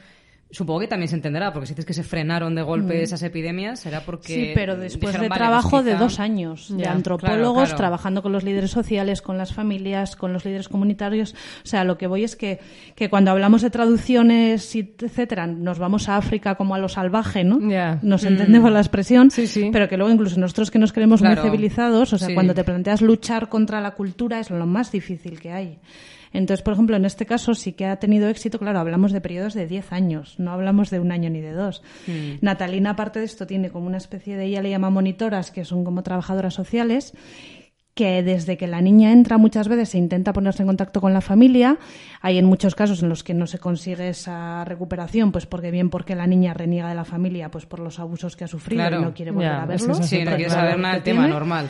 Supongo 0.51 0.81
que 0.81 0.89
también 0.89 1.09
se 1.11 1.15
entenderá, 1.17 1.53
porque 1.53 1.67
si 1.67 1.73
dices 1.75 1.85
que 1.85 1.93
se 1.93 2.03
frenaron 2.03 2.55
de 2.55 2.63
golpe 2.63 3.03
esas 3.03 3.23
epidemias, 3.23 3.81
será 3.81 4.01
porque. 4.01 4.33
Mm. 4.33 4.41
Sí, 4.47 4.51
pero 4.55 4.77
después 4.79 5.09
dijeron, 5.13 5.23
de 5.25 5.29
"Vale, 5.29 5.39
trabajo 5.41 5.71
pues 5.71 5.85
de 5.85 5.95
dos 5.97 6.19
años 6.21 6.75
de 6.75 6.85
Ya, 6.85 6.93
antropólogos, 6.93 7.53
claro, 7.53 7.65
claro. 7.67 7.77
trabajando 7.77 8.23
con 8.23 8.33
los 8.33 8.45
líderes 8.45 8.71
sociales, 8.71 9.21
con 9.21 9.37
las 9.37 9.53
familias, 9.53 10.17
con 10.17 10.33
los 10.33 10.47
líderes 10.47 10.71
comunitarios. 10.71 11.35
O 11.65 11.67
sea, 11.67 11.85
lo 11.85 11.99
que 11.99 12.07
voy 12.07 12.25
es 12.25 12.35
que, 12.35 12.61
que 12.95 13.11
cuando 13.11 13.31
hablamos 13.31 13.61
de 13.61 13.69
traducciones, 13.69 14.75
y 14.75 14.95
etcétera, 14.99 15.47
nos 15.47 15.79
vamos 15.79 16.09
a 16.09 16.17
África 16.17 16.55
como 16.55 16.75
a 16.75 16.79
lo 16.79 16.89
salvaje, 16.89 17.45
¿no? 17.45 17.61
Ya. 17.71 17.99
Nos 18.01 18.25
entendemos 18.25 18.73
la 18.73 18.81
expresión, 18.81 19.31
Sí, 19.31 19.47
sí. 19.47 19.69
pero 19.71 19.87
que 19.87 19.99
luego 19.99 20.11
incluso 20.11 20.41
nosotros 20.41 20.71
que 20.71 20.79
nos 20.79 20.95
creemos 20.95 21.21
Claro. 21.21 21.43
muy 21.43 21.51
civilizados, 21.51 22.15
o 22.15 22.19
sea, 22.19 22.29
Sí. 22.29 22.35
cuando 22.35 22.55
te 22.55 22.65
planteas 22.65 23.03
luchar 23.03 23.51
contra 23.51 23.83
la 23.83 23.91
cultura 23.91 24.41
es 24.41 24.49
lo 24.49 24.65
más 24.65 24.93
difícil 24.93 25.39
que 25.41 25.53
hay. 25.53 25.79
Entonces, 26.33 26.63
por 26.63 26.75
ejemplo, 26.75 26.97
en 26.97 27.05
este 27.05 27.27
caso 27.27 27.55
sí 27.55 27.73
que 27.73 27.87
ha 27.87 27.97
tenido 27.97 28.29
éxito, 28.29 28.59
claro, 28.59 28.79
hablamos 28.79 29.13
de 29.13 29.21
periodos 29.21 29.55
de 29.55 29.67
10 29.67 29.93
años, 29.93 30.39
no 30.39 30.53
hablamos 30.53 30.91
de 30.91 31.01
un 31.01 31.13
año 31.13 31.31
ni 31.31 31.41
de 31.41 31.53
dos. 31.53 31.83
Natalina, 32.41 32.91
aparte 32.91 33.19
de 33.21 33.25
esto, 33.25 33.47
tiene 33.47 33.71
como 33.71 33.87
una 33.87 33.99
especie 33.99 34.37
de, 34.37 34.47
ella 34.47 34.63
le 34.63 34.71
llama 34.71 34.91
monitoras, 34.91 35.51
que 35.51 35.65
son 35.65 35.85
como 35.85 36.03
trabajadoras 36.03 36.55
sociales, 36.55 37.15
que 37.99 38.23
desde 38.23 38.57
que 38.57 38.69
la 38.69 38.81
niña 38.81 39.11
entra 39.11 39.39
muchas 39.39 39.67
veces 39.67 39.89
se 39.89 39.99
intenta 39.99 40.33
ponerse 40.33 40.63
en 40.63 40.69
contacto 40.69 41.01
con 41.01 41.13
la 41.13 41.21
familia. 41.21 41.79
Hay 42.23 42.39
en 42.39 42.45
muchos 42.45 42.77
casos 42.77 43.03
en 43.03 43.09
los 43.09 43.25
que 43.25 43.35
no 43.35 43.49
se 43.49 43.59
consigue 43.59 44.09
esa 44.09 44.65
recuperación, 44.65 45.33
pues 45.33 45.47
porque 45.47 45.73
bien 45.73 45.91
porque 45.91 46.15
la 46.15 46.29
niña 46.29 46.55
reniega 46.55 46.89
de 46.89 46.95
la 46.95 47.05
familia, 47.05 47.51
pues 47.51 47.67
por 47.67 47.81
los 47.81 47.99
abusos 47.99 48.37
que 48.37 48.45
ha 48.45 48.47
sufrido 48.47 48.83
Claro. 48.83 49.01
y 49.01 49.05
no 49.05 49.15
quiere 49.15 49.33
volver 49.33 49.49
Ya, 49.51 49.65
a 49.65 49.75
es 49.75 49.83
eso 49.83 49.95
Sí, 50.05 50.23
no 50.23 50.37
quiere 50.37 50.49
saber 50.49 50.79
nada 50.79 50.95
del 50.95 51.03
tema, 51.03 51.23
tiene. 51.23 51.35
normal. 51.35 51.67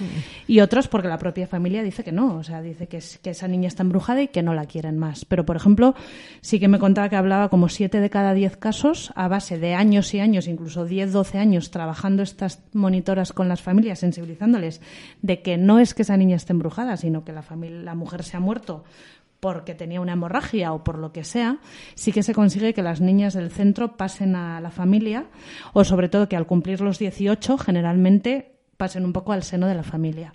Y 0.46 0.60
otros 0.60 0.86
porque 0.86 1.08
la 1.08 1.16
propia 1.16 1.46
familia 1.46 1.82
dice 1.82 2.04
que 2.04 2.12
no, 2.12 2.34
o 2.36 2.42
sea, 2.44 2.60
dice 2.60 2.88
que, 2.88 2.98
es- 2.98 3.16
que 3.22 3.30
esa 3.30 3.48
niña 3.48 3.68
está 3.68 3.82
embrujada 3.82 4.20
y 4.20 4.28
que 4.28 4.42
no 4.42 4.52
la 4.52 4.66
quieren 4.66 4.98
más. 4.98 5.24
Pero, 5.24 5.46
por 5.46 5.56
ejemplo, 5.56 5.94
sí 6.42 6.60
que 6.60 6.68
me 6.68 6.78
contaba 6.78 7.08
que 7.08 7.16
hablaba 7.16 7.48
como 7.48 7.70
siete 7.70 8.00
de 8.00 8.10
cada 8.10 8.34
diez 8.34 8.58
casos 8.58 9.12
a 9.16 9.28
base 9.28 9.58
de 9.58 9.72
años 9.74 10.12
y 10.12 10.20
años, 10.20 10.46
incluso 10.46 10.84
10, 10.84 11.10
12 11.10 11.38
años, 11.38 11.70
trabajando 11.70 12.22
estas 12.22 12.60
monitoras 12.74 13.32
con 13.32 13.48
las 13.48 13.62
familias, 13.62 14.00
sensibilizándoles 14.00 14.82
de 15.22 15.40
que 15.40 15.56
no 15.56 15.78
es 15.78 15.94
que 15.94 16.02
esa 16.02 16.17
niña 16.18 16.36
esté 16.36 16.52
embrujada, 16.52 16.98
sino 16.98 17.24
que 17.24 17.32
la, 17.32 17.42
familia, 17.42 17.80
la 17.80 17.94
mujer 17.94 18.22
se 18.22 18.36
ha 18.36 18.40
muerto 18.40 18.84
porque 19.40 19.74
tenía 19.74 20.00
una 20.00 20.12
hemorragia 20.12 20.72
o 20.72 20.82
por 20.82 20.98
lo 20.98 21.12
que 21.12 21.24
sea, 21.24 21.58
sí 21.94 22.12
que 22.12 22.22
se 22.22 22.34
consigue 22.34 22.74
que 22.74 22.82
las 22.82 23.00
niñas 23.00 23.34
del 23.34 23.50
centro 23.50 23.96
pasen 23.96 24.34
a 24.34 24.60
la 24.60 24.70
familia 24.70 25.26
o 25.72 25.84
sobre 25.84 26.08
todo 26.08 26.28
que 26.28 26.36
al 26.36 26.46
cumplir 26.46 26.80
los 26.80 26.98
18 26.98 27.58
generalmente 27.58 28.56
pasen 28.76 29.04
un 29.04 29.12
poco 29.12 29.32
al 29.32 29.42
seno 29.42 29.66
de 29.66 29.74
la 29.74 29.82
familia. 29.82 30.32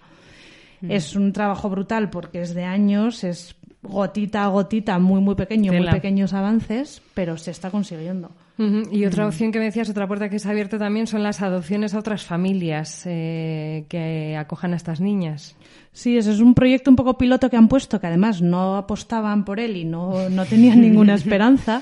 Es 0.82 1.16
un 1.16 1.32
trabajo 1.32 1.70
brutal 1.70 2.10
porque 2.10 2.42
es 2.42 2.54
de 2.54 2.66
años, 2.66 3.24
es 3.24 3.56
gotita 3.82 4.44
a 4.44 4.48
gotita, 4.48 5.00
muy 5.00 5.22
muy 5.22 5.36
pequeño, 5.36 5.72
Tela. 5.72 5.92
muy 5.92 6.00
pequeños 6.00 6.34
avances, 6.34 7.02
pero 7.14 7.38
se 7.38 7.52
está 7.52 7.72
consiguiendo. 7.72 8.32
Y 8.58 9.06
otra 9.06 9.26
opción 9.26 9.52
que 9.52 9.58
me 9.58 9.66
decías, 9.66 9.90
otra 9.90 10.08
puerta 10.08 10.30
que 10.30 10.38
se 10.38 10.48
ha 10.48 10.52
abierto 10.52 10.78
también 10.78 11.08
son 11.08 11.24
las 11.24 11.42
adopciones 11.42 11.96
a 11.96 12.00
otras 12.00 12.24
familias 12.24 13.02
eh, 13.06 13.86
que 13.90 14.38
acojan 14.38 14.74
a 14.74 14.76
estas 14.76 15.02
niñas. 15.02 15.56
Sí, 15.92 16.18
ese 16.18 16.32
es 16.32 16.40
un 16.40 16.54
proyecto 16.54 16.92
un 16.92 16.96
poco 16.96 17.18
piloto 17.18 17.50
que 17.50 17.58
han 17.58 17.68
puesto, 17.68 18.00
que 18.00 18.08
además 18.08 18.44
no 18.44 18.76
apostaban 18.78 19.44
por 19.44 19.60
él 19.60 19.76
y 19.76 19.86
no, 19.86 20.30
no 20.30 20.46
tenían 20.46 20.82
ninguna 20.82 21.16
esperanza. 21.16 21.82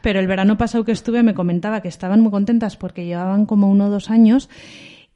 Pero 0.00 0.20
el 0.20 0.26
verano 0.26 0.56
pasado 0.56 0.84
que 0.84 0.92
estuve 0.92 1.22
me 1.22 1.34
comentaba 1.34 1.82
que 1.82 1.88
estaban 1.88 2.20
muy 2.20 2.30
contentas 2.30 2.76
porque 2.76 3.04
llevaban 3.04 3.44
como 3.44 3.68
uno 3.68 3.86
o 3.86 3.90
dos 3.90 4.08
años 4.08 4.48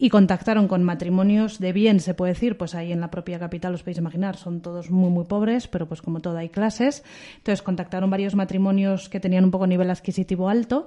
y 0.02 0.08
contactaron 0.08 0.66
con 0.66 0.82
matrimonios 0.82 1.58
de 1.58 1.74
bien, 1.74 2.00
se 2.00 2.14
puede 2.14 2.32
decir, 2.32 2.56
pues 2.56 2.74
ahí 2.74 2.90
en 2.90 3.02
la 3.02 3.10
propia 3.10 3.38
capital 3.38 3.74
os 3.74 3.82
podéis 3.82 3.98
imaginar, 3.98 4.38
son 4.38 4.62
todos 4.62 4.90
muy 4.90 5.10
muy 5.10 5.26
pobres, 5.26 5.68
pero 5.68 5.86
pues 5.86 6.00
como 6.00 6.20
todo 6.20 6.38
hay 6.38 6.48
clases. 6.48 7.04
Entonces 7.36 7.60
contactaron 7.60 8.08
varios 8.08 8.34
matrimonios 8.34 9.10
que 9.10 9.20
tenían 9.20 9.44
un 9.44 9.50
poco 9.50 9.66
nivel 9.66 9.90
adquisitivo 9.90 10.48
alto 10.48 10.86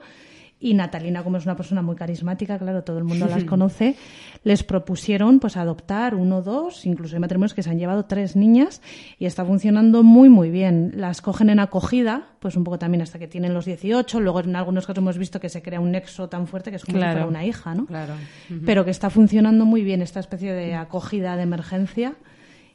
y 0.64 0.74
Natalina, 0.76 1.24
como 1.24 1.36
es 1.36 1.44
una 1.46 1.58
persona 1.58 1.82
muy 1.82 1.98
carismática, 1.98 2.58
claro, 2.58 2.86
todo 2.86 2.98
el 2.98 3.04
mundo 3.04 3.28
las 3.28 3.44
conoce, 3.54 3.98
les 4.46 4.64
propusieron 4.64 5.42
pues 5.42 5.58
adoptar 5.58 6.16
uno 6.16 6.38
o 6.38 6.42
dos, 6.42 6.86
incluso 6.86 7.18
hay 7.18 7.20
matrimonios 7.20 7.54
que 7.54 7.62
se 7.64 7.70
han 7.70 7.78
llevado 7.78 8.06
tres 8.06 8.38
niñas 8.38 8.82
y 9.20 9.26
está 9.26 9.44
funcionando 9.44 10.04
muy 10.04 10.30
muy 10.30 10.50
bien. 10.52 10.94
Las 10.96 11.22
cogen 11.22 11.50
en 11.50 11.60
acogida, 11.60 12.30
pues 12.40 12.56
un 12.56 12.64
poco 12.64 12.80
también 12.80 13.02
hasta 13.02 13.20
que 13.20 13.28
tienen 13.28 13.54
los 13.54 13.66
18, 13.66 14.22
luego 14.22 14.40
en 14.40 14.56
algunos 14.56 14.88
casos 14.88 15.00
hemos 15.00 15.18
visto 15.18 15.42
que 15.42 15.50
se 15.50 15.62
crea 15.62 15.82
un 15.82 15.92
nexo 15.92 16.30
tan 16.30 16.48
fuerte 16.48 16.70
que 16.70 16.78
es 16.78 16.86
como 16.86 16.98
Claro. 16.98 17.12
si 17.12 17.16
fuera 17.16 17.28
una 17.28 17.46
hija, 17.46 17.76
¿no? 17.76 17.86
Claro. 17.86 18.14
Pero 18.66 18.86
que 18.86 18.92
está 18.92 19.10
funcionando 19.10 19.66
muy 19.66 19.84
bien 19.84 20.02
esta 20.02 20.22
especie 20.22 20.54
de 20.54 20.76
acogida 20.76 21.36
de 21.36 21.44
emergencia 21.44 22.14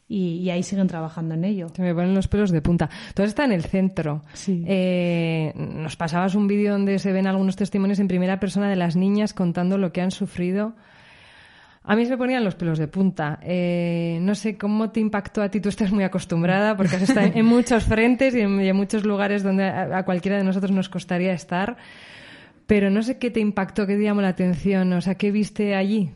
y, 0.09 0.39
y 0.39 0.51
ahí 0.51 0.62
siguen 0.62 0.86
trabajando 0.89 1.35
en 1.35 1.44
ello. 1.44 1.68
Se 1.74 1.82
me 1.82 1.94
ponen 1.94 2.14
los 2.14 2.28
pelos 2.28 2.51
de 2.51 2.62
punta. 2.62 2.89
Todo 3.14 3.26
está 3.26 3.44
en 3.44 3.52
el 3.52 3.64
centro. 3.64 4.22
Sí. 4.32 4.64
Eh, 4.66 5.52
nos 5.55 5.97
pasabas 5.97 6.35
un 6.35 6.47
vídeo 6.48 6.72
donde 6.72 6.98
se 6.98 7.12
ven 7.12 7.26
algunos 7.26 7.56
testimonios 7.56 7.98
en 7.98 8.09
primera 8.09 8.40
persona 8.40 8.68
de 8.70 8.76
las 8.76 8.97
niñas 8.97 9.35
contando 9.35 9.76
lo 9.76 9.93
que 9.93 10.01
han 10.01 10.10
sufrido 10.10 10.74
A 11.85 11.97
mí 11.97 12.05
se 12.05 12.10
me 12.10 12.18
ponían 12.18 12.44
los 12.44 12.55
pelos 12.55 12.78
de 12.78 12.86
punta. 12.86 13.39
Eh, 13.43 14.18
no 14.20 14.35
sé 14.35 14.59
cómo 14.59 14.90
te 14.90 15.01
impactó 15.01 15.40
a 15.40 15.48
ti, 15.51 15.59
tú 15.60 15.70
estás 15.70 15.90
muy 15.90 16.05
acostumbrada 16.05 16.76
porque 16.76 16.97
has 16.97 17.02
estado 17.02 17.30
en 17.35 17.47
muchos 17.47 17.85
frentes 17.85 18.35
y 18.35 18.40
en, 18.40 18.60
y 18.60 18.68
en 18.68 18.76
muchos 18.76 19.05
lugares 19.05 19.43
donde 19.43 19.64
a, 19.64 19.97
a 19.97 20.05
cualquiera 20.05 20.36
de 20.36 20.44
nosotros 20.44 20.70
nos 20.70 20.90
costaría 20.90 21.32
estar. 21.32 21.78
Pero 22.66 22.90
no 22.90 23.02
sé 23.02 23.16
qué 23.18 23.30
te 23.30 23.40
impactó, 23.40 23.86
qué 23.86 23.97
te 23.97 24.02
llamó 24.02 24.20
la 24.20 24.28
atención, 24.28 24.93
o 24.93 25.01
sea, 25.01 25.14
¿qué 25.14 25.30
viste 25.30 25.74
allí? 25.74 26.10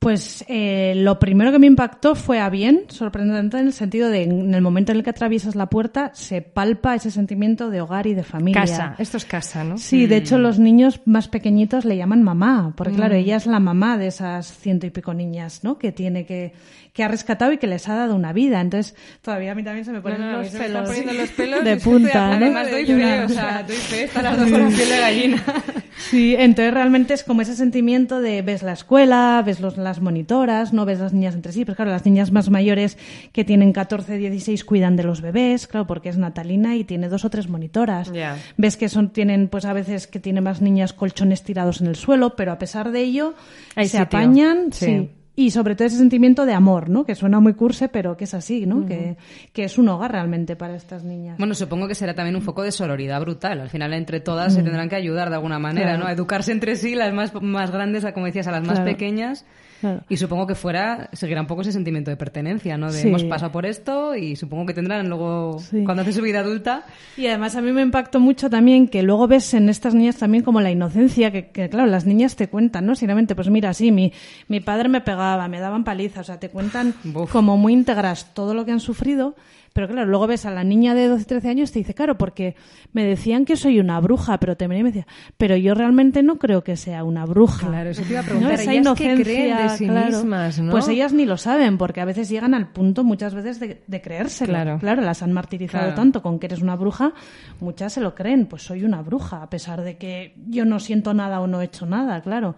Pues 0.00 0.46
eh, 0.48 0.94
lo 0.96 1.18
primero 1.18 1.52
que 1.52 1.58
me 1.58 1.66
impactó 1.66 2.14
fue 2.14 2.40
a 2.40 2.48
bien, 2.48 2.84
sorprendente 2.88 3.58
en 3.58 3.66
el 3.66 3.74
sentido 3.74 4.08
de 4.08 4.22
en 4.22 4.54
el 4.54 4.62
momento 4.62 4.92
en 4.92 4.98
el 4.98 5.04
que 5.04 5.10
atraviesas 5.10 5.56
la 5.56 5.66
puerta 5.66 6.10
se 6.14 6.40
palpa 6.40 6.94
ese 6.94 7.10
sentimiento 7.10 7.68
de 7.68 7.82
hogar 7.82 8.06
y 8.06 8.14
de 8.14 8.22
familia. 8.22 8.62
Casa, 8.62 8.94
esto 8.96 9.18
es 9.18 9.26
casa, 9.26 9.62
¿no? 9.62 9.76
Sí, 9.76 10.06
de 10.06 10.16
hecho 10.16 10.38
los 10.38 10.58
niños 10.58 11.02
más 11.04 11.28
pequeñitos 11.28 11.84
le 11.84 11.98
llaman 11.98 12.22
mamá, 12.22 12.72
porque 12.78 12.94
claro, 12.94 13.14
ella 13.14 13.36
es 13.36 13.44
la 13.44 13.60
mamá 13.60 13.98
de 13.98 14.06
esas 14.06 14.46
ciento 14.46 14.86
y 14.86 14.90
pico 14.90 15.12
niñas, 15.12 15.64
¿no? 15.64 15.76
Que 15.76 15.92
tiene 15.92 16.24
que, 16.24 16.54
que 16.92 17.04
ha 17.04 17.08
rescatado 17.08 17.52
y 17.52 17.58
que 17.58 17.66
les 17.66 17.88
ha 17.88 17.94
dado 17.94 18.14
una 18.14 18.32
vida. 18.32 18.60
Entonces, 18.60 18.94
todavía 19.22 19.52
a 19.52 19.54
mí 19.54 19.62
también 19.62 19.84
se 19.84 19.92
me 19.92 20.00
ponen 20.00 20.20
No, 20.20 20.32
no, 20.32 20.38
los, 20.38 20.52
me 20.52 20.58
pelos 20.60 20.88
poniendo 20.88 21.12
los 21.12 21.30
pelos 21.30 21.64
de 21.64 21.72
estoy 21.74 21.92
punta. 21.92 22.32
Además 22.36 22.70
doy 22.70 22.86
fe, 22.86 23.24
o 23.24 23.28
sea, 23.28 23.62
doy 23.66 23.76
fe, 23.76 24.04
están 24.04 24.24
las 24.24 24.38
dos 24.38 24.50
con 24.50 24.60
la 24.62 24.68
piel 24.68 24.88
de 24.88 24.98
gallina. 24.98 25.44
Sí, 26.00 26.34
entonces 26.36 26.72
realmente 26.72 27.12
es 27.12 27.24
como 27.24 27.42
ese 27.42 27.54
sentimiento 27.54 28.22
de 28.22 28.40
ves 28.40 28.62
la 28.62 28.72
escuela, 28.72 29.42
ves 29.44 29.60
los, 29.60 29.76
las 29.76 30.00
monitoras, 30.00 30.72
no 30.72 30.86
ves 30.86 30.98
las 30.98 31.12
niñas 31.12 31.34
entre 31.34 31.52
sí, 31.52 31.66
pero 31.66 31.76
claro, 31.76 31.90
las 31.90 32.06
niñas 32.06 32.32
más 32.32 32.48
mayores 32.48 32.96
que 33.32 33.44
tienen 33.44 33.74
14, 33.74 34.16
16 34.16 34.64
cuidan 34.64 34.96
de 34.96 35.02
los 35.02 35.20
bebés, 35.20 35.66
claro, 35.66 35.86
porque 35.86 36.08
es 36.08 36.16
Natalina 36.16 36.74
y 36.74 36.84
tiene 36.84 37.10
dos 37.10 37.26
o 37.26 37.30
tres 37.30 37.48
monitoras. 37.50 38.10
Ya. 38.12 38.38
Ves 38.56 38.78
que 38.78 38.88
son 38.88 39.10
tienen 39.10 39.48
pues 39.48 39.66
a 39.66 39.74
veces 39.74 40.06
que 40.06 40.20
tiene 40.20 40.40
más 40.40 40.62
niñas 40.62 40.94
colchones 40.94 41.42
tirados 41.42 41.82
en 41.82 41.88
el 41.88 41.96
suelo, 41.96 42.34
pero 42.34 42.52
a 42.52 42.58
pesar 42.58 42.92
de 42.92 43.00
ello 43.02 43.34
Hay 43.76 43.84
se 43.84 43.98
sitio. 43.98 44.04
apañan, 44.04 44.72
Sí. 44.72 44.86
sí. 44.86 45.10
Y 45.36 45.52
sobre 45.52 45.74
todo 45.74 45.86
ese 45.86 45.96
sentimiento 45.96 46.44
de 46.44 46.52
amor, 46.52 46.90
¿no? 46.90 47.04
Que 47.04 47.14
suena 47.14 47.40
muy 47.40 47.54
curse, 47.54 47.88
pero 47.88 48.16
que 48.16 48.24
es 48.24 48.34
así, 48.34 48.66
¿no? 48.66 48.84
que, 48.84 49.16
que 49.52 49.64
es 49.64 49.78
un 49.78 49.88
hogar 49.88 50.12
realmente 50.12 50.56
para 50.56 50.74
estas 50.74 51.04
niñas. 51.04 51.38
Bueno, 51.38 51.54
supongo 51.54 51.88
que 51.88 51.94
será 51.94 52.14
también 52.14 52.36
un 52.36 52.42
foco 52.42 52.62
de 52.62 52.72
sororidad 52.72 53.20
brutal. 53.20 53.60
Al 53.60 53.70
final, 53.70 53.94
entre 53.94 54.20
todas 54.20 54.52
se 54.52 54.62
tendrán 54.62 54.88
que 54.88 54.96
ayudar 54.96 55.30
de 55.30 55.36
alguna 55.36 55.58
manera, 55.58 55.90
Claro. 55.90 56.02
¿no? 56.02 56.06
A 56.08 56.12
educarse 56.12 56.52
entre 56.52 56.76
sí, 56.76 56.94
las 56.94 57.14
más, 57.14 57.32
más 57.42 57.70
grandes, 57.70 58.04
a, 58.04 58.12
como 58.12 58.26
decías, 58.26 58.48
a 58.48 58.50
las 58.52 58.66
más 58.66 58.80
pequeñas. 58.80 59.46
Claro. 59.80 60.02
Y 60.08 60.16
supongo 60.18 60.46
que 60.46 60.54
fuera, 60.54 61.08
seguirá 61.12 61.40
un 61.40 61.46
poco 61.46 61.62
ese 61.62 61.72
sentimiento 61.72 62.10
de 62.10 62.16
pertenencia, 62.16 62.76
¿no? 62.76 62.92
De 62.92 62.98
Sí. 63.00 63.08
hemos 63.08 63.24
pasado 63.24 63.50
por 63.50 63.64
esto 63.66 64.14
y 64.14 64.36
supongo 64.36 64.66
que 64.66 64.74
tendrán 64.74 65.08
luego, 65.08 65.58
Sí. 65.58 65.84
cuando 65.84 66.02
hacen 66.02 66.12
su 66.14 66.22
vida 66.22 66.40
adulta, 66.40 66.84
Y 67.16 67.26
además 67.26 67.56
a 67.56 67.62
mí 67.62 67.72
me 67.72 67.82
impactó 67.82 68.20
mucho 68.20 68.50
también 68.50 68.88
que 68.88 69.02
luego 69.02 69.26
ves 69.26 69.54
en 69.54 69.68
estas 69.68 69.94
niñas 69.94 70.16
también 70.16 70.44
como 70.44 70.60
la 70.60 70.70
inocencia, 70.70 71.30
que, 71.30 71.48
que, 71.48 71.68
claro, 71.68 71.86
las 71.86 72.04
niñas 72.06 72.36
te 72.36 72.48
cuentan, 72.48 72.86
¿no? 72.86 72.94
Sinceramente, 72.94 73.34
pues 73.34 73.48
mira, 73.50 73.72
sí, 73.74 73.90
mi, 73.90 74.12
mi 74.48 74.60
padre 74.60 74.88
me 74.88 75.00
pegaba, 75.00 75.48
me 75.48 75.60
daban 75.60 75.84
paliza, 75.84 76.20
o 76.20 76.24
sea, 76.24 76.38
te 76.38 76.48
cuentan 76.50 76.94
como 77.32 77.56
muy 77.56 77.72
íntegras 77.72 78.34
todo 78.34 78.54
lo 78.54 78.64
que 78.64 78.72
han 78.72 78.80
sufrido, 78.80 79.34
pero 79.72 79.86
claro, 79.88 80.08
luego 80.08 80.26
ves 80.26 80.46
a 80.46 80.50
la 80.50 80.64
niña 80.64 80.94
de 80.94 81.06
12, 81.08 81.24
13 81.26 81.48
años 81.48 81.70
y 81.70 81.72
te 81.74 81.78
dice, 81.80 81.94
claro, 81.94 82.18
porque 82.18 82.56
me 82.92 83.04
decían 83.04 83.44
que 83.44 83.56
soy 83.56 83.78
una 83.78 84.00
bruja, 84.00 84.38
pero 84.40 84.56
te 84.56 84.66
venía 84.66 84.80
y 84.80 84.84
me 84.84 84.90
decía, 84.90 85.06
pero 85.38 85.56
yo 85.56 85.74
realmente 85.74 86.22
no 86.22 86.38
creo 86.38 86.64
que 86.64 86.76
sea 86.76 87.04
una 87.04 87.24
bruja. 87.24 87.68
Claro, 87.68 87.90
eso 87.90 88.02
te 88.02 88.10
iba 88.10 88.20
a 88.20 88.22
¿No? 88.22 88.28
preguntar, 88.28 88.52
Esa 88.54 88.72
¿ellas 88.72 88.94
qué 88.96 89.04
inocencia, 89.04 89.24
creen 89.24 89.56
de 89.56 89.68
sí 89.76 89.86
claro. 89.86 90.16
mismas, 90.18 90.58
no? 90.60 90.72
Pues 90.72 90.88
ellas 90.88 91.12
ni 91.12 91.24
lo 91.24 91.36
saben, 91.36 91.78
porque 91.78 92.00
a 92.00 92.04
veces 92.04 92.28
llegan 92.28 92.54
al 92.54 92.68
punto 92.72 93.04
muchas 93.04 93.34
veces 93.34 93.60
de, 93.60 93.82
de 93.86 94.00
creérselo. 94.02 94.52
Claro. 94.52 94.78
claro, 94.80 95.02
las 95.02 95.22
han 95.22 95.32
martirizado 95.32 95.84
Claro. 95.84 95.94
tanto 95.94 96.20
con 96.22 96.38
que 96.40 96.46
eres 96.46 96.62
una 96.62 96.74
bruja, 96.76 97.12
muchas 97.60 97.92
se 97.92 98.00
lo 98.00 98.14
creen, 98.14 98.46
pues 98.46 98.62
soy 98.62 98.84
una 98.84 99.02
bruja, 99.02 99.42
a 99.42 99.50
pesar 99.50 99.82
de 99.82 99.96
que 99.98 100.34
yo 100.48 100.64
no 100.64 100.80
siento 100.80 101.14
nada 101.14 101.40
o 101.40 101.46
no 101.46 101.60
he 101.60 101.66
hecho 101.66 101.86
nada, 101.86 102.20
claro. 102.22 102.56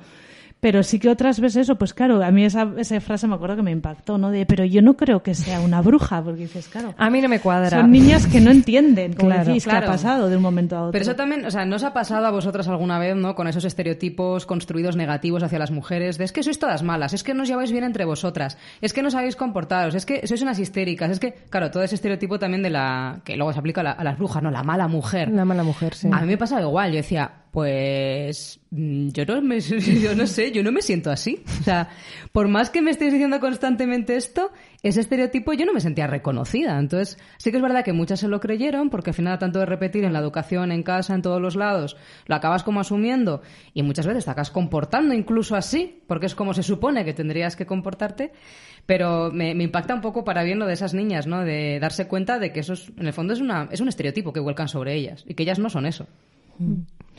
Pero 0.62 0.84
sí 0.84 1.01
que 1.01 1.09
otras 1.09 1.40
veces 1.40 1.62
eso, 1.62 1.74
pues 1.74 1.93
claro, 1.93 2.22
a 2.22 2.30
mí 2.30 2.44
esa, 2.44 2.68
esa 2.76 3.01
frase 3.01 3.26
me 3.26 3.34
acuerdo 3.34 3.56
que 3.56 3.62
me 3.62 3.72
impactó, 3.72 4.16
¿no? 4.16 4.30
De, 4.30 4.47
pero 4.47 4.64
yo 4.64 4.80
no 4.80 4.94
creo 4.97 5.20
que 5.20 5.34
sea 5.34 5.60
una 5.60 5.82
bruja, 5.82 6.22
porque 6.22 6.43
dices, 6.43 6.68
claro, 6.68 6.94
A 6.98 7.10
mí 7.10 7.20
no 7.20 7.28
me 7.28 7.40
cuadra. 7.40 7.80
son 7.80 7.90
niñas 7.90 8.28
que 8.28 8.40
no 8.40 8.52
entienden, 8.52 9.14
como 9.14 9.30
Claro. 9.30 9.44
decís, 9.47 9.64
que 9.64 9.70
Claro. 9.70 9.89
ha 9.89 9.90
pasado 9.90 10.28
de 10.28 10.36
un 10.36 10.43
momento 10.43 10.76
a 10.76 10.82
otro. 10.82 10.93
Pero 10.93 11.02
eso 11.02 11.16
también, 11.16 11.44
o 11.44 11.51
sea, 11.51 11.64
¿no 11.64 11.74
os 11.74 11.82
ha 11.82 11.93
pasado 11.93 12.24
a 12.24 12.30
vosotras 12.30 12.68
alguna 12.68 13.01
vez, 13.01 13.16
¿no? 13.16 13.34
Con 13.34 13.48
esos 13.48 13.64
estereotipos 13.64 14.47
construidos 14.47 14.94
negativos 14.94 15.43
hacia 15.43 15.59
las 15.59 15.72
mujeres, 15.72 16.16
de 16.16 16.22
es 16.26 16.30
que 16.32 16.44
sois 16.44 16.60
todas 16.60 16.84
malas, 16.84 17.12
es 17.12 17.24
que 17.24 17.34
no 17.34 17.43
os 17.43 17.48
lleváis 17.48 17.72
bien 17.72 17.82
entre 17.82 18.05
vosotras, 18.05 18.56
es 18.80 18.93
que 18.93 19.02
no 19.02 19.10
sabéis 19.10 19.34
comportaros, 19.34 19.97
es 19.97 20.06
que 20.06 20.24
sois 20.28 20.43
unas 20.43 20.60
histéricas, 20.60 21.10
es 21.10 21.18
que, 21.18 21.32
claro, 21.51 21.72
todo 21.72 21.82
ese 21.82 21.97
estereotipo 21.97 22.39
también 22.39 22.62
de 22.62 22.70
la, 22.70 23.18
que 23.24 23.36
luego 23.36 23.52
se 23.52 23.59
aplica 23.59 23.80
a, 23.80 23.84
la- 23.84 23.90
a 23.90 24.05
las 24.05 24.16
brujas, 24.16 24.40
¿no? 24.44 24.52
La 24.52 24.62
mala 24.62 24.86
mujer. 24.86 25.28
La 25.32 25.44
mala 25.44 25.64
mujer, 25.64 25.94
sí. 25.94 26.09
A 26.12 26.20
mí 26.20 26.26
me 26.28 26.39
pasaba 26.39 26.60
igual, 26.62 26.93
yo 26.93 26.98
decía, 26.98 27.32
pues 27.53 28.61
mm, 28.70 29.09
yo 29.11 29.27
no 29.27 29.43
me 29.43 29.61
yo 30.01 30.16
no 30.16 30.27
sé, 30.27 30.51
yo 30.53 30.62
no 30.62 30.73
me 30.73 30.81
siento 30.81 31.11
así. 31.11 31.45
O 31.61 31.62
sea, 31.62 31.91
por 32.33 32.49
más 32.49 32.70
que 32.70 32.81
me 32.81 32.91
estéis 32.91 33.12
diciendo 33.12 33.39
constantemente 33.41 34.16
esto, 34.16 34.51
ese 34.83 35.01
estereotipo 35.01 35.53
yo 35.53 35.66
no 35.66 35.74
me 35.74 35.81
sentía 35.81 36.07
reconocida. 36.07 36.79
Entonces, 36.79 37.19
sí 37.37 37.51
que 37.51 37.59
es 37.59 37.62
verdad 37.62 37.85
que 37.85 37.93
muchas 37.93 38.20
se 38.20 38.29
lo 38.29 38.41
creyeron, 38.41 38.89
porque 38.89 39.11
al 39.11 39.15
final 39.15 39.39
tanto 39.39 39.59
de 39.59 39.66
repetir 39.66 40.05
en 40.05 40.15
la 40.15 40.19
educación, 40.19 40.73
en 40.73 40.83
casa, 40.83 41.15
en 41.15 41.20
todos 41.20 41.43
los 41.43 41.55
lados, 41.55 41.99
lo 42.27 42.35
acabas 42.35 42.62
como 42.62 42.81
asumiendo 42.81 43.43
y 43.74 43.83
muchas 43.83 44.07
veces 44.07 44.24
te 44.24 44.31
acabas 44.31 44.51
comportando 44.51 45.12
incluso 45.12 45.55
así, 45.55 46.01
porque 46.07 46.27
es 46.27 46.35
como 46.35 46.55
se 46.55 46.62
supone 46.62 47.05
que 47.05 47.12
tendrías 47.12 47.55
que 47.55 47.66
comportarte. 47.66 48.33
Pero 48.87 49.31
me, 49.31 49.51
impacta 49.51 49.95
un 49.95 50.01
poco 50.01 50.24
para 50.24 50.43
bien 50.43 50.59
lo 50.59 50.66
de 50.66 50.73
esas 50.73 50.95
niñas, 50.95 51.27
¿no? 51.27 51.45
De 51.45 51.79
darse 51.81 52.09
cuenta 52.09 52.39
de 52.39 52.51
que 52.51 52.61
eso 52.61 52.73
es, 52.73 52.91
en 52.97 53.07
el 53.07 53.12
fondo 53.12 53.35
es, 53.35 53.41
una, 53.41 53.69
es 53.70 53.81
un 53.81 53.89
estereotipo 53.89 54.33
que 54.33 54.41
vuelcan 54.41 54.69
sobre 54.69 54.95
ellas 54.95 55.23
y 55.29 55.35
que 55.35 55.43
ellas 55.45 55.59
no 55.59 55.69
son 55.69 55.87
eso. 55.87 56.09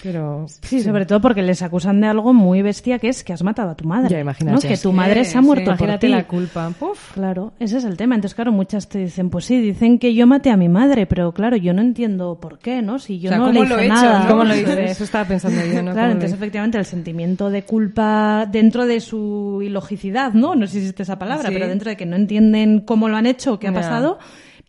Pero 0.02 0.46
Sí, 0.64 0.82
sobre 0.82 1.06
todo 1.06 1.22
porque 1.22 1.42
les 1.42 1.62
acusan 1.62 2.02
de 2.02 2.08
algo 2.08 2.34
muy 2.34 2.62
bestia 2.62 3.00
que 3.00 3.10
es 3.10 3.24
que 3.24 3.32
has 3.32 3.44
matado 3.44 3.70
a 3.70 3.76
tu 3.76 3.86
madre. 3.88 4.10
Ya, 4.10 4.20
imagínate. 4.20 4.56
¿no? 4.56 4.70
Que 4.70 4.78
tu 4.78 4.92
madre 4.92 5.24
se 5.24 5.38
ha 5.38 5.42
muerto 5.42 5.66
por 5.66 5.74
imagínate 5.76 6.08
ti. 6.08 6.12
la 6.12 6.28
culpa. 6.28 6.72
Puf. 6.78 7.14
Claro, 7.14 7.54
ese 7.60 7.78
es 7.78 7.86
el 7.86 7.96
tema. 7.96 8.16
Entonces, 8.16 8.36
claro, 8.36 8.52
muchas 8.52 8.90
te 8.90 9.00
dicen, 9.00 9.30
pues 9.30 9.46
sí, 9.46 9.62
dicen 9.62 10.00
que 10.00 10.14
yo 10.14 10.28
maté 10.28 10.50
a 10.50 10.58
mi 10.58 10.68
madre, 10.68 11.06
pero 11.06 11.32
claro, 11.32 11.56
yo 11.58 11.74
no 11.74 11.82
entiendo 11.82 12.38
por 12.42 12.60
qué, 12.60 12.82
¿no? 12.82 13.00
Si 13.00 13.20
yo 13.20 13.30
O 13.30 13.32
sea, 13.32 13.38
no 13.38 13.46
¿cómo 13.46 13.64
le 13.64 13.70
lo 13.70 13.76
hice 13.76 13.86
hecho, 13.86 13.94
nada. 13.94 14.20
no? 14.24 14.28
¿Cómo 14.30 14.44
lo 14.44 14.54
Eso 14.54 14.62
hice? 14.72 14.84
es. 14.86 14.92
Eso 14.92 15.04
estaba 15.06 15.26
pensando 15.26 15.62
yo, 15.62 15.76
¿no? 15.76 15.82
¿Cómo 15.82 15.94
Claro, 15.94 16.12
entonces 16.12 16.34
efectivamente 16.34 16.78
el 16.78 16.86
sentimiento 16.86 17.50
de 17.50 17.64
culpa 17.64 18.46
dentro 18.52 18.86
de 18.86 19.00
su 19.00 19.62
ilogicidad, 19.64 20.34
¿no? 20.34 20.56
No 20.56 20.66
sé 20.66 20.74
si 20.74 20.78
existe 20.80 21.04
esa 21.04 21.18
palabra, 21.20 21.50
pero 21.54 21.68
dentro 21.68 21.90
de 21.90 21.96
que 21.98 22.06
no 22.06 22.16
entienden 22.16 22.82
cómo 22.82 23.08
lo 23.10 23.16
han 23.16 23.26
hecho, 23.26 23.60
qué 23.60 23.68
ha 23.68 23.74
pasado, 23.74 24.20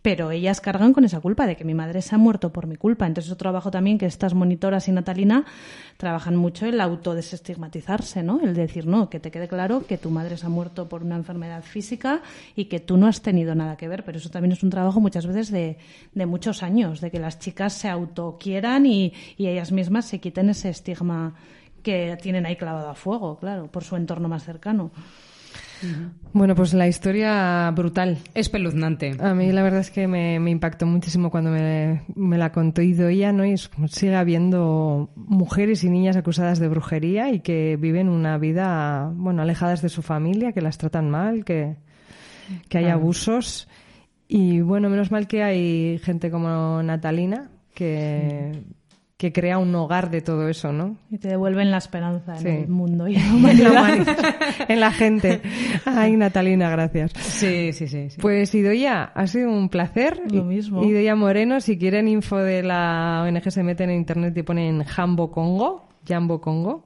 pero 0.05 0.29
ellas 0.29 0.61
cargan 0.61 0.93
con 0.93 1.03
esa 1.03 1.19
culpa 1.19 1.47
de 1.47 1.55
que 1.55 1.63
mi 1.63 1.73
madre 1.73 2.03
se 2.03 2.13
ha 2.13 2.19
muerto 2.19 2.53
por 2.53 2.67
mi 2.67 2.75
culpa. 2.75 3.07
Entonces 3.07 3.31
otro 3.31 3.45
trabajo 3.45 3.71
también 3.71 3.97
que 3.97 4.05
estas 4.05 4.35
monitoras 4.35 4.87
y 4.87 4.91
Natalina 4.91 5.45
trabajan 5.97 6.35
mucho 6.35 6.67
el 6.67 6.79
autodesestigmatizarse, 6.79 8.21
¿no? 8.21 8.39
El 8.39 8.53
decir, 8.53 8.85
no, 8.85 9.09
que 9.09 9.19
te 9.19 9.31
quede 9.31 9.47
claro 9.47 9.83
que 9.87 9.97
tu 9.97 10.11
madre 10.11 10.37
se 10.37 10.45
ha 10.45 10.49
muerto 10.49 10.87
por 10.87 11.01
una 11.01 11.15
enfermedad 11.15 11.63
física 11.63 12.21
y 12.55 12.65
que 12.65 12.79
tú 12.79 12.97
no 12.97 13.07
has 13.07 13.23
tenido 13.23 13.55
nada 13.55 13.77
que 13.77 13.87
ver, 13.87 14.05
pero 14.05 14.19
eso 14.19 14.29
también 14.29 14.51
es 14.51 14.61
un 14.61 14.69
trabajo 14.69 14.99
muchas 14.99 15.25
veces 15.25 15.49
de, 15.49 15.79
de 16.13 16.25
muchos 16.27 16.61
años, 16.61 17.01
de 17.01 17.09
que 17.09 17.17
las 17.17 17.39
chicas 17.39 17.73
se 17.73 17.89
autoquieran 17.89 18.85
y, 18.85 19.11
y 19.37 19.47
ellas 19.47 19.71
mismas 19.71 20.05
se 20.05 20.19
quiten 20.19 20.51
ese 20.51 20.69
estigma 20.69 21.33
que 21.81 22.15
tienen 22.21 22.45
ahí 22.45 22.57
clavado 22.57 22.89
a 22.89 22.93
fuego, 22.93 23.39
claro, 23.39 23.71
por 23.71 23.83
su 23.83 23.95
entorno 23.95 24.29
más 24.29 24.43
cercano. 24.43 24.91
Bueno, 26.33 26.55
pues 26.55 26.73
la 26.73 26.87
historia 26.87 27.71
brutal. 27.71 28.17
Espeluznante. 28.33 29.15
A 29.19 29.33
mí 29.33 29.51
la 29.51 29.63
verdad 29.63 29.79
es 29.79 29.91
que 29.91 30.07
me, 30.07 30.39
me 30.39 30.51
impactó 30.51 30.85
muchísimo 30.85 31.31
cuando 31.31 31.51
me, 31.51 32.03
me 32.15 32.37
la 32.37 32.51
contó 32.51 32.81
Idoia, 32.81 33.31
¿no? 33.31 33.45
Y 33.45 33.53
es 33.53 33.69
sigue 33.89 34.15
habiendo 34.15 35.11
mujeres 35.15 35.83
y 35.83 35.89
niñas 35.89 36.17
acusadas 36.17 36.59
de 36.59 36.67
brujería 36.67 37.31
y 37.31 37.39
que 37.39 37.77
viven 37.77 38.09
una 38.09 38.37
vida, 38.37 39.11
bueno, 39.15 39.41
alejadas 39.41 39.81
de 39.81 39.89
su 39.89 40.01
familia, 40.01 40.51
que 40.51 40.61
las 40.61 40.77
tratan 40.77 41.09
mal, 41.09 41.45
que, 41.45 41.77
que 42.69 42.77
hay 42.77 42.85
abusos. 42.85 43.67
Y 44.27 44.61
bueno, 44.61 44.89
menos 44.89 45.11
mal 45.11 45.27
que 45.27 45.43
hay 45.43 45.99
gente 45.99 46.31
como 46.31 46.81
Natalina 46.83 47.51
que, 47.75 48.63
que 49.17 49.31
crea 49.31 49.57
un 49.57 49.73
hogar 49.75 50.09
de 50.09 50.19
todo 50.21 50.49
eso, 50.49 50.73
¿no? 50.73 50.97
Y 51.09 51.17
te 51.19 51.29
devuelven 51.29 51.71
la 51.71 51.77
esperanza 51.77 52.35
Sí. 52.35 52.47
en 52.49 52.55
el 52.63 52.67
mundo 52.67 53.07
y 53.07 53.15
en 53.15 53.21
la 53.43 53.51
En 53.51 53.63
la, 53.63 53.71
humanidad. 53.71 53.71
humanidad, 53.71 54.35
en 54.67 54.79
la 54.81 54.91
gente. 54.91 55.41
Ay, 55.85 56.17
Natalina, 56.17 56.69
gracias. 56.69 57.13
Sí, 57.13 57.71
sí, 57.71 57.87
sí. 57.87 58.09
sí. 58.09 58.17
Pues 58.21 58.53
Idoia, 58.53 59.03
ha 59.03 59.27
sido 59.27 59.49
un 59.51 59.69
placer. 59.69 60.21
Lo 60.29 60.43
mismo. 60.43 60.83
Idoia 60.83 61.15
Moreno, 61.15 61.61
si 61.61 61.77
quieren 61.77 62.09
info 62.09 62.37
de 62.37 62.61
la 62.63 63.23
ONG 63.25 63.49
se 63.51 63.63
meten 63.63 63.89
en 63.89 63.97
internet 63.97 64.37
y 64.37 64.43
ponen 64.43 64.83
Jambo 64.83 65.31
Congo, 65.31 65.87
Jambo 66.05 66.41
Congo. 66.41 66.83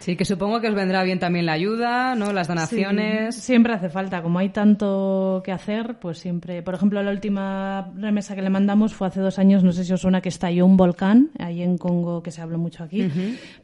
Sí, 0.00 0.16
que 0.16 0.24
supongo 0.24 0.60
que 0.60 0.68
os 0.68 0.74
vendrá 0.74 1.02
bien 1.02 1.18
también 1.18 1.44
la 1.44 1.52
ayuda, 1.52 2.14
¿no? 2.14 2.32
Las 2.32 2.48
donaciones. 2.48 3.34
Sí, 3.34 3.40
siempre 3.42 3.72
hace 3.74 3.88
falta. 3.88 4.22
Como 4.22 4.38
hay 4.38 4.48
tanto 4.50 5.42
que 5.44 5.52
hacer, 5.52 5.96
pues 6.00 6.18
siempre. 6.18 6.62
Por 6.62 6.74
ejemplo, 6.74 7.02
la 7.02 7.10
última 7.10 7.90
remesa 7.96 8.34
que 8.34 8.42
le 8.42 8.48
mandamos 8.50 8.94
fue 8.94 9.08
hace 9.08 9.20
dos 9.20 9.38
años, 9.38 9.64
no 9.64 9.72
sé 9.72 9.84
si 9.84 9.92
os 9.92 10.00
suena, 10.00 10.20
que 10.20 10.28
estalló 10.28 10.64
un 10.66 10.76
volcán 10.76 11.30
ahí 11.38 11.62
en 11.62 11.76
Congo, 11.78 12.22
que 12.22 12.30
se 12.30 12.40
habla 12.40 12.58
mucho 12.58 12.84
aquí. 12.84 13.10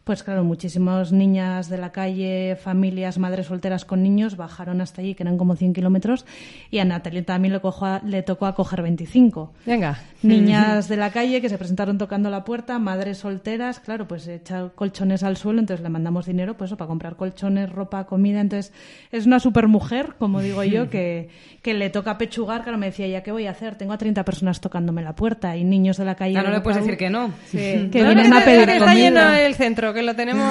Pues 0.02 0.23
claro, 0.23 0.44
muchísimas 0.44 1.12
niñas 1.12 1.69
de 1.69 1.78
la 1.78 1.93
calle, 1.93 2.56
familias, 2.61 3.19
madres 3.19 3.47
solteras 3.47 3.85
con 3.85 4.02
niños, 4.02 4.36
bajaron 4.36 4.81
hasta 4.81 5.01
allí, 5.02 5.15
que 5.15 5.23
eran 5.23 5.39
como 5.39 5.56
100 5.56 5.73
kilómetros, 5.73 6.27
y 6.70 6.78
a 6.78 6.85
Natalia 6.85 7.24
también 7.24 7.55
le, 7.55 7.61
cojo 7.61 7.86
a- 7.86 8.01
le 8.05 8.23
tocó 8.23 8.47
acoger 8.47 8.82
25. 8.82 9.52
Venga. 9.66 9.98
Niñas 10.23 10.89
de 10.89 10.97
la 10.97 11.11
calle 11.11 11.40
que 11.40 11.48
se 11.48 11.59
presentaron 11.59 11.97
tocando 11.97 12.28
la 12.28 12.44
puerta, 12.44 12.78
madres 12.78 13.19
solteras, 13.19 13.81
claro, 13.81 14.06
pues 14.09 14.27
echar 14.28 14.73
colchones 14.74 15.23
al 15.23 15.36
suelo, 15.36 15.61
entonces 15.61 15.82
le 15.82 15.89
mandamos 15.90 16.23
tenemos 16.24 16.26
dinero 16.26 16.56
pues 16.56 16.70
para 16.72 16.86
comprar 16.88 17.16
colchones, 17.16 17.70
ropa, 17.70 18.05
comida. 18.06 18.40
Entonces 18.40 18.72
es 19.12 19.26
una 19.26 19.38
super 19.40 19.68
mujer, 19.68 20.14
como 20.18 20.40
digo 20.40 20.64
yo, 20.64 20.88
que, 20.90 21.28
que 21.62 21.74
le 21.74 21.90
toca 21.90 22.18
pechugar. 22.18 22.62
Claro, 22.62 22.78
me 22.78 22.86
decía, 22.86 23.06
¿ya 23.06 23.22
qué 23.22 23.32
voy 23.32 23.46
a 23.46 23.51
hacer? 23.51 23.76
Tengo 23.76 23.92
a 23.92 23.98
30 23.98 24.24
personas 24.24 24.60
tocándome 24.60 25.02
la 25.02 25.14
puerta 25.14 25.56
y 25.56 25.64
niños 25.64 25.96
de 25.96 26.05
la 26.05 26.14
calle. 26.14 26.36
Ah, 26.38 26.42
no 26.42 26.51
le 26.51 26.60
puedes 26.60 26.80
decir 26.80 26.96
que 26.96 27.10
no. 27.10 27.30
Que 27.51 27.88
No, 27.92 28.06
vienen 28.09 28.30
no, 28.30 28.38
a 28.38 28.40
pedir 28.44 28.68
está 28.68 28.78
comida. 28.86 28.94
lleno 28.94 29.34
el 29.34 29.55
centro, 29.55 29.92
que 29.94 30.02
lo 30.02 30.14
tenemos 30.14 30.44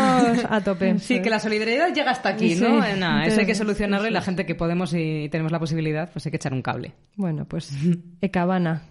a 0.49 0.61
tope. 0.61 0.99
Sí, 0.99 1.21
que 1.21 1.29
la 1.29 1.39
solidaridad 1.39 1.93
llega 1.93 2.11
hasta 2.11 2.29
aquí, 2.29 2.55
Sí. 2.55 2.63
¿no? 2.63 2.83
Eh, 2.83 3.27
eso 3.27 3.39
hay 3.39 3.45
que 3.45 3.55
solucionarlo 3.55 4.07
y 4.07 4.11
la 4.11 4.21
gente 4.21 4.45
que 4.45 4.55
podemos 4.55 4.93
y 4.93 5.29
tenemos 5.29 5.51
la 5.51 5.59
posibilidad, 5.59 6.09
pues 6.11 6.25
hay 6.25 6.31
que 6.31 6.37
echar 6.37 6.53
un 6.53 6.61
cable. 6.61 6.93
Bueno, 7.15 7.45
pues 7.45 7.71
Ecabana, 8.21 8.83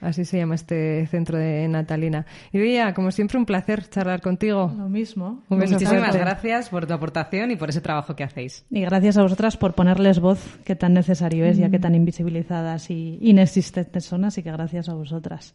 así 0.00 0.24
se 0.24 0.38
llama 0.38 0.54
este 0.54 1.06
centro 1.06 1.38
de 1.38 1.66
Natalina. 1.68 2.26
Y 2.52 2.58
Vía, 2.58 2.94
como 2.94 3.10
siempre, 3.10 3.38
un 3.38 3.46
placer 3.46 3.88
charlar 3.88 4.20
contigo. 4.20 4.72
Lo 4.76 4.88
mismo. 4.88 5.42
Un 5.48 5.58
beso 5.58 5.74
Muchísimas 5.74 6.00
fuerte. 6.10 6.18
gracias 6.18 6.68
por 6.68 6.86
tu 6.86 6.94
aportación 6.94 7.50
y 7.50 7.56
por 7.56 7.70
ese 7.70 7.80
trabajo 7.80 8.14
que 8.14 8.24
hacéis. 8.24 8.64
Y 8.70 8.82
gracias 8.82 9.16
a 9.16 9.22
vosotras 9.22 9.56
por 9.56 9.74
ponerles 9.74 10.20
voz, 10.20 10.58
que 10.64 10.76
tan 10.76 10.94
necesario 10.94 11.44
es, 11.46 11.56
ya 11.56 11.70
que 11.70 11.78
tan 11.78 11.94
invisibilizadas 11.94 12.90
y 12.90 13.18
inexistentes 13.20 14.04
son, 14.04 14.24
así 14.24 14.42
que 14.42 14.52
gracias 14.52 14.88
a 14.88 14.94
vosotras. 14.94 15.54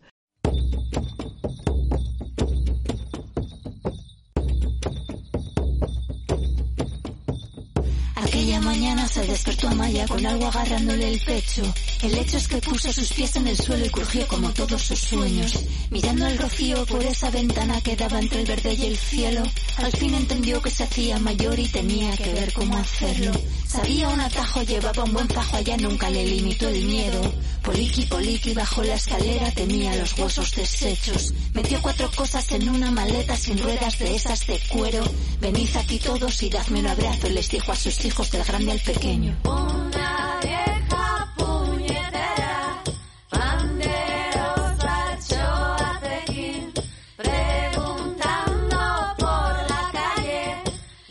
Se 9.10 9.26
despertó 9.26 9.68
Amaya 9.68 10.07
con 10.07 10.23
algo 10.23 10.45
agarrándole 10.45 11.11
el 11.11 11.19
pecho. 11.22 11.64
El 12.03 12.15
hecho 12.15 12.38
es 12.38 12.48
que 12.48 12.57
puso 12.57 12.94
sus 12.94 13.11
pies 13.11 13.36
en 13.38 13.48
el 13.48 13.57
suelo 13.57 13.84
y 13.84 13.90
crujió 13.90 14.27
como 14.27 14.52
todos 14.52 14.84
sus 14.84 14.99
sueños. 14.99 15.60
Mirando 15.90 16.27
el 16.27 16.38
rocío 16.38 16.86
por 16.86 17.03
esa 17.03 17.31
ventana 17.31 17.81
que 17.81 17.95
daba 17.95 18.19
entre 18.19 18.41
el 18.41 18.45
verde 18.45 18.76
y 18.76 18.86
el 18.86 18.98
cielo, 18.98 19.41
al 19.77 19.91
fin 19.94 20.14
entendió 20.14 20.61
que 20.61 20.69
se 20.69 20.84
hacía 20.84 21.18
mayor 21.18 21.57
y 21.57 21.68
tenía 21.68 22.15
que 22.18 22.34
ver 22.34 22.53
cómo 22.53 22.77
hacerlo. 22.77 23.31
Sabía 23.68 24.10
un 24.10 24.19
atajo, 24.19 24.61
llevaba 24.61 25.03
un 25.03 25.14
buen 25.14 25.27
fajo, 25.27 25.57
allá 25.57 25.76
nunca 25.77 26.10
le 26.11 26.26
limitó 26.26 26.68
el 26.69 26.86
miedo. 26.86 27.34
Poliqui, 27.64 28.03
poliqui, 28.03 28.53
bajo 28.53 28.84
la 28.84 28.94
escalera 28.95 29.52
tenía 29.52 29.95
los 29.95 30.18
huesos 30.18 30.56
deshechos. 30.56 31.34
Metió 31.53 31.81
cuatro 31.81 32.10
cosas 32.15 32.52
en 32.52 32.69
una 32.69 32.91
maleta 32.91 33.36
sin 33.36 33.57
ruedas 33.57 33.98
de 33.98 34.15
esas 34.15 34.45
de 34.45 34.60
cuero. 34.69 35.03
Venid 35.41 35.76
aquí 35.76 35.98
todos 35.98 36.44
y 36.44 36.49
dadme 36.49 36.80
un 36.80 36.88
abrazo, 36.88 37.27
les 37.30 37.49
dijo 37.49 37.72
a 37.72 37.76
sus 37.76 38.06
hijos 38.06 38.30
del 38.31 38.44
grande 38.44 38.72
al. 38.72 38.80
Una 39.02 40.40
vieja 40.44 41.34
puñetera, 41.38 42.84
banderos 43.32 44.84
a 44.84 46.00
tequín, 46.02 46.74
preguntando 47.16 48.78
por 49.18 49.54
la 49.70 49.84
calle, 49.94 50.44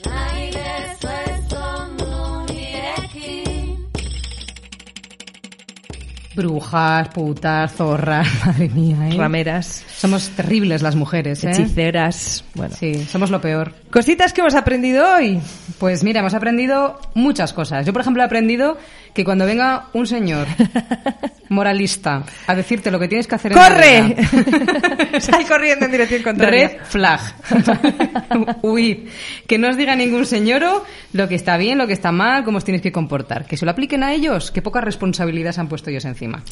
naire 0.05 0.97
sueso 1.01 1.89
nuirekin. 2.45 3.89
Brujas, 6.37 7.09
putas, 7.09 7.73
zorras, 7.73 8.29
madre 8.45 8.69
mía, 8.69 9.09
¿eh? 9.09 9.17
Rameras, 9.17 9.87
Somos 9.99 10.29
terribles 10.31 10.81
las 10.81 10.95
mujeres, 10.95 11.43
¿eh? 11.43 11.51
hechiceras. 11.51 12.45
Bueno, 12.55 12.73
Sí, 12.79 12.95
somos 13.11 13.31
lo 13.31 13.41
peor. 13.41 13.75
cositas 13.91 14.33
que 14.33 14.43
hemos 14.43 14.55
aprendido 14.55 15.05
hoy. 15.17 15.41
Pues 15.79 16.05
mira, 16.05 16.21
hemos 16.21 16.35
aprendido 16.35 17.01
muchas 17.15 17.53
cosas. 17.53 17.85
Yo, 17.85 17.93
por 17.93 18.03
ejemplo, 18.03 18.23
he 18.23 18.27
aprendido 18.27 18.79
que 19.13 19.25
cuando 19.25 19.45
venga 19.45 19.87
un 19.95 20.07
señor 20.07 20.47
moralista 21.49 22.23
a 22.47 22.55
decirte 22.55 22.91
lo 22.93 23.01
que 23.01 23.09
tienes 23.09 23.27
que 23.27 23.35
hacer 23.35 23.53
en 23.53 23.59
¡Corre! 23.59 25.21
Sal 25.21 25.45
corriendo 25.49 25.87
en 25.87 25.91
dirección 25.93 26.23
contraria. 26.23 26.69
Red 26.69 26.79
flag. 26.85 27.21
Huid. 28.63 29.09
Que 29.47 29.59
no 29.59 29.69
os 29.69 29.77
diga 29.77 29.97
ningún 29.97 30.27
señoro 30.27 30.85
lo 31.13 31.29
que 31.29 31.35
está 31.35 31.57
bien, 31.57 31.79
lo 31.79 31.87
que 31.87 31.93
está 31.93 32.13
mal, 32.13 32.45
cómo 32.45 32.59
os 32.59 32.65
tienes 32.65 32.83
que 32.83 32.93
comportar. 32.93 33.47
Que 33.47 33.57
se 33.57 33.65
lo 33.65 33.73
apliquen 33.73 34.03
a 34.05 34.13
ellos. 34.13 34.51
Qué 34.53 34.63
poca 34.63 34.81
responsabilidad 34.81 35.53
se 35.53 35.61
han 35.61 35.69
puesto 35.69 35.91
ellos 35.91 36.05
encima. 36.05 36.43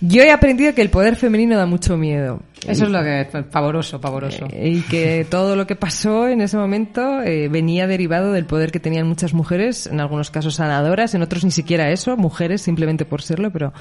Yo 0.00 0.22
he 0.22 0.32
aprendido 0.32 0.74
que 0.74 0.82
el 0.82 0.90
poder 0.90 1.14
femenino 1.16 1.56
da 1.56 1.66
mucho 1.66 1.96
miedo. 1.96 2.40
Eso 2.66 2.84
es 2.84 2.90
lo 2.90 3.02
que 3.02 3.20
es 3.20 3.28
pavoroso, 3.50 4.00
pavoroso. 4.00 4.46
Eh, 4.52 4.68
Y 4.68 4.80
que 4.82 5.26
todo 5.28 5.56
lo 5.56 5.66
que 5.66 5.76
pasó 5.76 6.28
en 6.28 6.40
ese 6.40 6.56
momento 6.56 7.22
eh, 7.22 7.48
venía 7.48 7.86
derivado 7.86 8.32
del 8.32 8.46
poder 8.46 8.72
que 8.72 8.80
tenían 8.80 9.06
muchas 9.06 9.34
mujeres, 9.34 9.86
en 9.86 10.00
algunos 10.00 10.30
casos 10.30 10.56
sanadoras, 10.56 11.14
en 11.14 11.22
otros 11.22 11.44
ni 11.44 11.50
siquiera 11.50 11.90
eso, 11.90 12.16
mujeres 12.16 12.62
simplemente 12.62 13.04
por 13.04 13.22
serlo, 13.22 13.50
pero 13.52 13.72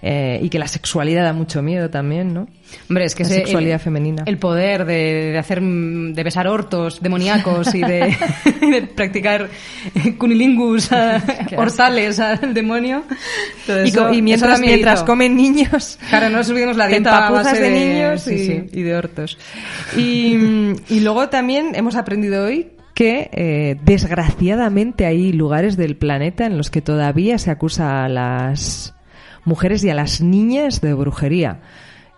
eh, 0.00 0.38
y 0.42 0.48
que 0.48 0.58
la 0.58 0.68
sexualidad 0.68 1.24
da 1.24 1.32
mucho 1.32 1.62
miedo 1.62 1.90
también, 1.90 2.32
¿no? 2.32 2.46
Hombre, 2.88 3.04
es 3.06 3.14
que 3.14 3.24
la 3.24 3.30
sexualidad 3.30 3.74
el, 3.76 3.80
femenina. 3.80 4.22
El 4.26 4.38
poder 4.38 4.84
de, 4.84 5.32
de 5.32 5.38
hacer, 5.38 5.60
de 5.62 6.22
besar 6.22 6.46
hortos 6.46 7.00
demoníacos 7.00 7.74
y 7.74 7.80
de, 7.80 8.16
de 8.60 8.82
practicar 8.94 9.48
cunilingus, 10.18 10.92
a- 10.92 11.22
hortales 11.56 12.20
al 12.20 12.54
demonio. 12.54 13.04
Todo 13.66 13.84
y, 13.84 13.88
eso- 13.88 14.10
mientras, 14.10 15.02
comen 15.02 15.36
niños, 15.36 15.98
Claro, 16.08 16.28
no 16.28 16.38
nos 16.38 16.50
olvidemos 16.50 16.76
la 16.76 16.86
dieta 16.86 17.26
a 17.28 17.52
de, 17.52 17.60
de- 17.60 17.70
niños 17.70 18.26
y, 18.28 18.38
sí. 18.38 18.62
y 18.72 18.82
de 18.82 18.96
hortos. 18.96 19.38
Y, 19.96 20.36
y 20.88 21.00
luego 21.00 21.28
también 21.28 21.72
hemos 21.74 21.96
aprendido 21.96 22.44
hoy 22.44 22.68
que 22.94 23.30
eh, 23.32 23.76
desgraciadamente 23.84 25.06
hay 25.06 25.32
lugares 25.32 25.76
del 25.76 25.96
planeta 25.96 26.46
en 26.46 26.56
los 26.58 26.68
que 26.70 26.82
todavía 26.82 27.38
se 27.38 27.50
acusa 27.52 28.04
a 28.04 28.08
las 28.08 28.94
mujeres 29.48 29.82
y 29.82 29.90
a 29.90 29.94
las 29.94 30.20
niñas 30.20 30.80
de 30.80 30.94
brujería. 30.94 31.60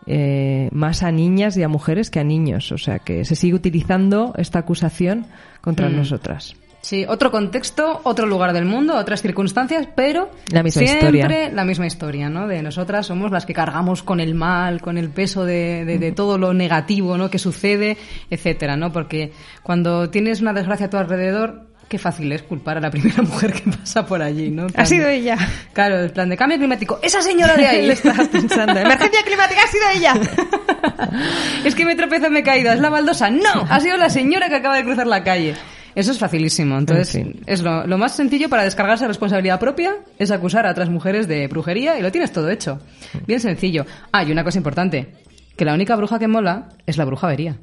Eh, 0.07 0.69
más 0.73 1.03
a 1.03 1.13
niñas 1.13 1.57
y 1.57 1.63
a 1.63 1.69
mujeres 1.69 2.11
que 2.11 2.21
a 2.21 2.25
niños. 2.25 2.73
O 2.73 2.79
sea 2.79 2.99
que 2.99 3.25
se 3.25 3.37
sigue 3.37 3.55
utilizando 3.55 4.35
esta 4.37 4.59
acusación 4.59 5.27
contra 5.61 5.89
Mm. 5.89 5.97
nosotras. 5.97 6.57
Sí, 6.83 7.05
otro 7.07 7.31
contexto, 7.31 8.01
otro 8.05 8.25
lugar 8.27 8.55
del 8.55 8.65
mundo, 8.65 8.97
otras 8.97 9.21
circunstancias, 9.21 9.87
pero 9.95 10.31
La 10.51 10.63
misma 10.63 10.81
siempre 10.81 11.19
historia. 11.19 11.51
la 11.53 11.65
misma 11.67 11.87
historia, 11.87 12.31
¿no? 12.31 12.49
De 12.49 12.63
nosotras 12.63 13.07
somos 13.07 13.31
las 13.31 13.45
que 13.45 13.53
cargamos 13.53 14.03
con 14.03 14.19
el 14.19 14.35
mal, 14.35 14.81
con 14.81 14.97
el 14.97 15.11
peso 15.11 15.45
de, 15.45 15.85
de- 15.85 15.99
de 15.99 16.13
todo 16.13 16.39
lo 16.39 16.55
negativo, 16.55 17.19
¿no? 17.19 17.29
Que 17.29 17.39
sucede, 17.39 17.99
etcétera, 18.31 18.79
¿no? 18.79 18.91
Porque 18.93 19.33
cuando 19.63 20.09
tienes 20.09 20.41
una 20.41 20.55
desgracia 20.55 20.87
a 20.87 20.91
tu 20.91 20.97
alrededor, 20.97 21.67
qué 21.91 21.99
fácil 21.99 22.31
es 22.33 22.43
culpar 22.45 22.79
a 22.79 22.81
la 22.81 22.91
primera 22.91 23.21
mujer 23.23 23.53
que 23.53 23.69
pasa 23.71 24.07
por 24.07 24.23
allí, 24.23 24.49
¿no? 24.49 24.69
Ha 24.77 24.87
sido 24.87 25.09
de- 25.09 25.17
ella. 25.17 25.37
Claro, 25.75 25.99
el 26.01 26.11
plan 26.11 26.29
de 26.31 26.37
cambio 26.37 26.57
climático. 26.57 26.99
¡Esa 27.03 27.21
señora 27.21 27.57
de 27.57 27.67
ahí! 27.67 27.87
Le 27.87 27.93
estabas 27.95 28.29
pensando. 28.29 28.79
Emergencia 28.79 29.21
climática 29.25 29.61
ha 29.63 29.67
sido 29.67 29.85
ella. 29.95 30.15
es 31.65 31.75
que 31.75 31.85
me 31.85 31.97
tropiezo, 31.97 32.31
me 32.31 32.39
he 32.41 32.43
caído. 32.43 32.73
¿Es 32.73 32.81
la 32.81 32.89
baldosa? 32.91 33.29
¡No! 33.29 33.67
Ha 33.69 33.81
sido 33.81 33.97
la 33.97 34.09
señora 34.09 34.49
que 34.49 34.55
acaba 34.57 34.77
de 34.77 34.85
cruzar 34.85 35.07
la 35.07 35.23
calle. 35.25 35.55
Eso 35.95 36.13
es 36.13 36.19
facilísimo. 36.19 36.79
Entonces, 36.79 37.15
En 37.17 37.33
fin. 37.33 37.43
es 37.47 37.63
lo, 37.63 37.85
lo 37.87 37.99
más 37.99 38.15
sencillo 38.15 38.49
para 38.49 38.63
descargarse 38.63 39.09
responsabilidad 39.09 39.59
propia 39.59 39.97
es 40.19 40.31
acusar 40.31 40.65
a 40.67 40.71
otras 40.71 40.89
mujeres 40.89 41.27
de 41.27 41.49
brujería 41.49 41.99
y 41.99 42.03
lo 42.03 42.13
tienes 42.13 42.33
todo 42.33 42.49
hecho. 42.49 42.79
Bien 43.27 43.41
sencillo. 43.41 43.85
Ah, 44.13 44.23
y 44.23 44.31
una 44.31 44.45
cosa 44.45 44.59
importante. 44.59 45.15
Que 45.57 45.65
la 45.65 45.75
única 45.75 45.97
bruja 45.97 46.19
que 46.21 46.29
mola 46.29 46.69
es 46.87 46.97
la 46.97 47.05
bruja 47.05 47.27
avería. 47.27 47.57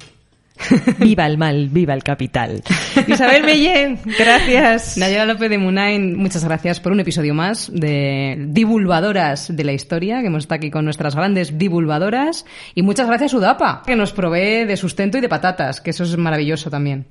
Viva 0.98 1.26
el 1.26 1.38
mal, 1.38 1.68
viva 1.68 1.94
el 1.94 2.02
capital. 2.02 2.62
Isabel 3.06 3.44
Mellén, 3.44 3.98
gracias. 4.18 4.96
Nayara 4.98 5.26
López 5.26 5.50
de 5.50 5.58
Munain, 5.58 6.16
muchas 6.16 6.44
gracias 6.44 6.80
por 6.80 6.92
un 6.92 7.00
episodio 7.00 7.34
más 7.34 7.70
de 7.72 8.36
Divulgadoras 8.48 9.54
de 9.54 9.64
la 9.64 9.72
Historia, 9.72 10.20
que 10.20 10.26
hemos 10.26 10.44
estado 10.44 10.58
aquí 10.58 10.70
con 10.70 10.84
nuestras 10.84 11.14
grandes 11.14 11.58
divulgadoras. 11.58 12.44
Y 12.74 12.82
muchas 12.82 13.06
gracias 13.06 13.34
Udapa, 13.34 13.82
que 13.86 13.96
nos 13.96 14.12
provee 14.12 14.64
de 14.64 14.76
sustento 14.76 15.18
y 15.18 15.20
de 15.20 15.28
patatas, 15.28 15.80
que 15.80 15.90
eso 15.90 16.04
es 16.04 16.16
maravilloso 16.16 16.70
también. 16.70 17.06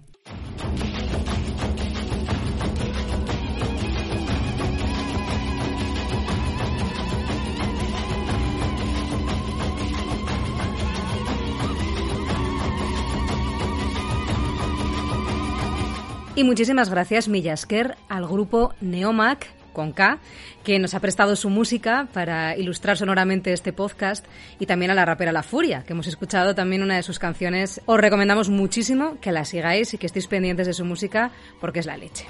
Y 16.38 16.43
muchísimas 16.43 16.91
gracias, 16.91 17.27
Millasker, 17.27 17.95
al 18.09 18.27
grupo 18.27 18.76
Neomac, 18.80 19.47
con 19.73 19.91
K, 19.91 20.19
que 20.64 20.77
nos 20.77 20.93
ha 20.93 20.99
prestado 20.99 21.35
su 21.35 21.49
música 21.49 22.07
para 22.14 22.55
ilustrar 22.55 22.95
sonoramente 22.95 23.53
este 23.53 23.73
podcast, 23.73 24.23
y 24.59 24.68
también 24.68 24.91
a 24.91 24.93
la 24.93 25.03
rapera 25.03 25.31
La 25.31 25.41
Furia, 25.41 25.81
que 25.81 25.93
hemos 25.93 26.05
escuchado 26.05 26.53
también 26.53 26.84
una 26.84 26.95
de 26.95 27.01
sus 27.01 27.18
canciones. 27.18 27.81
Os 27.88 27.99
recomendamos 27.99 28.49
muchísimo 28.49 29.18
que 29.19 29.31
la 29.31 29.45
sigáis 29.45 29.95
y 29.95 29.97
que 29.97 30.05
estéis 30.05 30.27
pendientes 30.27 30.68
de 30.68 30.73
su 30.73 30.85
música, 30.85 31.31
porque 31.59 31.80
es 31.80 31.88
la 31.88 31.97
leche. 31.97 32.27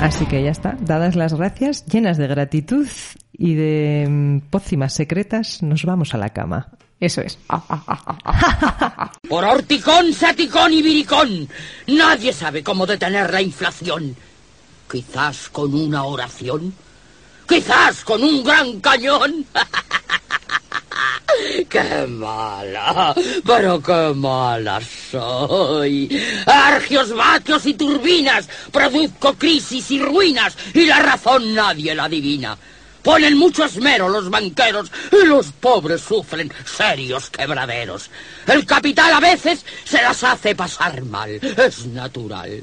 Así 0.00 0.26
que 0.26 0.42
ya 0.42 0.50
está, 0.50 0.76
dadas 0.80 1.16
las 1.16 1.34
gracias, 1.34 1.86
llenas 1.86 2.18
de 2.18 2.26
gratitud 2.26 2.86
y 3.32 3.54
de 3.54 4.06
mm, 4.08 4.38
pócimas 4.50 4.92
secretas, 4.92 5.62
nos 5.62 5.84
vamos 5.84 6.14
a 6.14 6.18
la 6.18 6.30
cama. 6.30 6.68
Eso 7.00 7.20
es. 7.20 7.38
Por 9.28 9.44
horticón, 9.44 10.12
saticón 10.12 10.72
y 10.72 10.82
viricón, 10.82 11.48
nadie 11.86 12.32
sabe 12.32 12.62
cómo 12.62 12.86
detener 12.86 13.32
la 13.32 13.42
inflación. 13.42 14.14
Quizás 14.90 15.48
con 15.48 15.74
una 15.74 16.04
oración, 16.04 16.74
quizás 17.48 18.04
con 18.04 18.22
un 18.22 18.44
gran 18.44 18.80
cañón. 18.80 19.46
¡Qué 21.68 22.06
mala! 22.08 23.14
¡Pero 23.46 23.82
qué 23.82 24.12
mala 24.14 24.80
soy! 25.10 26.08
Argios, 26.46 27.14
vatios 27.14 27.66
y 27.66 27.74
turbinas, 27.74 28.48
produzco 28.70 29.34
crisis 29.34 29.90
y 29.90 30.00
ruinas, 30.00 30.56
y 30.72 30.86
la 30.86 31.00
razón 31.00 31.54
nadie 31.54 31.94
la 31.94 32.04
adivina. 32.04 32.56
Ponen 33.02 33.36
mucho 33.36 33.66
esmero 33.66 34.08
los 34.08 34.30
banqueros 34.30 34.90
y 35.12 35.26
los 35.26 35.48
pobres 35.52 36.00
sufren 36.00 36.50
serios 36.64 37.28
quebraderos. 37.28 38.10
El 38.46 38.64
capital 38.64 39.12
a 39.12 39.20
veces 39.20 39.64
se 39.84 40.00
las 40.00 40.24
hace 40.24 40.54
pasar 40.54 41.04
mal, 41.04 41.30
es 41.30 41.84
natural. 41.86 42.62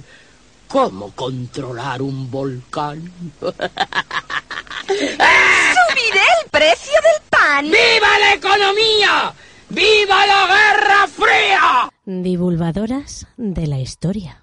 ¿Cómo 0.71 1.11
controlar 1.11 2.01
un 2.01 2.31
volcán? 2.31 3.11
¡Subiré 3.41 3.57
el 6.43 6.49
precio 6.49 6.93
del 6.93 7.21
pan! 7.29 7.65
¡Viva 7.65 8.19
la 8.19 8.33
economía! 8.35 9.33
¡Viva 9.67 10.25
la 10.25 10.47
Guerra 10.47 11.07
Fría! 11.07 11.89
Divulgadoras 12.05 13.27
de 13.35 13.67
la 13.67 13.79
historia. 13.79 14.40